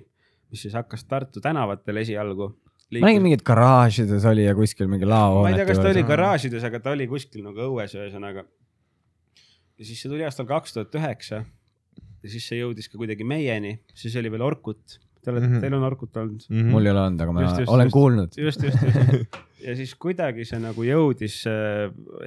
mis 0.52 0.66
siis 0.66 0.76
hakkas 0.76 1.06
Tartu 1.08 1.40
tänavatel 1.40 2.04
esialgu. 2.04 2.52
ma 3.00 3.08
nägin 3.08 3.24
mingit 3.24 3.42
garaažides 3.42 4.24
oli 4.24 4.44
ja 4.44 4.54
kuskil 4.54 4.88
mingi 4.88 5.08
lao. 5.08 5.42
ma 5.42 5.50
ei 5.50 5.60
tea, 5.62 5.66
kas 5.72 5.80
ta 5.80 5.90
oli 5.94 6.04
garaažides, 6.04 6.64
aga 6.64 6.80
ta 6.80 6.92
oli 6.92 7.08
kuskil 7.08 7.44
nagu 7.46 7.70
õues, 7.70 7.96
ühesõnaga. 7.96 8.44
ja 9.78 9.84
siis 9.84 10.02
see 10.02 10.12
tuli 10.12 10.28
aastal 10.28 10.46
kaks 10.46 10.76
tuhat 10.76 11.00
üheksa 11.00 11.46
ja 12.26 12.32
siis 12.32 12.46
see 12.50 12.60
jõudis 12.60 12.90
ka 12.90 12.98
kuidagi 13.00 13.26
meieni, 13.26 13.76
siis 13.94 14.16
oli 14.20 14.32
veel 14.34 14.44
Orkut. 14.46 14.98
Te 15.22 15.32
olete 15.32 15.46
mm. 15.46 15.54
-hmm. 15.56 15.62
teil 15.64 15.74
on 15.74 15.86
Orkut 15.86 16.18
olnud? 16.22 16.44
Mhm. 16.50 16.70
mul 16.74 16.86
ei 16.86 16.92
ole 16.92 17.02
olnud, 17.02 17.22
aga 17.24 17.32
ma 17.34 17.42
Just, 17.46 17.62
just, 17.62 17.72
olen 17.72 17.88
just. 17.88 17.96
kuulnud. 17.96 18.36
just, 18.38 18.62
just, 18.62 18.82
just. 18.82 19.40
ja 19.66 19.74
siis 19.78 19.94
kuidagi 19.98 20.44
see 20.46 20.60
nagu 20.62 20.86
jõudis, 20.86 21.40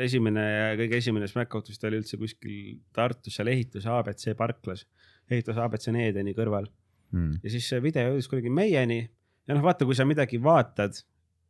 esimene, 0.08 0.50
kõige 0.82 1.00
esimene 1.00 1.30
Smackout 1.32 1.70
vist 1.72 1.84
oli 1.88 2.02
üldse 2.02 2.20
kuskil 2.20 2.80
Tartus 2.95 3.39
seal 3.39 3.52
ehituse 3.54 3.91
abc 3.93 4.28
parklas, 4.36 4.86
ehituse 5.32 5.64
abc 5.64 5.88
Edeni 5.93 6.36
kõrval 6.36 6.68
Hmm. 7.10 7.39
ja 7.41 7.50
siis 7.50 7.66
see 7.66 7.80
video 7.82 8.12
jõudis 8.12 8.28
kuidagi 8.30 8.52
meieni 8.54 9.00
ja 9.02 9.56
noh, 9.56 9.64
vaata, 9.66 9.86
kui 9.88 9.97
sa 9.97 10.06
midagi 10.06 10.38
vaatad, 10.41 11.00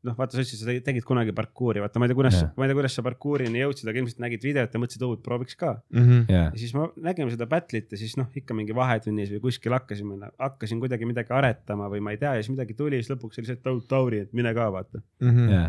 noh, 0.07 0.15
vaata, 0.15 0.37
sa 0.37 0.43
ütlesid, 0.43 0.59
sa 0.61 0.67
tegi- 0.69 0.81
tegid 0.85 1.03
kunagi 1.07 1.33
parkuuri, 1.35 1.81
vaata, 1.83 1.99
ma 1.99 2.05
ei 2.07 2.11
tea, 2.11 2.17
kuidas 2.19 2.35
Jah., 2.37 2.51
ma 2.57 2.63
ei 2.65 2.69
tea, 2.71 2.77
kuidas 2.77 2.93
sa 2.95 3.03
parkuurini 3.03 3.59
jõudsid, 3.59 3.89
aga 3.91 3.99
ilmselt 3.99 4.21
nägid 4.23 4.45
videot 4.47 4.73
ja 4.77 4.79
mõtlesid, 4.79 5.03
et 5.17 5.23
prooviks 5.25 5.57
ka. 5.59 5.71
Mhm. 5.91 6.21
jaa 6.29 6.45
ja, 6.45 6.51
siis 6.55 6.73
ma 6.77 6.87
nägime 7.09 7.31
seda 7.33 7.45
battle'it 7.51 7.91
ja 7.91 7.97
siis 7.99 8.15
noh, 8.17 8.27
ikka 8.35 8.55
mingi 8.55 8.75
vahetunnis 8.75 9.29
või 9.33 9.41
kuskil 9.49 9.75
hakkasime, 9.75 10.19
hakkasin 10.39 10.79
kuidagi 10.79 11.05
midagi 11.09 11.33
aretama 11.35 11.89
või 11.91 11.99
ma 12.05 12.11
ei 12.15 12.17
tea 12.21 12.35
ja 12.37 12.41
siis 12.43 12.53
midagi 12.55 12.73
tuli, 12.79 13.01
siis 13.03 13.11
lõpuks 13.11 13.41
oli 13.41 13.45
see, 13.51 13.57
et 13.59 13.63
Taut 13.63 13.87
Tauri, 13.91 14.19
et 14.27 14.33
mine 14.33 14.53
ka 14.55 14.69
vaata. 14.71 15.03
Mhm. 15.21 15.49
jaa. 15.49 15.67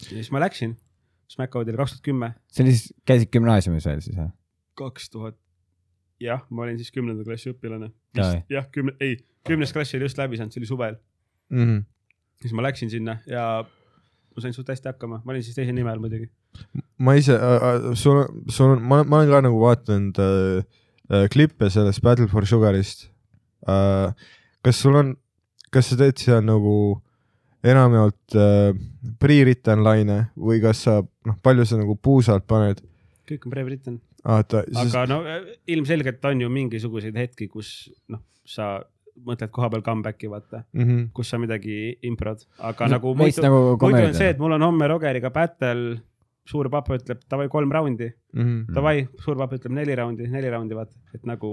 ja 0.00 0.14
siis 0.16 0.30
ma 0.32 0.40
läksin, 0.40 0.76
Smackoutile 1.30 1.76
kaks 1.78 1.92
tuhat 1.92 2.02
kümme, 2.08 2.32
see 2.50 2.64
oli 2.64 2.72
siis, 2.74 2.92
käisid 3.06 3.30
gümnaasiumis 3.30 3.84
veel 3.86 4.00
siis 4.02 4.16
või? 4.16 4.32
kaks 4.80 5.10
tuhat, 5.12 5.36
jah, 6.18 6.40
ma 6.50 6.62
olin 6.64 6.78
siis 6.80 6.90
kümnenda 6.90 7.22
klassi 7.24 7.52
õpilane. 7.52 7.92
Jah, 8.50 8.66
kümne, 8.72 8.96
ei, 9.00 9.18
kümnes 9.46 9.70
klass 9.72 9.94
oli 9.94 10.08
just 10.08 10.18
läbi 10.18 10.36
saanud, 10.40 10.52
see 10.52 10.60
oli 10.64 10.66
suvel. 10.66 10.96
Mhm. 11.52 11.84
Siis 12.40 12.56
ma 12.56 12.64
läksin 12.64 12.90
sinna 12.92 13.18
ja 13.28 13.44
ma 14.34 14.44
sain 14.44 14.54
suht 14.56 14.68
hästi 14.70 14.90
hakkama, 14.92 15.20
ma 15.24 15.34
olin 15.34 15.44
siis 15.44 15.56
teise 15.56 15.72
nime 15.76 15.90
all 15.92 16.02
muidugi. 16.02 16.30
ma 16.98 17.14
ise 17.18 17.36
äh,, 17.36 17.92
sul, 17.98 18.24
sul 18.48 18.76
on, 18.76 18.82
ma, 18.82 19.02
ma 19.04 19.20
olen 19.20 19.32
ka 19.32 19.42
nagu 19.46 19.60
vaadanud 19.62 20.20
äh, 20.22 20.64
äh, 21.10 21.26
klippe 21.32 21.70
sellest 21.70 22.02
Battle 22.06 22.28
for 22.28 22.46
Sugarist 22.46 23.08
äh,. 23.68 24.12
kas 24.64 24.82
sul 24.82 24.98
on, 25.00 25.14
kas 25.70 25.92
sa 25.92 26.00
teed 26.00 26.20
seal 26.20 26.44
nagu 26.46 26.74
enamjaolt 27.66 28.36
äh, 28.38 28.70
pre-written 29.20 29.84
laine 29.84 30.22
või 30.36 30.60
kas 30.64 30.86
sa, 30.86 31.00
noh, 31.28 31.40
palju 31.42 31.66
sa 31.68 31.80
nagu 31.80 31.96
puusalt 32.00 32.46
paned? 32.48 32.80
kõik 33.30 33.44
on 33.46 33.52
pre-written, 33.54 34.00
vaata, 34.26 34.64
siis 34.66 34.94
aga 34.96 35.04
no 35.10 35.20
äh, 35.28 35.52
ilmselgelt 35.70 36.24
on 36.30 36.46
ju 36.46 36.48
mingisuguseid 36.52 37.18
hetki, 37.20 37.50
kus 37.52 37.90
noh, 38.10 38.24
sa 38.48 38.78
mõtled 39.26 39.52
koha 39.54 39.70
peal 39.72 39.82
comeback'i 39.86 40.30
vaata, 40.30 40.62
mm 40.72 40.84
-hmm. 40.84 41.08
kus 41.16 41.32
sa 41.32 41.38
midagi 41.38 41.96
improd, 42.02 42.44
aga 42.58 42.86
No 42.86 42.96
nagu 42.96 43.14
muidu, 43.14 43.42
nagu 43.42 43.76
muidu 43.80 44.06
on 44.06 44.14
see, 44.14 44.30
et 44.34 44.38
mul 44.38 44.52
on 44.52 44.62
homme 44.62 44.88
Rogeriga 44.88 45.30
battle, 45.30 46.00
suur 46.46 46.70
papa 46.70 46.96
ütleb 46.98 47.20
davai 47.30 47.48
kolm 47.48 47.72
raundi, 47.72 48.10
mm 48.34 48.42
-hmm. 48.42 48.74
davai, 48.74 49.08
suur 49.24 49.36
papa 49.36 49.56
ütleb 49.56 49.72
neli 49.72 49.94
raundi, 49.94 50.28
neli 50.28 50.50
raundi 50.50 50.74
vaata, 50.74 50.96
et 51.14 51.26
nagu 51.26 51.50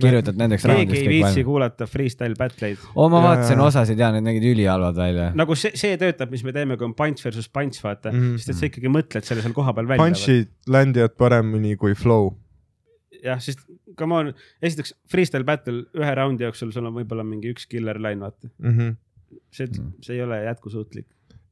kirjutad 0.00 0.36
nendeks 0.36 0.64
keegi 0.64 0.74
raundideks 0.74 1.00
ei 1.00 1.08
viitsi 1.08 1.44
kuulata 1.46 1.86
freestyle 1.88 2.36
battle'id. 2.38 2.82
oo, 2.94 3.08
ma 3.12 3.22
vaatasin 3.24 3.62
osasid 3.64 4.00
ja 4.00 4.10
need 4.14 4.26
nägid 4.26 4.46
ülihalvad 4.50 4.98
välja. 4.98 5.30
nagu 5.38 5.56
see, 5.58 5.72
see 5.78 5.96
töötab, 6.00 6.32
mis 6.34 6.44
me 6.44 6.52
teeme, 6.56 6.76
kui 6.76 6.88
on 6.88 6.94
punch 6.98 7.24
versus 7.24 7.48
punch, 7.48 7.80
vaata 7.84 8.12
mm. 8.12 8.20
-hmm. 8.20 8.36
sest 8.38 8.54
et 8.54 8.60
sa 8.60 8.68
ikkagi 8.68 8.92
mõtled 8.92 9.26
selle 9.26 9.44
seal 9.44 9.56
kohapeal 9.56 9.88
välja. 9.88 10.04
Punch'id 10.04 10.50
landivad 10.68 11.16
paremini 11.18 11.76
kui 11.80 11.94
flow. 11.94 12.32
jah, 13.24 13.40
sest 13.42 13.62
come 13.98 14.16
on, 14.16 14.32
esiteks 14.62 14.94
freestyle 15.10 15.46
battle 15.46 15.84
ühe 15.98 16.12
raundi 16.16 16.46
jooksul 16.46 16.72
sul 16.74 16.88
on 16.88 16.96
võib-olla 17.00 17.24
mingi 17.26 17.52
üks 17.54 17.68
killer 17.70 18.00
line, 18.00 18.22
vaata. 18.22 18.50
see, 19.54 19.70
see 20.04 20.16
ei 20.16 20.22
ole 20.24 20.42
jätkusuutlik. 20.44 21.08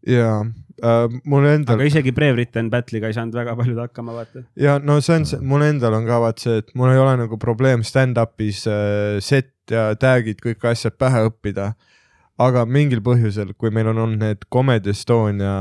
ja 0.06 0.30
äh, 0.40 1.04
mul 1.24 1.48
endal 1.50 1.76
aga 1.78 1.88
isegi 1.90 2.14
pre-written 2.14 2.70
battle'iga 2.70 3.10
ei 3.10 3.16
saanud 3.16 3.34
väga 3.34 3.56
paljud 3.58 3.82
hakkama, 3.82 4.14
vaata. 4.16 4.44
ja 4.56 4.78
no 4.78 5.00
see 5.04 5.18
on 5.18 5.28
see, 5.28 5.42
mul 5.42 5.66
endal 5.66 5.98
on 5.98 6.08
ka 6.08 6.20
vaat 6.22 6.44
see, 6.44 6.62
et 6.62 6.74
mul 6.78 6.94
ei 6.94 7.02
ole 7.02 7.16
nagu 7.24 7.38
probleem 7.42 7.84
stand-up'is 7.86 8.64
äh, 8.70 9.18
set 9.24 9.54
ja 9.70 9.90
tag'id, 10.00 10.40
kõik 10.42 10.64
asjad 10.70 10.96
pähe 10.98 11.26
õppida. 11.28 11.72
aga 12.38 12.62
mingil 12.70 13.02
põhjusel, 13.02 13.50
kui 13.58 13.72
meil 13.74 13.90
on 13.90 13.98
olnud 14.04 14.22
need 14.22 14.44
Comedy 14.52 14.94
Estonia 14.94 15.54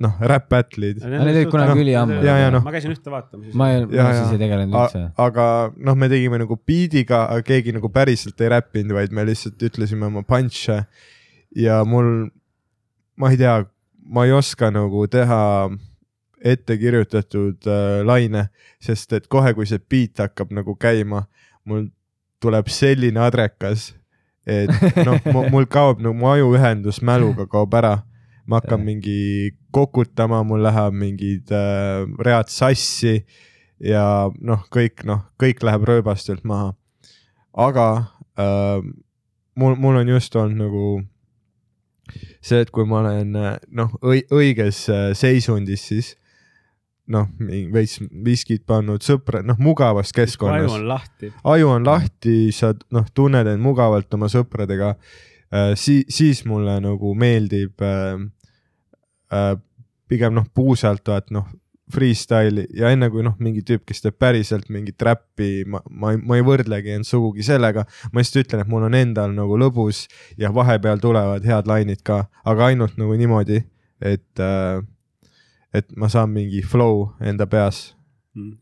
noh, 0.00 0.16
rap 0.32 0.48
battle'id, 0.48 1.02
Need 1.04 1.28
olid 1.28 1.50
kunagi 1.52 1.82
üliammu. 1.82 2.20
Ja, 2.24 2.38
ja 2.40 2.48
noh. 2.54 2.64
ma 2.64 2.72
käisin 2.74 2.94
ühte 2.94 3.12
vaatamas. 3.12 3.52
ma 3.52 3.68
ma 3.84 4.10
siis 4.16 4.34
ei 4.34 4.40
tegelenud 4.40 4.76
üldse. 4.76 5.04
aga 5.20 5.46
noh, 5.76 5.98
me 5.98 6.08
tegime 6.12 6.40
nagu 6.40 6.56
beat'iga, 6.56 7.26
aga 7.34 7.44
keegi 7.46 7.76
nagu 7.76 7.92
päriselt 7.92 8.40
ei 8.40 8.52
räppinud, 8.54 8.96
vaid 8.96 9.12
me 9.16 9.26
lihtsalt 9.28 9.60
ütlesime 9.70 10.08
oma 10.08 10.24
punch'e 10.26 10.82
ja 11.56 11.82
mul, 11.84 12.30
ma 13.20 13.30
ei 13.32 13.40
tea, 13.40 13.60
ma 14.08 14.26
ei 14.26 14.34
oska 14.36 14.70
nagu 14.74 15.06
teha 15.10 15.40
ettekirjutatud 16.40 17.68
äh, 17.68 18.00
laine, 18.06 18.48
sest 18.80 19.12
et 19.12 19.28
kohe, 19.28 19.52
kui 19.54 19.68
see 19.68 19.80
beat 19.92 20.22
hakkab 20.22 20.54
nagu 20.56 20.74
käima, 20.80 21.26
mul 21.68 21.90
tuleb 22.40 22.70
selline 22.72 23.20
adrekas, 23.20 23.90
et 24.48 24.72
noh, 25.04 25.20
mul 25.52 25.68
kaob 25.68 26.00
nagu 26.00 26.16
mu 26.16 26.30
ajuühendus 26.32 27.02
mäluga 27.04 27.46
kaob 27.50 27.76
ära. 27.76 27.98
Ma 28.50 28.58
hakkan 28.58 28.80
Jah. 28.80 28.86
mingi 28.86 29.20
kokutama, 29.70 30.42
mul 30.46 30.64
läheb 30.66 30.96
mingid 30.98 31.52
äh, 31.54 32.02
read 32.18 32.50
sassi 32.50 33.20
ja 33.80 34.04
noh, 34.42 34.64
kõik 34.74 35.06
noh, 35.08 35.22
kõik 35.40 35.62
läheb 35.66 35.86
rööbastelt 35.88 36.42
maha. 36.44 36.74
aga 37.54 37.86
äh, 38.38 38.82
mul, 39.54 39.76
mul 39.78 40.02
on 40.02 40.08
just 40.16 40.36
olnud 40.36 40.66
nagu 40.66 40.84
see, 42.42 42.60
et 42.60 42.72
kui 42.74 42.86
ma 42.88 43.04
olen 43.04 43.36
äh, 43.38 43.54
noh, 43.70 43.94
õiges 44.02 44.86
äh, 44.90 45.10
seisundis, 45.18 45.86
siis 45.92 46.14
noh, 47.10 47.26
veits 47.74 47.98
viskid 48.24 48.64
pannud 48.68 49.02
sõpra, 49.04 49.42
noh 49.46 49.58
mugavas 49.62 50.12
aju 50.12 50.20
keskkonnas 50.20 50.74
on 50.74 50.86
lahti. 50.90 51.32
aju 51.54 51.72
on 51.76 51.86
lahti, 51.88 52.36
sa 52.54 52.72
noh, 52.94 53.06
tunned 53.14 53.50
end 53.50 53.62
mugavalt 53.64 54.14
oma 54.14 54.30
sõpradega 54.30 54.92
äh,, 54.94 55.72
si-, 55.78 56.06
siis 56.10 56.44
mulle 56.46 56.78
nagu 56.84 57.14
meeldib 57.18 57.82
äh, 57.82 58.20
äh, 59.34 59.56
pigem 60.10 60.34
noh, 60.34 60.46
puusalt 60.54 61.06
vaat 61.08 61.30
noh, 61.34 61.48
freestyle'i 61.90 62.68
ja 62.78 62.90
enne 62.94 63.08
kui 63.10 63.24
noh, 63.26 63.34
mingi 63.42 63.64
tüüp, 63.66 63.82
kes 63.88 64.04
teeb 64.04 64.18
päriselt 64.20 64.68
mingit 64.70 65.02
räppi, 65.02 65.64
ma, 65.66 65.82
ma 65.90 66.12
ei, 66.14 66.20
ma 66.22 66.38
ei 66.38 66.46
võrdlegi 66.46 66.94
end 66.94 67.08
sugugi 67.08 67.42
sellega, 67.46 67.84
ma 68.12 68.22
lihtsalt 68.22 68.44
ütlen, 68.44 68.62
et 68.62 68.70
mul 68.70 68.86
on 68.86 68.96
endal 68.98 69.34
nagu 69.34 69.58
lõbus 69.58 70.04
ja 70.38 70.52
vahepeal 70.54 71.02
tulevad 71.02 71.46
head 71.46 71.70
lainid 71.70 72.04
ka, 72.06 72.24
aga 72.46 72.70
ainult 72.70 72.98
nagu 73.00 73.18
niimoodi, 73.18 73.62
et 74.06 74.44
äh, 74.44 74.80
et 75.74 75.90
ma 75.98 76.10
saan 76.10 76.32
mingi 76.34 76.62
flow 76.66 77.08
enda 77.22 77.46
peas. 77.50 77.90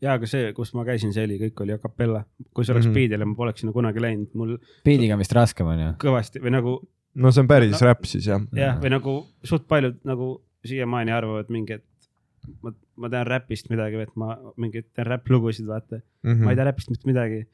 ja, 0.01 0.15
aga 0.15 0.27
see, 0.29 0.51
kus 0.57 0.73
ma 0.77 0.85
käisin, 0.87 1.13
see 1.13 1.25
oli, 1.27 1.37
kõik 1.43 1.63
oli 1.65 1.73
a 1.75 1.79
capella. 1.81 2.23
kui 2.53 2.65
see 2.65 2.73
oleks 2.73 2.87
mm 2.87 2.93
-hmm. 2.93 3.09
beat'il, 3.09 3.25
ma 3.25 3.35
poleks 3.37 3.61
sinna 3.61 3.73
kunagi 3.73 4.01
läinud, 4.01 4.29
mul 4.33 4.57
beat'iga 4.85 5.13
on 5.13 5.19
vist 5.19 5.33
raskem 5.33 5.67
onju. 5.67 5.93
kõvasti 6.01 6.41
või 6.41 6.53
nagu 6.57 6.79
no 7.15 7.31
see 7.31 7.41
on 7.41 7.47
päris 7.47 7.81
no, 7.81 7.87
räpp 7.87 8.05
siis 8.05 8.27
jah. 8.27 8.41
jah, 8.53 8.79
või 8.81 8.93
nagu 8.93 9.15
suht 9.43 9.67
paljud 9.67 9.99
nagu 10.03 10.41
siiamaani 10.65 11.13
arvavad 11.15 11.51
mingi, 11.53 11.79
et 11.79 12.59
ma, 12.63 12.73
ma 12.99 13.11
tean 13.11 13.27
räpist 13.27 13.69
midagi 13.71 13.99
või 13.99 14.07
et 14.07 14.17
ma 14.19 14.33
mingi 14.57 14.83
teen 14.87 15.07
räpplugusid, 15.07 15.67
vaata 15.69 15.99
mm. 15.99 16.31
-hmm. 16.31 16.43
ma 16.43 16.53
ei 16.53 16.59
tea 16.59 16.67
räpist 16.69 16.91
mitte 16.93 17.09
midagi. 17.09 17.45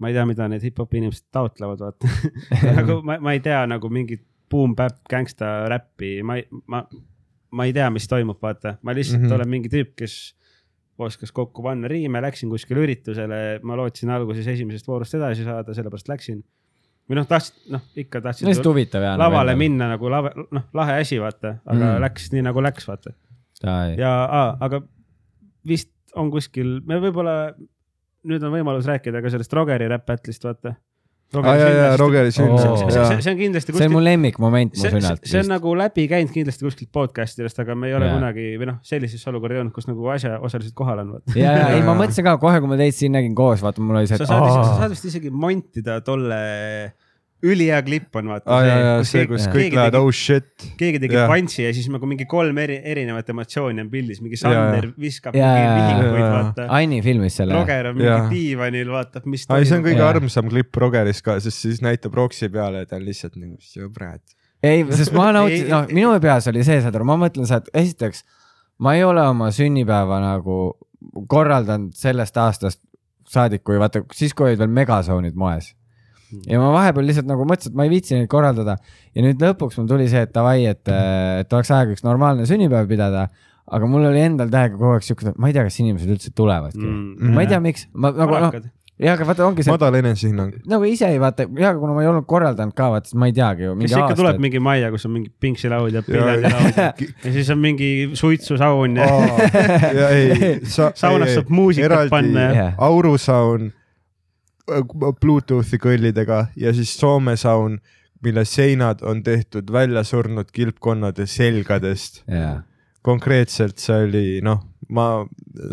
ma 0.00 0.08
ei 0.08 0.16
tea, 0.16 0.24
mida 0.26 0.48
need 0.48 0.64
hip-hopi 0.64 0.96
inimesed 0.96 1.26
taotlevad, 1.32 1.80
vaata 1.84 2.08
nagu 2.78 3.00
ma, 3.04 3.18
ma 3.20 3.36
ei 3.36 3.40
tea 3.44 3.62
nagu 3.66 3.88
mingit 3.92 4.24
boom-bap 4.50 5.04
gangsta 5.10 5.68
räppi, 5.70 6.22
ma 6.26 6.36
ei, 6.40 6.46
ma, 6.66 6.82
ma 7.50 7.66
ei 7.66 7.74
tea, 7.76 7.90
mis 7.94 8.08
toimub, 8.10 8.40
vaata, 8.42 8.78
ma 8.82 8.94
lihtsalt 8.96 9.20
mm. 9.20 9.26
-hmm. 9.26 9.34
olen 9.34 9.48
mingi 9.48 9.70
tüüp, 9.70 9.94
kes 9.96 10.16
oskas 11.00 11.32
kokku 11.32 11.62
panna 11.64 11.88
riime, 11.88 12.20
läksin 12.22 12.50
kuskile 12.52 12.82
üritusele, 12.84 13.60
ma 13.62 13.76
lootsin 13.78 14.10
alguses 14.12 14.48
esimesest 14.52 14.88
voorust 14.88 15.14
edasi 15.16 15.46
saada, 15.46 15.74
sellepärast 15.76 16.10
läksin. 16.12 16.42
Või 17.10 17.18
noh, 17.18 17.26
tahtsin, 17.30 17.56
noh 17.74 17.82
ikka 17.98 18.20
tahtsin 18.24 18.46
lihtsalt 18.48 18.70
huvitav 18.70 19.02
ja. 19.02 19.16
lavale. 19.18 19.56
minna 19.58 19.90
nagu 19.90 20.10
lave, 20.12 20.30
noh, 20.54 20.68
lahe 20.78 21.00
asi, 21.02 21.18
vaata, 21.22 21.56
aga 21.66 21.80
Mm. 21.80 22.00
läks 22.06 22.30
nii 22.32 22.44
nagu 22.46 22.62
läks, 22.62 22.86
vaata. 22.88 23.12
ja 23.64 23.78
ja, 23.98 24.12
aga 24.60 24.82
vist 25.66 25.90
on 26.16 26.30
kuskil, 26.32 26.78
me 26.86 26.98
võib-olla, 27.02 27.52
nüüd 28.26 28.42
on 28.46 28.54
võimalus 28.54 28.86
rääkida 28.88 29.20
ka 29.22 29.30
sellest 29.32 29.52
Rogeri 29.54 29.88
Rap 29.90 30.06
Battle'ist, 30.08 30.42
vaata. 30.46 30.74
aa 31.38 31.52
jaa, 31.54 31.68
jaa, 31.70 31.90
Rogeri 32.00 32.32
Oo. 32.32 32.34
sünd 32.34 32.90
see, 32.90 33.30
on 33.30 33.38
kindlasti 33.38 33.74
see 33.76 33.86
on 33.86 33.92
mu 33.94 34.00
lemmikmoment 34.02 34.74
mu 34.74 34.82
sünnalt. 34.82 35.20
see 35.30 35.38
on 35.44 35.52
nagu 35.52 35.74
läbi 35.78 36.08
käinud 36.10 36.32
kindlasti 36.34 36.66
kuskilt 36.66 36.90
podcast 36.90 37.38
idest, 37.38 37.60
aga 37.62 37.76
me 37.78 37.86
ei 37.86 37.94
ole 37.94 38.08
Jaa. 38.08 38.16
yeah. 38.16 38.18
kunagi 38.18 38.46
või 38.58 38.66
noh, 38.72 38.80
sellisesse 38.82 39.30
olukorda 39.30 39.60
jõudnud, 39.60 39.74
kus 39.76 39.86
nagu 39.86 40.08
asjaosalised 40.16 40.74
kohal 40.74 41.04
on. 41.04 41.12
ja, 41.36 41.52
ja 41.54 41.68
ei, 41.76 41.84
ma 41.86 41.92
Jaa. 41.94 42.00
mõtlesin 42.02 42.26
ka 42.26 42.34
kohe, 42.42 42.58
kui 42.64 42.72
ma 42.72 42.80
teid 42.80 42.96
siin 42.98 43.14
nägin 43.14 43.36
koos, 43.38 43.62
vaata 43.62 43.78
mul 43.84 44.00
oli 44.00 44.10
see, 44.10 44.18
sa 44.18 44.26
saad, 44.26 44.48
sa 44.50 44.64
aa 44.64 44.74
saad 44.82 44.96
vist 44.96 45.06
isegi 45.12 45.30
montida 45.30 46.00
tolle, 46.02 46.40
ülihea 47.46 47.78
klipp 47.86 48.16
on 48.20 48.28
vaata 48.32 48.50
aa 48.52 48.64
jaa, 48.66 48.78
jaa, 48.84 49.04
see, 49.08 49.22
kus 49.30 49.46
kõik 49.52 49.72
lähevad, 49.76 49.96
oh 50.00 50.10
shit. 50.14 50.48
keegi 50.80 51.00
tegi 51.04 51.20
punch'i 51.30 51.64
ja 51.64 51.70
siis 51.76 51.86
nagu 51.92 52.08
mingi 52.10 52.26
kolm 52.30 52.58
eri, 52.60 52.80
erinevat 52.92 53.30
emotsiooni 53.32 53.80
on 53.84 53.88
pildis, 53.92 54.20
mingi 54.24 54.36
Sander 54.40 54.90
viskab 55.00 55.36
Jaa, 55.38 55.54
mingi 55.54 56.20
jaa. 56.20 56.32
vaata. 56.34 56.66
Aini 56.80 57.00
filmis 57.04 57.38
selle. 57.40 57.56
Roger 57.56 57.90
on 57.92 57.96
mingi 58.00 58.18
diivanil, 58.34 58.90
vaatab, 58.92 59.30
mis 59.30 59.46
ai, 59.48 59.64
see 59.68 59.78
on 59.78 59.86
kõige 59.86 60.02
Jaa. 60.02 60.10
armsam 60.16 60.50
klipp 60.52 60.76
Rogeris 60.84 61.22
ka, 61.24 61.38
sest 61.40 61.64
siis 61.64 61.80
näitab 61.84 62.14
Roksi 62.20 62.50
peale 62.52 62.84
ja 62.84 62.90
ta 62.90 63.00
on 63.00 63.06
lihtsalt 63.08 63.38
nagu 63.40 63.56
sõbrad. 63.64 64.20
ei, 64.62 64.84
sest 64.92 65.16
ma 65.16 65.30
nautisin, 65.38 65.70
noh, 65.72 65.88
ei- 65.88 65.96
minu 65.96 66.12
peas 66.20 66.48
oli 66.52 66.66
see, 66.66 66.80
saad 66.84 66.94
aru, 67.00 67.08
ma 67.08 67.16
mõtlen 67.24 67.48
et 67.56 67.72
esiteks 67.86 68.24
ma 68.80 68.94
ei 68.96 69.04
ole 69.04 69.24
oma 69.28 69.48
sünnipäeva 69.54 70.20
nagu 70.22 70.60
korraldanud 71.30 71.96
sellest 71.96 72.36
aastast 72.40 72.80
saadik, 73.30 73.62
kui 73.64 73.78
vaata, 73.80 74.02
siis 74.16 74.34
kui 74.34 74.50
olid 74.50 74.58
veel 74.60 74.72
megasoonid 74.74 75.36
moes. 75.38 75.70
Ja 76.46 76.60
ma 76.62 76.72
vahepeal 76.74 77.06
lihtsalt 77.10 77.28
nagu 77.30 77.46
mõtlesin, 77.48 77.72
et 77.72 77.78
ma 77.78 77.86
ei 77.86 77.92
viitsi 77.92 78.16
neid 78.16 78.30
korraldada 78.32 78.76
ja 79.14 79.24
nüüd 79.26 79.42
lõpuks 79.42 79.78
mul 79.80 79.88
tuli 79.90 80.08
see, 80.10 80.24
et 80.26 80.34
davai, 80.34 80.64
et, 80.70 80.82
et 80.90 81.56
oleks 81.56 81.70
aega 81.76 81.96
üks 81.96 82.04
normaalne 82.06 82.46
sünnipäev 82.48 82.90
pidada. 82.90 83.28
aga 83.70 83.86
mul 83.86 84.08
oli 84.08 84.20
endal 84.26 84.50
täiega 84.50 84.74
kogu 84.74 84.96
aeg 84.96 85.04
siuke, 85.06 85.32
ma 85.38 85.50
ei 85.50 85.54
tea, 85.54 85.64
kas 85.68 85.80
inimesed 85.82 86.10
üldse 86.10 86.34
tulevadki 86.34 86.82
mm.. 86.82 87.34
ma 87.34 87.44
ei 87.44 87.50
tea, 87.50 87.60
miks, 87.62 87.86
ma 87.94 88.10
nagu 88.14 88.38
noh, 88.46 88.60
ja 89.00 89.14
aga 89.16 89.24
vaata, 89.28 89.44
ongi 89.48 89.64
see, 89.64 89.72
madal 89.72 89.96
enesehinnang. 90.00 90.56
nagu 90.68 90.84
ise 90.88 91.08
ei 91.08 91.20
vaata, 91.22 91.46
ja 91.58 91.72
kuna 91.78 91.94
ma 91.96 92.02
ei 92.04 92.10
olnud 92.10 92.26
korraldanud 92.28 92.74
ka, 92.76 92.90
vaata 92.92 93.08
siis 93.08 93.18
ma 93.20 93.30
ei 93.30 93.34
teagi 93.36 93.64
ju. 93.68 93.74
kes 93.80 93.94
ikka 93.96 94.16
tuleb 94.18 94.40
mingi 94.44 94.60
majja, 94.62 94.90
kus 94.92 95.06
on 95.08 95.14
mingi 95.16 95.32
pingsilaud 95.40 95.96
ja 95.96 96.02
pillendilaud 96.06 96.80
ja, 96.82 96.88
ja 97.24 97.32
siis 97.38 97.50
on 97.54 97.62
mingi 97.62 97.90
suitsusaun 98.20 98.98
ja 99.00 99.10
ja 100.00 100.08
ei, 100.12 100.56
sa. 100.68 100.90
Saunas 101.00 101.32
saab 101.38 101.52
muusikat 101.54 102.10
panna 102.12 102.48
ja- 102.50 102.56
Jah. 102.60 102.74
aurusaun 102.90 103.70
Bluetoothi 105.20 105.80
kõllidega 105.82 106.46
ja 106.56 106.74
siis 106.76 106.92
Soome 106.98 107.36
saun, 107.40 107.78
mille 108.24 108.44
seinad 108.44 109.02
on 109.02 109.22
tehtud 109.24 109.70
väljasurnud 109.72 110.50
kilpkonnade 110.52 111.26
selgadest. 111.26 112.22
jaa 112.28 112.60
konkreetselt 113.06 113.80
see 113.80 114.06
oli 114.06 114.24
noh, 114.44 114.60
ma, 114.92 115.06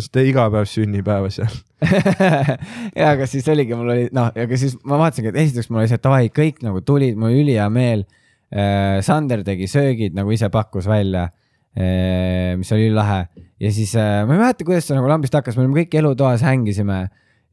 seda 0.04 0.24
iga 0.26 0.45
päev 0.52 0.68
sünnipäeva 0.72 1.32
seal. 1.34 1.52
ja 3.00 3.10
aga 3.12 3.28
siis 3.30 3.48
oligi, 3.52 3.76
mul 3.78 3.91
oli 3.93 4.06
noh, 4.16 4.30
aga 4.32 4.60
siis 4.60 4.78
ma 4.88 5.00
vaatasingi, 5.02 5.34
et 5.34 5.41
esiteks 5.43 5.68
mul 5.72 5.84
oli 5.84 5.91
see, 5.91 6.00
davai, 6.04 6.30
kõik 6.34 6.64
nagu 6.66 6.82
tulid, 6.88 7.20
mul 7.20 7.34
oli 7.34 7.43
ülihea 7.43 7.68
meel. 7.74 8.06
Sander 9.04 9.41
tegi 9.43 9.68
söögid 9.68 10.16
nagu 10.16 10.32
ise 10.32 10.48
pakkus 10.48 10.86
välja, 10.88 11.26
mis 12.56 12.70
oli 12.72 12.88
lahe 12.95 13.26
ja 13.60 13.72
siis 13.76 13.91
äh, 14.00 14.22
ma 14.24 14.38
ei 14.38 14.39
mäleta, 14.39 14.66
kuidas 14.66 14.88
see 14.88 14.95
nagu 14.95 15.10
lambist 15.12 15.36
hakkas, 15.36 15.58
me 15.58 15.66
olime 15.66 15.82
kõik 15.82 15.98
elutoas 16.00 16.45
hängisime 16.48 17.02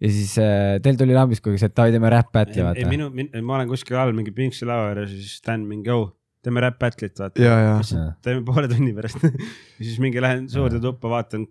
ja 0.04 0.10
siis 0.12 0.34
äh, 0.42 0.76
teil 0.84 0.98
tuli 1.00 1.16
lambist 1.16 1.44
kuidagi 1.44 1.62
see, 1.62 1.72
et 1.72 1.78
davai, 1.78 1.94
teeme 1.94 2.12
rap 2.12 2.30
battle'i 2.34 2.60
ei 2.60 2.66
vaata. 2.66 2.90
minu, 2.90 3.08
minu, 3.14 3.42
ma 3.46 3.58
olen 3.58 3.70
kuskil 3.70 3.98
all 4.00 4.14
mingi 4.16 4.34
pingsilao 4.36 4.90
juures 4.90 5.10
ja 5.14 5.16
siis 5.16 5.40
Sten 5.40 5.66
mingi, 5.68 5.92
oh, 5.94 6.10
teeme 6.44 6.62
rap 6.64 6.78
battle'it, 6.82 7.16
vaata. 7.20 7.42
ja, 7.42 7.58
ja 7.62 7.74
Jaa. 7.80 8.06
teeme 8.24 8.44
poole 8.46 8.68
tunni 8.70 8.92
pärast 8.96 9.22
ja 9.24 9.82
siis 9.82 9.98
mingi 10.04 10.22
lähen 10.22 10.48
suurde 10.52 10.82
tuppa, 10.84 11.12
vaatan, 11.12 11.46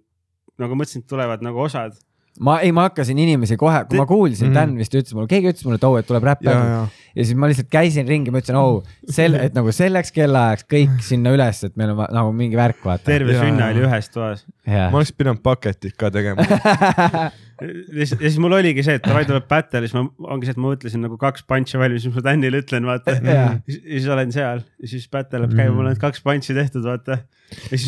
nagu 0.61 0.77
mõtlesin, 0.77 1.05
et 1.05 1.09
tulevad 1.09 1.45
nagu 1.45 1.63
osad. 1.65 1.97
ma 2.43 2.59
ei, 2.65 2.73
ma 2.75 2.89
hakkasin 2.89 3.19
inimesi 3.25 3.57
kohe, 3.61 3.85
kui 3.89 4.01
ma 4.01 4.05
kuulsin 4.09 4.49
mm, 4.49 4.51
-hmm. 4.51 4.73
Dan 4.73 4.77
vist 4.77 4.93
ütles 4.97 5.17
mulle, 5.17 5.31
keegi 5.31 5.53
ütles 5.53 5.65
mulle, 5.65 5.81
et 5.81 5.89
oo, 5.89 5.97
et 5.97 6.09
tuleb 6.09 6.29
rap 6.29 6.45
ja, 6.45 6.51
battle 6.51 6.75
ja 6.75 6.83
ja 7.13 7.25
siis 7.25 7.37
ma 7.37 7.49
lihtsalt 7.49 7.69
käisin 7.73 8.07
ringi, 8.09 8.33
ma 8.33 8.41
ütlesin, 8.41 8.57
oh, 8.57 8.81
sel, 9.09 9.37
et 9.37 9.53
nagu 9.57 9.71
selleks 9.73 10.13
kellaajaks 10.15 10.67
kõik 10.69 10.97
sinna 11.09 11.33
üles, 11.35 11.61
et 11.67 11.77
meil 11.79 11.93
on 11.93 12.03
nagu 12.13 12.33
mingi 12.35 12.57
värk, 12.59 12.81
vaata. 12.85 13.05
terve 13.09 13.37
sünna 13.37 13.69
oli 13.73 13.85
ühes 13.85 14.09
toas. 14.13 14.45
ma 14.67 14.91
oleks 14.97 15.13
pidanud 15.17 15.43
paketid 15.45 15.97
ka 15.99 16.11
tegema. 16.13 16.45
ja 17.63 18.05
siis 18.05 18.13
ja 18.13 18.29
siis 18.29 18.39
mul 18.41 18.55
oligi 18.57 18.83
see, 18.85 18.97
et 18.99 19.05
davai 19.05 19.23
tuleb 19.27 19.45
battle, 19.49 19.81
siis 19.85 19.93
ma, 19.95 20.03
ongi 20.33 20.47
see, 20.47 20.55
et 20.55 20.59
ma 20.61 20.71
mõtlesin 20.71 21.03
nagu 21.05 21.17
kaks 21.21 21.45
punch'i 21.49 21.79
valmis, 21.79 22.07
mis 22.07 22.17
ma 22.17 22.23
Danile 22.25 22.59
ütlen, 22.63 22.87
vaata. 22.89 23.15
ja 23.27 23.35
Jaa. 23.37 23.53
siis 23.67 24.07
olen 24.11 24.33
seal 24.35 24.63
ja 24.63 24.89
siis 24.89 25.05
battle 25.11 25.43
läheb 25.43 25.55
käima, 25.57 25.75
mul 25.75 25.87
on 25.87 25.93
need 25.93 26.01
kaks 26.01 26.23
punch'i 26.25 26.55
tehtud, 26.57 26.83
vaata. 26.87 27.21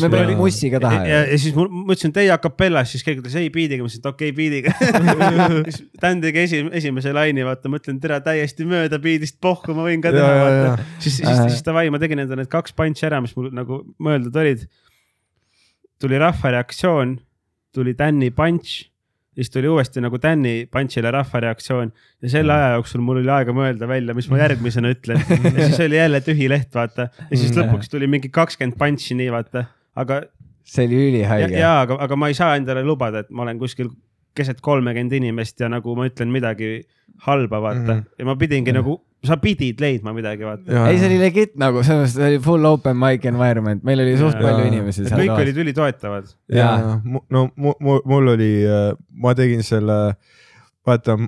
me 0.02 0.10
panime 0.12 0.38
mussi 0.38 0.70
ka 0.72 0.80
taha 0.82 1.02
ja, 1.08 1.20
ja 1.32 1.40
siis 1.42 1.56
ma 1.58 1.66
ütlesin, 1.66 2.14
et 2.14 2.22
ei 2.22 2.32
a 2.32 2.38
capellas, 2.42 2.94
siis 2.94 3.04
keegi 3.06 3.22
ütles 3.24 3.36
ei 3.40 3.52
beat'iga, 3.52 3.84
ma 3.84 3.90
ütlesin, 3.90 4.04
et 4.04 4.10
okei 4.12 4.32
okay, 4.32 4.38
beat'iga. 4.40 4.74
siis 5.70 5.84
Dan 6.02 6.24
tegi 6.24 6.42
esi-, 6.44 6.64
esimese 6.80 7.14
laine, 7.16 7.44
vaata, 7.48 7.70
mõtlen 7.72 8.00
tere 8.02 8.20
täiesti 8.24 8.66
mööda 8.68 9.00
beat'ist 9.02 9.40
pohku, 9.42 9.76
ma 9.76 9.86
võin 9.88 10.04
ka 10.04 10.14
Ja, 10.14 10.18
teha, 10.18 10.32
ja, 10.32 10.42
ja. 10.42 10.66
vaata. 10.72 10.90
siis, 10.98 11.20
siis, 11.20 11.44
siis 11.50 11.64
davai, 11.66 11.88
ma 11.92 12.00
tegin 12.02 12.24
endale 12.24 12.44
need 12.44 12.52
kaks 12.52 12.76
punch'i 12.76 13.08
ära, 13.10 13.22
mis 13.24 13.36
mul 13.36 13.52
nagu 13.54 13.82
mõeldud 14.02 14.42
olid. 14.42 14.66
tuli 16.00 16.18
rahva 16.20 16.58
reaktsioon, 16.58 17.16
tuli 17.74 17.96
Dan'i 17.96 18.28
punch, 18.32 18.84
siis 19.36 19.52
tuli 19.52 19.68
uuesti 19.68 20.00
nagu 20.00 20.18
Dan'i 20.22 20.54
punch'ile 20.72 21.12
rahva 21.12 21.42
reaktsioon 21.44 21.92
ja 22.24 22.32
selle 22.32 22.54
aja 22.54 22.72
jooksul 22.76 23.04
mul 23.04 23.20
oli 23.20 23.32
aega 23.32 23.54
mõelda 23.56 23.88
välja, 23.90 24.16
mis 24.16 24.30
ma 24.32 24.40
järgmisena 24.40 24.92
ütlen 24.94 25.20
ja 25.20 25.68
siis 25.68 25.80
oli 25.84 26.00
jälle 26.00 26.22
tühi 26.24 26.48
leht, 26.50 26.72
vaata. 26.74 27.10
ja 27.30 27.36
siis 27.36 27.52
lõpuks 27.56 27.92
tuli 27.92 28.08
mingi 28.10 28.32
kakskümmend 28.32 28.78
punch'i 28.80 29.18
nii 29.18 29.28
vaata, 29.34 29.66
aga 29.96 30.22
see 30.66 30.88
oli 30.88 30.98
ja, 30.98 31.08
ülihaige. 31.10 31.58
ja 31.60 31.72
aga, 31.84 32.00
aga 32.06 32.18
ma 32.18 32.32
ei 32.32 32.38
saa 32.38 32.56
endale 32.58 32.84
lubada, 32.86 33.24
et 33.24 33.30
ma 33.30 33.44
olen 33.46 33.60
kuskil 33.60 33.92
keset 34.36 34.60
kolmekümmend 34.64 35.16
inimest 35.20 35.60
ja 35.60 35.70
nagu 35.72 35.96
ma 35.96 36.08
ütlen 36.08 36.32
midagi 36.32 36.80
halba, 37.26 37.60
vaata 37.62 37.80
mm. 37.82 38.00
-hmm. 38.00 38.18
ja 38.18 38.24
ma 38.28 38.36
pidingi 38.36 38.72
mm 38.72 38.76
-hmm. 38.76 38.80
nagu, 38.80 39.02
sa 39.28 39.38
pidid 39.42 39.80
leidma 39.82 40.14
midagi, 40.16 40.46
vaata. 40.46 40.86
ei, 40.88 40.98
see 41.00 41.10
oli 41.10 41.20
legit 41.20 41.54
nagu 41.60 41.82
selles 41.86 42.02
mõttes, 42.04 42.16
see 42.18 42.32
oli 42.32 42.42
full 42.44 42.68
open 42.68 42.98
mic 43.00 43.24
environment, 43.28 43.84
meil 43.86 44.02
oli 44.04 44.16
suht 44.20 44.38
Jaa. 44.38 44.44
palju 44.48 44.68
inimesi 44.70 45.04
seal 45.04 45.20
kõik 45.20 45.32
toas. 45.32 45.44
olid 45.44 45.62
ülitoetavad. 45.64 46.34
ja 46.52 46.66
Jaa., 46.66 46.98
no 47.34 47.46
mu, 47.54 47.74
mu, 47.82 47.98
mul 48.08 48.34
oli, 48.36 48.52
ma 49.22 49.34
tegin 49.38 49.64
selle, 49.66 49.98
vaata, 50.86 51.18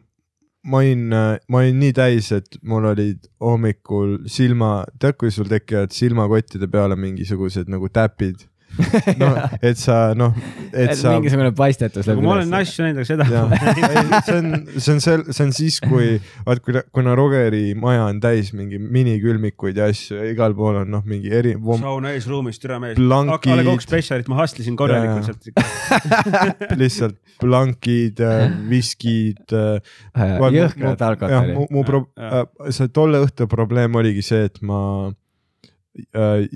ma 0.69 0.83
olin, 0.83 1.07
ma 1.09 1.63
olin 1.63 1.81
nii 1.83 1.95
täis, 1.97 2.31
et 2.37 2.61
mul 2.67 2.91
olid 2.93 3.29
hommikul 3.45 4.19
silma, 4.31 4.83
tead, 5.01 5.19
kui 5.21 5.33
sul 5.35 5.49
tekivad 5.51 5.95
silmakottide 5.95 6.69
peale 6.71 6.99
mingisugused 6.99 7.71
nagu 7.73 7.91
täpid. 7.93 8.47
noh, 9.21 9.39
et 9.65 9.79
sa 9.81 10.13
noh, 10.19 10.35
et 10.71 10.93
sa. 10.99 11.15
mingisugune 11.17 11.51
paistetus 11.57 12.07
nagu 12.07 12.21
läbi 12.21 12.29
ma 12.29 12.35
olen. 12.37 12.55
asju 12.61 12.85
näinud, 12.85 13.01
aga 13.01 13.09
seda. 13.09 13.27
jah, 13.33 14.25
see 14.29 14.37
on, 14.37 14.51
see 14.77 14.93
on 14.95 15.03
sel-, 15.03 15.25
see 15.33 15.47
on 15.47 15.55
siis, 15.57 15.79
kui 15.83 16.11
vaat 16.47 16.63
kui, 16.65 16.77
kuna 16.95 17.17
Rogeri 17.19 17.73
maja 17.79 18.07
on 18.09 18.21
täis 18.23 18.53
mingi 18.57 18.79
minikülmikuid 18.79 19.81
ja 19.81 19.89
asju 19.91 20.21
ja 20.21 20.29
igal 20.33 20.57
pool 20.59 20.83
on 20.83 20.93
noh, 20.95 21.05
mingi 21.09 21.33
eri. 21.35 21.55
sauna 21.81 22.13
eesruumis, 22.15 22.61
türa 22.63 22.79
mees. 22.83 22.99
Blankid. 23.01 23.53
A 23.55 23.59
Le 23.59 23.67
Coq 23.67 23.85
spetsialit 23.85 24.29
ma 24.31 24.41
hustlesin 24.43 24.77
korralikult 24.79 25.29
sealt 25.29 26.77
lihtsalt 26.83 27.19
blankid, 27.43 28.21
viskid. 28.69 29.45
jõhkrat 29.49 31.07
alkoholi. 31.09 31.57
mu, 31.57 31.67
mu 31.73 31.87
pro- 31.87 32.07
Jaa., 32.19 32.45
see 32.75 32.91
tolle 32.95 33.23
õhtu 33.25 33.49
probleem 33.51 33.97
oligi 33.99 34.23
see, 34.25 34.47
et 34.49 34.61
ma 34.67 34.81
äh, 35.09 35.17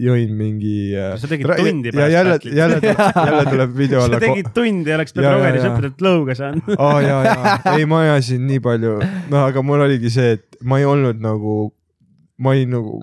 jõin 0.07 0.35
mingi. 0.37 0.93
Sa 1.21 1.31
tegid 1.31 1.51
tundi 1.59 1.93
ja 1.93 1.97
pärast 1.97 2.13
jälle, 2.13 2.39
jälle, 2.57 2.95
jälle 3.29 3.45
tuleb 3.51 3.77
video 3.77 4.01
sa 4.01 4.07
alla. 4.07 4.21
tegid 4.23 4.51
tundi 4.55 4.91
ja 4.91 4.99
oleks 4.99 5.17
jaa, 5.17 5.35
jaa. 5.39 5.63
sõpradelt 5.65 6.05
lõuga 6.07 6.37
saanud. 6.39 6.75
aa 6.87 7.01
jaa, 7.05 7.23
jaa, 7.27 7.57
ei 7.77 7.89
ma 7.91 8.03
ajasin 8.07 8.47
nii 8.49 8.63
palju, 8.65 8.99
no 9.33 9.43
aga 9.47 9.65
mul 9.67 9.85
oligi 9.87 10.13
see, 10.13 10.37
et 10.39 10.63
ma 10.65 10.81
ei 10.83 10.87
olnud 10.89 11.21
nagu, 11.23 11.57
ma 12.43 12.55
olin 12.55 12.73
nagu, 12.77 13.03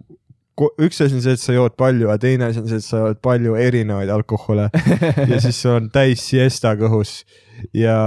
üks 0.82 1.00
asi 1.04 1.16
on 1.16 1.24
see, 1.24 1.36
et 1.38 1.44
sa 1.44 1.56
jood 1.56 1.76
palju, 1.80 2.10
aga 2.10 2.20
teine 2.26 2.50
asi 2.50 2.64
on 2.64 2.68
see, 2.72 2.82
et 2.82 2.88
sa 2.88 3.04
jood 3.06 3.22
palju 3.26 3.56
erinevaid 3.60 4.12
alkohole 4.14 4.70
ja 5.32 5.40
siis 5.40 5.60
sul 5.62 5.78
on 5.78 5.94
täis 5.94 6.24
siesta 6.32 6.76
kõhus 6.80 7.22
ja 7.76 8.00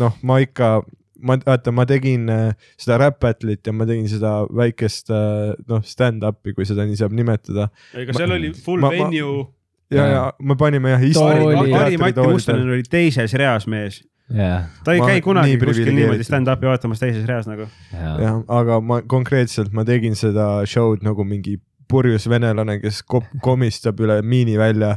noh, 0.00 0.18
ma 0.26 0.40
ikka, 0.42 0.80
ma 1.22 1.36
vaata, 1.46 1.72
ma 1.74 1.84
tegin 1.88 2.28
äh, 2.32 2.52
seda 2.80 2.98
rap 3.02 3.18
battle'it 3.22 3.66
ja 3.66 3.72
ma 3.76 3.86
tegin 3.88 4.08
seda 4.10 4.34
väikest 4.50 5.10
äh, 5.14 5.52
noh, 5.70 5.82
stand-up'i, 5.86 6.54
kui 6.56 6.66
seda 6.68 6.86
nii 6.88 6.98
saab 7.00 7.14
nimetada 7.16 7.68
ega 7.98 8.16
seal 8.16 8.34
oli 8.38 8.52
full 8.56 8.82
ma- 8.82 8.90
ma- 8.92 9.08
venue. 9.10 9.46
ja, 9.94 10.06
ja 10.10 10.22
me 10.40 10.56
panime 10.60 10.94
jah 10.96 11.04
Harri-Mati 11.04 12.26
Mustonen 12.30 12.70
oli 12.76 12.86
teises 12.90 13.34
reas 13.38 13.66
mees. 13.70 14.02
jah, 14.32 14.68
ta 14.84 14.94
ei 14.96 15.02
Ma 15.02 15.10
käi 15.12 15.20
kunagi 15.24 15.56
nii 15.56 15.60
kuskil 15.66 15.92
niimoodi 15.96 16.24
stand-up'i 16.26 16.70
vaatamas 16.70 17.02
teises 17.02 17.26
reas 17.28 17.46
nagu. 17.50 17.68
jah. 17.92 18.16
jah, 18.22 18.40
aga 18.48 18.80
ma 18.80 19.02
konkreetselt 19.06 19.72
ma 19.76 19.84
tegin 19.88 20.16
seda 20.18 20.62
show'd 20.68 21.04
nagu 21.06 21.24
mingi 21.28 21.58
purjus 21.92 22.24
venelane, 22.30 22.78
kes 22.80 23.02
komistab 23.44 23.98
üle 24.00 24.14
miini 24.24 24.54
välja. 24.56 24.94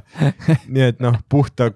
nii 0.71 0.85
et 0.93 1.01
noh, 1.03 1.17
puhta 1.29 1.73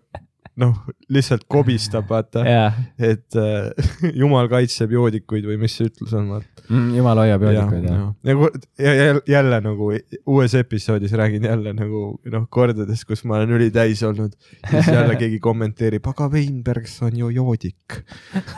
noh, 0.59 0.75
lihtsalt 1.11 1.45
kobistab, 1.51 2.07
vaata, 2.09 2.43
jah, 2.47 2.77
et 2.99 3.37
äh, 3.39 3.89
jumal 4.21 4.49
kaitseb 4.51 4.93
joodikuid 4.95 5.47
või 5.49 5.59
mis 5.61 5.77
see 5.77 5.89
ütlus 5.89 6.13
on, 6.17 6.27
vaata. 6.35 6.65
Mm, 6.69 6.91
jumal 6.99 7.23
hoiab 7.23 7.45
joodikuid 7.47 7.87
jah. 7.87 8.03
nagu 8.29 8.49
ja 8.77 8.93
jälle, 8.93 9.23
jälle 9.29 9.61
nagu 9.65 9.89
uues 10.19 10.55
episoodis 10.59 11.15
räägin 11.17 11.47
jälle 11.49 11.73
nagu 11.77 12.03
noh, 12.29 12.45
kordades, 12.53 13.05
kus 13.09 13.25
ma 13.25 13.39
olen 13.39 13.55
ülitäis 13.57 14.03
olnud, 14.05 14.35
siis 14.69 14.91
jälle 14.91 15.17
keegi 15.21 15.41
kommenteerib, 15.43 16.05
aga 16.11 16.29
Weinbergs 16.33 16.99
on 17.07 17.17
ju 17.17 17.33
joodik. 17.33 18.01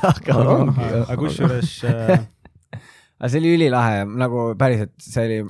aga 0.04 1.18
kusjuures 1.22 1.80
äh, 1.88 2.20
aga 3.22 3.30
see 3.30 3.41
oli 3.43 3.56
ülilahe, 3.58 4.06
nagu 4.18 4.52
päriselt, 4.60 4.95
see 4.99 5.26
oli 5.28 5.41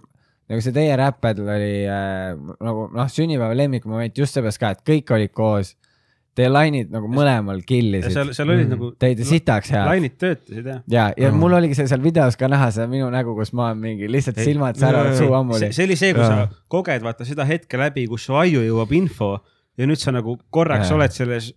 nagu 0.51 0.63
see 0.63 0.75
teie 0.75 0.95
rap 0.99 1.21
battle 1.23 1.47
oli 1.47 1.85
äh, 1.87 2.33
nagu 2.35 2.89
noh, 2.91 3.07
sünnipäeva 3.11 3.55
lemmikmoment 3.55 4.17
just 4.17 4.35
seepärast 4.35 4.59
ka, 4.59 4.73
et 4.75 4.83
kõik 4.87 5.13
olid 5.15 5.33
koos. 5.35 5.75
Teie 6.35 6.47
lainid 6.47 6.87
nagu 6.93 7.09
mõlemal 7.11 7.57
ja 7.59 7.65
killisid. 7.67 8.13
seal, 8.15 8.29
seal 8.37 8.49
olid 8.53 8.69
nagu. 8.71 8.91
Teid 9.03 9.19
sitaks 9.27 9.71
head. 9.73 9.83
lainid 9.89 10.13
töötasid 10.21 10.65
jah. 10.69 10.77
ja, 10.87 11.09
ja 11.17 11.31
Mm. 11.31 11.39
mul 11.43 11.53
oligi 11.57 11.75
see 11.75 11.87
seal 11.91 11.99
videos 12.01 12.37
ka 12.39 12.47
näha, 12.47 12.69
seda 12.71 12.87
minu 12.87 13.09
nägu, 13.11 13.35
kus 13.35 13.51
ma 13.53 13.73
mingi 13.75 14.07
lihtsalt 14.07 14.37
Ei, 14.39 14.45
silmad 14.53 14.79
säravad, 14.79 15.13
suu 15.19 15.33
ammuli 15.35 15.59
see, 15.67 15.71
see 15.75 15.85
oli 15.89 15.97
see, 15.99 16.13
kui 16.15 16.23
sa 16.23 16.47
koged 16.71 17.03
vaata 17.03 17.27
seda 17.27 17.43
hetke 17.49 17.77
läbi, 17.77 18.07
kus 18.07 18.29
su 18.29 18.37
aiu 18.39 18.63
jõuab 18.63 18.93
info 18.95 19.33
ja 19.77 19.85
nüüd 19.89 19.99
sa 19.99 20.11
nagu 20.15 20.37
korraks 20.49 20.87
Jaa. 20.89 20.95
oled 21.01 21.11
selles 21.11 21.51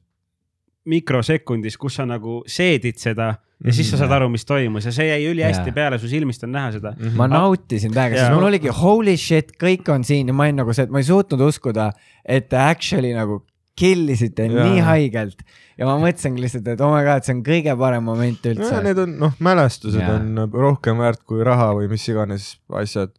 mikrosekundis, 0.84 1.78
kus 1.80 1.94
sa 2.00 2.04
nagu 2.08 2.42
seedid 2.50 2.98
seda 3.00 3.30
ja 3.64 3.72
siis 3.72 3.88
sa 3.88 3.96
saad 4.02 4.12
aru, 4.18 4.26
mis 4.34 4.44
toimus 4.44 4.84
ja 4.84 4.92
see 4.92 5.06
jäi 5.08 5.22
ülihästi 5.30 5.72
peale, 5.72 5.96
su 6.02 6.10
silmist 6.10 6.42
on 6.44 6.52
näha 6.52 6.72
seda. 6.74 6.92
ma 7.16 7.28
nautisin 7.30 7.94
täiega, 7.94 8.18
sest 8.18 8.34
mul 8.34 8.48
oligi 8.50 8.68
holy 8.74 9.14
shit, 9.16 9.54
kõik 9.60 9.88
on 9.94 10.04
siin 10.04 10.28
ja 10.28 10.34
ma 10.36 10.44
olin 10.48 10.58
nagu 10.60 10.74
see, 10.76 10.84
et 10.84 10.92
ma 10.92 11.00
ei 11.00 11.06
suutnud 11.08 11.40
uskuda, 11.46 11.92
et 12.26 12.52
actually 12.52 13.14
nagu 13.16 13.40
kill 13.78 14.10
isite 14.14 14.46
Jaa. 14.48 14.66
nii 14.68 14.82
haigelt 14.86 15.42
ja 15.78 15.88
ma 15.88 15.96
mõtlesingi 16.02 16.42
lihtsalt, 16.44 16.68
et 16.70 16.82
oh 16.84 16.92
my 16.94 17.02
god, 17.06 17.26
see 17.26 17.34
on 17.34 17.42
kõige 17.46 17.74
parem 17.78 18.06
moment 18.06 18.46
üldse. 18.50 18.76
Need 18.84 19.00
on 19.02 19.16
noh, 19.22 19.34
mälestused 19.42 20.02
Jaa. 20.02 20.18
on 20.20 20.46
rohkem 20.52 21.02
väärt 21.02 21.24
kui 21.26 21.42
raha 21.46 21.72
või 21.78 21.90
mis 21.90 22.06
iganes 22.10 22.54
asjad. 22.82 23.14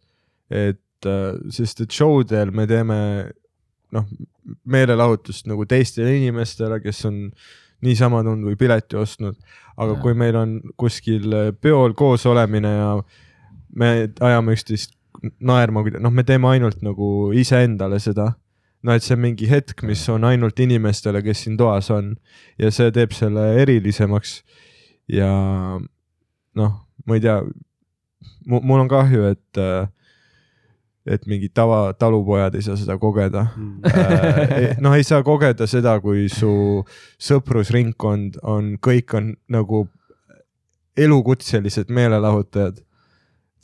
et 0.49 1.09
äh, 1.09 1.35
sest, 1.51 1.81
et 1.81 1.91
showdel 1.91 2.53
me 2.55 2.67
teeme 2.69 2.97
noh, 3.95 4.07
meelelahutust 4.63 5.49
nagu 5.49 5.65
teistele 5.65 6.15
inimestele, 6.19 6.79
kes 6.83 7.05
on 7.09 7.21
niisama 7.85 8.21
tulnud 8.23 8.51
või 8.51 8.59
pileti 8.59 8.97
ostnud. 8.99 9.35
aga 9.75 9.91
Jaa. 9.91 10.01
kui 10.01 10.13
meil 10.17 10.39
on 10.39 10.59
kuskil 10.77 11.27
äh, 11.33 11.51
peol 11.59 11.97
koos 11.97 12.25
olemine 12.29 12.71
ja 12.71 12.91
me 13.75 13.91
ajame 14.19 14.55
üksteist 14.55 14.95
naerma, 15.39 15.81
noh, 15.99 16.11
me 16.13 16.23
teeme 16.23 16.47
ainult 16.53 16.81
nagu 16.85 17.31
iseendale 17.35 17.99
seda 18.03 18.33
no 18.85 18.93
et 18.93 19.03
see 19.03 19.15
on 19.17 19.23
mingi 19.23 19.49
hetk, 19.49 19.81
mis 19.87 20.03
on 20.13 20.27
ainult 20.29 20.59
inimestele, 20.61 21.23
kes 21.25 21.45
siin 21.45 21.57
toas 21.57 21.89
on 21.93 22.13
ja 22.61 22.69
see 22.73 22.91
teeb 22.93 23.15
selle 23.17 23.47
erilisemaks. 23.63 24.37
ja 25.09 25.29
noh, 26.55 26.77
ma 27.05 27.17
ei 27.17 27.23
tea, 27.23 27.39
mul 28.49 28.83
on 28.83 28.89
kahju, 28.89 29.25
et, 29.33 29.59
et 31.05 31.27
mingid 31.29 31.53
tava 31.57 31.93
talupojad 31.97 32.55
ei 32.57 32.65
saa 32.65 32.77
seda 32.79 32.97
kogeda. 33.01 33.47
noh, 34.83 34.95
ei 34.95 35.05
saa 35.05 35.21
kogeda 35.25 35.67
seda, 35.69 35.97
kui 36.03 36.29
su 36.31 36.83
sõprusringkond 37.21 38.39
on, 38.43 38.75
kõik 38.81 39.17
on 39.17 39.33
nagu 39.51 39.85
elukutselised 40.95 41.91
meelelahutajad. 41.93 42.79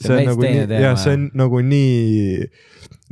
See 0.01 0.17
on 0.17 0.31
nagu 0.31 0.41
nii, 0.43 0.81
jah, 0.81 0.97
see 0.97 1.13
on 1.13 1.29
nagu 1.37 1.61
nii, 1.61 2.49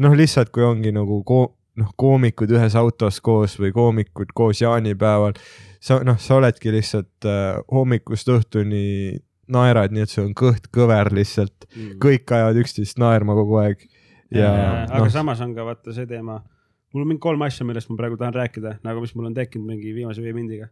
noh, 0.02 0.16
lihtsalt 0.18 0.50
kui 0.54 0.66
ongi 0.66 0.92
nagu 0.96 1.22
ko-, 1.28 1.52
noh, 1.80 1.94
koomikud 2.00 2.52
ühes 2.56 2.76
autos 2.80 3.22
koos 3.24 3.58
või 3.62 3.72
koomikud 3.76 4.36
koos 4.36 4.62
jaanipäeval, 4.62 5.38
sa 5.82 6.02
noh, 6.06 6.20
sa 6.20 6.38
oledki 6.40 6.74
lihtsalt 6.76 7.28
äh, 7.28 7.58
hommikust 7.72 8.30
õhtuni 8.30 9.20
naerad, 9.50 9.96
nii 9.96 10.06
et 10.06 10.14
sul 10.14 10.28
on 10.28 10.36
kõht 10.38 10.70
kõver 10.74 11.10
lihtsalt, 11.16 11.66
kõik 12.02 12.30
ajavad 12.36 12.60
üksteist 12.62 13.00
naerma 13.02 13.34
kogu 13.38 13.58
aeg 13.64 13.88
ja 14.34 14.50
aga 14.86 15.04
noh, 15.04 15.12
samas 15.14 15.42
on 15.42 15.56
ka 15.58 15.66
vaata 15.66 15.94
see 15.96 16.08
teema, 16.10 16.40
mul 16.94 17.04
on 17.04 17.12
mingi 17.12 17.22
kolm 17.24 17.44
asja, 17.46 17.66
millest 17.68 17.90
ma 17.92 17.98
praegu 18.00 18.18
tahan 18.20 18.36
rääkida, 18.36 18.76
nagu 18.86 19.02
mis 19.04 19.14
mul 19.18 19.30
on 19.30 19.38
tekkinud 19.38 19.70
mingi 19.70 19.94
viimase 19.96 20.24
viie 20.24 20.36
mindiga. 20.38 20.70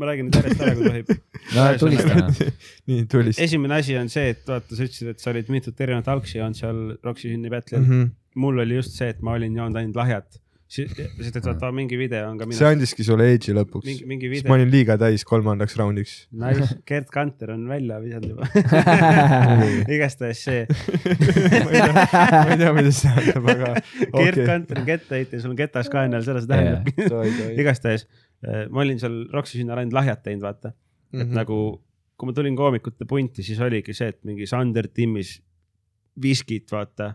Ma 0.00 0.08
räägin 0.08 0.28
nüüd 0.28 0.38
järjest 0.38 0.64
ära, 0.64 0.74
kui 0.76 0.88
tohib. 0.88 1.12
no 1.56 1.66
tulista. 1.80 2.48
nii 2.88 3.06
tulist 3.12 3.42
esimene 3.42 3.80
asi 3.80 3.96
on 4.00 4.08
see, 4.12 4.32
et 4.32 4.44
vaata, 4.48 4.76
sa 4.76 4.86
ütlesid, 4.86 5.12
et 5.12 5.24
sa 5.24 5.32
olid 5.32 5.52
mitut 5.52 5.84
erinevat 5.84 6.08
algsi 6.12 6.38
joonud 6.40 6.58
seal 6.58 6.82
Roksi 7.04 7.32
sünni 7.32 7.52
battle'il 7.52 7.82
mm. 7.82 7.88
mm. 7.88 8.02
-hmm. 8.02 8.18
-hmm. 8.32 8.40
mul 8.40 8.58
oli 8.64 8.74
just 8.80 8.96
see, 8.96 9.08
et 9.08 9.20
ma 9.22 9.32
olin 9.38 9.54
joonud 9.56 9.76
ainult 9.76 9.96
lahjat, 9.96 10.38
sest 10.72 11.36
et 11.36 11.44
vaata 11.44 11.68
mingi 11.76 11.98
video 12.00 12.30
on 12.30 12.38
ka 12.40 12.46
see 12.48 12.54
minu, 12.56 12.68
andiski 12.70 13.04
sulle 13.04 13.26
edge'i 13.34 13.52
lõpuks 13.52 13.84
video 14.08 14.48
ma, 14.48 14.54
olin 14.56 14.70
liiga 14.72 14.96
täis 14.96 15.24
kolmandaks 15.28 15.76
raundiks. 15.76 16.14
nice, 16.32 16.78
Gerd 16.88 17.10
Kanter 17.12 17.50
on 17.52 17.66
välja 17.68 17.98
visanud 18.00 18.30
juba. 18.32 18.48
igastahes 19.96 20.40
see 20.46 20.64
ma 21.66 22.48
ei 22.48 22.58
tea, 22.58 22.72
mida 22.76 22.90
see 22.94 23.12
tähendab, 23.12 23.48
aga 23.52 23.72
Gerd 24.16 24.38
okei. 24.40 24.46
Kanter 24.48 24.80
on 24.80 24.86
kettaheitja, 24.88 25.40
sul 25.44 25.52
on 25.52 25.58
ketas 25.60 25.90
kaenel, 25.92 26.24
seda 26.26 26.40
see 26.40 26.52
tähendabki. 26.54 27.52
igastahes 27.62 28.06
äh, 28.08 28.64
ma 28.72 28.84
olin 28.86 29.00
seal 29.02 29.22
Roksi 29.32 29.60
sünnal 29.60 29.82
ainult 29.82 29.96
lahjat 30.00 30.22
teinud, 30.24 30.44
vaata. 30.48 30.72
et 31.12 31.26
Mhm. 31.26 31.34
nagu, 31.36 31.56
kui 32.16 32.28
ma 32.30 32.32
tulin 32.32 32.56
koomikute 32.56 33.04
punti, 33.08 33.42
siis 33.44 33.60
oligi 33.60 33.92
see, 33.92 34.08
et 34.14 34.22
mingi 34.24 34.46
Sander 34.48 34.88
timmis 34.88 35.34
viskit, 36.22 36.64
vaata. 36.72 37.12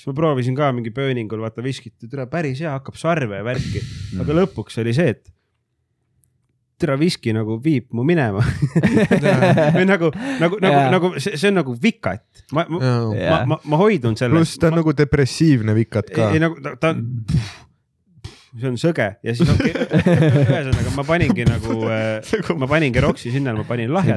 Siis 0.00 0.08
ma 0.08 0.14
proovisin 0.16 0.56
ka 0.56 0.70
mingi 0.72 0.90
pööningul 0.96 1.42
vaata 1.44 1.60
viskit, 1.64 1.92
türa 2.08 2.24
päris 2.32 2.62
hea, 2.64 2.72
hakkab 2.78 2.96
sarve 2.96 3.36
ja 3.42 3.44
värki, 3.44 3.82
Mm. 4.10 4.24
aga 4.24 4.38
lõpuks 4.40 4.80
oli 4.80 4.94
see, 4.96 5.12
et 5.12 5.28
türa 6.80 6.94
viski 6.96 7.34
nagu 7.36 7.58
viib 7.60 7.90
mu 7.92 8.00
minema 8.08 8.40
või 9.76 9.84
nagu, 9.84 10.08
nagu, 10.40 10.56
nagu 10.64 10.78
Jaa., 10.78 10.86
nagu 10.94 11.10
see, 11.20 11.36
see 11.36 11.50
on 11.52 11.58
nagu 11.60 11.74
vikat. 11.76 12.24
ma, 12.56 12.64
ma, 12.72 12.78
ma, 12.80 12.92
Jaa. 13.18 13.42
ma, 13.50 13.58
ma 13.68 13.80
hoidun 13.82 14.16
sellest. 14.16 14.38
pluss 14.38 14.56
ta 14.62 14.70
on 14.72 14.78
nagu 14.80 14.94
depressiivne 14.96 15.74
vikat 15.76 16.08
ka 16.16 16.30
ei, 16.32 16.40
nagu 16.40 16.56
ta, 16.64 16.72
ta 16.80 16.94
on, 16.94 17.04
see 18.56 18.70
on 18.72 18.80
sõge 18.80 19.10
ja 19.22 19.34
siis 19.36 19.52
ongi, 19.52 19.70
ühesõnaga 20.48 20.94
ma 20.96 21.04
paningi 21.12 21.44
nagu, 21.52 21.76
ma 22.64 22.70
paningi 22.72 23.04
Roksi 23.04 23.34
sünnal, 23.36 23.60
ma 23.60 23.68
panin 23.68 23.92
lahjad. 23.94 24.16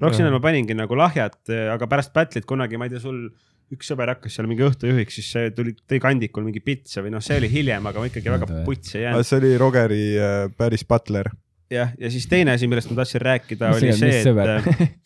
Roksi 0.00 0.22
sünnal 0.22 0.38
ma 0.38 0.44
paningi 0.46 0.78
nagu 0.78 0.96
lahjad, 0.96 1.34
aga 1.74 1.90
pärast 1.90 2.14
battle'it 2.14 2.46
kunagi, 2.48 2.78
ma 2.80 2.86
ei 2.86 2.94
tea, 2.94 3.02
sul 3.02 3.26
üks 3.74 3.90
sõber 3.92 4.10
hakkas 4.14 4.36
seal 4.36 4.48
mingi 4.50 4.64
õhtujuhiks, 4.66 5.18
siis 5.20 5.28
see 5.34 5.50
tuli, 5.54 5.74
tõi 5.88 6.00
kandikul 6.02 6.46
mingi 6.46 6.62
pitsa 6.64 7.04
või 7.04 7.12
noh, 7.14 7.22
see 7.24 7.38
oli 7.38 7.50
hiljem, 7.52 7.86
aga 7.86 8.02
ma 8.02 8.10
ikkagi 8.10 8.32
väga 8.32 8.48
putsi 8.66 8.98
ei 8.98 9.04
jäänud. 9.06 9.26
see 9.26 9.38
oli 9.38 9.50
Rogeri 9.60 10.04
äh, 10.18 10.38
päris 10.58 10.84
butler. 10.88 11.30
jah, 11.70 11.92
ja 11.98 12.10
siis 12.10 12.26
teine 12.30 12.56
asi, 12.56 12.70
millest 12.70 12.90
ma 12.90 13.00
tahtsin 13.02 13.22
rääkida, 13.22 13.74
oli 13.76 13.92
see 13.94 14.22
et 14.22 14.96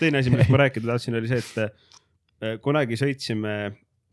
teine 0.00 0.20
asi, 0.20 0.32
millest 0.32 0.52
ma 0.52 0.64
rääkida 0.64 0.92
tahtsin, 0.92 1.16
oli 1.20 1.30
see, 1.30 1.40
et 1.40 1.62
äh, 1.64 2.58
kunagi 2.64 2.98
sõitsime, 3.00 3.54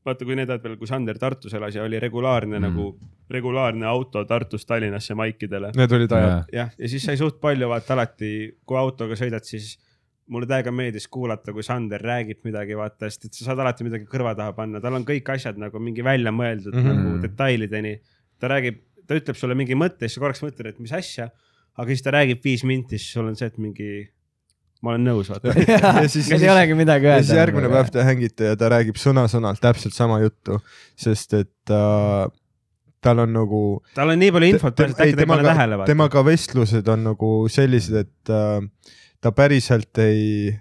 vaata, 0.07 0.27
kui 0.27 0.37
need 0.39 0.51
ajad 0.51 0.63
veel, 0.63 0.77
kui 0.79 0.87
Sander 0.87 1.19
Tartus 1.19 1.55
elas 1.57 1.75
ja 1.75 1.83
oli 1.83 1.99
regulaarne 1.99 2.59
mm. 2.59 2.69
nagu, 2.69 2.93
regulaarne 3.31 3.87
auto 3.87 4.23
Tartust 4.27 4.67
Tallinnasse 4.69 5.17
maikidele. 5.19 5.73
Need 5.75 5.97
olid 5.99 6.15
ajad. 6.15 6.55
jah, 6.55 6.71
ja 6.79 6.91
siis 6.91 7.03
sai 7.07 7.19
suht 7.19 7.41
palju 7.43 7.67
vaata 7.71 7.97
alati, 7.97 8.31
kui 8.63 8.79
autoga 8.79 9.19
sõidad, 9.19 9.43
siis 9.47 9.75
mulle 10.33 10.47
täiega 10.49 10.73
meeldis 10.75 11.07
kuulata, 11.11 11.53
kui 11.55 11.63
Sander 11.65 12.03
räägib 12.03 12.43
midagi, 12.47 12.75
vaata, 12.77 13.07
sest 13.07 13.29
et 13.29 13.37
sa 13.37 13.49
saad 13.49 13.61
alati 13.63 13.87
midagi 13.87 14.07
kõrva 14.09 14.33
taha 14.37 14.53
panna, 14.57 14.81
tal 14.83 14.97
on 14.99 15.05
kõik 15.07 15.29
asjad 15.33 15.59
nagu 15.61 15.79
mingi 15.83 16.03
välja 16.05 16.33
mõeldud 16.35 16.75
mm. 16.75 16.83
-hmm. 16.83 17.01
nagu 17.07 17.21
detailideni. 17.23 17.95
ta 18.39 18.51
räägib, 18.51 18.81
ta 19.07 19.17
ütleb 19.17 19.37
sulle 19.39 19.55
mingi 19.57 19.75
mõtte, 19.75 20.05
siis 20.05 20.17
sa 20.17 20.21
korraks 20.21 20.43
mõtled, 20.43 20.67
et 20.69 20.79
mis 20.79 20.93
asja, 20.93 21.29
aga 21.77 21.87
siis 21.89 22.03
ta 22.05 22.13
räägib 22.13 22.43
viis 22.43 22.63
minti, 22.67 22.99
siis 22.99 23.15
sul 23.15 23.25
on 23.25 23.35
see, 23.39 23.47
et 23.47 23.57
mingi, 23.57 24.09
ma 24.83 24.93
olen 24.93 25.07
nõus, 25.09 25.31
vaata. 25.31 25.55
ja 26.03 26.07
siis, 26.11 26.29
ei 26.35 26.49
olegi 26.51 26.75
midagi 26.77 27.07
ja 27.07 27.15
öelda. 27.15 27.25
siis 27.25 27.39
järgmine 27.39 27.71
päev 27.71 27.89
te 27.93 28.03
hängite 28.05 28.51
ja 28.51 28.59
ta 28.59 28.69
räägib 28.75 28.99
sõna-sõnalt 29.01 29.63
täpselt 29.63 29.95
sama 29.95 30.19
juttu, 30.21 30.59
sest 30.99 31.33
et 31.39 31.73
äh, 31.73 32.27
tal 33.01 33.23
on 33.23 33.33
nagu 33.33 33.63
tal 33.95 34.11
on 34.13 34.19
nii 34.19 34.35
palju 34.35 34.53
infot, 34.53 34.79
et 34.83 34.91
äkki 34.91 35.17
ta 35.17 35.25
ei 35.25 35.31
pane 35.33 35.47
tähele, 35.47 35.81
temaga 35.89 36.23
vestlused 36.27 36.93
on 36.93 37.09
nagu 37.13 37.31
sellised, 37.49 38.05
et 38.05 38.33
äh, 38.33 38.61
ta 39.23 39.33
päriselt 39.35 39.97
ei, 40.01 40.55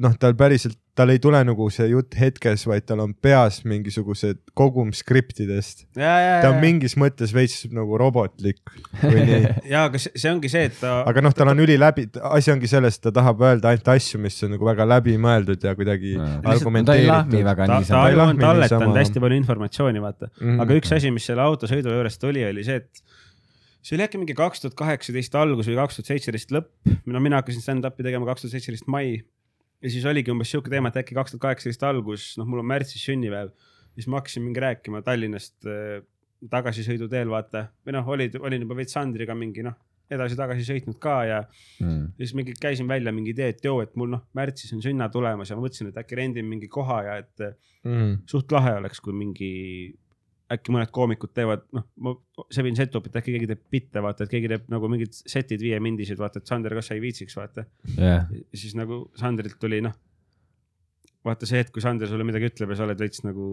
noh, 0.00 0.14
tal 0.20 0.34
päriselt, 0.38 0.78
tal 0.98 1.12
ei 1.12 1.20
tule 1.22 1.38
nagu 1.46 1.68
see 1.72 1.86
jutt 1.92 2.16
hetkes, 2.18 2.66
vaid 2.68 2.84
tal 2.88 3.00
on 3.04 3.12
peas 3.14 3.60
mingisugused 3.68 4.40
kogum 4.58 4.90
skriptidest. 4.96 5.86
ta 5.94 6.50
on 6.50 6.58
mingis 6.60 6.96
mõttes 7.00 7.32
veits 7.34 7.62
nagu 7.72 7.96
robotlik 8.00 8.58
või 9.00 9.22
nii, 9.28 9.40
ja, 9.72 9.86
aga 9.86 10.00
see, 10.02 10.26
ongi 10.32 10.50
see, 10.52 10.66
et 10.68 10.76
ta. 10.80 10.98
aga 11.08 11.24
noh, 11.24 11.34
tal 11.36 11.52
on 11.52 11.62
üliläbi, 11.64 12.08
asi 12.32 12.52
ongi 12.52 12.70
selles, 12.70 12.98
et 12.98 13.06
ta 13.06 13.14
tahab 13.20 13.44
öelda 13.46 13.72
ainult 13.72 13.92
asju, 13.94 14.20
mis 14.22 14.36
on 14.46 14.54
nagu 14.56 14.68
väga 14.68 14.88
läbimõeldud 14.96 15.68
ja 15.70 15.76
kuidagi 15.78 16.16
ta 16.18 16.26
lahmi 16.26 16.52
argumenteeritud. 16.56 17.38
väga 17.52 17.70
ta, 17.70 17.80
ta 17.92 18.02
aju 18.08 18.26
on 18.26 18.44
talletanud 18.44 19.00
hästi 19.00 19.24
palju 19.24 19.40
informatsiooni, 19.44 20.04
vaata. 20.04 20.32
Mhm. 20.40 20.60
aga 20.66 20.82
üks 20.82 20.98
asi, 20.98 21.14
mis 21.14 21.30
selle 21.30 21.46
autosõidu 21.46 21.94
juurest 21.94 22.28
oli, 22.28 22.44
oli 22.50 22.66
see, 22.66 22.82
et 22.82 23.18
see 23.82 23.96
oli 23.96 24.04
äkki 24.04 24.18
mingi 24.20 24.34
kaks 24.36 24.60
tuhat 24.60 24.74
kaheksateist 24.78 25.34
algus 25.40 25.68
või 25.70 25.76
kaks 25.80 25.96
tuhat 25.98 26.06
seitseteist 26.12 26.50
lõpp. 26.52 26.70
no 27.06 27.20
mina 27.20 27.40
hakkasin 27.40 27.62
stand-up'i 27.64 28.02
tegema 28.06 28.26
kaks 28.28 28.42
tuhat 28.44 28.52
seitseteist 28.56 28.86
mai. 28.92 29.22
ja 29.82 29.90
siis 29.90 30.04
oligi 30.04 30.30
umbes 30.30 30.50
sihuke 30.52 30.68
teema, 30.70 30.88
et 30.92 30.96
äkki 31.00 31.14
kaks 31.16 31.32
tuhat 31.32 31.40
kaheksateist 31.48 31.82
algus, 31.88 32.34
noh, 32.38 32.44
mul 32.46 32.60
on 32.60 32.66
märtsis 32.68 33.04
sünnipäev. 33.08 33.50
siis 33.94 34.06
ma 34.06 34.20
hakkasin 34.20 34.42
mingi 34.44 34.60
rääkima 34.60 35.00
Tallinnast 35.02 35.64
äh, 35.66 36.02
tagasisõiduteel, 36.50 37.28
vaata. 37.32 37.66
või 37.86 37.92
noh, 37.96 38.08
olid, 38.08 38.36
olin 38.40 38.62
juba 38.66 38.76
veits 38.78 38.94
Sandriga 38.96 39.34
mingi 39.36 39.64
noh, 39.66 39.74
edasi-tagasi 40.10 40.64
sõitnud 40.66 40.98
ka 40.98 41.16
ja 41.28 41.40
Mm. 41.80 42.08
siis 42.18 42.34
mingi 42.34 42.52
käisin 42.60 42.88
välja 42.88 43.12
mingi 43.12 43.30
idee, 43.32 43.48
et 43.54 43.64
joo, 43.64 43.78
et 43.80 43.94
mul 43.96 44.10
noh, 44.12 44.20
märtsis 44.36 44.72
on 44.76 44.82
sünna 44.84 45.06
tulemas 45.08 45.48
ja 45.50 45.56
ma 45.56 45.62
mõtlesin, 45.64 45.88
et 45.88 45.96
äkki 45.96 46.16
rendin 46.18 46.44
mingi 46.44 46.68
koha 46.68 47.02
ja 47.06 47.14
et 47.22 47.44
Mhm. 47.84 48.26
suht 48.26 48.52
lahe 48.52 48.74
oleks, 48.76 49.00
kui 49.00 49.12
mingi 49.16 49.94
äkki 50.50 50.74
mõned 50.74 50.90
koomikud 50.94 51.32
teevad, 51.36 51.64
noh, 51.76 51.86
ma 52.02 52.14
sebin 52.52 52.76
setup'it, 52.78 53.16
äkki 53.20 53.36
keegi 53.36 53.48
teeb 53.52 53.64
bitte, 53.70 54.02
vaata, 54.02 54.26
et 54.26 54.32
keegi 54.32 54.50
teeb 54.50 54.70
nagu 54.72 54.90
mingid 54.90 55.14
setid 55.14 55.62
viiemindisid, 55.62 56.18
vaata, 56.20 56.42
et 56.42 56.50
Sander, 56.50 56.74
kas 56.78 56.90
sa 56.90 56.96
ei 56.96 57.02
viitsiks, 57.04 57.36
vaata. 57.38 57.66
ja 57.96 58.22
siis 58.54 58.74
nagu 58.78 59.04
Sandrilt 59.18 59.60
tuli 59.62 59.82
noh, 59.84 59.94
vaata 61.26 61.48
see 61.48 61.60
hetk, 61.60 61.74
kui 61.74 61.84
Sander 61.84 62.08
sulle 62.08 62.24
midagi 62.24 62.48
ütleb 62.48 62.72
ja 62.72 62.78
sa 62.78 62.86
oled 62.86 63.00
veits 63.00 63.22
nagu 63.26 63.46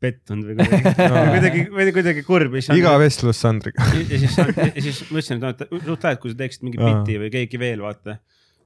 pettunud 0.00 0.48
või 0.48 0.56
kuidagi 0.56 0.94
kuidagi, 1.34 1.64
kuidagi, 1.68 1.94
kuidagi 1.98 2.24
kurb. 2.24 2.56
iga 2.76 2.94
vestlus 3.02 3.42
Sandriga. 3.44 3.86
ja 4.00 4.22
siis, 4.22 4.38
ja 4.40 4.84
siis 4.86 5.02
ma 5.10 5.20
ütlesin, 5.20 5.36
et 5.36 5.44
noh, 5.44 5.52
et 5.52 5.84
suht 5.84 6.06
lahe, 6.06 6.16
et 6.16 6.22
kui 6.22 6.32
sa 6.32 6.40
teeksid 6.40 6.66
mingi 6.66 6.80
biti 6.80 7.20
või 7.20 7.30
keegi 7.34 7.60
veel, 7.60 7.84
vaata. 7.84 8.16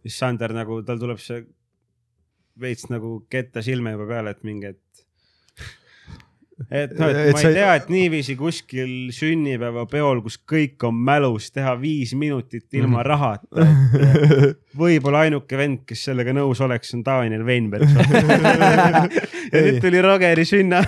siis 0.04 0.18
Sander 0.22 0.54
nagu, 0.54 0.78
tal 0.86 1.02
tuleb 1.02 1.20
see 1.22 1.42
veits 2.60 2.86
nagu 2.92 3.16
ketta 3.30 3.62
silme 3.66 3.94
juba 3.96 4.06
peale, 4.12 4.34
et 4.36 4.46
mingi, 4.46 4.70
et. 4.74 5.03
Et 6.70 6.92
noh, 6.98 7.08
et 7.10 7.28
Et 7.28 7.32
ma 7.34 7.40
ei 7.40 7.54
tea, 7.54 7.74
et 7.76 7.88
niiviisi 7.90 8.36
kuskil 8.38 9.10
sünnipäevapeol, 9.12 10.22
kus 10.22 10.38
kõik 10.38 10.84
on 10.86 10.94
mälus, 10.94 11.50
teha 11.54 11.74
viis 11.80 12.14
minutit 12.14 12.66
ilma 12.72 13.02
Mhm. 13.02 13.06
rahata. 13.06 13.48
võib-olla 14.78 15.20
ainuke 15.26 15.56
vend, 15.58 15.82
kes 15.88 16.00
sellega 16.08 16.32
nõus 16.34 16.60
oleks, 16.64 16.90
on 16.96 17.02
Daniel 17.06 17.44
Weinberg. 17.46 17.84
ja 19.54 19.60
nüüd 19.62 19.78
tuli 19.84 20.00
Rogeri 20.02 20.44
sünna 20.48 20.80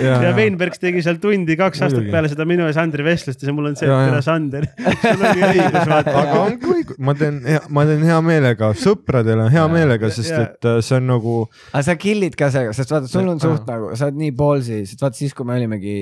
ja, 0.00 0.14
ja 0.24 0.30
Weinberg 0.36 0.74
tegi 0.80 1.02
seal 1.04 1.18
tundi 1.22 1.56
kaks 1.58 1.82
aastat 1.84 1.98
Muidugi. 2.00 2.12
peale 2.14 2.30
seda 2.32 2.46
minu 2.48 2.66
ja 2.66 2.74
Sandri 2.76 3.04
vestlust 3.06 3.42
ja 3.46 3.52
mul 3.54 3.70
on 3.70 3.76
see, 3.78 3.88
Ja, 3.88 3.98
et 4.00 4.08
ja. 4.08 4.12
tere 4.12 4.22
Sander. 4.26 4.66
sul 5.02 5.24
oli 5.30 5.44
õigus, 5.48 5.88
vaata. 5.92 6.14
aga 6.22 6.40
on 6.44 6.58
kui, 6.62 6.82
ma 7.08 7.14
teen, 7.18 7.38
ma 7.74 7.84
teen 7.88 8.02
hea 8.08 8.18
meelega, 8.24 8.72
sõpradele 8.82 9.48
hea 9.54 9.66
meelega, 9.72 10.10
sest 10.14 10.32
Ja- 10.34 10.42
et 10.48 10.68
äh, 10.68 10.80
see 10.84 10.98
on 10.98 11.06
nagu 11.12 11.36
aga 11.72 11.84
sa 11.86 11.94
kill'id 12.00 12.36
ka 12.38 12.50
sellega, 12.54 12.74
sest 12.76 12.92
vaata, 12.94 13.08
sul 13.12 13.28
on 13.32 13.40
suht 13.42 13.64
nagu, 13.68 13.92
sa 13.98 14.08
oled 14.08 14.18
nii 14.24 14.34
ballsy, 14.38 14.82
sest 14.88 15.02
vaata 15.04 15.18
siis, 15.20 15.34
kui 15.36 15.46
me 15.48 15.56
olimegi 15.60 15.96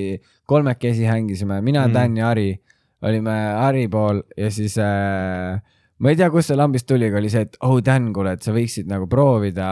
kolmekesi 0.47 1.05
hängisime, 1.07 1.61
mina 1.61 1.85
Mm. 1.87 1.93
Dan 1.93 2.17
ja 2.17 2.25
Hari, 2.31 2.49
olime 3.05 3.33
Hari 3.61 3.85
pool 3.93 4.23
ja 4.37 4.49
siis 4.51 4.73
äh, 4.81 5.59
ma 6.03 6.11
ei 6.13 6.19
tea, 6.19 6.29
kust 6.33 6.51
see 6.51 6.57
lambist 6.59 6.87
tuli, 6.89 7.07
aga 7.09 7.21
oli 7.21 7.31
see, 7.33 7.47
et 7.47 7.57
oh 7.65 7.79
Dan, 7.83 8.11
kuule, 8.13 8.35
et 8.37 8.45
sa 8.45 8.53
võiksid 8.55 8.89
nagu 8.89 9.07
proovida, 9.09 9.69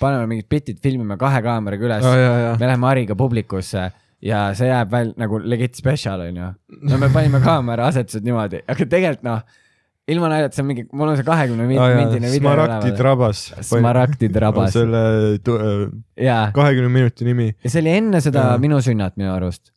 paneme 0.00 0.30
mingid 0.30 0.48
bitid, 0.50 0.80
filmime 0.84 1.18
kahe 1.20 1.42
kaameraga 1.44 1.90
üles 1.90 2.06
ja, 2.06 2.14
ja, 2.16 2.32
ja 2.46 2.54
me 2.60 2.70
läheme 2.70 2.90
Hariga 2.90 3.18
publikusse 3.18 3.90
ja 4.24 4.46
see 4.56 4.70
jääb 4.70 4.92
välja 4.92 5.14
nagu 5.20 5.40
legit 5.44 5.76
special 5.76 6.24
onju. 6.24 6.48
no 6.88 7.00
me 7.00 7.10
panime 7.12 7.42
kaamera 7.44 7.90
asetused 7.90 8.24
niimoodi, 8.24 8.62
aga 8.64 8.86
tegelikult 8.88 9.26
noh, 9.26 9.42
ilma 10.14 10.30
naljata, 10.32 10.56
see 10.56 10.64
on 10.64 10.70
mingi, 10.70 10.86
mul 10.92 11.12
on 11.12 11.18
see 11.18 11.26
kahekümne 11.26 11.66
ja, 11.72 11.90
ja 11.92 12.00
mindine 12.00 12.30
video 12.32 12.52
Smaragdi. 12.52 12.94
trabas. 12.96 13.44
Smaragdid 13.68 14.40
rabas, 14.44 14.72
selle 14.76 15.04
jaa. 16.20 16.48
kahekümne 16.56 16.90
minuti 16.92 17.28
nimi. 17.28 17.50
ja 17.52 17.72
see 17.72 17.84
oli 17.84 17.94
enne 17.98 18.20
seda 18.24 18.50
Jaa. 18.50 18.58
minu 18.62 18.80
sünnat 18.84 19.16
minu 19.20 19.32
arust. 19.34 19.72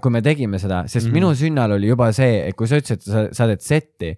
kui 0.00 0.12
me 0.12 0.24
tegime 0.24 0.60
seda, 0.60 0.86
sest 0.88 1.08
mm. 1.10 1.20
minu 1.20 1.34
sünnal 1.36 1.76
oli 1.76 1.90
juba 1.90 2.08
see, 2.16 2.46
et 2.48 2.56
kui 2.56 2.68
sa 2.70 2.80
ütlesid, 2.80 3.02
et 3.02 3.08
sa 3.12 3.26
saadad 3.36 3.64
setti, 3.64 4.14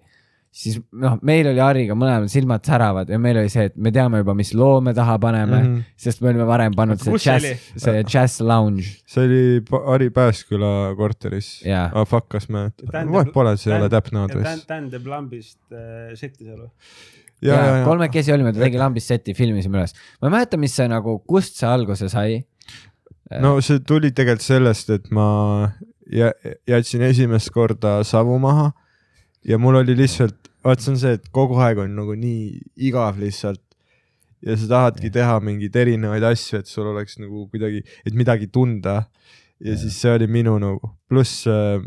siis 0.51 0.81
noh, 0.99 1.15
meil 1.25 1.47
oli 1.47 1.61
Hariga 1.63 1.95
mõlemal 1.95 2.27
silmad 2.31 2.65
säravad 2.67 3.09
ja 3.11 3.17
meil 3.21 3.39
oli 3.39 3.51
see, 3.51 3.69
et 3.69 3.77
me 3.79 3.93
teame 3.95 4.19
juba, 4.19 4.35
mis 4.35 4.51
loo 4.57 4.81
me 4.83 4.91
taha 4.95 5.15
paneme 5.23 5.55
mm. 5.55 5.69
-hmm. 5.69 5.93
sest 5.95 6.21
me 6.21 6.31
olime 6.33 6.47
varem 6.47 6.75
pannud 6.75 6.99
see 6.99 7.19
jazz 7.23 7.69
see 7.79 8.03
jazz 8.03 8.41
lounge 8.43 8.83
see 9.07 9.23
oli 9.23 9.43
Hari 9.85 10.09
Pääsküla 10.11 10.91
korteris 10.99 11.61
Jaa. 11.65 11.87
ah,. 11.93 12.05
fuck, 12.07 12.27
kas 12.27 12.49
me, 12.49 12.67
vahet 12.91 13.31
pole, 13.33 13.55
see 13.57 13.71
ei 13.73 13.79
ole 13.79 13.89
täpne 13.89 14.25
aadress., 14.25 14.67
Dan 14.67 14.89
teeb 14.91 15.07
lambist 15.07 15.59
äh, 15.71 16.11
setti 16.19 16.43
seal 16.43 16.59
või? 16.65 16.69
ja, 17.41 17.55
ja, 17.55 17.77
ja 17.77 17.85
kolmekesi 17.87 18.35
olime, 18.35 18.51
ta 18.53 18.59
tegi 18.65 18.79
lambist 18.81 19.07
seti, 19.07 19.33
filmisime 19.37 19.79
üles. 19.79 19.95
ma 20.19 20.27
ei 20.27 20.35
mäleta, 20.35 20.59
mis 20.59 20.75
see 20.75 20.87
nagu, 20.91 21.15
kust 21.27 21.63
see 21.63 21.69
alguse 21.69 22.11
sai. 22.11 22.41
no 23.39 23.55
see 23.63 23.79
tuli 23.87 24.11
tegelikult 24.11 24.43
sellest, 24.45 24.91
et 24.99 25.09
ma 25.15 25.71
jä- 26.11 26.35
jätsin 26.67 27.07
esimest 27.07 27.55
korda 27.55 28.01
savu 28.03 28.35
maha 28.39 28.73
ja 29.47 29.57
mul 29.61 29.79
oli 29.81 29.95
lihtsalt, 29.97 30.37
vaat 30.65 30.83
see 30.83 30.93
on 30.93 31.01
see, 31.01 31.17
et 31.17 31.29
kogu 31.33 31.59
aeg 31.61 31.81
on 31.83 31.95
nagu 31.97 32.15
nii 32.17 32.61
igav 32.89 33.19
lihtsalt 33.21 33.63
ja 34.45 34.57
sa 34.57 34.69
tahadki 34.75 35.11
teha 35.13 35.39
mingeid 35.43 35.75
erinevaid 35.77 36.25
asju, 36.31 36.61
et 36.61 36.69
sul 36.69 36.89
oleks 36.91 37.19
nagu 37.21 37.47
kuidagi, 37.51 37.83
et 38.05 38.17
midagi 38.17 38.49
tunda 38.53 39.03
ja 39.61 39.77
siis 39.77 39.97
see 40.01 40.13
oli 40.17 40.27
minu 40.31 40.57
nagu, 40.61 40.93
pluss 41.09 41.45
äh, 41.49 41.81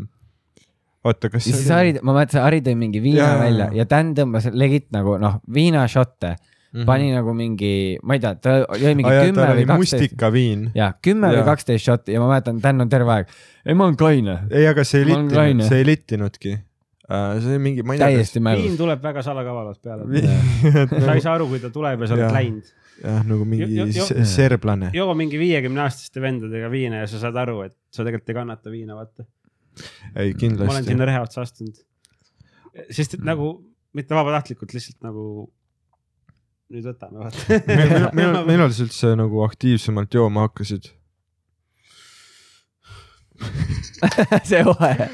oota, 1.05 1.29
kas 1.29 1.47
ja 1.47 1.55
siis 1.55 1.71
Harri, 1.73 1.95
ma 2.01 2.15
mäletan, 2.15 2.43
Harri 2.45 2.61
tõi 2.65 2.75
mingi 2.79 3.01
viina 3.03 3.33
ja, 3.33 3.39
välja 3.39 3.69
ja 3.75 3.87
Dan 3.89 4.13
tõmbas 4.17 4.49
legit 4.55 4.87
nagu 4.95 5.17
noh, 5.21 5.39
viinašotte 5.53 6.35
mm. 6.35 6.79
-hmm. 6.79 6.85
pani 6.87 7.11
nagu 7.15 7.33
mingi, 7.37 7.73
ma 8.03 8.17
ei 8.17 8.23
tea, 8.23 8.35
ta 8.39 8.55
jõi 8.79 8.95
mingi 8.99 9.11
jaa, 9.11 9.25
kümme 9.27 9.49
või 9.49 9.67
kaksteist, 9.71 9.97
mustikaviin. 10.05 10.69
ja 10.75 10.93
kümme 11.01 11.33
või 11.33 11.41
Jaa. 11.41 11.49
kaksteist 11.51 11.91
šotti 11.91 12.15
ja 12.15 12.23
ma 12.23 12.31
mäletan, 12.33 12.61
Dan 12.63 12.87
on 12.87 12.91
terve 12.91 13.19
aeg, 13.19 13.35
ei 13.65 13.75
ma 13.77 13.89
olen 13.89 13.99
kaine, 13.99 14.39
ei, 14.51 14.67
aga 14.71 14.87
see 14.87 15.03
ei 15.03 15.11
littinud, 15.11 15.67
see 15.67 15.83
ei 15.83 15.89
littinudki. 15.91 16.55
See 17.05 17.51
oli 17.53 17.59
mingi, 17.61 17.83
ma 17.85 17.93
ei 17.93 17.99
tea. 18.01 18.07
täiesti 18.15 18.39
viin 18.39 18.47
mälus. 18.47 18.77
tuleb 18.79 19.03
väga 19.03 19.21
salakavalalt 19.25 19.81
peale. 19.83 20.05
sa 20.09 21.03
jah, 21.05 21.13
ei 21.15 21.21
saa 21.21 21.35
aru, 21.37 21.47
kui 21.51 21.59
ta 21.61 21.69
tuleb 21.73 22.01
ja 22.01 22.07
sa 22.09 22.17
oled 22.17 22.33
läinud. 22.33 22.71
nagu 23.29 23.45
mingi 23.45 23.67
Jo- 23.75 23.85
jo- 23.91 24.05
se- 24.07 24.25
serblane. 24.31 24.89
joo 24.95 25.13
mingi 25.17 25.37
viiekümne 25.41 25.83
aastaste 25.83 26.21
vendadega 26.23 26.69
viina 26.71 27.03
ja 27.03 27.07
sa 27.11 27.19
saad 27.21 27.35
aru, 27.43 27.59
et 27.67 27.75
sa 27.93 28.03
tegelikult 28.07 28.31
ei 28.33 28.37
kannata 28.39 28.71
viina, 28.73 28.95
vaata. 28.97 29.25
ei, 29.25 29.83
ma 30.15 30.21
olen 30.23 30.37
kindlasti 30.39 30.83
sinna. 30.89 31.05
reha 31.11 31.21
otsa 31.27 31.43
astunud. 31.45 31.77
sest 32.89 33.13
et 33.19 33.23
nagu 33.27 33.51
mitte 33.95 34.15
vabatahtlikult, 34.15 34.73
lihtsalt 34.75 35.03
nagu 35.05 35.25
nüüd 36.73 36.87
võtame, 36.89 37.21
vaata. 37.21 38.11
millal 38.49 38.71
sa 38.73 38.83
üldse 38.87 39.13
nagu 39.19 39.43
aktiivsemalt 39.45 40.13
jooma 40.17 40.47
hakkasid? 40.47 40.89
see 44.49 44.61
vahe, 44.67 45.09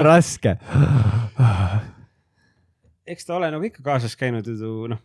raske. 0.00 0.56
eks 3.10 3.26
ta 3.26 3.36
ole 3.38 3.48
nagu 3.52 3.66
ikka 3.66 3.82
kaasas 3.86 4.14
käinud 4.18 4.46
ju 4.46 4.86
noh, 4.92 5.00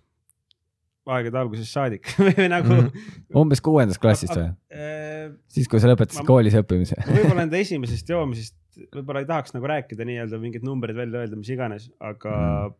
aegade 1.15 1.37
algusest 1.41 1.73
saadik 1.75 2.09
või 2.25 2.47
nagu 2.51 2.75
Mhm. 2.75 3.01
umbes 3.41 3.61
kuuendast 3.65 4.01
klassist 4.01 4.33
või? 4.37 4.49
äh,. 4.73 5.33
siis, 5.51 5.67
kui 5.69 5.79
sa 5.81 5.89
lõpetasid 5.91 6.23
Ma- 6.23 6.29
koolis 6.29 6.55
õppimise. 6.59 6.97
võib-olla 7.09 7.45
enda 7.47 7.59
esimesest 7.65 8.09
joomisest 8.09 8.55
võib-olla 8.93 9.21
ei 9.23 9.29
tahaks 9.29 9.53
nagu 9.55 9.69
rääkida 9.71 10.03
nii-öelda 10.07 10.39
mingid 10.41 10.65
numbrid 10.67 10.97
välja 10.97 11.21
öelda, 11.23 11.37
mis 11.39 11.49
iganes, 11.53 11.89
aga 12.03 12.33
Mhm. 12.35 12.73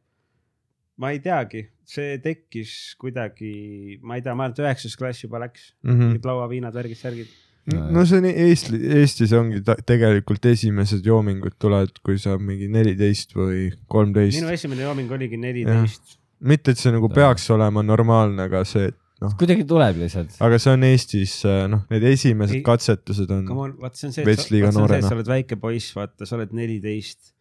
ma 0.97 1.09
ei 1.11 1.19
teagi, 1.23 1.61
see 1.85 2.17
tekkis 2.23 2.95
kuidagi, 2.99 3.99
ma 4.03 4.15
ei 4.17 4.21
tea, 4.25 4.33
ma 4.35 4.45
arvan, 4.45 4.53
et 4.55 4.61
üheksas 4.63 4.95
klass 4.99 5.23
juba 5.25 5.39
läks, 5.45 5.73
Mhm. 5.83 5.97
mingid 6.01 6.25
lauaviinad, 6.27 6.73
värgid, 6.75 6.97
särgid. 6.99 7.31
No 7.74 8.03
see 8.05 8.18
on 8.22 8.26
Eesti, 8.30 8.78
Eestis 8.99 9.32
ongi 9.34 9.61
tegelikult 9.89 10.45
esimesed 10.45 11.05
joomingud 11.05 11.55
tulevad, 11.59 11.95
kui 12.05 12.18
sa 12.22 12.36
mingi 12.38 12.68
neliteist 12.70 13.34
või 13.34 13.72
minu 13.72 13.80
kolmteist. 13.89 14.43
esimene 14.53 14.82
jooming 14.86 15.11
oligi 15.11 15.38
neliteist. 15.41 16.20
mitte, 16.45 16.72
et 16.76 16.78
see 16.78 16.91
nagu 16.93 17.09
peaks 17.09 17.49
olema 17.55 17.82
normaalne, 17.82 18.43
aga 18.45 18.63
see, 18.70 18.91
et 18.91 19.34
kuidagi 19.39 19.63
tuleb 19.66 19.97
lihtsalt. 19.97 20.36
aga 20.45 20.59
see 20.61 20.74
on 20.76 20.84
Eestis 20.84 21.34
äh, 21.45 21.63
noh, 21.72 21.86
need 21.89 22.03
esimesed 22.03 22.55
Ei- 22.59 22.61
katsetused 22.68 23.32
on 23.32 23.45
Come 23.47 23.59
on, 23.70 23.74
vaata 23.82 23.97
see 23.97 24.07
on 24.11 24.13
see, 24.13 24.24
et 24.30 24.39
sa, 24.39 24.49
liiga 24.53 24.68
vaat 24.68 24.74
see 24.74 24.82
on 24.82 24.88
see, 24.88 24.88
noorena. 24.88 25.05
et 25.05 25.09
sa 25.09 25.16
oled 25.16 25.32
väike 25.34 25.55
poiss, 25.61 25.95
vaata, 25.95 26.26
sa 26.30 26.36
oled 26.38 26.51
neliteist 26.53 27.32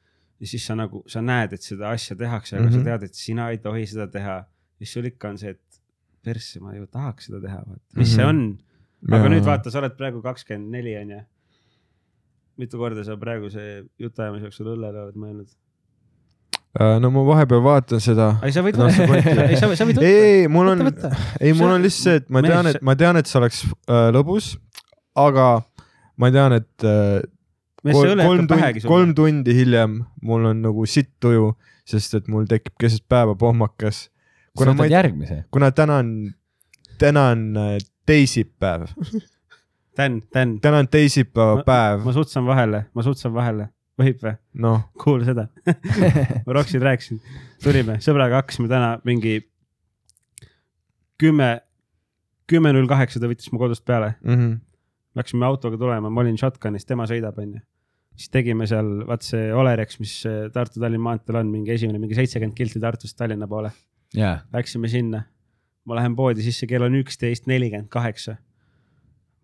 ja 0.41 0.47
siis 0.47 0.65
sa 0.67 0.75
nagu, 0.79 1.03
sa 1.07 1.21
näed, 1.21 1.53
et 1.53 1.63
seda 1.63 1.91
asja 1.93 2.17
tehakse, 2.17 2.57
aga 2.57 2.65
mm 2.65 2.71
Mhm. 2.71 2.79
-hmm. 2.81 2.85
sa 2.85 2.99
tead, 2.99 3.03
et 3.11 3.15
sina 3.15 3.51
ei 3.51 3.59
tohi 3.59 3.87
seda 3.87 4.07
teha. 4.09 4.45
siis 4.79 4.93
sul 4.93 5.05
ikka 5.05 5.29
on 5.29 5.39
see, 5.39 5.51
et 5.51 5.61
persse, 6.25 6.61
ma 6.61 6.73
ju 6.75 6.87
tahaks 6.87 7.27
seda 7.29 7.41
teha, 7.41 7.61
vaata, 7.67 7.83
mis 7.97 8.09
mm 8.09 8.13
-hmm. 8.13 8.17
see 8.17 8.25
Mhm. 8.25 8.29
on. 8.31 8.59
Aga 9.11 9.23
Ja- 9.25 9.33
nüüd 9.35 9.45
vaata, 9.47 9.71
sa 9.71 9.81
oled 9.83 9.97
praegu 9.99 10.23
kakskümmend 10.25 10.71
neli 10.71 10.97
onju. 11.01 11.21
mitu 12.59 12.79
korda 12.79 13.03
sa 13.05 13.17
praeguse 13.19 13.85
jutuajamise 13.99 14.47
jooksul 14.47 14.69
õllele 14.77 15.01
oled 15.09 15.17
mõelnud? 15.19 15.49
Äh, 16.75 16.97
no 17.03 17.11
ma 17.15 17.23
vahepeal 17.27 17.61
vaatan 17.63 18.01
seda. 18.03 18.29
ei, 18.43 18.51
sa 18.55 18.63
võid 18.63 18.79
ei, 18.79 19.57
sa, 19.59 19.69
sa 19.79 19.87
võid 19.87 19.99
ei, 20.03 20.15
ei, 20.43 20.49
mul 20.51 20.73
on 20.73 20.81
ei, 21.41 21.53
mul 21.55 21.71
on 21.77 21.83
lihtsalt 21.83 22.03
see, 22.07 22.17
et 22.23 22.31
ma 22.35 22.43
tean, 22.43 22.67
et 22.71 22.79
see- 22.79 22.87
ma 22.87 22.95
tean, 22.99 23.17
et 23.21 23.31
see 23.31 23.39
oleks 23.39 23.61
äh, 23.91 24.09
lõbus, 24.15 24.57
aga 25.19 25.47
ma 26.19 26.31
tean, 26.35 26.57
et 26.59 26.87
äh, 26.87 27.23
kolm, 27.85 28.23
kolm 28.25 28.49
tundi, 28.51 28.83
kolm 28.87 29.15
tundi 29.19 29.55
hiljem 29.55 30.01
mul 30.23 30.47
on 30.51 30.63
nagu 30.67 30.87
sitt 30.91 31.13
tuju, 31.23 31.53
sest 31.87 32.15
et 32.19 32.31
mul 32.33 32.47
tekib 32.51 32.75
keset 32.81 33.05
päeva 33.11 33.35
pohmakas. 33.39 34.07
sa 34.09 34.59
kuna 34.59 34.73
ma 34.75 34.83
võtad 34.83 34.91
ei, 34.91 34.95
järgmise. 34.99 35.41
kuna 35.55 35.71
täna 35.75 36.01
on, 36.03 36.11
täna 37.03 37.29
on 37.35 37.47
äh, 37.59 37.77
teisipäev, 38.07 38.89
Dan, 39.97 40.23
Dan, 40.35 40.57
täna 40.61 40.81
on 40.83 40.89
teisipäeva 40.91 41.63
päev. 41.67 42.01
ma, 42.05 42.13
sutsan 42.13 42.47
vahele, 42.47 42.85
ma 42.95 43.03
sutsan 43.07 43.35
vahele, 43.35 43.69
võib 44.01 44.23
või? 44.25 44.33
noh, 44.65 44.81
kuule 44.99 45.27
seda. 45.29 45.47
Ma 46.47 46.57
Roxil 46.57 46.83
rääkisin, 46.83 47.21
tulime. 47.63 48.01
Sõbraga 48.03 48.41
hakkasime 48.41 48.67
täna 48.69 48.97
mingi 49.07 49.37
kümme, 51.23 51.61
kümme 52.51 52.73
null 52.75 52.91
kaheksa 52.91 53.23
ta 53.23 53.31
võttis 53.31 53.53
mu 53.55 53.61
kodust 53.63 53.85
peale, 53.87 54.17
mhm, 54.27 54.57
läksime 55.15 55.47
autoga 55.47 55.79
tulema, 55.79 56.11
ma 56.11 56.25
olin 56.25 56.39
shotgun'is, 56.41 56.87
tema 56.89 57.07
sõidab, 57.11 57.39
onju. 57.39 57.63
siis 58.19 58.31
tegime 58.35 58.67
seal, 58.71 59.05
vaat 59.07 59.23
see 59.27 59.47
Olerex, 59.55 60.01
mis 60.03 60.17
Tartu-Tallinna 60.55 61.03
maanteel 61.07 61.39
on, 61.41 61.55
mingi 61.55 61.73
esimene, 61.75 62.03
mingi 62.03 62.19
seitsekümmend 62.19 62.59
kilti 62.59 62.83
Tartust 62.83 63.17
Tallinna 63.19 63.47
poole. 63.51 63.71
jaa, 64.15 64.41
Läksime 64.53 64.91
sinna, 64.91 65.23
ma 65.85 65.95
lähen 65.99 66.15
poodi 66.17 66.43
sisse, 66.43 66.67
kell 66.67 66.83
on 66.87 66.95
üksteist 67.03 67.47
nelikümmend 67.51 67.89
kaheksa. 67.93 68.37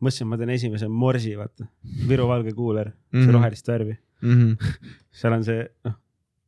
mõtlesin, 0.00 0.26
ma 0.30 0.36
teen 0.40 0.48
esimese 0.54 0.88
morsi, 0.88 1.34
vaata, 1.36 1.66
Viru 2.08 2.24
valge 2.28 2.52
kuuler, 2.56 2.92
see 3.12 3.20
Mhm. 3.26 3.34
rohelist 3.36 3.66
värvi 3.68 3.96
mhm, 4.22 4.54
seal 5.12 5.32
on 5.36 5.44
see 5.44 5.66
noh, 5.84 5.94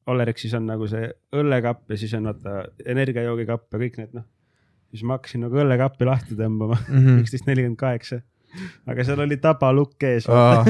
Olerexis 0.06 0.54
on 0.54 0.64
nagu 0.66 0.86
see 0.88 1.10
õllekapp 1.32 1.90
ja 1.92 1.96
siis 2.00 2.14
on 2.14 2.24
vaata 2.30 2.64
energiajoogikapp 2.86 3.68
ja 3.72 3.78
kõik 3.78 3.98
need 4.00 4.14
noh. 4.16 4.24
siis 4.90 5.02
ma 5.04 5.14
hakkasin 5.18 5.40
nagu 5.44 5.56
õllekappi 5.56 6.04
lahti 6.08 6.34
tõmbama, 6.34 6.78
mhm. 6.88 7.18
üksteist 7.22 7.46
nelikümmend 7.46 7.76
kaheksa. 7.78 8.22
aga 8.86 9.04
seal 9.04 9.20
oli 9.20 9.36
tabalukk 9.36 10.02
ees, 10.04 10.26
Aa. 10.28 10.64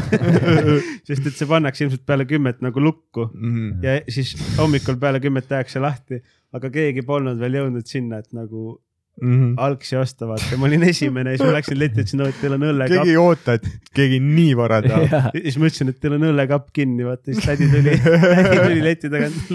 sest 1.08 1.26
et 1.26 1.34
see 1.38 1.46
pannakse 1.50 1.84
ilmselt 1.86 2.04
peale 2.06 2.26
kümmet 2.26 2.60
nagu 2.62 2.80
lukku 2.82 3.30
Mhm. 3.34 3.82
ja 3.82 4.00
siis 4.08 4.34
hommikul 4.58 4.96
peale 4.98 5.20
kümmet 5.20 5.46
tehakse 5.48 5.80
lahti, 5.80 6.20
aga 6.52 6.70
keegi 6.70 7.02
polnud 7.06 7.38
veel 7.38 7.52
jõudnud 7.62 7.86
sinna, 7.86 8.18
et 8.18 8.32
nagu 8.32 8.80
Mhm. 9.20 9.52
algsi 9.60 9.96
osta, 10.00 10.26
vaata, 10.26 10.56
ma 10.56 10.66
olin 10.66 10.86
esimene 10.88 11.34
ja 11.34 11.38
siis 11.38 11.46
ma 11.50 11.58
läksin 11.58 11.78
letti, 11.78 12.00
ütlesin, 12.00 12.22
no 12.22 12.28
et 12.30 12.38
teil 12.40 12.56
on 12.56 12.64
õllekapp 12.70 12.96
keegi 13.04 13.12
ei 13.12 13.18
oota, 13.20 13.56
et 13.58 13.90
keegi 13.98 14.20
nii 14.24 14.54
vara 14.56 14.80
tahab. 14.86 15.12
ja 15.36 15.42
siis 15.44 15.58
ma 15.60 15.68
ütlesin, 15.68 15.92
et 15.92 16.00
teil 16.00 16.16
on 16.16 16.24
õllekapp 16.30 16.72
kinni, 16.78 17.04
vaata 17.06 17.28
siis 17.28 17.44
tädi 17.44 17.68
tuli, 17.70 17.92
tädi 18.00 18.56
tuli 18.56 18.80
leti 18.88 19.12
tagant 19.12 19.52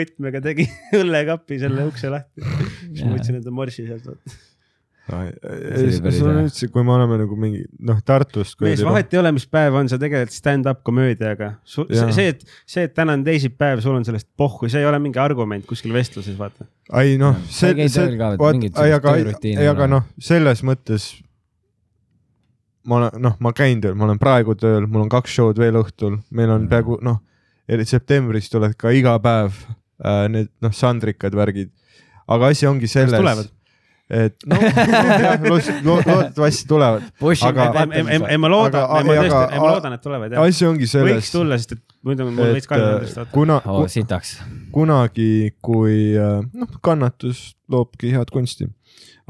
võtmega 0.00 0.44
tegi 0.44 0.68
õllekapi 1.00 1.58
selle 1.64 1.88
ukse 1.88 2.12
lahti. 2.12 2.44
siis 2.44 3.02
ma 3.06 3.16
võtsin 3.16 3.40
enda 3.40 3.56
morsi 3.56 3.88
sealt, 3.88 4.04
vaata. 4.12 4.38
Päris 5.08 6.00
sul 6.18 6.30
on 6.30 6.42
üldse, 6.44 6.68
kui 6.72 6.84
me 6.86 6.94
oleme 6.94 7.18
nagu 7.22 7.38
mingi 7.40 7.62
noh, 7.86 8.00
Tartust. 8.06 8.58
mees, 8.62 8.82
vahet 8.86 9.14
ei 9.14 9.20
ole, 9.22 9.32
mis 9.36 9.46
päev 9.50 9.78
on, 9.80 9.88
sa 9.90 9.98
tegeled 10.00 10.32
stand-up 10.34 10.82
komöödiaga. 10.86 11.54
see, 11.64 12.04
see, 12.12 12.28
et, 12.34 12.44
see, 12.68 12.84
et 12.88 12.94
täna 12.96 13.16
on 13.18 13.24
teisipäev, 13.26 13.82
sul 13.84 13.96
on 13.98 14.06
sellest 14.06 14.28
pohhu, 14.38 14.68
see 14.70 14.82
ei 14.82 14.90
ole 14.90 15.00
mingi 15.02 15.20
argument 15.22 15.66
kuskil 15.68 15.94
vestluses, 15.96 16.36
vaata. 16.38 16.68
ei 17.00 17.16
noh, 17.20 17.40
see, 17.48 17.88
see 17.88 18.06
ei 18.12 18.94
aga, 18.94 19.16
ei 19.16 19.72
aga 19.72 19.90
noh, 19.90 20.06
selles 20.20 20.64
mõttes 20.66 21.10
ma 22.86 23.00
olen, 23.00 23.20
noh, 23.22 23.36
ma 23.42 23.52
käin 23.56 23.82
tööl, 23.82 23.96
ma 23.98 24.08
olen 24.08 24.20
praegu 24.20 24.56
tööl, 24.58 24.86
mul 24.90 25.04
on 25.04 25.12
kaks 25.12 25.36
show'd 25.36 25.60
veel 25.60 25.78
õhtul, 25.80 26.20
meil 26.36 26.52
on 26.54 26.66
peaaegu 26.70 27.00
noh, 27.04 27.20
septembris 27.86 28.50
tulevad 28.50 28.76
ka 28.78 28.92
iga 28.94 29.14
päev 29.22 29.54
äh, 30.02 30.26
need 30.32 30.50
noh, 30.64 30.74
sandrikad 30.74 31.36
värgid. 31.36 31.70
aga 32.30 32.52
asi 32.54 32.66
ongi 32.70 32.88
selles 32.90 33.18
tulevad?, 33.18 33.50
et 34.10 34.46
noh 34.50 34.58
no, 35.46 35.58
loodetavasti 35.86 36.66
tulevad. 36.68 37.04
aga 37.46 37.66
Aga- 37.70 37.84
ei, 37.94 38.38
ma 38.38 38.48
loodan, 38.50 38.82
aga- 38.82 39.04
ma 39.06 39.14
aga- 39.14 39.28
tõesti, 39.28 39.60
ma 39.60 39.70
loodan, 39.74 39.92
et 39.96 40.02
tulevad 40.02 40.34
jah. 40.34 40.42
asi 40.48 40.66
ongi 40.66 40.88
võiks 40.88 40.94
selles, 40.96 41.30
tulla, 41.34 41.58
sest 41.60 41.76
et 41.76 41.82
muidu 42.06 42.26
mul 42.30 42.52
veits 42.56 42.66
et 42.66 42.72
kahju 42.72 43.22
äh, 43.22 43.28
kuna 43.32 43.60
sitaks. 43.88 44.32
kunagi, 44.74 45.30
kui 45.62 46.00
äh, 46.18 46.40
noh, 46.52 46.72
kannatus 46.82 47.44
loobki 47.70 48.10
head 48.16 48.32
kunsti, 48.34 48.66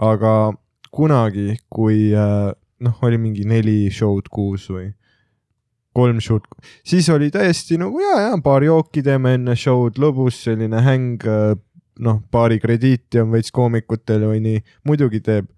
aga 0.01 0.55
kunagi, 0.91 1.59
kui 1.69 2.09
äh, 2.17 2.49
noh, 2.81 3.05
oli 3.05 3.19
mingi 3.21 3.45
neli 3.45 3.91
show'd 3.93 4.33
kuus 4.33 4.71
või 4.73 4.89
kolm 5.93 6.21
show'd, 6.23 6.47
siis 6.87 7.09
oli 7.13 7.29
täiesti 7.35 7.77
nagu 7.81 7.99
ja, 8.01 8.15
ja 8.31 8.37
paar 8.43 8.63
jooki 8.65 9.03
teeme 9.05 9.35
enne 9.37 9.57
show'd, 9.59 9.99
lõbus 10.01 10.39
selline 10.47 10.81
häng, 10.87 11.27
noh, 12.01 12.21
paari 12.33 12.59
krediiti 12.61 13.21
on 13.21 13.33
veits 13.35 13.53
koomikutel 13.55 14.27
või 14.31 14.43
nii, 14.45 14.61
muidugi 14.89 15.21
teeb. 15.25 15.49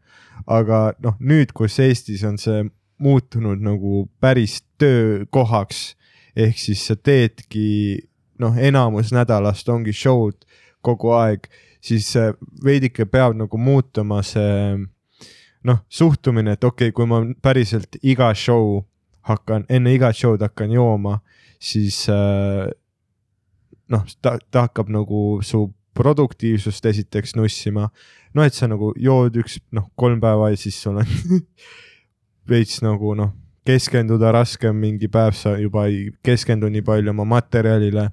aga 0.47 0.95
noh, 1.05 1.15
nüüd, 1.21 1.53
kus 1.55 1.79
Eestis 1.79 2.25
on 2.27 2.39
see 2.41 2.65
muutunud 3.03 3.61
nagu 3.63 4.07
päris 4.21 4.63
töökohaks, 4.81 5.95
ehk 6.35 6.59
siis 6.59 6.83
sa 6.89 6.97
teedki 6.97 8.01
noh, 8.43 8.57
enamus 8.59 9.13
nädalast 9.15 9.69
ongi 9.69 9.93
show'd 9.95 10.47
kogu 10.83 11.13
aeg, 11.15 11.47
siis 11.83 12.09
veidike 12.65 13.07
peab 13.07 13.37
nagu 13.39 13.59
muutuma 13.59 14.23
see 14.27 14.81
noh, 15.63 15.83
suhtumine, 15.89 16.57
et 16.57 16.65
okei 16.65 16.91
okay,, 16.91 16.97
kui 16.97 17.07
ma 17.07 17.23
päriselt 17.43 18.01
iga 18.03 18.33
show 18.35 18.83
hakkan, 19.29 19.67
enne 19.71 19.95
igat 19.95 20.19
show'd 20.19 20.43
hakkan 20.43 20.73
jooma, 20.75 21.21
siis 21.63 22.05
äh, 22.11 22.67
noh, 23.93 24.09
ta, 24.23 24.37
ta 24.51 24.67
hakkab 24.67 24.91
nagu 24.91 25.41
su 25.47 25.69
produktiivsust 25.95 26.87
esiteks 26.87 27.37
nussima. 27.37 27.89
noh, 28.35 28.45
et 28.45 28.55
sa 28.57 28.69
nagu 28.69 28.93
jood 28.97 29.37
üks, 29.43 29.59
noh, 29.77 29.91
kolm 29.97 30.21
päeva 30.21 30.51
ja 30.51 30.57
siis 30.57 30.79
sul 30.81 30.97
on 31.03 31.09
veits 32.51 32.81
nagu 32.83 33.15
noh, 33.19 33.35
keskenduda 33.67 34.33
raskem 34.33 34.77
mingi 34.77 35.09
päev, 35.13 35.37
sa 35.37 35.57
juba 35.61 35.87
ei 35.91 36.09
keskendu 36.25 36.71
nii 36.73 36.83
palju 36.87 37.13
oma 37.13 37.27
materjalile. 37.37 38.09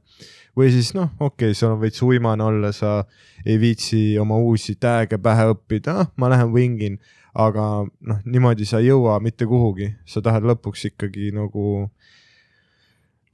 Või 0.57 0.73
siis 0.73 0.91
noh, 0.97 1.13
okei 1.19 1.53
okay,, 1.53 1.55
sul 1.55 1.71
on 1.71 1.79
veits 1.79 2.01
uimane 2.03 2.43
olla, 2.43 2.73
sa 2.75 3.05
ei 3.45 3.55
viitsi 3.61 4.17
oma 4.19 4.37
uusi 4.43 4.75
tag'e 4.75 5.19
pähe 5.21 5.47
õppida, 5.53 5.95
ah 6.03 6.11
ma 6.19 6.29
lähen 6.33 6.51
wingin, 6.51 6.97
aga 7.31 7.85
noh, 7.87 8.19
niimoodi 8.25 8.67
sa 8.67 8.81
ei 8.83 8.89
jõua 8.89 9.19
mitte 9.23 9.47
kuhugi, 9.47 9.93
sa 10.09 10.23
tahad 10.25 10.43
lõpuks 10.49 10.89
ikkagi 10.91 11.31
nagu 11.37 11.87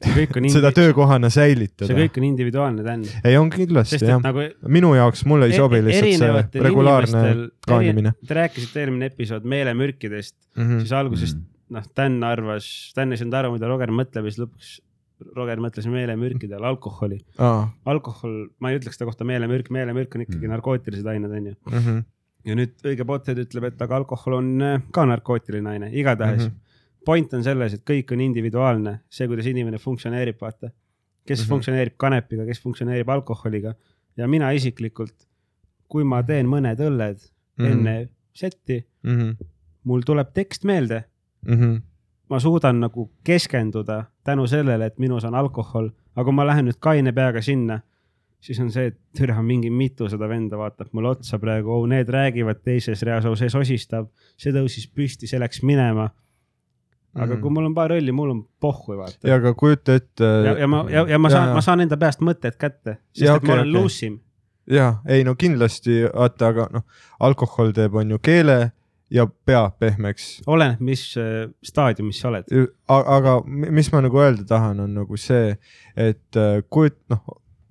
see 0.04 0.14
kõik 0.26 0.38
on 0.42 0.50
seda 0.58 0.72
töökohana 0.76 1.30
see 1.32 1.42
säilitada. 1.50 1.94
kõik 1.98 2.18
on 2.20 2.24
individuaalne, 2.28 2.84
Dan. 2.84 3.04
ei, 3.24 3.38
on 3.40 3.50
kindlasti 3.54 3.98
sest 4.00 4.10
jah 4.10 4.22
nagu 4.24 4.44
minu 4.68 4.94
jaoks 4.98 5.26
mulle 5.26 5.46
ei 5.52 5.56
sobi 5.58 5.82
lihtsalt 5.86 6.52
see 6.54 6.64
regulaarne 6.68 7.50
kaanimine. 7.68 8.14
Te 8.28 8.34
rääkisite 8.42 8.84
eelmine 8.84 9.06
episood 9.14 9.44
meelemürkidest, 9.46 10.36
Mhm. 10.58 10.80
siis 10.84 10.92
alguses 10.92 11.36
noh, 11.70 11.84
Dan 11.98 12.24
arvas, 12.24 12.92
Dan 12.96 13.12
ei 13.12 13.18
saanud 13.18 13.34
aru, 13.34 13.54
mida 13.56 13.68
Roger 13.68 13.90
mõtleb 13.90 14.26
ja 14.28 14.32
siis 14.32 14.42
lõpuks 14.44 14.74
Roger 15.36 15.58
mõtles 15.64 15.86
meelemürkide 15.88 16.56
all 16.58 16.66
alkoholi. 16.74 17.22
aa, 17.40 17.70
alkohol, 17.86 18.50
ma 18.60 18.70
ei 18.72 18.80
ütleks 18.80 18.98
seda 19.00 19.06
kohta 19.08 19.24
meelemürk, 19.24 19.70
meelemürk 19.72 20.14
on 20.16 20.22
Mm. 20.22 20.28
ikkagi 20.28 20.48
narkootilised 20.52 21.08
ained, 21.08 21.32
onju. 21.32 21.56
mhm, 21.72 22.04
ja 22.46 22.56
nüüd 22.56 22.74
õige 22.84 23.06
poted 23.08 23.38
ütleb, 23.40 23.64
et 23.72 23.82
aga 23.82 23.96
alkohol 23.96 24.34
on 24.42 24.62
äh, 24.62 24.82
ka 24.92 25.06
narkootiline 25.06 25.70
aine, 25.70 25.90
igatahes 25.94 26.42
mm. 26.44 26.52
Mhm. 26.52 26.52
-hmm. 26.52 26.62
Point 27.06 27.34
on 27.34 27.44
selles, 27.46 27.74
et 27.74 27.84
kõik 27.88 28.12
on 28.14 28.22
individuaalne, 28.26 29.00
see, 29.10 29.28
kuidas 29.30 29.48
inimene 29.52 29.78
funktsioneerib, 29.82 30.42
vaata. 30.42 30.72
kes 31.26 31.40
mm. 31.40 31.44
-hmm. 31.44 31.50
funktsioneerib 31.50 31.94
kanepiga, 31.98 32.46
kes 32.46 32.62
funktsioneerib 32.62 33.10
alkoholiga 33.10 33.74
ja 34.18 34.28
mina 34.28 34.52
isiklikult, 34.52 35.28
kui 35.88 36.04
ma 36.04 36.24
teen 36.24 36.48
mõned 36.48 36.80
õlled 36.80 37.18
mm. 37.18 37.66
-hmm. 37.66 37.72
enne 37.72 38.10
setti, 38.34 38.86
mul 39.84 40.02
tuleb 40.06 40.32
tekst 40.34 40.64
meelde, 40.64 41.04
mhm, 41.48 41.76
ma 42.30 42.40
suudan 42.40 42.80
nagu 42.80 43.12
keskenduda 43.24 44.04
tänu 44.24 44.48
sellele, 44.48 44.86
et 44.86 45.00
minus 45.00 45.24
on 45.24 45.36
alkohol, 45.36 45.90
aga 46.16 46.26
kui 46.26 46.34
ma 46.34 46.48
lähen 46.48 46.66
nüüd 46.70 46.80
kaine 46.80 47.14
peaga 47.14 47.42
sinna, 47.42 47.80
siis 48.40 48.60
on 48.60 48.72
see, 48.74 48.92
et 48.92 48.98
türa 49.18 49.42
mingi 49.42 49.70
mitusada 49.74 50.28
venda 50.30 50.58
vaatab 50.58 50.92
mulle 50.94 51.16
otsa 51.16 51.40
praegu 51.42 51.72
oh,, 51.74 51.88
need 51.90 52.10
räägivad 52.10 52.62
teises 52.64 53.02
reas, 53.08 53.26
oh 53.26 53.38
see 53.40 53.50
sosistab, 53.50 54.10
see 54.38 54.54
tõusis 54.54 54.88
püsti, 54.92 55.30
see 55.30 55.42
läks 55.42 55.64
minema. 55.66 56.10
Aga 57.16 57.34
Mhm. 57.34 57.42
kui 57.42 57.50
mul 57.52 57.66
on 57.66 57.74
paar 57.76 57.90
õlli, 57.96 58.12
mul 58.12 58.30
on 58.30 58.44
pohhu 58.60 58.98
vaata. 58.98 59.28
ja 59.28 59.36
aga 59.36 59.54
kujuta 59.54 59.96
ette. 59.96 60.24
ja, 60.46 60.58
ja 60.60 60.68
ma, 60.68 60.86
ja, 60.90 61.06
ja 61.10 61.20
ma 61.20 61.30
saan, 61.30 61.54
ma 61.56 61.62
saan 61.62 61.82
enda 61.82 61.98
peast 61.98 62.20
mõtted 62.22 62.58
kätte, 62.60 62.98
sest 63.14 63.26
Ja 63.26 63.36
et 63.36 63.44
okei, 63.44 63.48
ma 63.48 63.54
olen 63.54 63.70
okay. 63.70 63.82
luusim. 63.82 64.20
ja 64.68 64.96
ei 65.08 65.24
no 65.24 65.36
kindlasti 65.36 66.04
vaata, 66.14 66.48
aga 66.48 66.68
noh, 66.74 66.84
alkohol 67.20 67.72
teeb, 67.72 67.96
on 67.96 68.10
ju 68.12 68.20
keele 68.20 68.72
ja 69.12 69.28
pea 69.46 69.70
pehmeks. 69.80 70.42
oleneb, 70.48 70.80
mis 70.82 71.16
äh, 71.18 71.48
staadiumis 71.64 72.20
sa 72.20 72.28
oled. 72.30 72.46
aga 72.90 73.42
mi- 73.46 73.70
mis 73.70 73.92
ma 73.94 74.02
nagu 74.02 74.18
öelda 74.18 74.46
tahan, 74.48 74.80
on 74.80 74.94
nagu 74.94 75.18
see, 75.18 75.58
et 75.96 76.36
äh, 76.36 76.62
kujut-, 76.70 76.98
noh, 77.10 77.22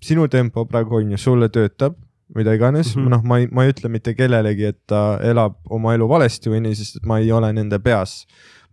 sinu 0.00 0.28
tempo 0.28 0.64
praegu 0.64 0.96
on 0.96 1.10
ju, 1.10 1.16
sulle 1.18 1.48
töötab, 1.48 1.96
mida 2.34 2.54
iganes 2.56 2.94
mm. 2.94 3.02
-hmm., 3.02 3.10
noh, 3.12 3.22
ma 3.22 3.38
ei, 3.42 3.48
ma 3.52 3.64
ei 3.64 3.72
ütle 3.74 3.90
mitte 3.92 4.14
kellelegi, 4.16 4.70
et 4.72 4.80
ta 4.90 5.18
elab 5.22 5.56
oma 5.70 5.94
elu 5.94 6.08
valesti 6.08 6.52
või 6.52 6.62
nii, 6.64 6.76
sest 6.78 7.00
et 7.00 7.08
ma 7.08 7.20
ei 7.20 7.32
ole 7.32 7.52
nende 7.52 7.78
peas. 7.78 8.24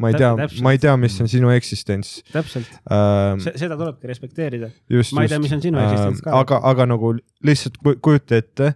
ma 0.02 0.10
ei 0.10 0.18
tea 0.18 0.32
ma 0.66 0.72
ei 0.74 0.80
tea, 0.82 0.96
mis 0.98 1.20
on 1.22 1.28
sinu 1.30 1.52
eksistents 1.54 2.24
täpselt, 2.32 2.70
ähm,. 2.90 3.42
seda 3.44 3.78
tulebki 3.78 4.08
respekteerida. 4.10 4.72
ma 5.14 5.26
ei 5.26 5.30
tea, 5.30 5.40
mis 5.40 5.54
on 5.54 5.62
sinu 5.62 5.80
eksistents 5.84 6.24
ka. 6.26 6.40
aga, 6.40 6.62
aga 6.64 6.88
nagu 6.96 7.16
lihtsalt 7.44 7.78
ku- 7.84 7.98
kujuta 8.02 8.40
ette, 8.42 8.74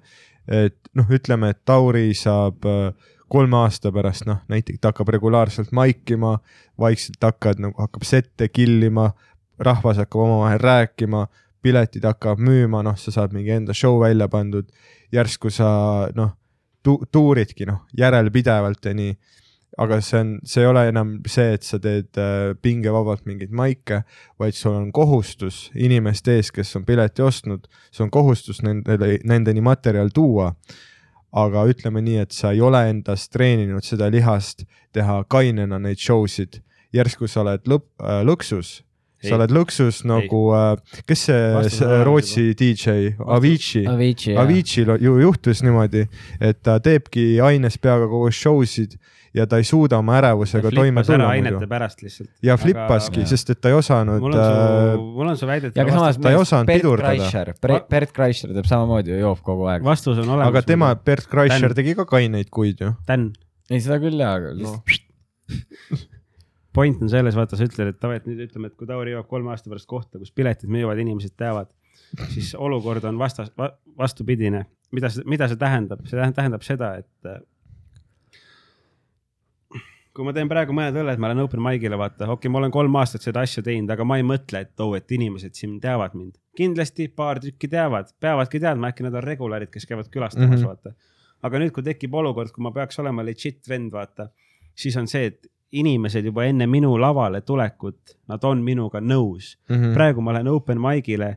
et 0.47 0.77
noh, 0.93 1.07
ütleme, 1.09 1.49
et 1.55 1.61
Tauri 1.65 2.13
saab 2.13 2.67
äh, 2.69 2.91
kolme 3.31 3.57
aasta 3.57 3.91
pärast, 3.91 4.25
noh 4.29 4.43
näiteks 4.51 4.79
ta 4.81 4.91
hakkab 4.93 5.09
regulaarselt 5.15 5.71
maikima, 5.75 6.37
vaikselt 6.79 7.23
hakkad 7.23 7.63
nagu 7.63 7.79
hakkab 7.81 8.05
sette 8.07 8.47
killima, 8.53 9.11
rahvas 9.59 9.97
hakkab 10.03 10.21
omavahel 10.27 10.61
rääkima, 10.61 11.25
piletid 11.65 12.05
hakkavad 12.05 12.43
müüma, 12.45 12.83
noh, 12.85 12.97
sa 13.01 13.13
saad 13.15 13.33
mingi 13.33 13.55
enda 13.57 13.73
show 13.73 13.97
välja 14.03 14.29
pandud, 14.31 14.69
järsku 15.13 15.49
sa 15.53 15.67
noh 16.15 16.35
tu,, 16.85 16.99
tuuridki 17.11 17.65
noh, 17.65 17.81
järelpidevalt 17.97 18.85
ja 18.85 18.93
nii 18.93 19.15
aga 19.77 19.99
see 20.03 20.19
on, 20.21 20.31
see 20.47 20.63
ei 20.63 20.69
ole 20.69 20.85
enam 20.89 21.13
see, 21.29 21.55
et 21.57 21.65
sa 21.67 21.79
teed 21.81 22.19
äh, 22.21 22.53
pingevabalt 22.63 23.25
mingeid 23.27 23.53
maike, 23.55 24.01
vaid 24.39 24.55
sul 24.55 24.75
on 24.75 24.91
kohustus 24.95 25.69
inimeste 25.75 26.37
ees, 26.39 26.51
kes 26.55 26.75
on 26.79 26.85
pileti 26.87 27.25
ostnud, 27.25 27.67
sul 27.91 28.07
on 28.07 28.13
kohustus 28.13 28.61
nendele, 28.65 29.17
nendeni 29.27 29.63
materjal 29.65 30.13
tuua. 30.15 30.53
aga 31.35 31.65
ütleme 31.67 31.99
nii, 31.99 32.21
et 32.23 32.31
sa 32.31 32.53
ei 32.55 32.61
ole 32.63 32.79
endas 32.87 33.25
treeninud 33.27 33.83
seda 33.83 34.07
lihast 34.07 34.63
teha 34.95 35.17
kainena 35.27 35.75
neid 35.83 35.99
show 35.99 36.23
sid, 36.31 36.61
järsku 36.95 37.27
sa 37.27 37.41
oled 37.41 37.67
lõpp 37.67 37.89
äh,, 37.99 38.21
lõksus. 38.23 38.85
Sa 39.29 39.39
oled 39.39 39.55
lõksus 39.55 40.03
nagu 40.07 40.41
äh,, 40.55 41.01
kes 41.09 41.25
see, 41.29 41.41
see 41.73 41.99
Rootsi 42.07 42.45
DJ, 42.57 43.15
Avicii. 43.37 43.85
Avicii, 43.91 44.37
Aviciil 44.41 44.95
ju 45.01 45.17
juhtus 45.23 45.63
niimoodi, 45.65 46.05
et 46.39 46.61
ta 46.65 46.79
teebki 46.83 47.35
aines 47.43 47.79
peaga 47.81 48.09
kogu 48.11 48.31
show 48.33 48.63
sid 48.69 48.97
ja 49.35 49.45
ta 49.49 49.59
ei 49.59 49.67
suuda 49.67 49.99
oma 49.99 50.15
ärevusega 50.19 50.71
toime 50.71 51.03
tulla 51.03 51.27
ainete 51.33 51.57
muidu. 51.57 51.69
pärast 51.69 52.01
lihtsalt. 52.03 52.29
ja 52.43 52.55
flippaski, 52.57 53.25
sest 53.27 53.51
et 53.51 53.61
ta 53.61 53.71
ei 53.71 53.77
osanud 53.77 54.23
mul 54.23 54.35
on 54.35 54.39
äh, 54.39 54.95
su, 54.95 55.07
mul 55.17 55.31
on 55.33 55.39
su 55.39 55.49
väide, 55.49 55.71
et 55.71 55.79
ja 55.79 55.83
aga 55.83 55.97
samas 55.97 56.19
ta 56.23 56.31
ei 56.31 56.39
osanud 56.39 56.71
Bert 56.71 56.83
pidurdada. 56.83 57.11
Kreischer, 57.17 57.53
Bert 57.91 58.15
Kreischer 58.15 58.55
teeb 58.55 58.69
samamoodi 58.69 59.15
ju, 59.15 59.19
joob 59.25 59.43
kogu 59.45 59.67
aeg. 59.73 59.83
vastus 59.85 60.21
on 60.23 60.29
olemas. 60.29 60.53
aga 60.53 60.63
tema, 60.71 60.93
Bert 60.95 61.27
Kreischer 61.31 61.75
tegi 61.75 61.97
ka 61.99 62.07
kaineid 62.15 62.51
kuid 62.53 62.83
ju. 62.85 62.95
Ei, 63.65 63.81
seda 63.81 63.99
küll 63.99 64.19
jaa, 64.21 64.37
aga 64.39 64.55
lihtsalt 64.55 65.03
point 66.75 67.01
on 67.01 67.11
selles, 67.11 67.37
vaata, 67.37 67.57
sa 67.57 67.67
ütled, 67.67 67.93
et 67.93 68.01
davai, 68.01 68.19
et 68.19 68.29
nüüd 68.29 68.43
ütleme, 68.47 68.69
et 68.71 68.77
kui 68.77 68.87
Tauri 68.89 69.15
jõuab 69.15 69.27
kolme 69.31 69.53
aasta 69.53 69.71
pärast 69.71 69.87
kohta, 69.89 70.19
kus 70.21 70.33
piletid 70.35 70.71
müüvad, 70.71 70.99
inimesed 71.01 71.35
teavad, 71.39 71.71
siis 72.33 72.53
olukord 72.59 73.05
on 73.07 73.19
vastas 73.21 73.51
va,, 73.57 73.71
vastupidine. 73.97 74.65
mida 74.95 75.09
see, 75.11 75.25
mida 75.27 75.47
see 75.51 75.59
tähendab, 75.59 76.05
see 76.09 76.19
tähendab, 76.35 76.63
seda, 76.63 76.93
et 77.01 77.29
äh, 77.31 77.39
kui 80.15 80.27
ma 80.27 80.33
teen 80.35 80.49
praegu 80.51 80.75
mõned 80.75 80.95
õlled, 81.01 81.19
ma 81.19 81.31
lähen 81.31 81.43
open 81.43 81.63
mic'ile, 81.63 81.97
vaata, 81.99 82.27
okei 82.27 82.35
okay,, 82.37 82.53
ma 82.53 82.61
olen 82.61 82.73
kolm 82.75 82.99
aastat 83.01 83.25
seda 83.25 83.43
asja 83.43 83.63
teinud, 83.65 83.91
aga 83.91 84.05
ma 84.07 84.19
ei 84.19 84.27
mõtle, 84.27 84.61
et 84.63 84.83
oo, 84.83 84.93
et 84.95 85.11
inimesed 85.11 85.57
siin 85.57 85.79
teavad 85.83 86.15
mind. 86.15 86.37
kindlasti 86.55 87.09
paar 87.11 87.41
tükki 87.43 87.67
teavad, 87.71 88.13
peavadki 88.23 88.61
teadma, 88.63 88.93
äkki 88.93 89.03
nad 89.03 89.17
on 89.19 89.25
regularid, 89.25 89.71
kes 89.73 89.87
käivad 89.89 90.07
külastamas 90.11 90.61
mm. 90.61 90.61
-hmm. 90.61 90.69
vaata. 90.71 90.93
aga 91.43 91.59
nüüd, 91.59 91.73
kui 91.75 91.83
tekib 91.83 92.13
olukord, 92.15 92.53
kui 92.55 92.63
ma 92.63 92.71
peaks 92.71 92.99
olema 93.03 93.25
legit 93.25 93.67
vend, 93.69 93.91
vaata, 93.91 94.29
siis 94.75 94.95
on 94.97 95.07
see, 95.07 95.25
et 95.33 95.51
inimesed 95.81 96.25
juba 96.25 96.45
enne 96.49 96.67
minu 96.67 96.93
lavale 97.01 97.41
tulekut, 97.41 98.17
nad 98.27 98.43
on 98.43 98.63
minuga 98.63 99.01
nõus. 99.01 99.55
Mhm. 99.69 99.93
praegu 99.93 100.21
ma 100.21 100.33
lähen 100.33 100.47
open 100.47 100.81
mic'ile, 100.81 101.35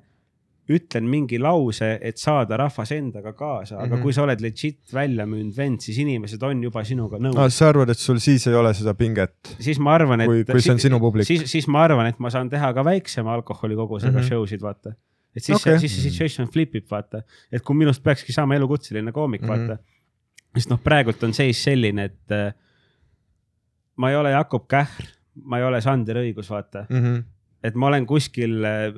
ütlen 0.68 1.06
mingi 1.08 1.38
lause, 1.40 1.88
et 2.04 2.20
saada 2.20 2.58
rahvas 2.60 2.90
endaga 2.92 3.32
kaasa, 3.32 3.78
aga 3.78 3.86
mm. 3.86 3.92
-hmm. 3.92 4.02
kui 4.02 4.12
sa 4.12 4.22
oled 4.26 4.42
legit 4.44 4.92
välja 4.94 5.24
müünud 5.26 5.56
vend, 5.56 5.80
siis 5.80 5.98
inimesed 6.02 6.42
on 6.44 6.62
juba 6.62 6.84
sinuga 6.84 7.20
nõus 7.24 7.38
Ah, 7.40 7.48
sa 7.52 7.70
arvad, 7.72 7.88
et 7.88 7.98
sul 7.98 8.20
siis 8.20 8.46
ei 8.46 8.54
ole 8.54 8.74
seda 8.74 8.94
pinget? 8.94 9.54
siis 9.58 9.80
ma 9.80 9.94
arvan, 9.94 10.20
et 10.20 10.28
Kui- 10.28 10.44
kui 10.44 10.60
see 10.60 10.72
on 10.72 10.78
sinu 10.78 11.00
publik. 11.00 11.26
siis, 11.26 11.46
siis 11.50 11.68
ma 11.68 11.84
arvan, 11.88 12.06
et 12.06 12.18
ma 12.18 12.30
saan 12.30 12.50
teha 12.50 12.72
ka 12.72 12.84
väiksema 12.84 13.34
alkoholikogusega 13.34 14.12
mm. 14.12 14.18
-hmm. 14.18 14.28
show 14.28 14.46
sid, 14.46 14.60
vaata. 14.60 14.92
et 15.36 15.42
siis 15.42 15.56
okay., 15.56 15.78
siis 15.78 15.94
see 15.94 16.10
situation 16.10 16.48
flip 16.48 16.74
ib, 16.76 16.84
vaata, 16.90 17.22
et 17.52 17.62
kui 17.62 17.76
minust 17.76 18.02
peakski 18.02 18.32
saama 18.32 18.54
elukutseline 18.54 19.12
koomik 19.12 19.42
mm. 19.42 19.48
-hmm. 19.48 19.68
vaata. 19.68 19.78
sest 20.54 20.70
noh, 20.70 20.80
praegult 20.84 21.22
on 21.22 21.32
seis 21.32 21.64
selline, 21.64 22.04
et 22.04 22.32
äh, 22.32 22.52
ma 23.98 24.10
ei 24.12 24.16
ole 24.16 24.30
Jakob 24.34 24.64
Kähr, 24.70 25.10
ma 25.44 25.58
ei 25.60 25.64
ole 25.68 25.80
Sander 25.84 26.22
Õigus, 26.22 26.48
vaata, 26.54 26.86
Mhm. 26.90 27.20
et 27.64 27.74
ma 27.74 27.90
olen 27.90 28.06
kuskil 28.06 28.62
äh, 28.64 28.94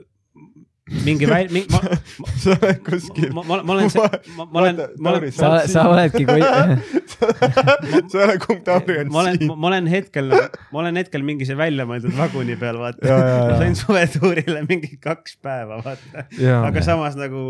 mingi 1.07 1.27
väl-, 1.31 1.49
mi, 1.55 1.63
ma, 1.71 1.79
ma, 2.21 2.33
sa 2.43 2.55
oled 2.57 2.81
kuskil. 2.85 3.31
ma, 3.37 3.45
ma, 3.47 3.61
ma 3.63 3.77
olen, 3.77 3.91
ma, 4.37 4.45
ma 4.51 4.61
olen, 4.65 4.81
ma 4.99 5.13
olen, 5.15 5.33
sa, 5.33 5.51
sa 5.71 5.85
oledki, 5.93 6.25
kui 6.29 6.41
sa 8.11 8.25
oled 8.27 8.41
kumb 8.45 8.63
Tauri 8.67 8.99
on 9.05 9.13
ma 9.13 9.23
olen, 9.25 9.39
siin. 9.39 9.53
ma 9.57 9.69
olen 9.71 9.87
hetkel, 9.93 10.33
ma 10.73 10.83
olen 10.83 10.99
hetkel 11.01 11.25
mingi 11.27 11.47
see 11.49 11.57
väljamõeldud 11.59 12.17
vaguni 12.19 12.57
peal, 12.61 12.79
vaata. 12.83 13.07
Ja, 13.07 13.19
ja, 13.19 13.29
ja. 13.37 13.45
ma 13.53 13.61
sain 13.63 13.79
suvetuurile 13.79 14.65
mingi 14.69 14.97
kaks 15.03 15.37
päeva, 15.45 15.81
vaata. 15.85 16.27
Aga 16.67 16.83
samas 16.87 17.17
nagu 17.21 17.45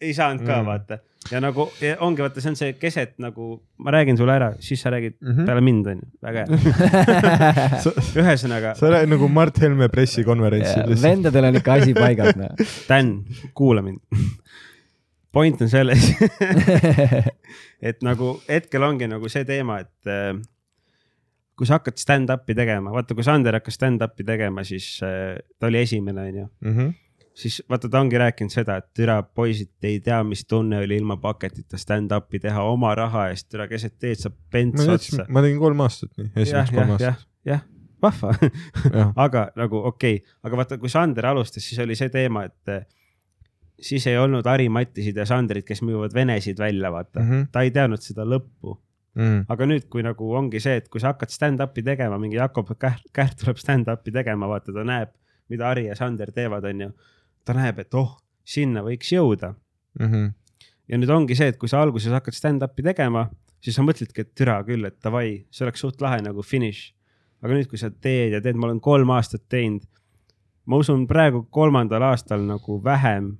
ei 0.00 0.14
saanud 0.16 0.44
ka 0.46 0.58
Mm. 0.58 0.62
mm., 0.62 0.68
vaata. 0.72 0.98
Ja 1.32 1.40
nagu 1.42 1.66
ja 1.82 1.96
ongi, 2.04 2.22
vaata, 2.24 2.40
see 2.40 2.50
on 2.52 2.56
see 2.56 2.72
keset 2.80 3.14
nagu, 3.22 3.60
ma 3.84 3.90
räägin 3.92 4.16
sulle 4.16 4.32
ära, 4.38 4.52
siis 4.64 4.80
sa 4.82 4.90
räägid 4.94 5.16
mm 5.20 5.28
Mhm. 5.28 5.40
-hmm. 5.40 5.46
peale 5.46 5.60
mind, 5.60 5.86
onju, 5.86 6.06
väga 6.22 6.44
hea. 6.46 6.58
ühesõnaga, 8.22 8.74
sa 8.78 8.86
oled 8.88 9.08
nagu 9.10 9.28
Mart 9.28 9.58
Helme 9.60 9.88
pressikonverentsil 9.88 10.94
vendadel 11.02 11.44
on 11.50 11.56
ikka 11.60 11.72
asi 11.82 11.94
paigas, 11.94 12.36
noh. 12.36 12.54
Dan, 12.90 13.24
kuula 13.54 13.82
mind. 13.82 14.00
point 15.32 15.60
on 15.62 15.68
selles, 15.68 16.06
et 17.82 18.00
nagu 18.02 18.40
hetkel 18.48 18.82
ongi 18.82 19.06
nagu 19.10 19.28
see 19.28 19.44
teema, 19.44 19.80
et 19.84 20.06
äh, 20.10 20.32
kui 21.58 21.66
sa 21.66 21.78
hakkad 21.78 21.98
stand-up'i 22.00 22.54
tegema, 22.56 22.90
vaata, 22.94 23.14
kui 23.14 23.24
Sander 23.26 23.52
hakkas 23.58 23.74
stand-up'i 23.78 24.24
tegema, 24.26 24.64
siis 24.64 25.00
äh, 25.02 25.36
ta 25.58 25.66
oli 25.66 25.78
esimene, 25.82 26.20
onju. 26.30 26.46
Siis 27.38 27.60
vaata, 27.70 27.86
ta 27.86 28.00
ongi 28.02 28.18
rääkinud 28.18 28.50
seda, 28.50 28.80
et 28.80 28.88
türa 28.98 29.20
poisid 29.22 29.86
ei 29.86 30.00
tea, 30.02 30.18
mis 30.26 30.40
tunne 30.50 30.80
oli 30.82 30.96
ilma 30.98 31.14
paketita 31.22 31.78
stand-up'i 31.78 32.40
teha 32.42 32.64
oma 32.66 32.90
raha 32.98 33.28
eest, 33.30 33.46
türa 33.52 33.68
keset 33.70 33.94
teed 34.02 34.18
saab 34.18 34.34
pents 34.50 34.88
otsa 34.90 35.26
ma 35.30 35.44
tegin 35.44 35.60
kolm 35.62 35.84
aastat 35.84 36.10
nii, 36.18 36.32
esimest 36.34 36.74
kolm 36.74 36.96
aastat., 36.96 37.26
jah, 37.46 37.62
vahva 38.02 38.32
aga 39.26 39.44
nagu 39.58 39.84
okei 39.92 40.18
okay., 40.18 40.38
aga 40.42 40.60
vaata, 40.62 40.78
kui 40.82 40.90
Sander 40.90 41.30
alustas, 41.30 41.62
siis 41.62 41.78
oli 41.84 41.94
see 41.98 42.10
teema, 42.10 42.42
et 42.50 42.74
eh, 42.74 42.86
siis 43.80 44.06
ei 44.06 44.18
olnud 44.18 44.46
Harimatisid 44.46 45.16
ja 45.16 45.26
Sandrit, 45.26 45.66
kes 45.66 45.82
müüvad 45.86 46.14
venesid 46.14 46.58
välja, 46.58 46.92
vaata 46.92 47.20
mm. 47.20 47.30
-hmm. 47.30 47.46
ta 47.52 47.62
ei 47.62 47.70
teadnud 47.70 48.02
seda 48.02 48.26
lõppu. 48.26 48.78
mm. 49.14 49.44
aga 49.48 49.66
nüüd, 49.66 49.86
kui 49.90 50.02
nagu 50.02 50.32
ongi 50.34 50.60
see, 50.60 50.76
et 50.76 50.88
kui 50.88 51.00
sa 51.00 51.12
hakkad 51.12 51.30
stand-up'i 51.30 51.82
tegema, 51.82 52.18
mingi 52.18 52.36
Jakob 52.36 52.74
Kärt, 52.78 53.06
Kärt 53.12 53.38
tuleb 53.40 53.56
stand-up'i 53.56 54.12
tegema, 54.12 54.48
vaata, 54.48 54.72
ta 54.72 54.84
näeb, 54.84 55.14
mida 55.48 55.70
Hari 55.70 55.86
ja 55.86 55.96
Sander 55.96 56.32
teevad, 56.32 56.64
onju. 56.64 56.90
Ta 57.48 57.56
näeb, 57.56 57.80
et 57.80 57.96
oh, 57.96 58.18
sinna 58.44 58.84
võiks 58.84 59.10
jõuda 59.14 59.54
Mm 59.98 60.06
-hmm. 60.06 60.32
ja 60.88 60.98
nüüd 60.98 61.10
ongi 61.10 61.34
see, 61.34 61.48
et 61.48 61.56
kui 61.58 61.68
sa 61.68 61.82
alguses 61.82 62.12
hakkad 62.12 62.34
stand-up'i 62.34 62.82
tegema, 62.82 63.28
siis 63.60 63.76
sa 63.76 63.82
mõtledki, 63.82 64.20
et 64.22 64.34
türa 64.34 64.60
küll, 64.64 64.86
et 64.86 64.98
davai, 65.04 65.46
see 65.50 65.66
oleks 65.66 65.80
suht 65.80 66.00
lahe 66.00 66.22
nagu 66.22 66.42
finiš. 66.42 66.94
aga 67.42 67.54
nüüd, 67.54 67.68
kui 67.70 67.78
sa 67.78 67.90
teed 67.90 68.32
ja 68.32 68.40
teed, 68.40 68.56
ma 68.56 68.66
olen 68.66 68.80
kolm 68.80 69.10
aastat 69.10 69.42
teinud. 69.48 69.82
ma 70.66 70.76
usun 70.76 71.06
praegu 71.06 71.46
kolmandal 71.50 72.02
aastal 72.02 72.46
nagu 72.46 72.84
vähem 72.84 73.38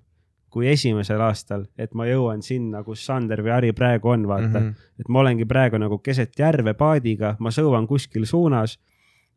kui 0.50 0.68
esimesel 0.68 1.20
aastal, 1.20 1.66
et 1.78 1.94
ma 1.94 2.06
jõuan 2.06 2.42
sinna, 2.42 2.82
kus 2.82 3.06
Sander 3.06 3.42
või 3.42 3.50
Hari 3.52 3.72
praegu 3.72 4.08
on, 4.08 4.28
vaata 4.28 4.60
mm. 4.60 4.68
-hmm. 4.68 4.74
et 5.00 5.08
ma 5.08 5.20
olengi 5.20 5.44
praegu 5.44 5.78
nagu 5.78 5.98
keset 5.98 6.38
järve 6.38 6.74
paadiga, 6.74 7.36
ma 7.38 7.50
sõuan 7.50 7.86
kuskil 7.86 8.24
suunas, 8.26 8.78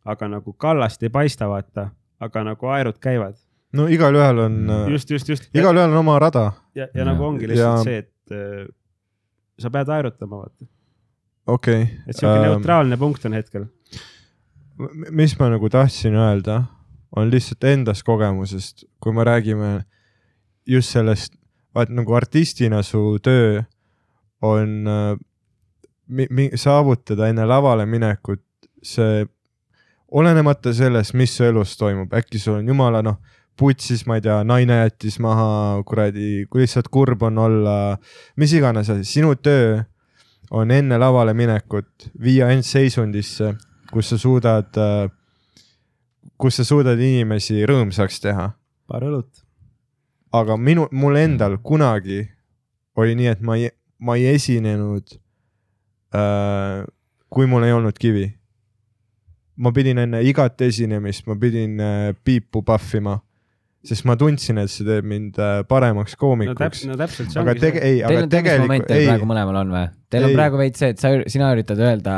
aga 0.05 0.27
nagu 0.27 0.53
kallast 0.53 1.03
ei 1.03 1.09
paista, 1.09 1.49
vaata, 1.49 1.89
aga 2.19 2.43
nagu 2.43 2.67
aerud 2.67 2.97
käivad. 2.99 3.35
No 3.73 3.87
igalühel 3.87 4.39
on, 4.45 4.55
just, 4.91 5.09
just, 5.11 5.29
just. 5.29 5.49
igalühel 5.55 5.89
on 5.91 5.97
oma 6.01 6.17
rada, 6.19 6.51
ja, 6.75 6.87
ja 6.93 7.05
nagu 7.07 7.23
ongi 7.29 7.45
Ja- 7.47 7.51
lihtsalt 7.53 7.83
see, 7.87 7.97
et 7.97 8.35
äh, 8.35 8.67
sa 9.59 9.69
pead 9.69 9.89
aerutama, 9.89 10.41
vaata. 10.45 10.65
okei 11.47 11.81
et 12.07 12.15
siuke 12.17 12.35
Ähm, 12.35 12.45
neutraalne 12.49 12.97
punkt 12.97 13.25
on 13.25 13.33
hetkel. 13.37 13.65
Mis 15.11 15.35
ma 15.39 15.49
nagu 15.53 15.69
tahtsin 15.69 16.15
öelda, 16.17 16.63
on 17.15 17.29
lihtsalt 17.31 17.63
endast 17.69 18.03
kogemusest, 18.07 18.85
kui 19.03 19.13
me 19.13 19.23
räägime 19.27 19.71
just 20.65 20.89
sellest, 20.95 21.35
vaat 21.75 21.89
nagu 21.93 22.13
artistina 22.17 22.81
su 22.83 23.17
töö 23.23 23.61
on 24.41 24.87
äh, 24.87 25.17
mi, 26.07 26.25
mi, 26.29 26.49
saavutada 26.55 27.27
enne 27.29 27.45
lavale 27.45 27.85
minekut 27.85 28.41
see, 28.83 29.25
olenemata 30.11 30.73
sellest, 30.73 31.13
mis 31.13 31.35
su 31.37 31.45
elus 31.47 31.75
toimub, 31.79 32.11
äkki 32.17 32.39
sul 32.41 32.57
on 32.59 32.67
jumala 32.67 33.03
noh, 33.05 33.19
putsis, 33.59 34.05
ma 34.07 34.17
ei 34.17 34.25
tea, 34.25 34.41
naine 34.47 34.77
jättis 34.83 35.19
maha, 35.21 35.81
kuradi, 35.87 36.45
kui 36.49 36.63
lihtsalt 36.63 36.89
kurb 36.93 37.23
on 37.27 37.37
olla, 37.41 37.75
mis 38.41 38.53
iganes 38.57 38.89
asi, 38.89 39.05
sinu 39.07 39.35
töö 39.35 39.81
on 40.51 40.71
enne 40.71 40.97
lavale 40.99 41.33
minekut 41.37 42.09
viia 42.21 42.49
end 42.51 42.65
seisundisse, 42.67 43.53
kus 43.91 44.11
sa 44.11 44.17
suudad, 44.19 44.81
kus 46.41 46.59
sa 46.59 46.67
suudad 46.67 46.99
inimesi 46.99 47.61
rõõmsaks 47.67 48.19
teha. 48.23 48.51
paar 48.87 49.05
õlut. 49.07 49.45
aga 50.33 50.57
minu, 50.57 50.87
mul 50.91 51.15
endal 51.15 51.57
kunagi 51.63 52.25
oli 52.95 53.15
nii, 53.15 53.27
et 53.27 53.41
ma 53.41 53.55
ei, 53.55 53.69
ma 53.99 54.15
ei 54.19 54.27
esinenud 54.35 55.15
äh,, 56.15 56.83
kui 57.31 57.47
mul 57.47 57.63
ei 57.63 57.71
olnud 57.71 57.97
kivi. 57.97 58.27
ma 59.55 59.71
pidin 59.71 59.97
enne 59.97 60.23
igat 60.25 60.61
esinemist, 60.61 61.27
ma 61.27 61.35
pidin 61.39 61.79
äh, 61.79 62.13
piipu 62.23 62.63
pahvima, 62.63 63.19
sest 63.83 64.05
ma 64.05 64.13
tundsin, 64.19 64.59
et 64.61 64.69
see 64.69 64.85
teeb 64.85 65.05
mind 65.09 65.39
äh, 65.41 65.63
paremaks 65.69 66.13
no 66.13 66.19
koomikuks 66.21 66.59
täpselt, 66.61 66.91
no 66.91 66.97
täpselt 66.99 67.31
see 67.33 67.41
aga 67.41 67.53
ongi 67.55 67.63
tege-, 67.63 67.81
see. 67.81 67.91
ei, 67.95 68.01
Teil 68.01 68.17
aga 68.19 68.23
on 68.27 68.33
tegelikult, 68.35 68.91
ei 68.93 69.07
praegu, 69.09 69.29
mõlemal 69.31 69.57
on 69.63 69.71
või? 69.73 69.85
Teil 70.11 70.25
on 70.27 70.33
Ei. 70.33 70.35
praegu 70.37 70.59
veits 70.59 70.83
see, 70.83 70.89
et 70.93 71.01
sa, 71.01 71.11
sina 71.33 71.49
üritad 71.55 71.79
öelda 71.81 72.15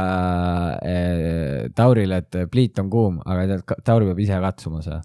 äh, 0.83 1.69
Taurile, 1.77 2.19
et 2.23 2.39
pliit 2.51 2.79
on 2.83 2.89
kuum, 2.91 3.19
aga 3.25 3.45
tead, 3.53 3.77
Tauri 3.87 4.09
peab 4.09 4.19
ise 4.23 4.39
katsuma 4.43 4.81
seda. 4.85 5.01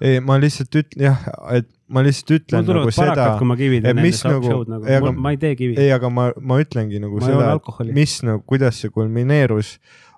ei, 0.00 0.18
ma 0.24 0.38
lihtsalt 0.40 0.74
ütlen 0.80 1.04
jah, 1.10 1.24
et 1.58 1.68
ma 1.92 2.02
lihtsalt 2.06 2.34
ütlen 2.38 2.64
tulevad 2.66 2.86
nagu 2.88 2.94
seda 2.96 3.10
parakad, 3.14 3.38
kui 3.40 3.50
ma 3.50 3.56
kivi 3.60 3.80
et 3.80 3.84
teen 3.84 3.92
enne 3.98 4.06
mis 4.06 4.22
nagu- 4.24 4.48
show'd 4.50 4.70
nagu 4.72 4.86
ei,, 4.88 4.96
aga- 4.98 5.12
ma 5.26 5.34
ei 5.34 5.40
tee 5.42 5.54
kivi. 5.58 5.76
ei, 5.78 5.90
aga 5.94 6.10
ma, 6.10 6.30
ma 6.40 6.58
ütlengi 6.62 7.02
nagu 7.02 7.20
Ma 7.20 7.26
seda, 7.28 7.90
mis 7.94 8.16
nagu, 8.26 8.42
kuidas 8.48 8.80
see 8.80 8.90
kulmineerus, 8.94 9.74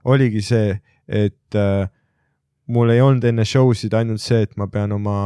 oligi 0.08 0.42
see, 0.46 0.76
et 1.08 1.58
äh, 1.58 1.88
mul 2.66 2.92
ei 2.94 3.00
olnud 3.02 3.24
enne 3.26 3.44
show 3.48 3.72
sid 3.74 3.94
ainult 3.96 4.22
see, 4.22 4.42
et 4.46 4.52
ma 4.56 4.68
pean 4.70 4.92
oma 4.94 5.16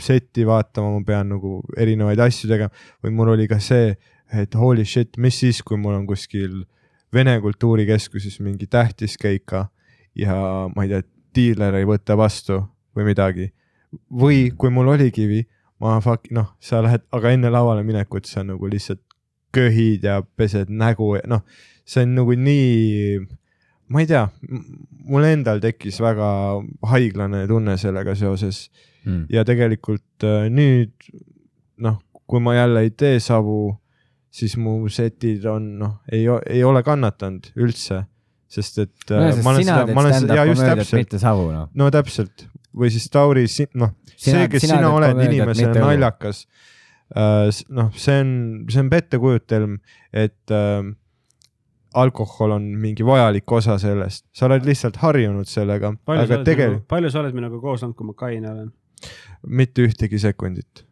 seti 0.00 0.44
vaatama, 0.46 0.92
ma 0.98 1.06
pean 1.06 1.32
nagu 1.34 1.56
erinevaid 1.80 2.20
asju 2.22 2.50
tegema, 2.50 2.70
vaid 3.02 3.16
mul 3.16 3.32
oli 3.34 3.48
ka 3.50 3.58
see, 3.62 3.94
et 4.34 4.54
holy 4.58 4.84
shit, 4.88 5.18
mis 5.18 5.38
siis, 5.42 5.62
kui 5.62 5.78
mul 5.80 5.98
on 5.98 6.06
kuskil 6.08 6.62
Vene 7.14 7.36
Kultuurikeskuses 7.38 8.40
mingi 8.42 8.66
tähtis 8.66 9.14
keika 9.20 9.68
ja 10.18 10.34
ma 10.74 10.86
ei 10.86 10.90
tea, 10.90 11.04
diiler 11.34 11.76
ei 11.78 11.86
võta 11.86 12.16
vastu 12.18 12.60
või 12.94 13.10
midagi. 13.10 13.52
või 14.10 14.50
kui 14.58 14.70
mul 14.74 14.88
oli 14.90 15.10
kivi, 15.14 15.44
ma 15.78 16.00
fuck, 16.02 16.26
noh, 16.34 16.54
sa 16.58 16.80
lähed, 16.82 17.04
aga 17.14 17.30
enne 17.30 17.50
lavale 17.50 17.84
minekut 17.86 18.26
sa 18.26 18.42
nagu 18.42 18.66
lihtsalt 18.66 19.02
köhid 19.54 20.02
ja 20.02 20.20
pesed 20.36 20.70
nägu 20.70 21.12
ja 21.14 21.22
noh, 21.30 21.44
see 21.86 22.02
on 22.02 22.16
nagu 22.18 22.34
nii, 22.34 23.20
ma 23.92 24.00
ei 24.02 24.08
tea, 24.08 24.24
mul 25.04 25.26
endal 25.28 25.60
tekkis 25.62 26.00
väga 26.02 26.26
haiglane 26.92 27.44
tunne 27.50 27.76
sellega 27.80 28.16
seoses. 28.18 28.68
Mm. 29.04 29.26
ja 29.28 29.42
tegelikult 29.44 30.24
äh, 30.24 30.46
nüüd 30.48 30.94
noh, 31.84 31.98
kui 32.24 32.40
ma 32.40 32.54
jälle 32.56 32.86
ei 32.86 32.92
tee 32.96 33.18
savu, 33.20 33.74
siis 34.32 34.56
mu 34.56 34.78
setid 34.88 35.44
on 35.50 35.66
noh, 35.82 35.98
ei, 36.08 36.24
ei 36.48 36.62
ole 36.64 36.80
kannatanud 36.86 37.50
üldse, 37.60 38.00
sest 38.48 38.80
et 38.80 39.12
äh, 39.12 39.26
no 39.26 39.34
noh. 41.52 41.68
no 41.76 41.90
täpselt. 41.92 42.48
Või 42.74 42.88
siis 42.90 43.06
Tauri, 43.12 43.44
noh, 43.78 43.92
see, 44.16 44.48
kes 44.50 44.64
sina 44.64 44.80
sina, 44.80 44.94
oled 44.96 45.20
inimesena 45.28 45.84
naljakas 45.84 46.46
äh,, 47.12 47.52
noh, 47.76 47.92
see 47.94 48.16
on, 48.24 48.32
see 48.72 48.82
on 48.82 48.88
pettekujutelm, 48.90 49.76
et 50.10 50.54
äh, 50.54 50.80
alkohol 51.94 52.50
on 52.56 52.62
mingi 52.82 53.04
vajalik 53.06 53.52
osa 53.52 53.76
sellest, 53.78 54.24
sa 54.34 54.46
oled 54.48 54.64
lihtsalt 54.66 54.96
harjunud 55.02 55.46
sellega, 55.50 55.92
palju 56.04 56.24
aga 56.26 56.40
nagu, 56.44 56.80
palju 56.90 57.10
sa 57.10 57.20
oled 57.22 57.34
minuga 57.36 57.60
koos 57.62 57.82
olnud, 57.86 57.96
kui 57.98 58.06
ma 58.08 58.14
kaine 58.18 58.50
olen? 58.50 58.72
mitte 59.46 59.84
ühtegi 59.84 60.18
sekundit. 60.18 60.84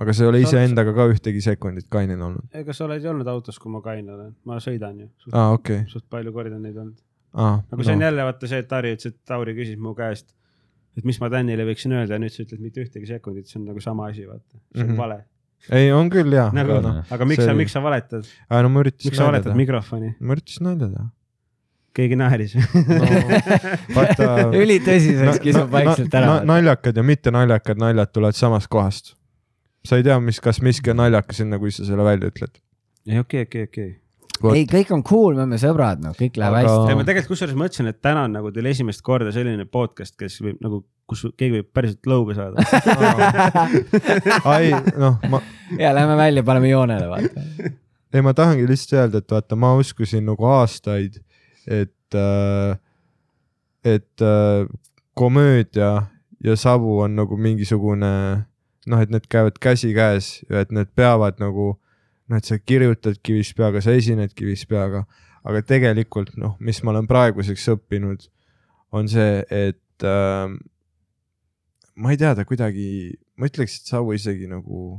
aga 0.00 0.12
sa 0.16 0.24
ei 0.24 0.28
ole 0.30 0.40
iseendaga 0.42 0.92
ka 0.96 1.06
ühtegi 1.12 1.40
sekundit 1.44 1.86
kainena 1.92 2.26
olnud. 2.26 2.48
ega 2.56 2.72
sa 2.76 2.84
oled 2.88 3.04
ju 3.04 3.10
olnud 3.12 3.28
autos, 3.30 3.58
kui 3.58 3.72
ma 3.72 3.80
kaine 3.84 4.12
olen, 4.14 4.34
ma 4.44 4.58
sõidan 4.62 4.98
ju. 5.04 5.08
aa, 5.32 5.52
okei, 5.56 5.84
suht 5.90 6.06
palju 6.10 6.32
kordi 6.32 6.54
on 6.56 6.62
neid 6.66 6.76
olnud. 6.76 6.98
aa, 7.34 7.56
nagu 7.70 7.84
see 7.86 7.94
on 7.96 8.04
jälle 8.08 8.24
vaata 8.26 8.50
see, 8.50 8.58
et 8.64 8.68
Tari 8.68 8.94
ütles, 8.96 9.12
et 9.14 9.20
Tauri 9.28 9.54
küsis 9.58 9.78
mu 9.78 9.94
käest, 9.98 10.32
et 10.98 11.04
mis 11.06 11.20
ma 11.22 11.30
Tänile 11.30 11.64
võiksin 11.68 11.92
öelda 11.94 12.16
ja 12.16 12.22
nüüd 12.22 12.34
sa 12.34 12.42
ütled 12.42 12.60
mitte 12.64 12.82
ühtegi 12.84 13.06
sekundit, 13.06 13.46
see 13.50 13.60
on 13.60 13.68
nagu 13.70 13.80
sama 13.84 14.08
asi, 14.10 14.26
vaata. 14.28 14.58
see 14.74 14.82
on 14.84 14.90
Mhm. 14.94 14.98
vale. 14.98 15.20
ei, 15.68 15.90
on 15.92 16.08
küll 16.12 16.32
jah, 16.34 16.52
nagu 16.56 16.78
aga 16.78 16.82
noh, 16.86 17.00
aga 17.12 17.26
miks 17.28 17.42
see 17.42 17.48
sa, 17.50 17.56
miks 17.58 17.74
sa 17.76 17.82
valetad, 17.84 18.28
aa 18.48 18.62
no 18.64 18.70
ma 18.72 18.84
üritasin 18.84 19.10
miks 19.12 19.20
sa 19.20 19.28
valetad 19.28 19.56
mikrofoni? 19.58 20.14
ma 20.20 20.36
üritasin 20.36 20.66
nalja 20.70 20.88
teha. 20.94 21.06
keegi 22.00 22.16
naeris 22.20 22.56
vaata 23.94 24.28
ülitõsiseks 24.62 25.40
kisub 25.44 25.70
vaikselt 25.72 26.14
ära. 26.20 26.40
naljakad 26.48 26.96
ja 26.96 27.04
mitte 27.06 27.32
naljakad 27.34 27.80
naljad 27.80 28.12
tulevad 28.14 28.38
samast 28.38 28.70
kohast. 28.72 29.14
sa 29.86 29.96
ei 30.00 30.04
tea, 30.06 30.18
mis, 30.20 30.40
kas 30.44 30.60
miski 30.64 30.92
on 30.92 31.00
naljakas, 31.02 31.40
enne 31.44 31.58
kui 31.60 31.72
sa 31.74 31.86
selle 31.88 32.04
välja 32.06 32.30
ütled. 32.32 32.60
ei, 33.08 33.18
okei, 33.20 33.46
okei, 33.48 33.66
okei. 33.68 33.90
ei, 34.54 34.64
kõik 34.70 34.92
on 34.96 35.02
cool, 35.06 35.34
me 35.36 35.44
oleme 35.44 35.58
sõbrad, 35.60 36.00
noh, 36.04 36.16
kõik 36.16 36.38
läheb 36.40 36.56
Aga- 36.60 36.68
hästi. 36.68 36.92
ei, 36.92 36.98
ma 37.00 37.06
tegelikult 37.08 37.34
kusjuures 37.34 37.58
mõtlesin, 37.58 37.90
et 37.92 38.00
täna 38.04 38.24
on 38.28 38.36
nagu 38.38 38.52
teil 38.54 38.70
esimest 38.72 39.02
korda 39.06 39.32
selline 39.34 39.66
podcast, 39.68 40.16
kes 40.20 40.40
võib 40.44 40.60
nagu, 40.64 40.84
kus 41.10 41.24
keegi 41.34 41.58
võib 41.58 41.70
päriselt 41.74 42.06
lõuga 42.10 42.36
saada. 42.38 42.64
ei, 44.58 44.70
noh, 45.00 45.18
ma, 45.32 45.42
ja 45.78 45.94
lähme 45.96 46.18
välja, 46.20 46.44
paneme 46.46 46.70
joonele, 46.70 47.08
vaata. 47.10 47.46
ei, 48.14 48.22
ma 48.26 48.34
tahangi 48.36 48.68
lihtsalt 48.70 48.98
öelda, 49.00 49.24
et 49.24 49.34
vaata, 49.36 49.58
ma 49.58 49.74
uskusin 49.80 50.24
nagu 50.30 50.48
aastaid, 50.50 51.18
et 51.66 52.18
äh,, 52.18 52.78
et 53.84 54.24
äh, 54.24 54.68
komöödia 55.14 56.06
ja 56.44 56.56
savu 56.56 57.00
on 57.00 57.16
nagu 57.16 57.36
mingisugune 57.36 58.12
noh, 58.86 59.00
et 59.00 59.12
need 59.12 59.26
käivad 59.28 59.58
käsikäes 59.60 60.40
ja 60.50 60.64
et 60.64 60.72
need 60.72 60.92
peavad 60.96 61.40
nagu 61.40 61.74
noh, 62.30 62.38
et 62.38 62.46
sa 62.46 62.58
kirjutad 62.58 63.18
kivist 63.22 63.56
peaga, 63.58 63.82
sa 63.84 63.94
esined 63.96 64.32
kivist 64.36 64.68
peaga, 64.70 65.04
aga 65.44 65.62
tegelikult 65.66 66.32
noh, 66.40 66.56
mis 66.60 66.82
ma 66.84 66.94
olen 66.94 67.08
praeguseks 67.10 67.68
õppinud, 67.74 68.28
on 68.96 69.08
see, 69.10 69.40
et 69.50 70.06
äh, 70.06 70.46
ma 72.00 72.14
ei 72.14 72.20
tea, 72.20 72.32
ta 72.36 72.46
kuidagi, 72.48 73.12
ma 73.36 73.48
ütleks, 73.50 73.80
et 73.80 73.92
savu 73.92 74.16
isegi 74.16 74.48
nagu 74.50 74.98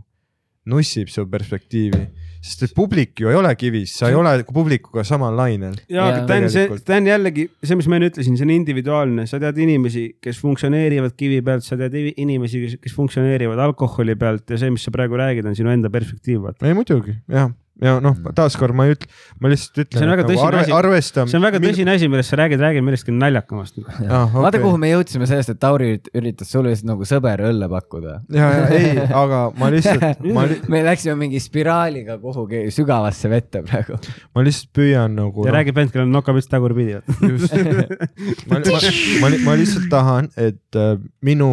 nussib 0.69 1.09
su 1.09 1.23
perspektiivi, 1.25 2.01
sest 2.41 2.67
et 2.67 2.73
publik 2.77 3.17
ju 3.23 3.31
ei 3.31 3.37
ole 3.37 3.49
kivis, 3.57 3.95
sa 3.97 4.11
ei 4.11 4.17
ole 4.17 4.43
publikuga 4.45 5.01
samal 5.05 5.33
lainel. 5.37 5.73
ja, 5.89 6.05
aga 6.11 6.37
on 6.37 6.45
see, 6.53 6.67
on 6.69 7.09
jällegi 7.09 7.47
see, 7.63 7.77
mis 7.79 7.89
ma 7.89 7.97
enne 7.97 8.11
ütlesin, 8.11 8.37
see 8.37 8.45
on 8.45 8.53
individuaalne, 8.53 9.25
sa 9.29 9.39
tead 9.41 9.57
inimesi, 9.65 10.05
kes 10.21 10.41
funktsioneerivad 10.43 11.17
kivi 11.17 11.41
pealt, 11.45 11.65
sa 11.65 11.79
tead 11.81 11.97
inimesi, 12.11 12.61
kes 12.77 12.93
funktsioneerivad 12.97 13.61
alkoholi 13.65 14.15
pealt 14.21 14.53
ja 14.53 14.61
see, 14.61 14.69
mis 14.73 14.85
sa 14.85 14.93
praegu 14.93 15.17
räägid, 15.17 15.49
on 15.49 15.57
sinu 15.57 15.73
enda 15.73 15.89
perspektiiv, 15.93 16.45
vaata. 16.45 16.69
ei 16.69 16.77
muidugi 16.77 17.17
jah, 17.25 17.49
ja 17.81 17.95
noh, 18.03 18.15
taaskord 18.37 18.75
ma 18.77 18.85
ei 18.87 18.93
ütle, 18.95 19.07
ma 19.41 19.49
lihtsalt 19.51 19.73
See 19.79 19.85
ütlen, 19.87 20.03
on 20.05 20.11
väga 20.13 20.23
nagu 20.23 20.31
tõsine 20.31 20.47
arve, 20.47 20.61
asi. 20.65 20.73
arvesta. 20.77 21.23
see 21.31 21.39
on 21.39 21.45
väga 21.47 21.61
tõsine 21.63 21.95
asi, 21.95 22.09
millest 22.13 22.29
sa 22.33 22.37
räägid, 22.41 22.61
räägi 22.61 22.83
millestki 22.85 23.15
naljakamast. 23.15 23.79
ah,. 24.05 24.27
vaata, 24.35 24.51
Okay. 24.51 24.61
kuhu 24.67 24.77
me 24.81 24.91
jõudsime 24.91 25.25
sellest, 25.29 25.49
et 25.55 25.59
Tauri 25.61 25.87
ürit- 25.95 26.09
üritas 26.21 26.51
sulle 26.53 26.69
lihtsalt 26.73 26.91
nagu 26.91 27.07
sõber 27.09 27.41
õlle 27.49 27.69
pakkuda. 27.71 28.15
ja, 28.37 28.49
ja 28.59 28.67
ei, 28.77 28.93
aga 29.23 29.41
ma 29.57 29.71
lihtsalt, 29.73 30.21
ma, 30.37 30.45
me 30.69 30.83
läksime 30.85 31.15
mingi 31.19 31.41
spiraaliga 31.41 32.19
kuhugi 32.21 32.67
sügavasse 32.75 33.29
vette 33.31 33.63
praegu. 33.65 33.97
ma 34.35 34.45
lihtsalt 34.45 34.69
püüan 34.77 35.15
nagu. 35.17 35.45
ja 35.47 35.55
räägib 35.57 35.75
vend, 35.81 35.91
kellel 35.95 36.05
on 36.09 36.13
nokapüts 36.19 36.51
tagurpidi. 36.51 36.99
just, 37.25 37.55
ma, 38.51 38.59
ma, 38.61 38.81
ma, 39.25 39.31
ma 39.49 39.57
lihtsalt 39.57 39.89
tahan, 39.91 40.29
et 40.37 40.77
äh, 40.77 40.97
minu 41.25 41.51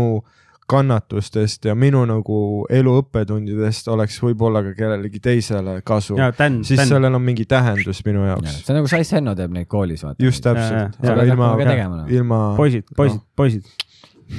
kannatustest 0.68 1.64
ja 1.64 1.74
minu 1.78 2.02
nagu 2.08 2.38
elu 2.70 2.94
õppetundidest 3.00 3.88
oleks 3.92 4.18
võib-olla 4.22 4.60
ka 4.66 4.74
kellelegi 4.76 5.20
teisele 5.24 5.78
kasu. 5.86 6.18
ja 6.18 6.28
siis 6.36 6.76
Dan, 6.76 6.90
sellel 6.90 7.16
on 7.16 7.24
mingi 7.24 7.46
tähendus 7.48 8.02
minu 8.06 8.26
jaoks. 8.26 8.58
see 8.66 8.74
on 8.74 8.80
nagu 8.82 8.90
Sais 8.92 9.12
Henno 9.16 9.34
teeb 9.38 9.54
neid 9.54 9.68
koolis, 9.70 10.04
vaata. 10.04 10.24
just 10.24 10.44
Ja, 10.44 10.54
täpselt, 10.54 10.98
ja, 11.02 11.14
aga 11.14 11.24
ja. 11.24 11.32
ilma 11.32 11.52
noh. 11.54 12.10
ilma. 12.12 12.40
poisid, 12.56 12.84
poisid, 12.96 13.22
poisid, 13.36 13.70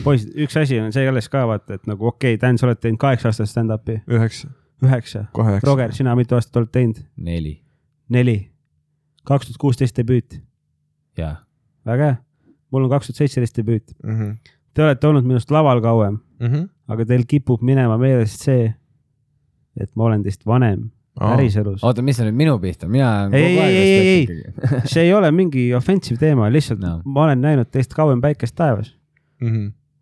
poisid, 0.04 0.36
üks 0.46 0.60
asi 0.62 0.80
on 0.84 0.94
see 0.96 1.08
alles 1.10 1.30
ka 1.34 1.48
vaata, 1.50 1.80
et 1.80 1.90
nagu 1.90 2.12
okei 2.12 2.36
okay,, 2.38 2.42
Dan, 2.42 2.62
sa 2.62 2.70
oled 2.70 2.82
teinud 2.84 3.02
kaheksa 3.02 3.32
aastat 3.32 3.50
stand-up'i, 3.50 3.98
üheksa, 4.10 4.52
üheksa. 4.86 5.26
Roger, 5.66 5.96
sina 5.98 6.14
mitu 6.20 6.38
aastat 6.38 6.62
oled 6.62 6.72
teinud? 6.76 7.02
neli, 7.18 7.58
neli. 8.10 8.38
kaks 9.26 9.50
tuhat 9.50 9.62
kuusteist 9.66 9.98
debüüt, 9.98 10.38
väga 11.18 12.06
hea. 12.06 12.16
mul 12.72 12.86
on 12.86 12.94
kaks 12.94 13.10
tuhat 13.10 13.24
seitseteist 13.24 13.58
debüüt. 13.58 13.98
Mhm. 14.04 14.38
Te 14.80 14.86
olete 14.86 15.08
olnud 15.10 15.26
minust 15.28 15.50
laval 15.52 15.82
kauem, 15.84 16.20
aga 16.88 17.06
teil 17.10 17.26
kipub 17.28 17.60
minema 17.68 17.98
meelest 18.00 18.46
see, 18.48 18.70
et 19.76 19.90
ma 20.00 20.06
olen 20.08 20.24
teist 20.24 20.46
vanem 20.48 20.86
päriselus. 21.20 21.82
oota, 21.84 22.00
mis 22.06 22.16
sa 22.16 22.24
nüüd 22.24 22.38
minu 22.40 22.54
pihta, 22.64 22.88
mina 22.88 23.10
olen 23.26 23.34
Ei, 23.36 23.50
kogu 23.50 23.64
aeg 23.66 23.74
ei, 23.76 23.90
ei, 23.90 24.22
ei. 24.24 24.80
see 24.88 25.04
ei 25.04 25.12
ole 25.18 25.32
mingi 25.36 25.66
offensive 25.76 26.16
teema, 26.22 26.48
lihtsalt 26.54 26.80
No. 26.80 26.94
ma 27.04 27.26
olen 27.26 27.42
näinud 27.44 27.68
teist 27.74 27.92
kauem 27.98 28.22
päikest 28.24 28.56
taevas 28.56 28.94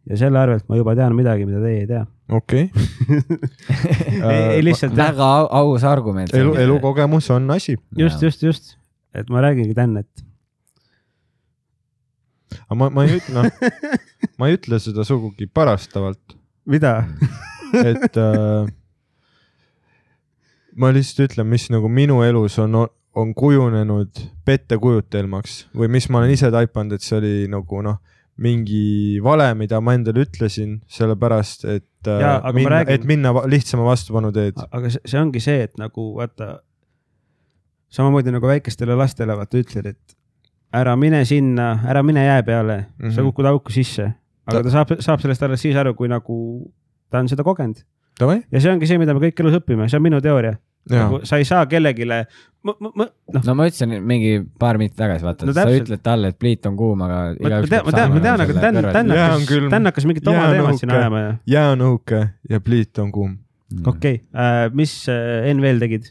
ja 0.07 0.17
selle 0.21 0.37
arvelt 0.39 0.67
ma 0.69 0.77
juba 0.77 0.93
tean 0.95 1.15
midagi, 1.17 1.47
mida 1.49 1.59
teie 1.63 1.79
ei 1.81 1.87
tea. 1.89 2.03
okei, 2.37 2.67
ei, 4.29 4.43
ei 4.59 4.61
lihtsalt 4.67 4.93
väga 4.95 5.25
au- 5.39 5.49
aus 5.63 5.83
argument. 5.89 6.33
elu, 6.37 6.53
elukogemus 6.67 7.31
on 7.33 7.49
asi, 7.55 7.79
just, 7.97 8.21
just, 8.21 8.43
just, 8.45 8.75
et 9.15 9.29
ma 9.33 9.41
räägingi 9.41 9.73
Dan, 9.75 9.97
et 10.05 10.23
aga 12.67 12.75
ma, 12.79 12.89
ma 12.93 13.07
ei 13.07 13.17
ütle, 13.17 13.33
noh 13.41 13.49
ma 14.39 14.49
ei 14.49 14.57
ütle 14.57 14.79
seda 14.81 15.05
sugugi 15.07 15.47
parastavalt, 15.47 16.35
mida, 16.69 16.95
et 17.91 18.17
äh, 18.17 18.67
ma 20.77 20.91
lihtsalt 20.93 21.31
ütlen, 21.31 21.47
mis 21.49 21.67
nagu 21.73 21.89
minu 21.89 22.19
elus 22.25 22.57
on, 22.63 22.75
on 23.17 23.33
kujunenud 23.37 24.19
pettekujutelmaks 24.45 25.63
või 25.77 25.89
mis 25.97 26.09
ma 26.13 26.21
olen 26.21 26.35
ise 26.35 26.51
taipanud, 26.53 26.97
et 26.97 27.05
see 27.05 27.17
oli 27.17 27.33
nagu 27.51 27.81
noh, 27.85 27.97
mingi 28.37 29.17
vale, 29.25 29.47
mida 29.57 29.79
ma 29.81 29.95
endale 29.97 30.21
ütlesin, 30.27 30.75
sellepärast 30.93 31.65
et 31.73 32.09
äh, 32.11 32.21
aga 32.21 32.51
ma 32.51 32.53
minna, 32.59 32.73
räägin- 32.75 32.93
et 32.99 33.07
minna 33.09 33.31
lihtsama 33.49 33.87
vastupanu 33.87 34.29
teed. 34.35 34.59
aga 34.69 34.91
see, 34.93 35.01
see 35.09 35.17
ongi 35.21 35.41
see, 35.41 35.63
et 35.65 35.73
nagu 35.81 36.11
vaata, 36.19 36.59
samamoodi 37.89 38.33
nagu 38.35 38.45
väikestele 38.51 38.93
lastele 38.99 39.33
vaata 39.39 39.57
ütled, 39.63 39.89
et 39.95 40.16
ära 40.73 40.95
mine 40.99 41.25
sinna, 41.25 41.79
ära 41.87 42.03
mine 42.03 42.25
jää 42.25 42.43
peale 42.43 42.77
mm, 42.77 43.07
-hmm. 43.07 43.15
sa 43.15 43.23
kukud 43.23 43.45
auku 43.45 43.71
sisse. 43.71 44.13
aga 44.45 44.63
ta 44.63 44.69
saab, 44.69 44.95
saab 44.99 45.21
sellest 45.21 45.43
alles 45.43 45.61
siis 45.61 45.75
aru, 45.75 45.93
kui 45.93 46.07
nagu 46.07 46.71
ta 47.11 47.19
on 47.19 47.29
seda 47.29 47.43
kogenud 47.43 47.83
Davai, 48.19 48.41
ja 48.51 48.61
see 48.61 48.71
ongi 48.71 48.87
see, 48.89 48.97
mida 48.97 49.13
me 49.13 49.21
kõik 49.21 49.43
elus 49.43 49.59
õpime, 49.59 49.87
see 49.89 49.99
on 49.99 50.03
minu 50.03 50.21
teooria. 50.21 50.57
nagu 50.89 51.19
sa 51.27 51.37
ei 51.37 51.45
saa 51.45 51.65
kellelegi, 51.67 52.05
noh, 52.07 52.77
no 52.79 53.55
ma 53.59 53.67
ütlesin 53.67 53.97
mingi 54.07 54.39
paar 54.59 54.79
minutit 54.79 54.97
tagasi, 54.97 55.25
vaata 55.27 55.45
No 55.45 55.53
sa 55.53 55.67
ütled 55.67 56.01
talle, 56.03 56.31
et 56.31 56.39
pliit 56.39 56.65
on 56.65 56.77
kuum, 56.79 57.01
aga 57.03 57.17
ma 57.35 57.49
tean, 57.51 57.83
ma 57.83 57.91
tean, 57.91 58.13
ma 58.13 58.21
tean, 58.23 58.43
aga 58.45 58.55
Dan, 58.61 58.79
Dan 58.87 59.11
hakkas 59.11 59.71
Dan 59.71 59.91
hakkas 59.91 60.07
mingit 60.07 60.27
oma 60.31 60.47
teemat 60.53 60.79
siin 60.79 60.95
ajama 60.95 61.19
ja 61.19 61.33
jää 61.55 61.73
on 61.75 61.83
õhuke 61.89 62.21
ja 62.49 62.61
pliit 62.63 63.03
on 63.03 63.11
kuum. 63.11 63.37
okei 63.85 64.21
okay., 64.23 64.71
mis 64.73 64.95
äh, 65.11 65.49
Enn 65.51 65.61
veel 65.61 65.83
tegid? 65.83 66.07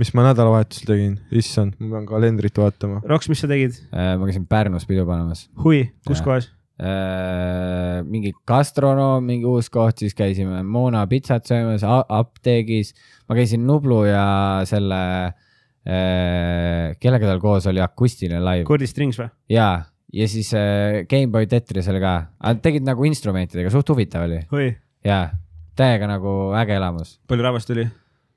Mis 0.00 0.12
ma 0.16 0.24
nädalavahetusel 0.28 0.88
tegin, 0.92 1.18
issand, 1.32 1.76
ma 1.80 1.96
pean 1.96 2.08
kalendrit 2.08 2.56
vaatama. 2.60 3.02
Roks, 3.08 3.28
mis 3.32 3.42
sa 3.42 3.50
tegid? 3.50 3.76
Äh, 3.90 4.14
ma 4.20 4.28
käisin 4.28 4.46
Pärnus 4.50 4.88
pidu 4.88 5.04
panemas. 5.08 5.48
hui, 5.64 5.84
kus 6.06 6.20
Jaa. 6.20 6.26
kohas? 6.30 6.50
mingi 8.08 8.30
gastronoom, 8.48 9.26
mingi 9.28 9.44
uus 9.44 9.66
koht, 9.68 9.98
siis 10.00 10.14
käisime 10.16 10.62
Moona 10.64 11.02
pitsat 11.10 11.44
söömas, 11.44 11.84
apteegis. 11.84 12.94
ma 13.28 13.36
käisin 13.36 13.66
Nublu 13.68 13.98
ja 14.08 14.62
selle, 14.64 15.00
kellega 15.84 17.28
tal 17.28 17.42
koos 17.42 17.68
oli 17.68 17.84
akustiline 17.84 18.40
live 18.40 18.64
Kurdi 18.64 18.88
Strings 18.88 19.20
või? 19.20 19.28
ja, 19.52 19.68
ja 20.12 20.28
siis 20.28 20.54
äh, 20.56 21.02
Gameboy 21.10 21.46
Tetris 21.50 21.88
oli 21.92 22.00
ka, 22.02 22.14
tegid 22.62 22.86
nagu 22.86 23.04
instrumentidega, 23.08 23.72
suht 23.72 23.92
huvitav 23.92 24.26
oli 24.28 24.40
hui, 24.52 24.70
ja 25.04 25.22
täiega 25.78 26.08
nagu 26.10 26.54
äge 26.60 26.76
elamus. 26.76 27.18
palju 27.30 27.46
rahvast 27.46 27.72
oli? 27.74 27.86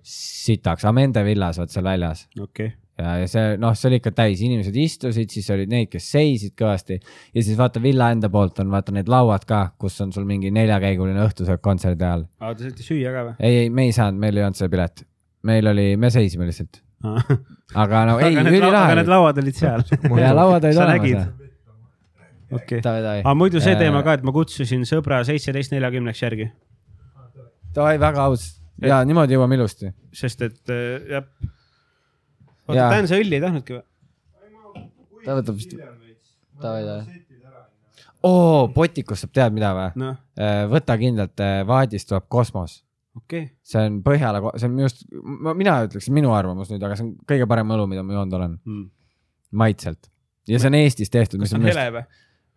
sitaks, 0.03 0.85
Amende 0.85 1.23
villas, 1.25 1.59
vot 1.59 1.71
seal 1.71 1.85
väljas. 1.85 2.27
Okei. 2.37 2.67
Okay., 2.67 2.71
ja, 2.99 3.15
ja 3.23 3.29
see 3.29 3.55
noh, 3.61 3.73
see 3.77 3.89
oli 3.89 3.99
ikka 4.01 4.13
täis, 4.15 4.41
inimesed 4.45 4.75
istusid, 4.77 5.31
siis 5.33 5.49
olid 5.53 5.71
neid, 5.71 5.89
kes 5.91 6.09
seisid 6.13 6.55
kõvasti. 6.59 6.99
Ja 7.33 7.43
siis 7.45 7.57
vaata 7.59 7.81
villa 7.83 8.11
enda 8.13 8.29
poolt 8.33 8.61
on 8.63 8.71
vaata 8.73 8.93
need 8.95 9.09
lauad 9.11 9.47
ka, 9.49 9.65
kus 9.81 9.99
on 10.05 10.13
sul 10.15 10.27
mingi 10.29 10.51
neljakäiguline 10.53 11.23
õhtusöök 11.25 11.63
kontserdi 11.63 12.05
ajal. 12.05 12.27
aga 12.39 12.55
te 12.59 12.69
saite 12.69 12.85
süüa 12.85 13.13
ka 13.15 13.27
või? 13.29 13.37
ei, 13.39 13.61
ei, 13.63 13.69
me 13.73 13.87
ei 13.89 13.95
saanud, 13.95 14.21
meil 14.21 14.37
ei 14.37 14.45
olnud 14.45 14.59
see 14.59 14.73
pilet, 14.73 15.05
meil 15.49 15.71
oli, 15.73 15.87
me 15.99 16.11
seisime 16.13 16.49
lihtsalt, 16.49 16.81
aga 17.73 18.03
no 18.11 18.17
ei, 18.21 18.35
lau- 18.35 18.43
aga 18.43 18.57
ülilahe 18.59 18.97
need. 18.99 19.13
lauad 19.15 19.41
olid 19.43 19.61
seal. 19.61 19.87
ja 20.23 20.33
lauad 20.37 20.69
olid 20.69 20.83
olemas 20.85 21.31
okei, 22.53 22.83
davai. 22.85 23.21
aga 23.23 23.37
muidu 23.37 23.63
see 23.63 23.77
teema 23.79 24.03
ka, 24.05 24.19
et 24.19 24.27
ma 24.27 24.35
kutsusin 24.35 24.85
sõbra 24.85 25.23
seitseteist 25.25 25.73
neljakümneks 25.73 26.21
järgi, 26.27 26.51
davai, 27.73 27.97
väga 28.01 28.29
aus 28.29 28.51
ja 28.81 29.01
niimoodi 29.05 29.37
jõuame 29.37 29.59
ilusti. 29.59 29.91
sest 30.15 30.41
et 30.47 30.73
äh, 30.73 31.09
jah. 31.11 31.27
oota. 32.67 32.87
Dan, 32.95 33.09
sa 33.09 33.19
õlli 33.19 33.37
ei 33.37 33.43
tahtnudki 33.43 33.77
või? 33.77 34.87
ta 35.23 35.37
võtab 35.39 35.59
vist, 35.59 35.75
davai, 36.61 36.81
davai. 36.87 37.19
oo, 38.29 38.67
potikust 38.75 39.25
saab 39.25 39.35
tead 39.35 39.55
mida 39.55 39.75
või? 39.77 39.91
noh, 40.01 40.17
võta 40.73 40.97
kindlalt, 40.99 41.45
vaadist 41.69 42.09
tuleb 42.09 42.27
kosmos 42.31 42.81
okei 43.17 43.43
okay., 43.43 43.51
see 43.65 43.83
on 43.87 43.99
Põhjala, 44.05 44.41
see 44.57 44.67
on 44.69 44.75
minu 44.75 44.87
arust, 44.87 45.05
mina 45.59 45.77
ütleks, 45.87 46.09
minu 46.13 46.33
arvamus 46.35 46.71
nüüd, 46.73 46.83
aga 46.85 46.97
see 46.97 47.07
on 47.07 47.13
kõige 47.29 47.47
parem 47.49 47.73
õlu, 47.75 47.87
mida 47.91 48.03
ma 48.05 48.17
joonud 48.17 48.37
olen, 48.39 48.57
mm.. 48.65 48.85
maitselt. 49.63 50.09
ja 50.49 50.59
see 50.59 50.71
on 50.71 50.79
Eestis 50.79 51.13
tehtud, 51.13 51.41
kas 51.41 51.51
mis 51.51 51.55
ta 51.55 51.61
on 51.61 51.69
hele 51.69 51.87
või? 51.97 52.05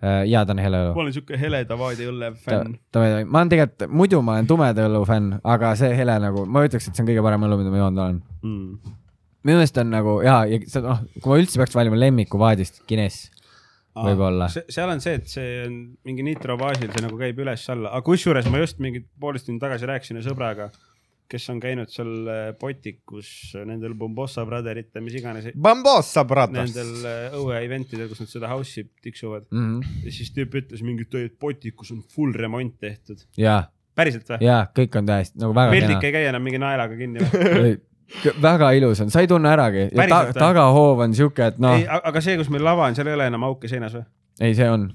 jaa, 0.02 0.44
ta 0.44 0.52
on 0.52 0.60
hele 0.60 0.82
õlu. 0.85 0.93
ma 0.97 1.05
olen 1.06 1.14
siuke 1.16 1.39
heleda 1.40 1.78
vaadi 1.81 2.09
õlle 2.10 2.32
ta 2.35 2.43
fänn., 2.51 2.77
ma 3.24 3.40
olen 3.40 3.52
tegelikult, 3.52 3.86
muidu 4.02 4.20
ma 4.24 4.36
olen 4.36 4.51
tumeda 4.51 4.89
õlu 4.90 5.05
fänn, 5.09 5.39
aga 5.56 5.73
see 5.81 5.94
hele 5.97 6.18
nagu, 6.23 6.44
ma 6.44 6.66
ütleks, 6.66 6.90
et 6.90 6.98
see 6.98 7.05
on 7.05 7.10
kõige 7.12 7.24
parem 7.24 7.47
õlu, 7.48 7.60
mida 7.62 7.73
ma 7.73 7.81
joonud 7.81 8.02
olen. 8.05 8.20
Mm. 8.44 8.97
minu 9.47 9.60
meelest 9.62 9.81
on 9.81 9.90
nagu 9.94 10.18
ja, 10.27 10.43
ja 10.51 10.60
see 10.66 10.85
noh, 10.85 11.01
kui 11.16 11.32
ma 11.32 11.40
üldse 11.40 11.62
peaks 11.62 11.78
valima 11.78 11.98
lemmiku 12.01 12.40
vaadist, 12.43 12.82
Guinness 12.89 13.31
võib-olla. 13.97 14.48
seal 14.52 14.90
on 14.93 15.01
see, 15.01 15.16
et 15.20 15.31
see 15.31 15.55
on 15.64 15.78
mingi 16.06 16.27
nitro 16.27 16.59
baasil, 16.60 16.90
see 16.93 17.05
nagu 17.05 17.16
käib 17.20 17.40
üles-alla, 17.40 17.94
aga 17.94 18.05
kusjuures 18.06 18.48
ma 18.52 18.60
just 18.60 18.82
mingi 18.82 19.05
poolteist 19.20 19.48
tundi 19.48 19.62
tagasi 19.62 19.89
rääkisin 19.89 20.20
ühe 20.20 20.27
sõbraga, 20.27 20.68
kes 21.31 21.48
on 21.53 21.61
käinud 21.62 21.90
seal 21.90 22.28
äh, 22.31 22.51
Potikus 22.59 23.28
äh, 23.57 23.65
nendel 23.69 23.94
Bombossa 23.98 24.44
Brotherite, 24.47 25.01
mis 25.05 25.16
iganes, 25.19 25.48
Bambossa 25.59 26.24
bratas. 26.28 26.70
nendel 26.70 27.09
äh, 27.09 27.39
õue 27.39 27.59
eventidel, 27.65 28.09
kus 28.11 28.20
nad 28.23 28.31
seda 28.31 28.51
house'i 28.53 28.86
tiksuvad. 29.03 29.44
mm. 29.51 29.81
-hmm. 29.81 30.05
ja 30.07 30.11
siis 30.19 30.31
tüüp 30.36 30.55
ütles 30.62 30.85
mingi, 30.86 31.09
et 31.24 31.39
Potikus 31.39 31.90
on 31.93 32.05
full 32.15 32.32
remont 32.35 32.78
tehtud. 32.81 33.19
ja, 33.36 33.65
päriselt 33.94 34.28
või? 34.31 34.39
ja 34.47 34.66
kõik 34.77 34.98
on 34.98 35.07
täiesti 35.07 35.39
nagu 35.43 35.55
väga 35.55 35.70
peldik 35.74 35.98
kena 35.98 36.07
ei 36.07 36.12
käi 36.19 36.24
enam 36.31 36.43
mingi 36.47 36.62
naelaga 36.62 36.97
kinni 36.97 37.27
või? 37.27 37.77
Väga 38.39 38.70
ilus 38.78 39.01
on, 39.03 39.09
sa 39.11 39.19
ei 39.19 39.27
tunne 39.27 39.51
äragi 39.51 39.89
ja 39.90 40.05
ta, 40.07 40.31
tagahoov 40.31 41.01
on 41.03 41.15
siuke, 41.19 41.43
et 41.51 41.59
noh 41.59 41.74
ei, 41.74 41.89
aga 41.90 42.23
see, 42.23 42.39
kus 42.39 42.47
meil 42.55 42.62
lava 42.62 42.86
on, 42.86 42.94
seal 42.94 43.11
ei 43.11 43.19
ole 43.19 43.27
enam 43.32 43.43
auke 43.48 43.66
seinas 43.69 43.98
või? 43.98 44.07
ei, 44.47 44.55
see 44.55 44.70
on 44.70 44.93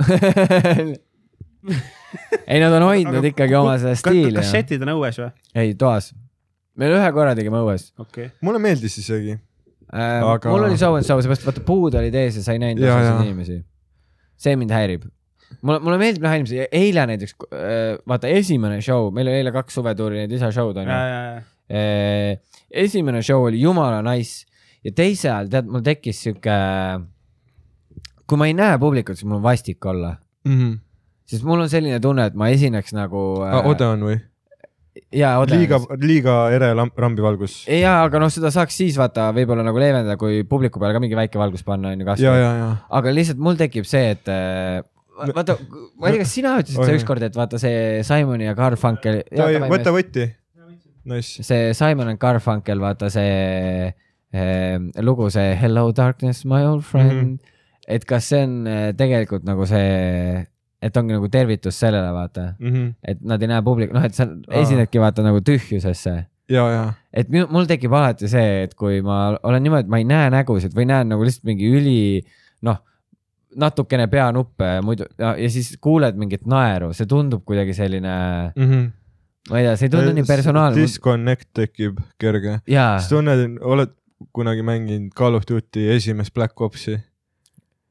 ei, 2.46 2.58
nad 2.62 2.72
on 2.78 2.82
hoidnud 2.88 3.24
ikkagi 3.30 3.54
oma 3.58 3.76
seda 3.80 3.94
stiili. 3.98 4.34
kassetid 4.38 4.82
on 4.86 4.94
õues 4.96 5.20
või? 5.22 5.30
ei, 5.62 5.74
toas. 5.78 6.10
me 6.80 6.90
ühe 6.90 7.12
korra 7.16 7.36
tegime 7.38 7.60
õues 7.62 7.90
okei 7.98 8.26
okay.. 8.28 8.34
mulle 8.46 8.60
meeldis 8.62 8.98
isegi. 9.02 9.36
äh,. 9.92 10.18
Aga- 10.24 10.50
mul 10.52 10.66
oli 10.68 10.78
show 10.80 10.96
and 10.98 11.06
show, 11.06 11.20
seepärast 11.22 11.46
vaata 11.48 11.64
puud 11.66 11.94
olid 12.00 12.14
ees 12.14 12.40
ja 12.40 12.44
sa 12.46 12.56
ei 12.56 12.62
näinud 12.62 12.84
osasid 12.86 13.24
inimesi. 13.26 13.60
see 14.40 14.56
mind 14.56 14.74
häirib. 14.74 15.06
mulle, 15.62 15.78
mulle 15.84 15.98
meeldib 16.02 16.22
näha 16.26 16.40
inimesi, 16.40 16.66
eile 16.72 17.06
näiteks, 17.10 17.34
vaata 18.08 18.28
esimene 18.40 18.80
show, 18.84 19.10
meil 19.14 19.28
oli 19.30 19.42
eile 19.42 19.52
kaks 19.54 19.74
suvetuuri 19.80 20.22
neid 20.22 20.34
lisashow'd 20.36 20.78
onju. 20.82 20.98
esimene 22.84 23.22
show 23.26 23.44
oli 23.46 23.60
jumala 23.62 24.02
nice 24.06 24.46
ja 24.84 24.92
teise 24.96 25.28
ajal 25.30 25.50
tead, 25.52 25.66
mul 25.70 25.82
tekkis 25.84 26.22
sihuke, 26.24 26.54
kui 28.26 28.38
ma 28.40 28.46
ei 28.48 28.54
näe 28.56 28.78
publikut, 28.80 29.18
siis 29.18 29.26
mul 29.28 29.40
on 29.40 29.44
vastik 29.44 29.84
olla, 29.90 30.16
Mhm. 30.48 30.78
Sest 31.30 31.46
mul 31.46 31.62
on 31.64 31.70
selline 31.72 32.00
tunne, 32.02 32.26
et 32.30 32.36
ma 32.38 32.50
esineks 32.52 32.94
nagu 32.96 33.22
äh, 33.46 33.70
Ode 33.70 33.86
on 33.86 34.04
või? 34.08 34.18
ja 35.14 35.34
liiga 35.46 35.78
Odeonis., 35.80 36.06
liiga 36.06 36.36
ere 36.54 36.70
lamp- 36.78 36.98
rambivalgus. 36.98 37.62
ja, 37.70 38.00
aga 38.04 38.22
noh, 38.22 38.30
seda 38.32 38.50
saaks 38.54 38.76
siis 38.82 38.98
vaata 38.98 39.30
võib-olla 39.34 39.64
nagu 39.66 39.78
leevendada, 39.80 40.16
kui 40.20 40.42
publiku 40.48 40.82
peale 40.82 40.96
ka 40.96 41.02
mingi 41.02 41.18
väike 41.18 41.40
valgus 41.40 41.62
panna 41.66 41.94
on 41.94 42.02
ju 42.02 42.08
kasvõi. 42.08 42.48
aga 42.98 43.14
lihtsalt 43.14 43.42
mul 43.42 43.58
tekib 43.60 43.86
see, 43.88 44.16
et 44.16 44.30
äh, 44.30 44.82
va- 45.20 45.30
vaata, 45.40 45.56
ma 45.96 46.10
ei 46.10 46.16
tea, 46.16 46.24
kas 46.24 46.34
sina 46.34 46.56
ütlesid 46.60 46.82
seda 46.82 46.98
ükskord, 46.98 47.24
et 47.26 47.38
vaata 47.38 47.60
see 47.62 48.04
Simon 48.06 48.44
ja 48.44 48.54
Garfunkel. 48.58 49.22
võta 49.70 49.94
võti. 49.94 50.28
Nice. 51.10 51.42
see 51.42 51.72
Simon 51.74 52.10
and 52.12 52.20
Garfunkel, 52.20 52.80
vaata 52.82 53.08
see 53.12 53.88
eh, 53.88 54.76
lugu, 55.00 55.30
see 55.32 55.54
Hello 55.56 55.90
darkness, 55.96 56.44
my 56.44 56.62
old 56.66 56.84
friend 56.84 57.12
mm. 57.12 57.34
-hmm. 57.34 57.86
et 57.88 58.04
kas 58.04 58.28
see 58.28 58.42
on 58.44 58.66
eh, 58.66 58.92
tegelikult 58.96 59.44
nagu 59.48 59.66
see, 59.66 60.46
et 60.82 60.96
ongi 60.96 61.12
nagu 61.12 61.28
tervitus 61.28 61.76
sellele, 61.80 62.10
vaata, 62.16 62.54
Mhm. 62.58 62.94
et 63.04 63.18
nad 63.22 63.42
ei 63.42 63.48
näe 63.48 63.62
publik, 63.62 63.92
noh, 63.92 64.04
et 64.04 64.14
sa 64.14 64.26
esinedki 64.48 64.98
vaata 65.02 65.22
nagu 65.22 65.40
tühjusesse 65.44 66.14
ja, 66.50 66.62
ja, 66.72 66.84
et 67.12 67.28
minu, 67.28 67.46
mul 67.50 67.66
tekib 67.66 67.92
alati 67.92 68.28
see, 68.28 68.62
et 68.64 68.74
kui 68.74 69.00
ma 69.02 69.36
olen 69.42 69.62
niimoodi, 69.62 69.84
et 69.86 69.90
ma 69.92 69.98
ei 69.98 70.04
näe 70.08 70.30
nägusid 70.30 70.72
või 70.74 70.86
näen 70.88 71.08
nagu 71.12 71.22
lihtsalt 71.26 71.44
mingi 71.44 71.68
üli, 71.68 72.22
noh, 72.62 72.78
natukene 73.56 74.06
peanuppe 74.10 74.80
muidu 74.86 75.04
ja, 75.18 75.34
ja 75.36 75.48
siis 75.50 75.72
kuuled 75.82 76.16
mingit 76.16 76.46
naeru, 76.46 76.92
see 76.94 77.06
tundub 77.10 77.42
kuidagi 77.44 77.74
selline, 77.74 78.52
Mhm. 78.56 78.84
ma 79.50 79.58
ei 79.58 79.64
tea, 79.66 79.76
see 79.76 79.86
ei 79.88 79.90
tundu 79.90 80.12
nii 80.14 80.26
personaalne. 80.28 80.76
Disconnect 80.80 81.48
tekib 81.54 81.98
kerge. 82.18 82.60
kas 82.66 83.08
tunned, 83.08 83.58
oled 83.60 83.90
kunagi 84.36 84.62
mänginud 84.62 85.12
Call 85.16 85.34
of 85.34 85.44
Duty 85.48 85.88
esimest 85.96 86.32
Black 86.34 86.60
Opsi? 86.60 86.98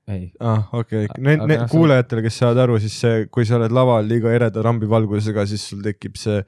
ei, 0.09 0.29
ah, 0.41 0.67
okei 0.73 1.07
need, 1.17 1.43
need 1.45 1.63
noh, 1.63 1.67
kuulajatele, 1.71 2.23
kes 2.25 2.39
saavad 2.41 2.63
aru, 2.65 2.77
siis 2.81 2.95
see, 3.03 3.25
kui 3.33 3.45
sa 3.47 3.59
oled 3.59 3.73
laval 3.75 4.07
liiga 4.09 4.31
ereda 4.33 4.63
rambivalgusega, 4.65 5.45
siis 5.49 5.67
sul 5.71 5.83
tekib 5.85 6.17
see 6.19 6.41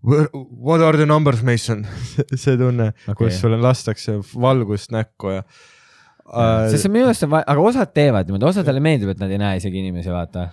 What 0.00 0.80
are 0.80 0.96
the 0.96 1.06
numbers, 1.06 1.42
Mason? 1.42 1.82
see 2.42 2.56
tunne 2.56 2.92
okay., 2.94 3.16
kus 3.18 3.40
sulle 3.42 3.58
lastakse 3.60 4.20
valgust 4.40 4.92
näkku 4.94 5.32
ja 5.34 5.40
äh, 5.42 6.68
sest 6.70 6.86
see 6.86 6.92
minu 6.94 7.08
arust 7.10 7.26
on, 7.26 7.34
aga 7.40 7.64
osad 7.72 7.90
teevad 7.96 8.28
niimoodi, 8.28 8.46
osadele 8.52 8.82
meeldib, 8.84 9.10
et 9.14 9.24
nad 9.24 9.32
ei 9.34 9.40
näe 9.42 9.58
isegi 9.58 9.82
inimesi, 9.82 10.12
vaata. 10.14 10.48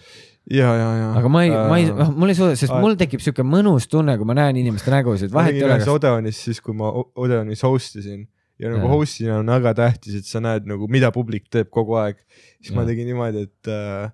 ja, 0.49 0.71
ja, 0.81 0.89
ja. 0.97 1.11
aga 1.21 1.31
ma 1.31 1.43
ei, 1.45 1.53
ma 1.53 1.77
ei, 1.77 1.91
Äh, 1.93 2.09
mul 2.17 2.33
ei 2.33 2.39
suuda, 2.39 2.57
sest 2.57 2.73
aa- 2.73 2.81
mul 2.81 2.97
tekib 2.99 3.21
siuke 3.23 3.45
mõnus 3.45 3.85
tunne, 3.91 4.17
kui 4.17 4.27
ma 4.27 4.35
näen 4.41 4.57
inimeste 4.63 4.91
nägusid, 4.93 5.31
vahet 5.33 5.55
ei 5.55 5.63
ole. 5.67 5.77
Odeonis 5.93 6.41
siis, 6.49 6.61
kui 6.65 6.73
ma 6.77 6.89
Odeonis 7.15 7.63
host 7.63 8.01
isin 8.01 8.25
ja 8.59 8.71
nagu 8.71 8.89
host'ina 8.89 9.39
on 9.41 9.51
väga 9.51 9.73
tähtis, 9.77 10.19
et 10.19 10.29
sa 10.29 10.41
näed 10.43 10.67
nagu, 10.69 10.87
mida 10.91 11.11
publik 11.15 11.49
teeb 11.51 11.69
kogu 11.73 11.97
aeg. 11.99 12.19
siis 12.61 12.75
ma 12.75 12.83
Jaa. 12.83 12.91
tegin 12.91 13.09
niimoodi, 13.11 13.45
et 13.49 13.71
äh, 13.71 14.11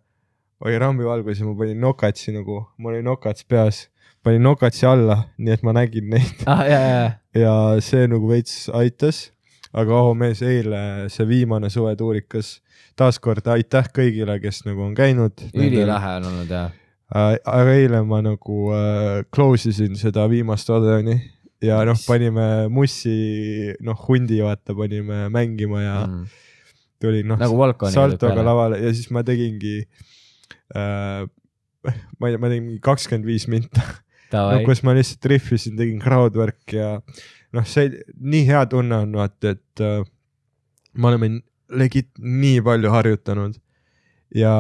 oli 0.66 0.80
rambivalgus 0.82 1.42
ja 1.42 1.48
ma 1.48 1.56
panin 1.58 1.82
nokatsi 1.82 2.34
nagu, 2.36 2.62
mul 2.78 2.96
oli 2.96 3.06
nokats 3.06 3.46
peas, 3.46 3.86
panin 4.24 4.44
nokatsi 4.46 4.88
alla, 4.90 5.22
nii 5.38 5.54
et 5.58 5.64
ma 5.66 5.76
nägin 5.78 6.10
neid 6.14 6.44
ah,. 6.50 6.66
ja, 6.70 6.82
ja, 6.82 7.06
ja 7.38 7.54
see 7.86 8.10
nagu 8.10 8.30
veits 8.30 8.66
aitas. 8.74 9.30
aga 9.72 9.96
oh 9.96 10.12
mees, 10.18 10.42
eile 10.44 11.08
see 11.08 11.26
viimane 11.30 11.70
suvetuurikas, 11.72 12.58
taaskord 13.00 13.46
aitäh 13.54 13.88
kõigile, 13.96 14.36
kes 14.44 14.66
nagu 14.66 14.84
on 14.84 14.96
käinud. 14.98 15.46
ülilahe 15.54 16.18
on 16.20 16.32
olnud 16.32 16.50
ja. 16.50 16.66
äh,. 17.14 17.38
aga 17.46 17.78
eile 17.78 18.02
ma 18.10 18.24
nagu 18.26 18.74
äh, 18.74 19.22
close 19.34 19.70
isin 19.70 19.96
seda 20.00 20.26
viimast 20.30 20.70
Odeoni 20.74 21.20
ja 21.62 21.82
noh, 21.88 21.98
panime 22.08 22.48
Mussi, 22.74 23.74
noh 23.86 24.00
hundi 24.08 24.42
vaata, 24.44 24.76
panime 24.78 25.28
mängima 25.34 25.84
ja 25.84 25.98
mm. 26.06 26.16
Mm. 26.22 26.48
tuli 27.02 27.26
noh 27.28 27.42
nagu 27.42 27.58
saltoga. 27.94 28.46
lavale 28.46 28.82
ja 28.82 28.94
siis 28.94 29.12
ma 29.14 29.24
tegingi 29.28 29.82
äh,, 30.76 31.28
ma 31.86 32.30
ei 32.30 32.34
tea, 32.34 32.42
ma 32.42 32.50
tegin 32.52 32.66
mingi 32.70 32.82
kakskümmend 32.84 33.28
viis 33.30 33.48
minta, 33.52 33.84
no 34.34 34.62
kus 34.66 34.84
ma 34.88 34.96
lihtsalt 34.98 35.30
rihvisin, 35.34 35.78
tegin 35.80 36.02
crowdwork'i 36.04 36.80
ja 36.80 36.92
noh, 37.52 37.68
see 37.68 37.92
nii 38.18 38.46
hea 38.50 38.66
tunne 38.72 39.04
on 39.06 39.18
vaata, 39.22 39.56
et 39.56 39.84
äh, 39.86 40.02
me 40.94 41.12
oleme 41.12 41.34
legit 41.72 42.12
nii 42.20 42.62
palju 42.66 42.92
harjutanud 42.92 43.58
ja 44.36 44.54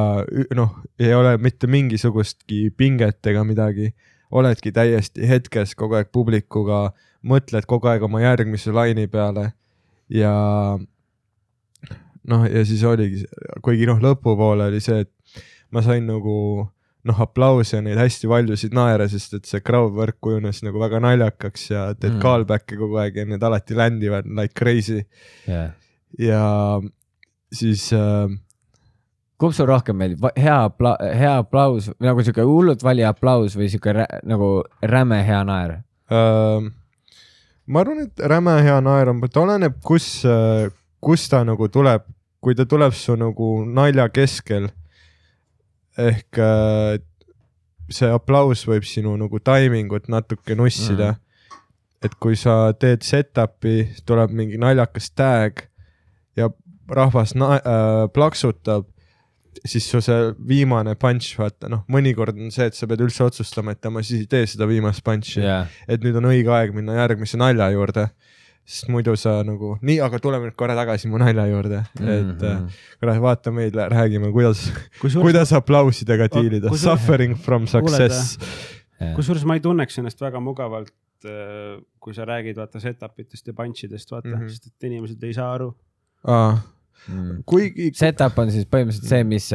noh, 0.55 0.75
ei 0.99 1.13
ole 1.15 1.35
mitte 1.41 1.69
mingisugustki 1.71 2.69
pinget 2.77 3.31
ega 3.31 3.43
midagi, 3.47 3.91
oledki 4.31 4.71
täiesti 4.71 5.27
hetkes 5.27 5.75
kogu 5.75 5.95
aeg 5.99 6.11
publikuga, 6.13 6.91
mõtled 7.27 7.65
kogu 7.69 7.87
aeg 7.91 8.03
oma 8.07 8.21
järgmise 8.23 8.71
laine 8.73 9.07
peale 9.11 9.51
ja 10.09 10.31
noh, 12.27 12.45
ja 12.49 12.65
siis 12.67 12.83
oligi, 12.87 13.25
kuigi 13.65 13.87
noh, 13.89 13.99
lõpupoole 14.03 14.69
oli 14.71 14.79
see, 14.83 15.03
et 15.05 15.43
ma 15.73 15.83
sain 15.85 16.05
nagu 16.07 16.35
noh, 17.07 17.21
aplause 17.23 17.79
ja 17.79 17.81
neid 17.81 17.97
hästi 17.97 18.29
valjusid 18.29 18.75
naere, 18.77 19.07
sest 19.09 19.33
et 19.39 19.47
see 19.49 19.61
crowd 19.65 19.95
work 19.97 20.19
kujunes 20.21 20.59
nagu 20.65 20.81
väga 20.81 20.99
naljakaks 21.01 21.69
ja 21.71 21.85
teed 21.95 22.13
Mm. 22.17 22.21
callback'e 22.21 22.77
kogu 22.77 22.99
aeg 23.01 23.15
ja 23.17 23.25
need 23.25 23.43
alati 23.43 23.73
land 23.77 24.03
ivad 24.05 24.27
like 24.37 24.53
crazy 24.57 25.01
ja 26.19 26.43
siis 27.53 27.87
äh, 27.93 28.29
kumb 29.41 29.55
sul 29.57 29.69
rohkem 29.69 29.97
meeldib, 29.97 30.27
hea 30.37 30.57
apla-, 30.67 30.99
hea 31.17 31.33
aplaus, 31.41 31.89
nagu 32.03 32.23
siuke 32.25 32.45
hullult 32.45 32.85
vali 32.85 33.05
aplaus 33.07 33.57
või 33.57 33.71
siuke 33.73 33.95
rä, 33.97 34.05
nagu 34.29 34.53
räme 34.85 35.23
hea 35.25 35.41
naer? 35.47 35.79
äh, 36.13 36.69
ma 37.65 37.83
arvan, 37.83 38.05
et 38.05 38.23
räme 38.31 38.59
hea 38.61 38.77
naer 38.85 39.11
on, 39.13 39.23
ta 39.27 39.43
oleneb, 39.45 39.81
kus 39.85 40.13
kus 41.01 41.25
ta 41.29 41.41
nagu 41.47 41.67
tuleb, 41.73 42.05
kui 42.41 42.55
ta 42.57 42.65
tuleb 42.69 42.93
su 42.97 43.15
nagu 43.19 43.49
nalja 43.65 44.07
keskel 44.13 44.69
ehk 45.99 46.39
äh, 46.39 47.01
see 47.91 48.09
aplaus 48.13 48.63
võib 48.69 48.85
sinu 48.87 49.15
nagu 49.19 49.41
taimingut 49.43 50.07
natuke 50.11 50.55
nussida 50.55 51.13
mm.. 51.13 51.59
et 52.05 52.15
kui 52.23 52.37
sa 52.39 52.71
teed 52.79 53.03
setup'i, 53.05 53.91
tuleb 54.05 54.33
mingi 54.35 54.61
naljakas 54.61 55.11
tag 55.17 55.65
ja 56.37 56.49
rahvas 56.91 57.35
na- 57.35 57.59
äh, 57.59 58.05
plaksutab, 58.13 58.87
siis 59.65 59.85
su 59.89 59.99
see 60.01 60.31
viimane 60.47 60.95
punch, 60.95 61.35
vaata 61.39 61.69
noh, 61.69 61.83
mõnikord 61.91 62.37
on 62.39 62.51
see, 62.51 62.65
et 62.71 62.73
sa 62.77 62.87
pead 62.89 63.01
üldse 63.05 63.23
otsustama, 63.23 63.71
et 63.75 63.85
ma 63.93 64.01
siis 64.01 64.23
ei 64.23 64.27
tee 64.31 64.45
seda 64.49 64.65
viimast 64.69 65.03
punch'i 65.05 65.41
yeah., 65.43 65.67
et 65.87 66.01
nüüd 66.01 66.15
on 66.17 66.25
õige 66.31 66.49
aeg 66.49 66.73
minna 66.73 66.95
järgmise 66.97 67.37
nalja 67.37 67.69
juurde. 67.71 68.07
sest 68.71 68.87
muidu 68.93 69.15
sa 69.17 69.41
nagu, 69.43 69.75
nii, 69.81 69.97
aga 70.05 70.19
tuleme 70.21 70.45
nüüd 70.47 70.55
korra 70.55 70.75
tagasi 70.77 71.09
mu 71.09 71.17
nalja 71.17 71.47
juurde, 71.49 71.79
et 71.99 72.43
äh, 72.45 72.59
kuule, 73.01 73.15
vaata 73.19 73.51
meile, 73.51 73.87
räägime, 73.89 74.29
kuidas, 74.31 74.61
kuidas 75.01 75.51
aplausidega 75.57 76.27
diilida, 76.31 76.69
suffering 76.77 77.35
from 77.37 77.65
success. 77.67 78.37
kusjuures 79.15 79.43
ma 79.49 79.57
ei 79.57 79.63
tunneks 79.65 79.97
ennast 79.97 80.21
väga 80.21 80.39
mugavalt, 80.39 80.93
kui 82.01 82.13
sa 82.13 82.25
räägid 82.25 82.57
vaata 82.57 82.79
setup 82.79 83.19
itest 83.19 83.47
ja 83.49 83.53
punch 83.53 83.83
idest 83.85 84.09
vaata 84.11 84.27
mm, 84.29 84.33
Mhm. 84.35 84.43
-hmm. 84.45 84.49
sest 84.49 84.67
et 84.67 84.83
inimesed 84.89 85.23
ei 85.23 85.33
saa 85.33 85.53
aru. 85.53 85.73
kuigi, 87.49 87.91
Setup 87.97 88.37
on 88.41 88.51
siis 88.53 88.67
põhimõtteliselt 88.69 89.09
see, 89.09 89.23
mis, 89.27 89.47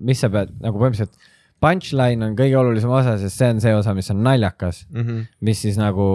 mis 0.00 0.20
sa 0.20 0.32
pead 0.32 0.52
nagu 0.60 0.80
põhimõtteliselt, 0.80 1.30
punchline 1.60 2.24
on 2.24 2.36
kõige 2.38 2.58
olulisem 2.60 2.92
osa, 2.92 3.16
sest 3.20 3.40
see 3.40 3.54
on 3.54 3.62
see 3.62 3.72
osa, 3.76 3.94
mis 3.96 4.10
on 4.12 4.22
naljakas, 4.24 4.84
mm 4.90 5.06
-hmm. 5.06 5.24
mis 5.46 5.62
siis 5.66 5.78
nagu 5.80 6.08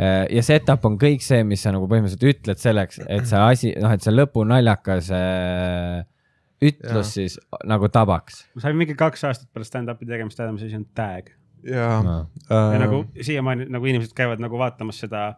äh, 0.00 0.24
ja 0.32 0.42
setup 0.42 0.84
on 0.88 0.98
kõik 1.00 1.24
see, 1.24 1.44
mis 1.44 1.62
sa 1.62 1.72
nagu 1.76 1.88
põhimõtteliselt 1.90 2.28
ütled 2.32 2.62
selleks, 2.62 3.00
et 3.06 3.28
see 3.28 3.40
asi, 3.40 3.72
noh, 3.80 3.92
et 3.92 4.04
see 4.04 4.14
lõpunaljakas 4.14 5.10
äh, 5.12 6.04
ütlus 6.62 7.10
Jaa. 7.10 7.16
siis 7.16 7.40
nagu 7.68 7.88
tabaks. 7.92 8.46
Ma 8.54 8.64
sain 8.64 8.76
mingi 8.76 8.96
kaks 8.96 9.24
aastat 9.28 9.50
peale 9.52 9.68
stand-up'i 9.68 10.08
tegemist 10.08 10.40
teada, 10.40 10.52
mis 10.52 10.64
asi 10.64 10.76
on 10.76 10.86
tag. 10.94 11.34
Ja 11.66 11.90
ja 12.48 12.72
äh, 12.72 12.78
nagu 12.80 13.04
siiamaani 13.20 13.66
nagu 13.68 13.86
inimesed 13.86 14.14
käivad 14.16 14.40
nagu 14.40 14.58
vaatamas 14.58 15.00
seda 15.02 15.34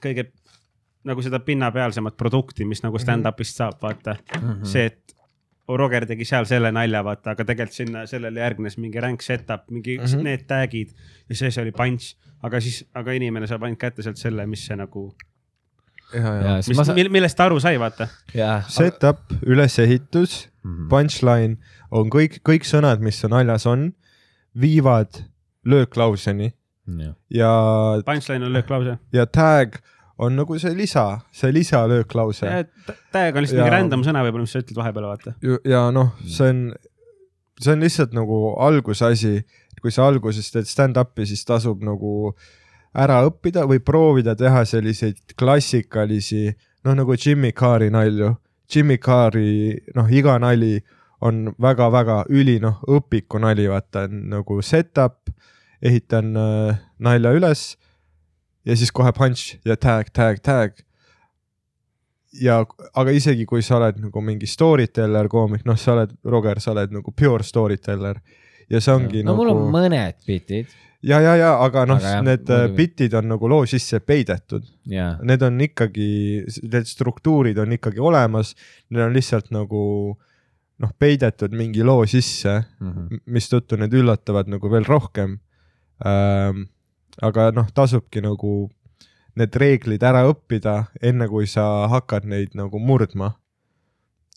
kõige 0.00 0.30
nagu 1.06 1.22
seda 1.22 1.38
pinnapealsemat 1.40 2.16
produkti, 2.18 2.64
mis 2.66 2.82
Mhm. 2.82 2.86
nagu 2.90 2.98
stand-up'ist 3.02 3.56
saab, 3.62 3.78
vaata 3.82 4.16
Mm 4.42 4.48
-hmm. 4.48 4.64
see, 4.66 4.86
et 4.86 5.02
Roger 5.68 6.04
tegi 6.06 6.24
seal 6.24 6.44
selle 6.46 6.70
nalja, 6.72 7.00
vaata, 7.04 7.30
aga 7.34 7.44
tegelikult 7.44 7.74
sinna 7.74 8.06
sellele 8.06 8.40
järgnes 8.40 8.76
mingi 8.78 9.00
ränk 9.02 9.22
setup, 9.22 9.64
mingi 9.70 9.96
mm 9.98 10.04
Mhm. 10.04 10.12
-hmm. 10.18 10.22
need 10.22 10.44
tag'id 10.46 10.90
ja 11.28 11.34
see, 11.34 11.50
see 11.50 11.62
oli 11.62 11.72
punch, 11.72 12.14
aga 12.42 12.60
siis, 12.60 12.84
aga 12.94 13.12
inimene 13.12 13.46
saab 13.46 13.62
ainult 13.62 13.78
kätte 13.78 14.02
sealt 14.02 14.16
selle, 14.16 14.46
mis 14.46 14.66
see 14.66 14.76
nagu, 14.76 15.14
mis 16.68 16.76
saan, 16.86 17.10
millest 17.10 17.36
ta 17.36 17.44
aru 17.46 17.58
sai, 17.60 17.78
vaata. 17.78 18.08
setup, 18.68 19.18
ülesehitus, 19.46 20.48
Mhm. 20.64 20.88
punchline 20.88 21.56
on 21.90 22.10
kõik, 22.10 22.38
kõik 22.48 22.64
sõnad, 22.64 23.00
mis 23.00 23.22
naljas 23.24 23.66
on, 23.66 23.92
viivad 24.60 25.24
lööklauseni 25.66 26.52
ja, 27.30 27.50
Punchline 28.04 28.44
on 28.46 28.52
lööklause. 28.52 28.98
ja 29.12 29.26
tag 29.26 29.80
on 30.18 30.36
nagu 30.36 30.58
see 30.58 30.72
lisa, 30.74 31.20
see 31.32 31.50
lisalööklause. 31.52 32.48
Tag 33.12 33.36
on 33.36 33.42
lihtsalt 33.44 33.58
Ja- 33.58 33.64
mingi 33.66 33.74
random 33.76 34.02
sõna 34.06 34.22
võib-olla, 34.24 34.46
mis 34.46 34.52
sa 34.56 34.62
ütled 34.62 34.76
vahepeal, 34.80 35.04
vaata. 35.10 35.34
ja 35.64 35.90
noh, 35.92 36.12
see 36.26 36.48
on, 36.48 36.60
see 37.60 37.72
on 37.72 37.80
lihtsalt 37.84 38.12
nagu 38.16 38.38
algusasi, 38.64 39.34
kui 39.82 39.90
sa 39.92 40.06
alguses 40.08 40.48
teed 40.50 40.64
stand-up'i, 40.70 41.26
siis 41.28 41.44
tasub 41.44 41.82
nagu 41.84 42.32
ära 42.96 43.18
õppida 43.28 43.66
või 43.68 43.78
proovida 43.84 44.34
teha 44.34 44.64
selliseid 44.64 45.18
klassikalisi, 45.36 46.48
noh 46.84 46.94
nagu 46.96 47.12
Jimmy 47.18 47.52
Carri 47.52 47.90
nalju. 47.92 48.36
Jimmy 48.72 48.96
Carri, 48.98 49.76
noh 49.94 50.08
iga 50.10 50.38
nali 50.42 50.78
on 51.22 51.52
väga-väga 51.60 52.24
üli, 52.32 52.56
noh 52.60 52.80
õpiku 52.88 53.38
nali, 53.40 53.68
vaata 53.70 54.06
nagu 54.10 54.58
setup 54.62 55.28
ehitan 55.82 56.32
äh, 56.36 56.78
nalja 57.04 57.32
üles 57.36 57.76
ja 58.66 58.76
siis 58.76 58.90
kohe 58.92 59.12
punch 59.16 59.56
ja 59.64 59.76
tag, 59.76 60.10
tag, 60.12 60.40
tag. 60.42 60.74
ja 62.40 62.58
aga 62.94 63.12
isegi 63.16 63.46
kui 63.48 63.62
sa 63.64 63.78
oled 63.78 64.00
nagu 64.02 64.20
mingi 64.24 64.48
story 64.50 64.88
teller 64.92 65.28
koomik, 65.32 65.64
noh, 65.64 65.78
sa 65.80 65.94
oled, 65.94 66.12
Roger, 66.24 66.60
sa 66.60 66.74
oled 66.74 66.92
nagu 66.92 67.12
pure 67.16 67.44
story 67.46 67.78
teller 67.80 68.18
ja 68.68 68.80
see 68.82 68.92
ongi 68.92 69.22
no 69.22 69.32
nagu 69.32 69.44
mul 69.44 69.52
on 69.54 69.70
mõned 69.72 70.18
bitid 70.26 70.68
ja, 71.06 71.20
ja, 71.22 71.36
ja 71.38 71.52
aga 71.62 71.84
noh 71.86 72.00
need 72.02 72.48
äh, 72.50 72.66
muidugi. 72.66 72.76
bitid 72.80 73.14
on 73.14 73.28
nagu 73.30 73.48
loo 73.48 73.62
sisse 73.70 74.00
peidetud, 74.02 74.64
ja, 74.90 75.12
need 75.22 75.42
on 75.46 75.60
ikkagi, 75.62 76.10
need 76.66 76.88
struktuurid 76.90 77.58
on 77.62 77.76
ikkagi 77.78 78.02
olemas, 78.02 78.54
need 78.90 79.04
on 79.06 79.14
lihtsalt 79.14 79.52
nagu 79.54 79.82
noh, 80.82 80.90
peidetud 80.98 81.54
mingi 81.56 81.84
loo 81.86 82.02
sisse, 82.10 82.58
Mhm. 82.82 83.22
mistõttu 83.32 83.78
need 83.80 83.94
üllatavad 83.96 84.50
nagu 84.50 84.68
veel 84.72 84.84
rohkem 84.84 85.38
ähm,. 86.04 86.66
Aga 87.22 87.50
noh, 87.56 87.66
tasubki 87.74 88.20
nagu 88.24 88.68
need 89.36 89.54
reeglid 89.60 90.02
ära 90.02 90.24
õppida, 90.30 90.86
enne 91.02 91.28
kui 91.28 91.46
sa 91.46 91.86
hakkad 91.92 92.24
neid 92.24 92.54
nagu 92.56 92.78
murdma. 92.80 93.34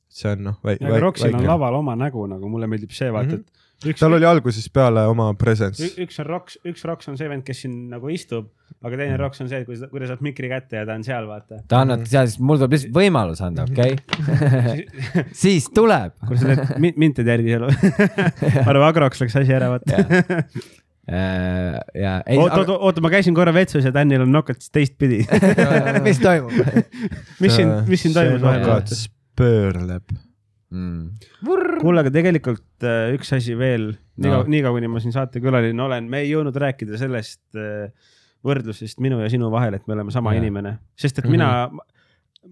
see 0.10 0.32
on 0.32 0.44
noh. 0.44 0.56
aga 0.66 1.00
Roxil 1.00 1.36
on 1.36 1.46
laval 1.46 1.76
oma 1.80 1.94
nägu 1.96 2.26
nagu 2.28 2.50
mulle 2.50 2.68
meeldib 2.68 2.92
see 2.92 3.12
vaata, 3.14 3.38
Mhm. 3.38 3.44
et 3.86 3.94
üks, 3.94 4.00
tal 4.02 4.14
oli 4.18 4.26
algusest 4.26 4.74
peale 4.74 5.06
oma 5.08 5.34
presence. 5.38 5.84
üks 6.02 6.18
on 6.20 6.26
Rox, 6.26 6.58
üks 6.66 6.84
Rox 6.84 7.08
on 7.08 7.16
see 7.18 7.30
vend, 7.30 7.44
kes 7.46 7.62
siin 7.62 7.90
nagu 7.90 8.10
istub, 8.10 8.50
aga 8.84 8.98
teine 8.98 9.14
Mhm. 9.14 9.20
Rox 9.22 9.40
on 9.42 9.48
see, 9.50 9.64
kui 9.66 9.78
sa, 9.78 9.88
kui 9.88 10.00
ta 10.02 10.08
saab 10.08 10.20
mikri 10.26 10.50
kätte 10.50 10.76
ja 10.82 10.86
ta 10.86 10.94
on 10.96 11.04
seal 11.04 11.28
vaata. 11.30 11.62
ta 11.68 11.82
annab, 11.86 12.04
siis 12.10 12.40
mul 12.40 12.58
tuleb 12.58 12.72
lihtsalt 12.74 12.92
võimalus 12.98 13.40
anda, 13.46 13.64
okei 13.70 13.94
okay? 13.94 14.84
siis 15.46 15.70
tuleb. 15.74 16.12
kuule, 16.28 16.40
sa 16.42 16.56
teed 16.56 16.80
mi- 16.80 16.94
mind 16.98 17.16
teed 17.16 17.28
järgi 17.28 17.54
elu. 17.60 17.70
arva, 18.66 18.88
Agroks 18.90 19.22
läks 19.22 19.36
asi 19.40 19.54
ära, 19.54 19.70
vaata. 19.78 20.44
Äh, 21.10 21.80
ja 21.98 22.20
oota, 22.38 22.60
oota, 22.62 22.74
oota, 22.86 23.02
ma 23.02 23.10
käisin 23.10 23.34
korra 23.38 23.54
vetsus 23.56 23.86
ja 23.88 23.92
Danil 23.94 24.22
on 24.28 24.34
nokats 24.34 24.70
teistpidi. 24.70 25.24
mis 26.06 26.20
toimub 26.22 26.54
mis 27.42 27.56
siin, 27.56 27.72
mis 27.90 28.04
siin 28.06 28.14
toimus 28.14 28.44
vahepeal? 28.44 28.84
pöörleb. 29.40 30.14
mm.? 30.70 31.10
kuule, 31.82 32.04
aga 32.04 32.12
tegelikult 32.14 32.86
äh, 32.86 33.10
üks 33.18 33.34
asi 33.40 33.58
veel, 33.58 33.94
nii 34.20 34.30
No. 34.30 34.36
kaua, 34.42 34.52
nii 34.52 34.62
kaua, 34.66 34.76
kuni 34.78 34.92
ma 34.92 35.02
siin 35.02 35.16
saatekülaline 35.16 35.82
olen, 35.88 36.10
me 36.12 36.22
ei 36.26 36.30
jõudnud 36.34 36.58
rääkida 36.62 37.00
sellest 37.02 37.42
äh, 37.58 37.90
võrdlusest 38.46 39.02
minu 39.04 39.18
ja 39.24 39.32
sinu 39.32 39.50
vahel, 39.54 39.80
et 39.80 39.88
me 39.88 39.96
oleme 39.98 40.14
sama 40.14 40.36
Jaa. 40.36 40.44
inimene, 40.44 40.78
sest 41.00 41.24
et 41.24 41.28
mina, 41.32 41.70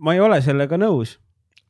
ma 0.01 0.15
ei 0.15 0.23
ole 0.23 0.39
sellega 0.41 0.79
nõus. 0.81 1.17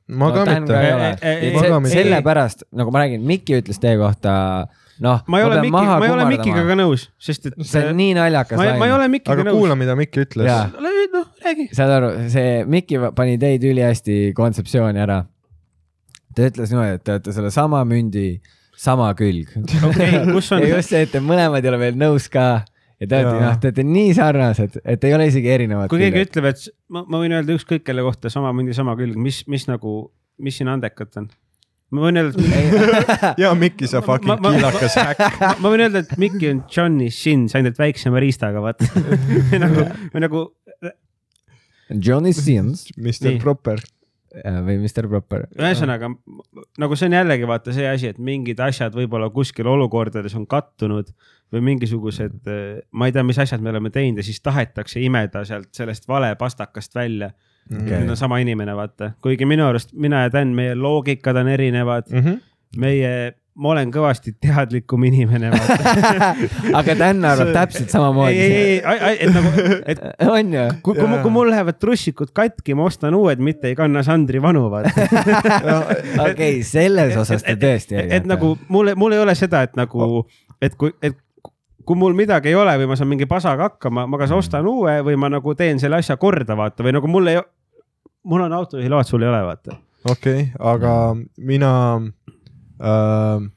ma 0.07 0.31
mitte 0.31 0.71
ka 0.71 1.79
mitte. 1.83 1.91
sellepärast, 1.91 2.63
nagu 2.71 2.93
ma 2.95 3.03
räägin, 3.03 3.25
Mikki 3.27 3.59
ütles 3.59 3.81
teie 3.83 3.97
kohta, 3.99 4.67
noh. 5.03 5.23
ma 5.27 5.41
ei 5.41 5.47
ole 5.47 5.61
Miki, 5.65 5.85
ma 5.87 5.97
ei 6.05 6.13
ole 6.13 6.27
Mikiga 6.31 6.65
ka 6.67 6.77
nõus, 6.79 7.07
sest 7.21 7.49
et 7.51 7.57
see 7.61 7.85
on 7.89 7.97
nii 7.99 8.17
naljakas 8.17 8.59
ma 8.59 8.67
ei, 8.67 8.75
ma 8.81 8.89
ei 8.89 8.95
ole 8.97 9.07
Mikiga 9.13 9.37
aga 9.37 9.47
nõus. 9.49 9.59
kuula, 9.59 9.79
mida 9.79 9.95
Mikki 9.99 10.23
ütles 10.25 10.51
noh, 11.13 11.25
räägi. 11.43 11.69
saad 11.77 11.95
aru, 11.97 12.11
see 12.33 12.61
Mikki 12.69 13.01
pani 13.17 13.39
teid 13.41 13.65
ülihästi 13.67 14.19
kontseptsiooni 14.37 15.01
ära. 15.03 15.23
ta 16.35 16.47
ütles 16.51 16.73
niimoodi, 16.73 16.99
et 16.99 17.03
te 17.03 17.17
olete 17.17 17.35
selle 17.35 17.51
sama 17.53 17.83
mündi 17.87 18.29
sama 18.77 19.09
külg. 19.17 19.53
okei, 19.89 20.23
kus 20.35 20.51
on 20.55 20.63
ja, 20.65 20.75
just 20.75 20.93
see, 20.93 21.05
et 21.07 21.13
te 21.13 21.21
mõlemad 21.23 21.65
ei 21.65 21.71
ole 21.71 21.81
veel 21.81 21.97
nõus 21.99 22.29
ka 22.33 22.47
ja 22.97 23.07
te 23.07 23.21
olete, 23.21 23.39
noh, 23.41 23.57
te 23.61 23.71
olete 23.71 23.87
nii 23.87 24.13
sarnased, 24.17 24.79
et 24.83 25.07
ei 25.07 25.17
ole 25.17 25.27
isegi 25.31 25.51
erinevad. 25.53 25.89
kui 25.91 26.01
keegi 26.03 26.27
ütleb, 26.27 26.51
et 26.51 26.69
ma, 26.93 27.03
ma 27.05 27.21
võin 27.23 27.35
öelda 27.37 27.57
ükskõik 27.57 27.85
kelle 27.87 28.05
kohta 28.05 28.31
sama 28.33 28.53
mündi, 28.55 28.75
sama 28.77 28.97
külg, 28.99 29.17
mis, 29.21 29.43
mis 29.49 29.67
nagu, 29.69 29.99
mis 30.41 30.59
siin 30.59 30.71
andekat 30.73 31.21
on? 31.21 31.29
Ma 31.95 32.03
võin 32.03 32.19
öelda, 32.19 32.43
et 32.43 33.39
ja 33.43 33.51
Mikki, 33.55 33.87
sa 33.87 34.01
Ma- 34.01 34.07
fucking 34.09 34.41
kiilakas 34.43 34.95
häkk. 35.01 35.21
ma, 35.61 35.71
võin 35.71 35.85
öelda, 35.85 36.03
et 36.03 36.15
Mikki 36.19 36.49
on 36.51 36.63
Johnny 36.73 37.09
Shins 37.13 37.55
ainult 37.57 37.79
väiksema 37.79 38.19
riistaga, 38.23 38.63
vaata. 38.63 38.87
nagu, 39.63 39.85
või 40.13 40.23
nagu 40.25 40.47
Johnny 42.03 42.33
Sins 42.35 42.89
Mr. 42.97 43.37
Proper. 43.39 43.79
või 44.43 44.75
Mr 44.83 45.07
Proper. 45.07 45.47
ühesõnaga 45.55 46.11
nagu 46.83 46.97
see 46.99 47.07
on 47.07 47.15
jällegi 47.15 47.47
vaata 47.47 47.73
see 47.73 47.87
asi, 47.89 48.11
et 48.11 48.19
mingid 48.19 48.59
asjad 48.61 48.93
võib-olla 48.95 49.31
kuskil 49.33 49.69
olukordades 49.71 50.35
on 50.37 50.43
kattunud 50.49 51.13
või 51.55 51.63
mingisugused, 51.63 52.41
ma 52.91 53.07
ei 53.07 53.15
tea, 53.15 53.23
mis 53.23 53.39
asjad 53.39 53.63
me 53.63 53.71
oleme 53.71 53.89
teinud 53.95 54.19
ja 54.19 54.25
siis 54.27 54.41
tahetakse 54.43 54.99
imeda 54.99 55.45
sealt 55.47 55.71
sellest 55.71 56.09
vale 56.11 56.33
pastakast 56.35 56.91
välja 56.99 57.31
okay.. 57.71 57.99
Need 57.99 58.09
on 58.13 58.17
sama 58.19 58.39
inimene, 58.43 58.75
vaata, 58.77 59.11
kuigi 59.21 59.45
minu 59.49 59.65
arust 59.67 59.91
mina 59.93 60.25
ja 60.27 60.31
Dan, 60.33 60.53
meie 60.55 60.75
loogikad 60.75 61.35
on 61.43 61.47
erinevad, 61.51 62.07
Mhm. 62.13 62.39
meie, 62.77 63.11
ma 63.57 63.69
olen 63.73 63.89
kõvasti 63.91 64.35
teadlikum 64.43 65.03
inimene, 65.07 65.49
aga 66.79 66.95
Dan 66.99 67.23
arvab 67.25 67.53
täpselt 67.55 67.87
ei, 67.87 67.91
samamoodi. 67.91 68.35
ei, 68.37 68.81
ei, 68.81 69.17
et 69.25 69.33
nagu, 69.33 69.51
et 69.93 70.01
on 70.35 70.51
ju? 70.53 70.65
kui, 70.85 70.93
kui, 70.99 71.07
mul- 71.07 71.21
kui 71.25 71.31
mul 71.33 71.49
lähevad 71.51 71.79
trussikud 71.81 72.33
katki, 72.37 72.75
ma 72.77 72.85
ostan 72.91 73.15
uued, 73.17 73.41
mitte 73.43 73.71
ei 73.71 73.75
kanna 73.79 74.03
Sandri 74.05 74.41
vanu, 74.43 74.67
vaata. 74.69 74.91
okei, 76.31 76.61
selles 76.67 77.15
osas 77.17 77.43
te 77.45 77.55
tõesti 77.59 77.97
et, 78.03 78.11
et 78.21 78.27
nagu 78.29 78.55
mul, 78.69 78.93
mul 78.99 79.15
ei 79.17 79.23
ole 79.25 79.35
seda, 79.37 79.63
et 79.67 79.75
nagu, 79.79 80.25
et 80.61 80.75
kui, 80.77 80.93
et 81.01 81.17
kui 81.87 81.95
mul 81.95 82.13
midagi 82.17 82.51
ei 82.51 82.55
ole 82.59 82.73
või 82.81 82.89
ma 82.91 82.97
saan 82.99 83.07
mingi 83.09 83.25
pasaga 83.29 83.69
hakkama, 83.71 84.03
ma 84.11 84.17
kas 84.19 84.33
ostan 84.35 84.65
uue 84.67 84.97
või 85.07 85.15
ma 85.19 85.29
nagu 85.31 85.53
teen 85.55 85.79
selle 85.79 86.01
asja 86.01 86.17
korda, 86.19 86.57
vaata, 86.59 86.83
või 86.83 86.93
nagu 86.97 87.07
mul 87.11 87.31
ei, 87.31 87.37
mul 88.27 88.41
on 88.47 88.53
autojuhiload, 88.59 89.07
sul 89.09 89.23
ei 89.23 89.29
ole, 89.31 89.41
vaata. 89.47 89.77
okei, 90.11 90.49
aga 90.59 90.93
mina 91.37 91.71
äh,. 92.81 93.47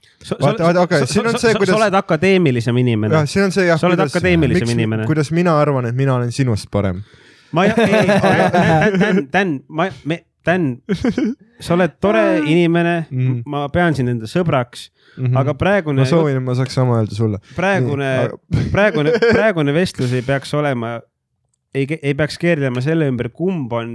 Vaata, 0.41 0.65
vaata, 0.65 0.81
okei, 0.87 1.07
siin 1.09 1.27
on 1.27 1.39
see, 1.41 1.55
kuidas- 1.57 1.75
sa 1.75 1.81
oled 1.81 1.95
akadeemilisem 1.97 2.77
inimene 2.83 3.15
jah, 3.15 3.27
siin 3.29 3.45
on 3.49 3.53
see 3.55 3.67
jah. 3.69 3.79
Sa 3.81 3.89
oled 3.89 4.01
akadeemilisem 4.05 4.69
inimene. 4.77 5.07
kuidas 5.09 5.31
mina 5.33 5.55
arvan, 5.61 5.87
et 5.91 5.97
mina 5.97 6.15
olen 6.19 6.33
sinust 6.33 6.69
parem. 6.73 7.03
ma 7.53 7.65
ei, 7.65 7.73
ei, 7.77 8.07
Dan, 9.01 9.27
Dan, 9.33 9.55
ma, 9.69 9.89
me, 10.05 10.21
Dan, 10.47 10.67
sa 11.61 11.75
oled 11.77 11.97
tore 12.01 12.23
inimene 12.49 13.07
Mhm., 13.11 13.43
ma 13.47 13.67
pean 13.69 13.95
sind 13.97 14.09
enda 14.09 14.29
sõbraks, 14.31 14.87
aga 15.37 15.53
praegune 15.59 16.01
ma, 16.05 16.09
soovin, 16.09 16.37
et 16.41 16.45
ma 16.47 16.55
saaks 16.57 16.73
sama 16.79 17.01
öelda 17.01 17.17
sulle. 17.17 17.41
praegune 17.57 18.31
praegune, 18.73 19.13
praegune 19.35 19.73
vestlus 19.77 20.13
ei 20.17 20.23
peaks 20.25 20.55
olema, 20.57 20.95
ei, 21.75 21.87
ei 22.03 22.15
peaks 22.19 22.39
keerlema 22.43 22.81
selle 22.85 23.07
ümber, 23.11 23.29
kumb 23.35 23.73
on 23.73 23.93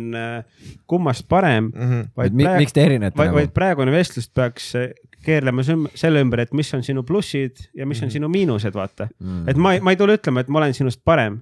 kummast 0.87 1.25
parem, 1.29 1.71
Mhm. 1.75 2.01
vaid 2.17 2.33
Mi, 2.33 2.43
praegu, 2.47 2.63
miks 2.63 2.73
te 2.73 2.83
erinete 2.85 3.17
vaid, 3.17 3.27
nagu 3.31 3.39
vaid? 3.41 3.51
praegune 3.55 3.91
vestlus 3.91 4.29
peaks 4.29 4.69
äh, 4.79 4.89
keerlema 5.25 5.63
selle 5.65 6.21
ümber, 6.21 6.39
et 6.45 6.53
mis 6.53 6.69
on 6.77 6.83
sinu 6.85 7.03
plussid 7.03 7.65
ja 7.75 7.85
mis 7.89 8.01
on 8.05 8.11
sinu 8.13 8.29
miinused, 8.29 8.73
vaata. 8.77 9.07
Mm. 9.19 9.49
et 9.49 9.57
ma, 9.57 9.73
ma 9.81 9.91
ei 9.95 9.97
tule 9.99 10.15
ütlema, 10.19 10.43
et 10.45 10.47
ma 10.53 10.59
olen 10.61 10.73
sinust 10.77 11.01
parem. 11.03 11.39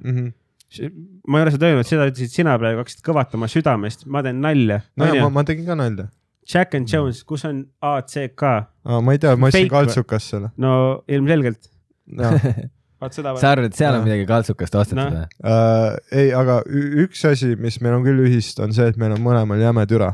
ma 1.27 1.37
ei 1.37 1.43
ole 1.45 1.51
seda 1.53 1.67
öelnud, 1.69 1.85
seda 1.85 2.07
ütlesid 2.09 2.31
sina 2.33 2.55
praegu, 2.57 2.79
hakkasid 2.81 3.03
kõvatama 3.05 3.45
südamest, 3.51 4.07
ma 4.09 4.23
teen 4.25 4.39
nalja. 4.41 4.79
no 4.97 5.05
ja 5.05 5.21
ma, 5.27 5.29
ma 5.29 5.43
tegin 5.45 5.65
ka 5.69 5.75
nalja. 5.77 6.07
Jack 6.49 6.73
and 6.75 6.89
Jones, 6.91 7.21
kus 7.23 7.45
on 7.45 7.61
ACK? 7.79 8.41
ma 8.83 9.11
ei 9.13 9.19
tea, 9.21 9.35
ma 9.37 9.47
ostsin 9.51 9.67
või? 9.67 9.69
kaltsukasse. 9.75 10.41
no 10.57 11.03
ilmselgelt. 11.07 11.69
vaat 13.03 13.19
seda. 13.19 13.35
sa 13.41 13.53
arvad, 13.53 13.69
et 13.69 13.77
seal 13.77 13.97
on 13.97 14.03
midagi 14.07 14.25
kaltsukast 14.29 14.75
ostetud 14.81 14.99
Noh. 15.01 15.13
või? 15.13 15.39
Uh, 15.43 16.19
ei, 16.23 16.33
aga 16.37 16.59
üks 17.05 17.23
asi, 17.29 17.53
mis 17.59 17.79
meil 17.83 17.99
on 17.99 18.05
küll 18.05 18.25
ühist, 18.25 18.61
on 18.63 18.75
see, 18.75 18.89
et 18.91 18.99
meil 19.01 19.15
on 19.15 19.23
mõlemal 19.23 19.61
jäme 19.61 19.85
türa. 19.89 20.13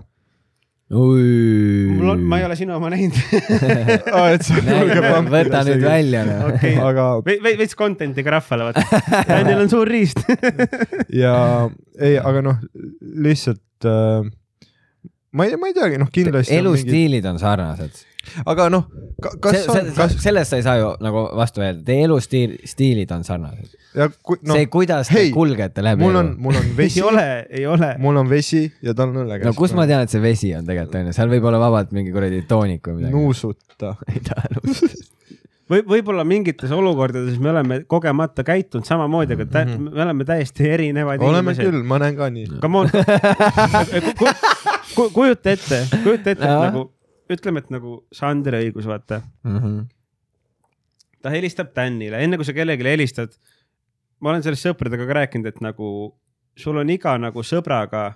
mul 2.00 2.16
on, 2.16 2.24
ma 2.26 2.40
ei 2.42 2.48
ole 2.48 2.56
sinu 2.58 2.74
oma 2.80 2.90
näinud. 2.90 3.14
pampida 5.06 5.36
võta 5.36 5.62
nüüd. 5.68 5.84
välja 5.86 6.24
noh. 6.26 6.48
okei, 6.50 6.74
aga, 6.82 7.06
veits 7.46 7.78
content'i 7.78 8.26
ka 8.26 8.34
rahvale, 8.40 8.72
vaata. 8.72 9.02
Danil 9.30 9.62
on 9.68 9.70
suur 9.70 9.90
riist. 9.90 10.24
ja 11.24 11.36
ei, 12.00 12.18
aga 12.18 12.42
noh, 12.46 12.58
lihtsalt 13.22 13.86
äh, 13.86 14.26
ma 15.32 15.46
ei, 15.46 15.58
ma 15.62 15.70
ei 15.70 15.78
teagi, 15.78 16.02
noh, 16.02 16.10
kindlasti. 16.14 16.58
elustiilid 16.58 17.30
on 17.30 17.38
sarnased. 17.42 18.02
Aga 18.46 18.70
noh, 18.70 18.86
kas 19.42 19.68
on, 19.70 19.92
kas 19.98 20.16
sellest 20.24 20.52
sa 20.54 20.60
ei 20.60 20.64
saa 20.66 20.78
ju 20.80 20.94
nagu 21.04 21.26
vastu 21.38 21.62
öelda, 21.64 21.84
teie 21.86 22.06
elustiil, 22.08 22.58
stiilid 22.70 23.12
on 23.12 23.24
sarnased 23.28 23.76
ja 23.96 24.10
kui 24.22 24.38
no,. 24.46 24.54
see, 24.54 24.66
kuidas 24.70 25.08
te 25.10 25.18
hei, 25.18 25.32
kulgete 25.34 25.82
läbi 25.84 26.04
mul 26.06 26.16
on 26.22 26.34
mul 26.38 26.56
on 26.60 26.66
ei 26.72 26.76
vesi, 26.78 27.02
ole, 27.02 27.28
ei 27.50 27.66
ole. 27.68 27.96
mul 28.00 28.20
on 28.22 28.30
vesi 28.30 28.64
ja 28.86 28.94
tal 28.94 29.10
on 29.14 29.24
õllekäs. 29.26 29.46
no 29.50 29.54
kus 29.58 29.74
ma 29.78 29.88
tean, 29.90 30.04
et 30.06 30.14
see 30.14 30.22
vesi 30.24 30.52
on 30.56 30.66
tegelikult 30.68 31.00
onju, 31.02 31.14
seal 31.18 31.32
võib 31.32 31.48
olla 31.50 31.60
vabalt 31.62 31.92
mingi 31.98 32.12
kuradi 32.16 32.44
toonik 32.48 32.86
või 32.88 33.00
midagi. 33.02 33.16
nuusuta. 33.18 33.96
ei 34.14 34.22
taha 34.30 34.52
nuusutada. 34.60 35.08
või 35.70 35.84
võib-olla 35.86 36.24
mingites 36.26 36.72
olukordades 36.74 37.36
me 37.42 37.50
oleme 37.52 37.82
kogemata 37.90 38.42
käitunud 38.46 38.86
samamoodi, 38.90 39.36
aga 39.38 39.46
tä- 39.54 39.66
me 39.78 40.02
oleme 40.06 40.26
täiesti 40.26 40.70
erinevad 40.70 41.20
Mhm. 41.22 41.30
oleme 41.30 41.52
inimesed. 41.52 41.66
küll, 41.74 41.84
ma 41.86 42.00
näen 42.02 42.16
ka 42.18 42.30
nii. 42.34 42.48
Come 42.62 42.78
on 42.86 42.90
ku, 44.20 44.26
ku,, 44.96 45.10
kujuta 45.14 45.52
ette, 45.54 45.84
kujuta 46.04 46.34
ette, 46.34 46.46
nagu 46.50 46.88
ütleme, 47.30 47.64
et 47.64 47.70
nagu 47.74 48.04
Sandri 48.16 48.64
õigus, 48.66 48.88
vaata. 48.90 49.22
Mhm. 49.44 49.80
ta 51.22 51.34
helistab 51.34 51.74
Danile, 51.76 52.22
enne 52.24 52.38
kui 52.40 52.48
sa 52.48 52.54
kellelegi 52.56 52.84
helistad. 52.88 53.34
ma 54.20 54.30
olen 54.32 54.44
sellest 54.44 54.66
sõpradega 54.66 55.08
ka 55.08 55.14
rääkinud, 55.14 55.48
et 55.48 55.62
nagu 55.62 56.16
sul 56.56 56.78
on 56.78 56.90
iga 56.90 57.18
nagu 57.18 57.40
sõbraga 57.40 58.16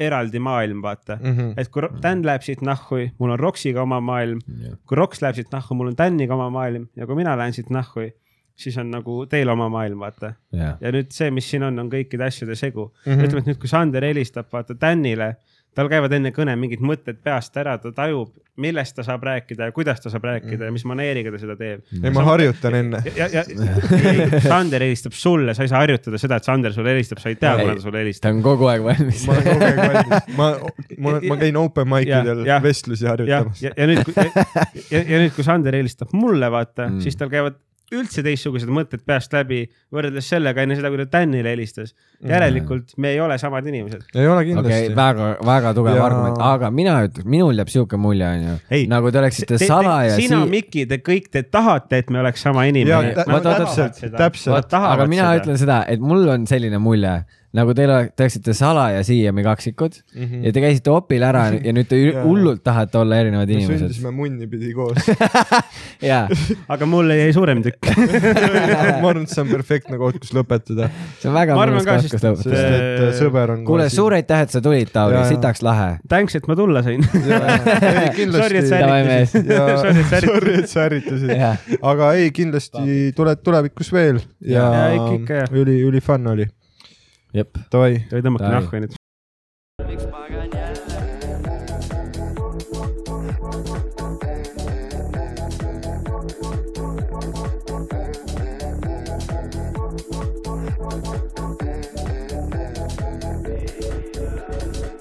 eraldi 0.00 0.40
maailm, 0.42 0.82
vaata. 0.82 1.18
Mhm. 1.20 1.54
et 1.56 1.70
kui 1.70 1.82
Dan 2.02 2.22
läheb 2.22 2.42
siit 2.42 2.62
nahhu, 2.62 3.10
mul 3.18 3.30
on 3.30 3.38
Roksiga 3.38 3.82
oma 3.82 4.00
maailm, 4.00 4.40
kui 4.86 4.96
Roks 4.96 5.22
läheb 5.22 5.38
siit 5.38 5.52
nahku, 5.52 5.74
mul 5.74 5.92
on 5.92 5.96
Daniga 5.96 6.34
oma 6.34 6.50
maailm 6.50 6.88
ja 6.96 7.06
kui 7.06 7.14
mina 7.14 7.36
lähen 7.36 7.52
siit 7.52 7.70
nahhu, 7.70 8.10
siis 8.56 8.76
on 8.78 8.90
nagu 8.90 9.24
teil 9.30 9.48
oma 9.48 9.68
maailm, 9.68 9.98
vaata. 9.98 10.34
jah, 10.52 10.76
ja 10.80 10.92
nüüd 10.94 11.12
see, 11.14 11.30
mis 11.34 11.48
siin 11.50 11.62
on, 11.66 11.78
on 11.78 11.90
kõikide 11.90 12.26
asjade 12.26 12.56
segu 12.58 12.88
mm. 12.88 13.10
Mhm. 13.10 13.18
-hmm. 13.18 13.26
ütleme, 13.26 13.40
et 13.40 13.46
nüüd, 13.52 13.60
kui 13.60 13.68
Sander 13.68 14.04
helistab, 14.04 14.50
vaata 14.52 14.74
Danile, 14.80 15.36
tal 15.74 15.90
käivad 15.90 16.12
enne 16.16 16.30
kõne 16.34 16.54
mingid 16.58 16.82
mõtted 16.84 17.18
peast 17.24 17.56
ära, 17.60 17.76
ta 17.82 17.90
tajub, 17.94 18.30
millest 18.60 18.94
ta 18.94 19.04
saab 19.06 19.24
rääkida 19.26 19.68
ja 19.68 19.74
kuidas 19.74 20.02
ta 20.02 20.12
saab 20.12 20.26
rääkida 20.28 20.68
ja 20.68 20.74
mis 20.74 20.84
maneeriga 20.86 21.32
ta 21.34 21.40
seda 21.42 21.56
teeb. 21.58 21.82
ei, 21.98 22.12
ma 22.14 22.22
harjutan 22.28 22.76
enne. 22.78 23.00
Sander 24.44 24.84
helistab 24.86 25.16
sulle, 25.18 25.56
sa 25.56 25.66
ei 25.66 25.72
saa 25.72 25.82
harjutada 25.82 26.20
seda, 26.22 26.38
et 26.38 26.46
Sander 26.46 26.74
sulle 26.76 26.94
helistab, 26.94 27.22
sa 27.22 27.32
ei 27.32 27.38
tea, 27.40 27.56
kuna 27.58 27.74
ta 27.74 27.84
sulle 27.86 28.04
helistab. 28.04 28.28
ta 28.28 28.34
on 28.36 28.42
kogu 28.46 28.70
aeg 28.70 28.86
valmis 28.86 29.26
ma. 29.26 29.36
olen 29.36 29.50
kogu 29.50 29.68
aeg 29.68 29.82
valmis, 29.82 30.32
ma, 30.38 30.50
ma, 31.08 31.16
ma 31.32 31.40
käin 31.42 31.60
open 31.60 31.90
mic 31.90 32.08
idel 32.10 32.44
vestlusi 32.64 33.10
harjutamas 33.10 33.62
ja, 33.64 33.74
ja 33.76 33.90
nüüd, 33.90 34.14
ja, 34.14 35.02
ja 35.02 35.22
nüüd, 35.24 35.34
kui 35.34 35.46
Sander 35.46 35.76
helistab 35.76 36.14
mulle, 36.14 36.50
vaata 36.54 36.88
mm., 36.88 37.02
siis 37.04 37.18
tal 37.18 37.32
käivad 37.32 37.58
üldse 37.92 38.22
teistsugused 38.24 38.70
mõtted 38.72 39.02
peast 39.06 39.32
läbi 39.36 39.64
võrreldes 39.92 40.28
sellega 40.32 40.62
enne 40.64 40.76
seda, 40.78 40.88
kui 40.88 41.02
ta 41.02 41.18
Danile 41.18 41.52
helistas. 41.52 41.92
järelikult 42.24 42.94
me 42.96 43.10
ei 43.12 43.20
ole 43.20 43.36
samad 43.38 43.66
inimesed. 43.68 44.06
ei 44.14 44.26
ole 44.26 44.44
kindlasti 44.48 44.72
okay,, 44.88 44.94
väga, 44.96 45.28
väga 45.44 45.74
tugev 45.76 45.96
Ja- 45.98 46.04
argument, 46.06 46.38
aga 46.40 46.70
mina 46.70 46.96
ütleks, 47.04 47.28
minul 47.28 47.60
jääb 47.60 47.68
siuke 47.68 47.96
mulje, 48.00 48.26
onju 48.26 48.88
nagu 48.88 49.10
te 49.12 49.18
oleksite 49.20 49.58
Te- 49.58 49.66
salaja 49.66 50.16
sina, 50.16 50.40
sii- 50.44 50.50
Miki, 50.50 50.86
te 50.86 50.96
kõik, 51.04 51.28
te 51.30 51.42
tahate, 51.42 51.98
et 51.98 52.10
me 52.10 52.20
oleks 52.20 52.40
sama 52.40 52.64
inimene. 52.70 53.14
täpselt, 53.14 54.00
täpselt. 54.16 54.72
aga 54.74 55.06
mina 55.06 55.34
ütlen 55.38 55.58
seda, 55.60 55.84
et 55.88 56.00
mul 56.00 56.28
on 56.28 56.46
selline 56.46 56.78
mulje, 56.78 57.24
nagu 57.54 57.70
teil 57.76 57.90
ole- 57.90 58.08
te 58.16 58.24
oleksite 58.24 58.54
salaja 58.58 59.02
siiami 59.06 59.42
kaksikud 59.46 60.00
Mhm. 60.14 60.44
ja 60.44 60.52
te 60.52 60.60
käisite 60.64 60.90
opil 60.90 61.22
ära 61.22 61.44
ja 61.66 61.72
nüüd 61.76 61.86
te 61.90 62.00
hullult 62.24 62.62
tahate 62.66 62.98
olla 62.98 63.20
erinevad 63.22 63.48
me 63.48 63.54
inimesed. 63.60 63.84
sündisime 63.88 64.10
munni 64.14 64.46
pidi 64.50 64.72
koos. 64.74 64.98
jaa, 66.10 66.24
aga 66.74 66.86
mulle 66.90 67.16
jäi 67.20 67.32
suurem 67.36 67.62
tükk. 67.62 67.88
ma 67.94 69.08
arvan, 69.10 69.22
et 69.22 69.30
see 69.34 69.42
on 69.44 69.52
perfektne 69.52 69.98
koht, 70.00 70.18
kus 70.22 70.34
lõpetada, 70.34 70.88
see 71.22 71.30
on 71.30 71.36
väga 71.38 71.54
Ma 71.58 71.62
arvan 71.66 71.78
mõnus 71.78 71.86
ka, 71.88 71.96
koht, 72.00 72.10
kus 72.14 72.24
lõpetada. 72.26 72.50
sest 72.50 72.74
et 72.74 73.04
äh, 73.06 73.14
sõber 73.20 73.54
on. 73.54 73.64
kuule, 73.68 73.86
suur 73.92 74.16
aitäh, 74.18 74.42
et 74.48 74.54
sa 74.54 74.60
tulid, 74.64 74.90
Tauri 74.94 75.22
sitaks 75.30 75.62
lahe. 75.66 75.88
Thanks, 76.10 76.34
et 76.38 76.46
ma 76.50 76.56
tulla 76.58 76.82
sain. 76.86 77.02
ei 77.04 78.26
Sorry, 78.34 78.58
et 78.58 78.68
sa 78.68 78.80
ärritasid. 78.82 79.48
Sorry, 80.24 80.54
et 80.58 80.68
sa 80.70 80.84
ärritasid. 80.88 81.32
aga 81.82 82.10
ei, 82.18 82.30
kindlasti 82.34 83.12
tuled 83.16 83.42
tulevikus 83.44 83.92
veel 83.94 84.20
ja, 84.40 84.64
Ja 84.74 84.84
ikka, 84.96 85.14
ikka, 85.20 85.56
üli, 85.60 85.78
üli 85.86 86.00
fun 86.04 86.26
oli. 86.34 86.46
jep. 87.34 87.58
Davai. 87.72 87.98
tõmbake 88.10 88.46
Davai. 88.46 88.54
nahku 88.58 88.82
nüüd. 88.84 88.98
miks 89.88 90.06
ma 90.12 90.26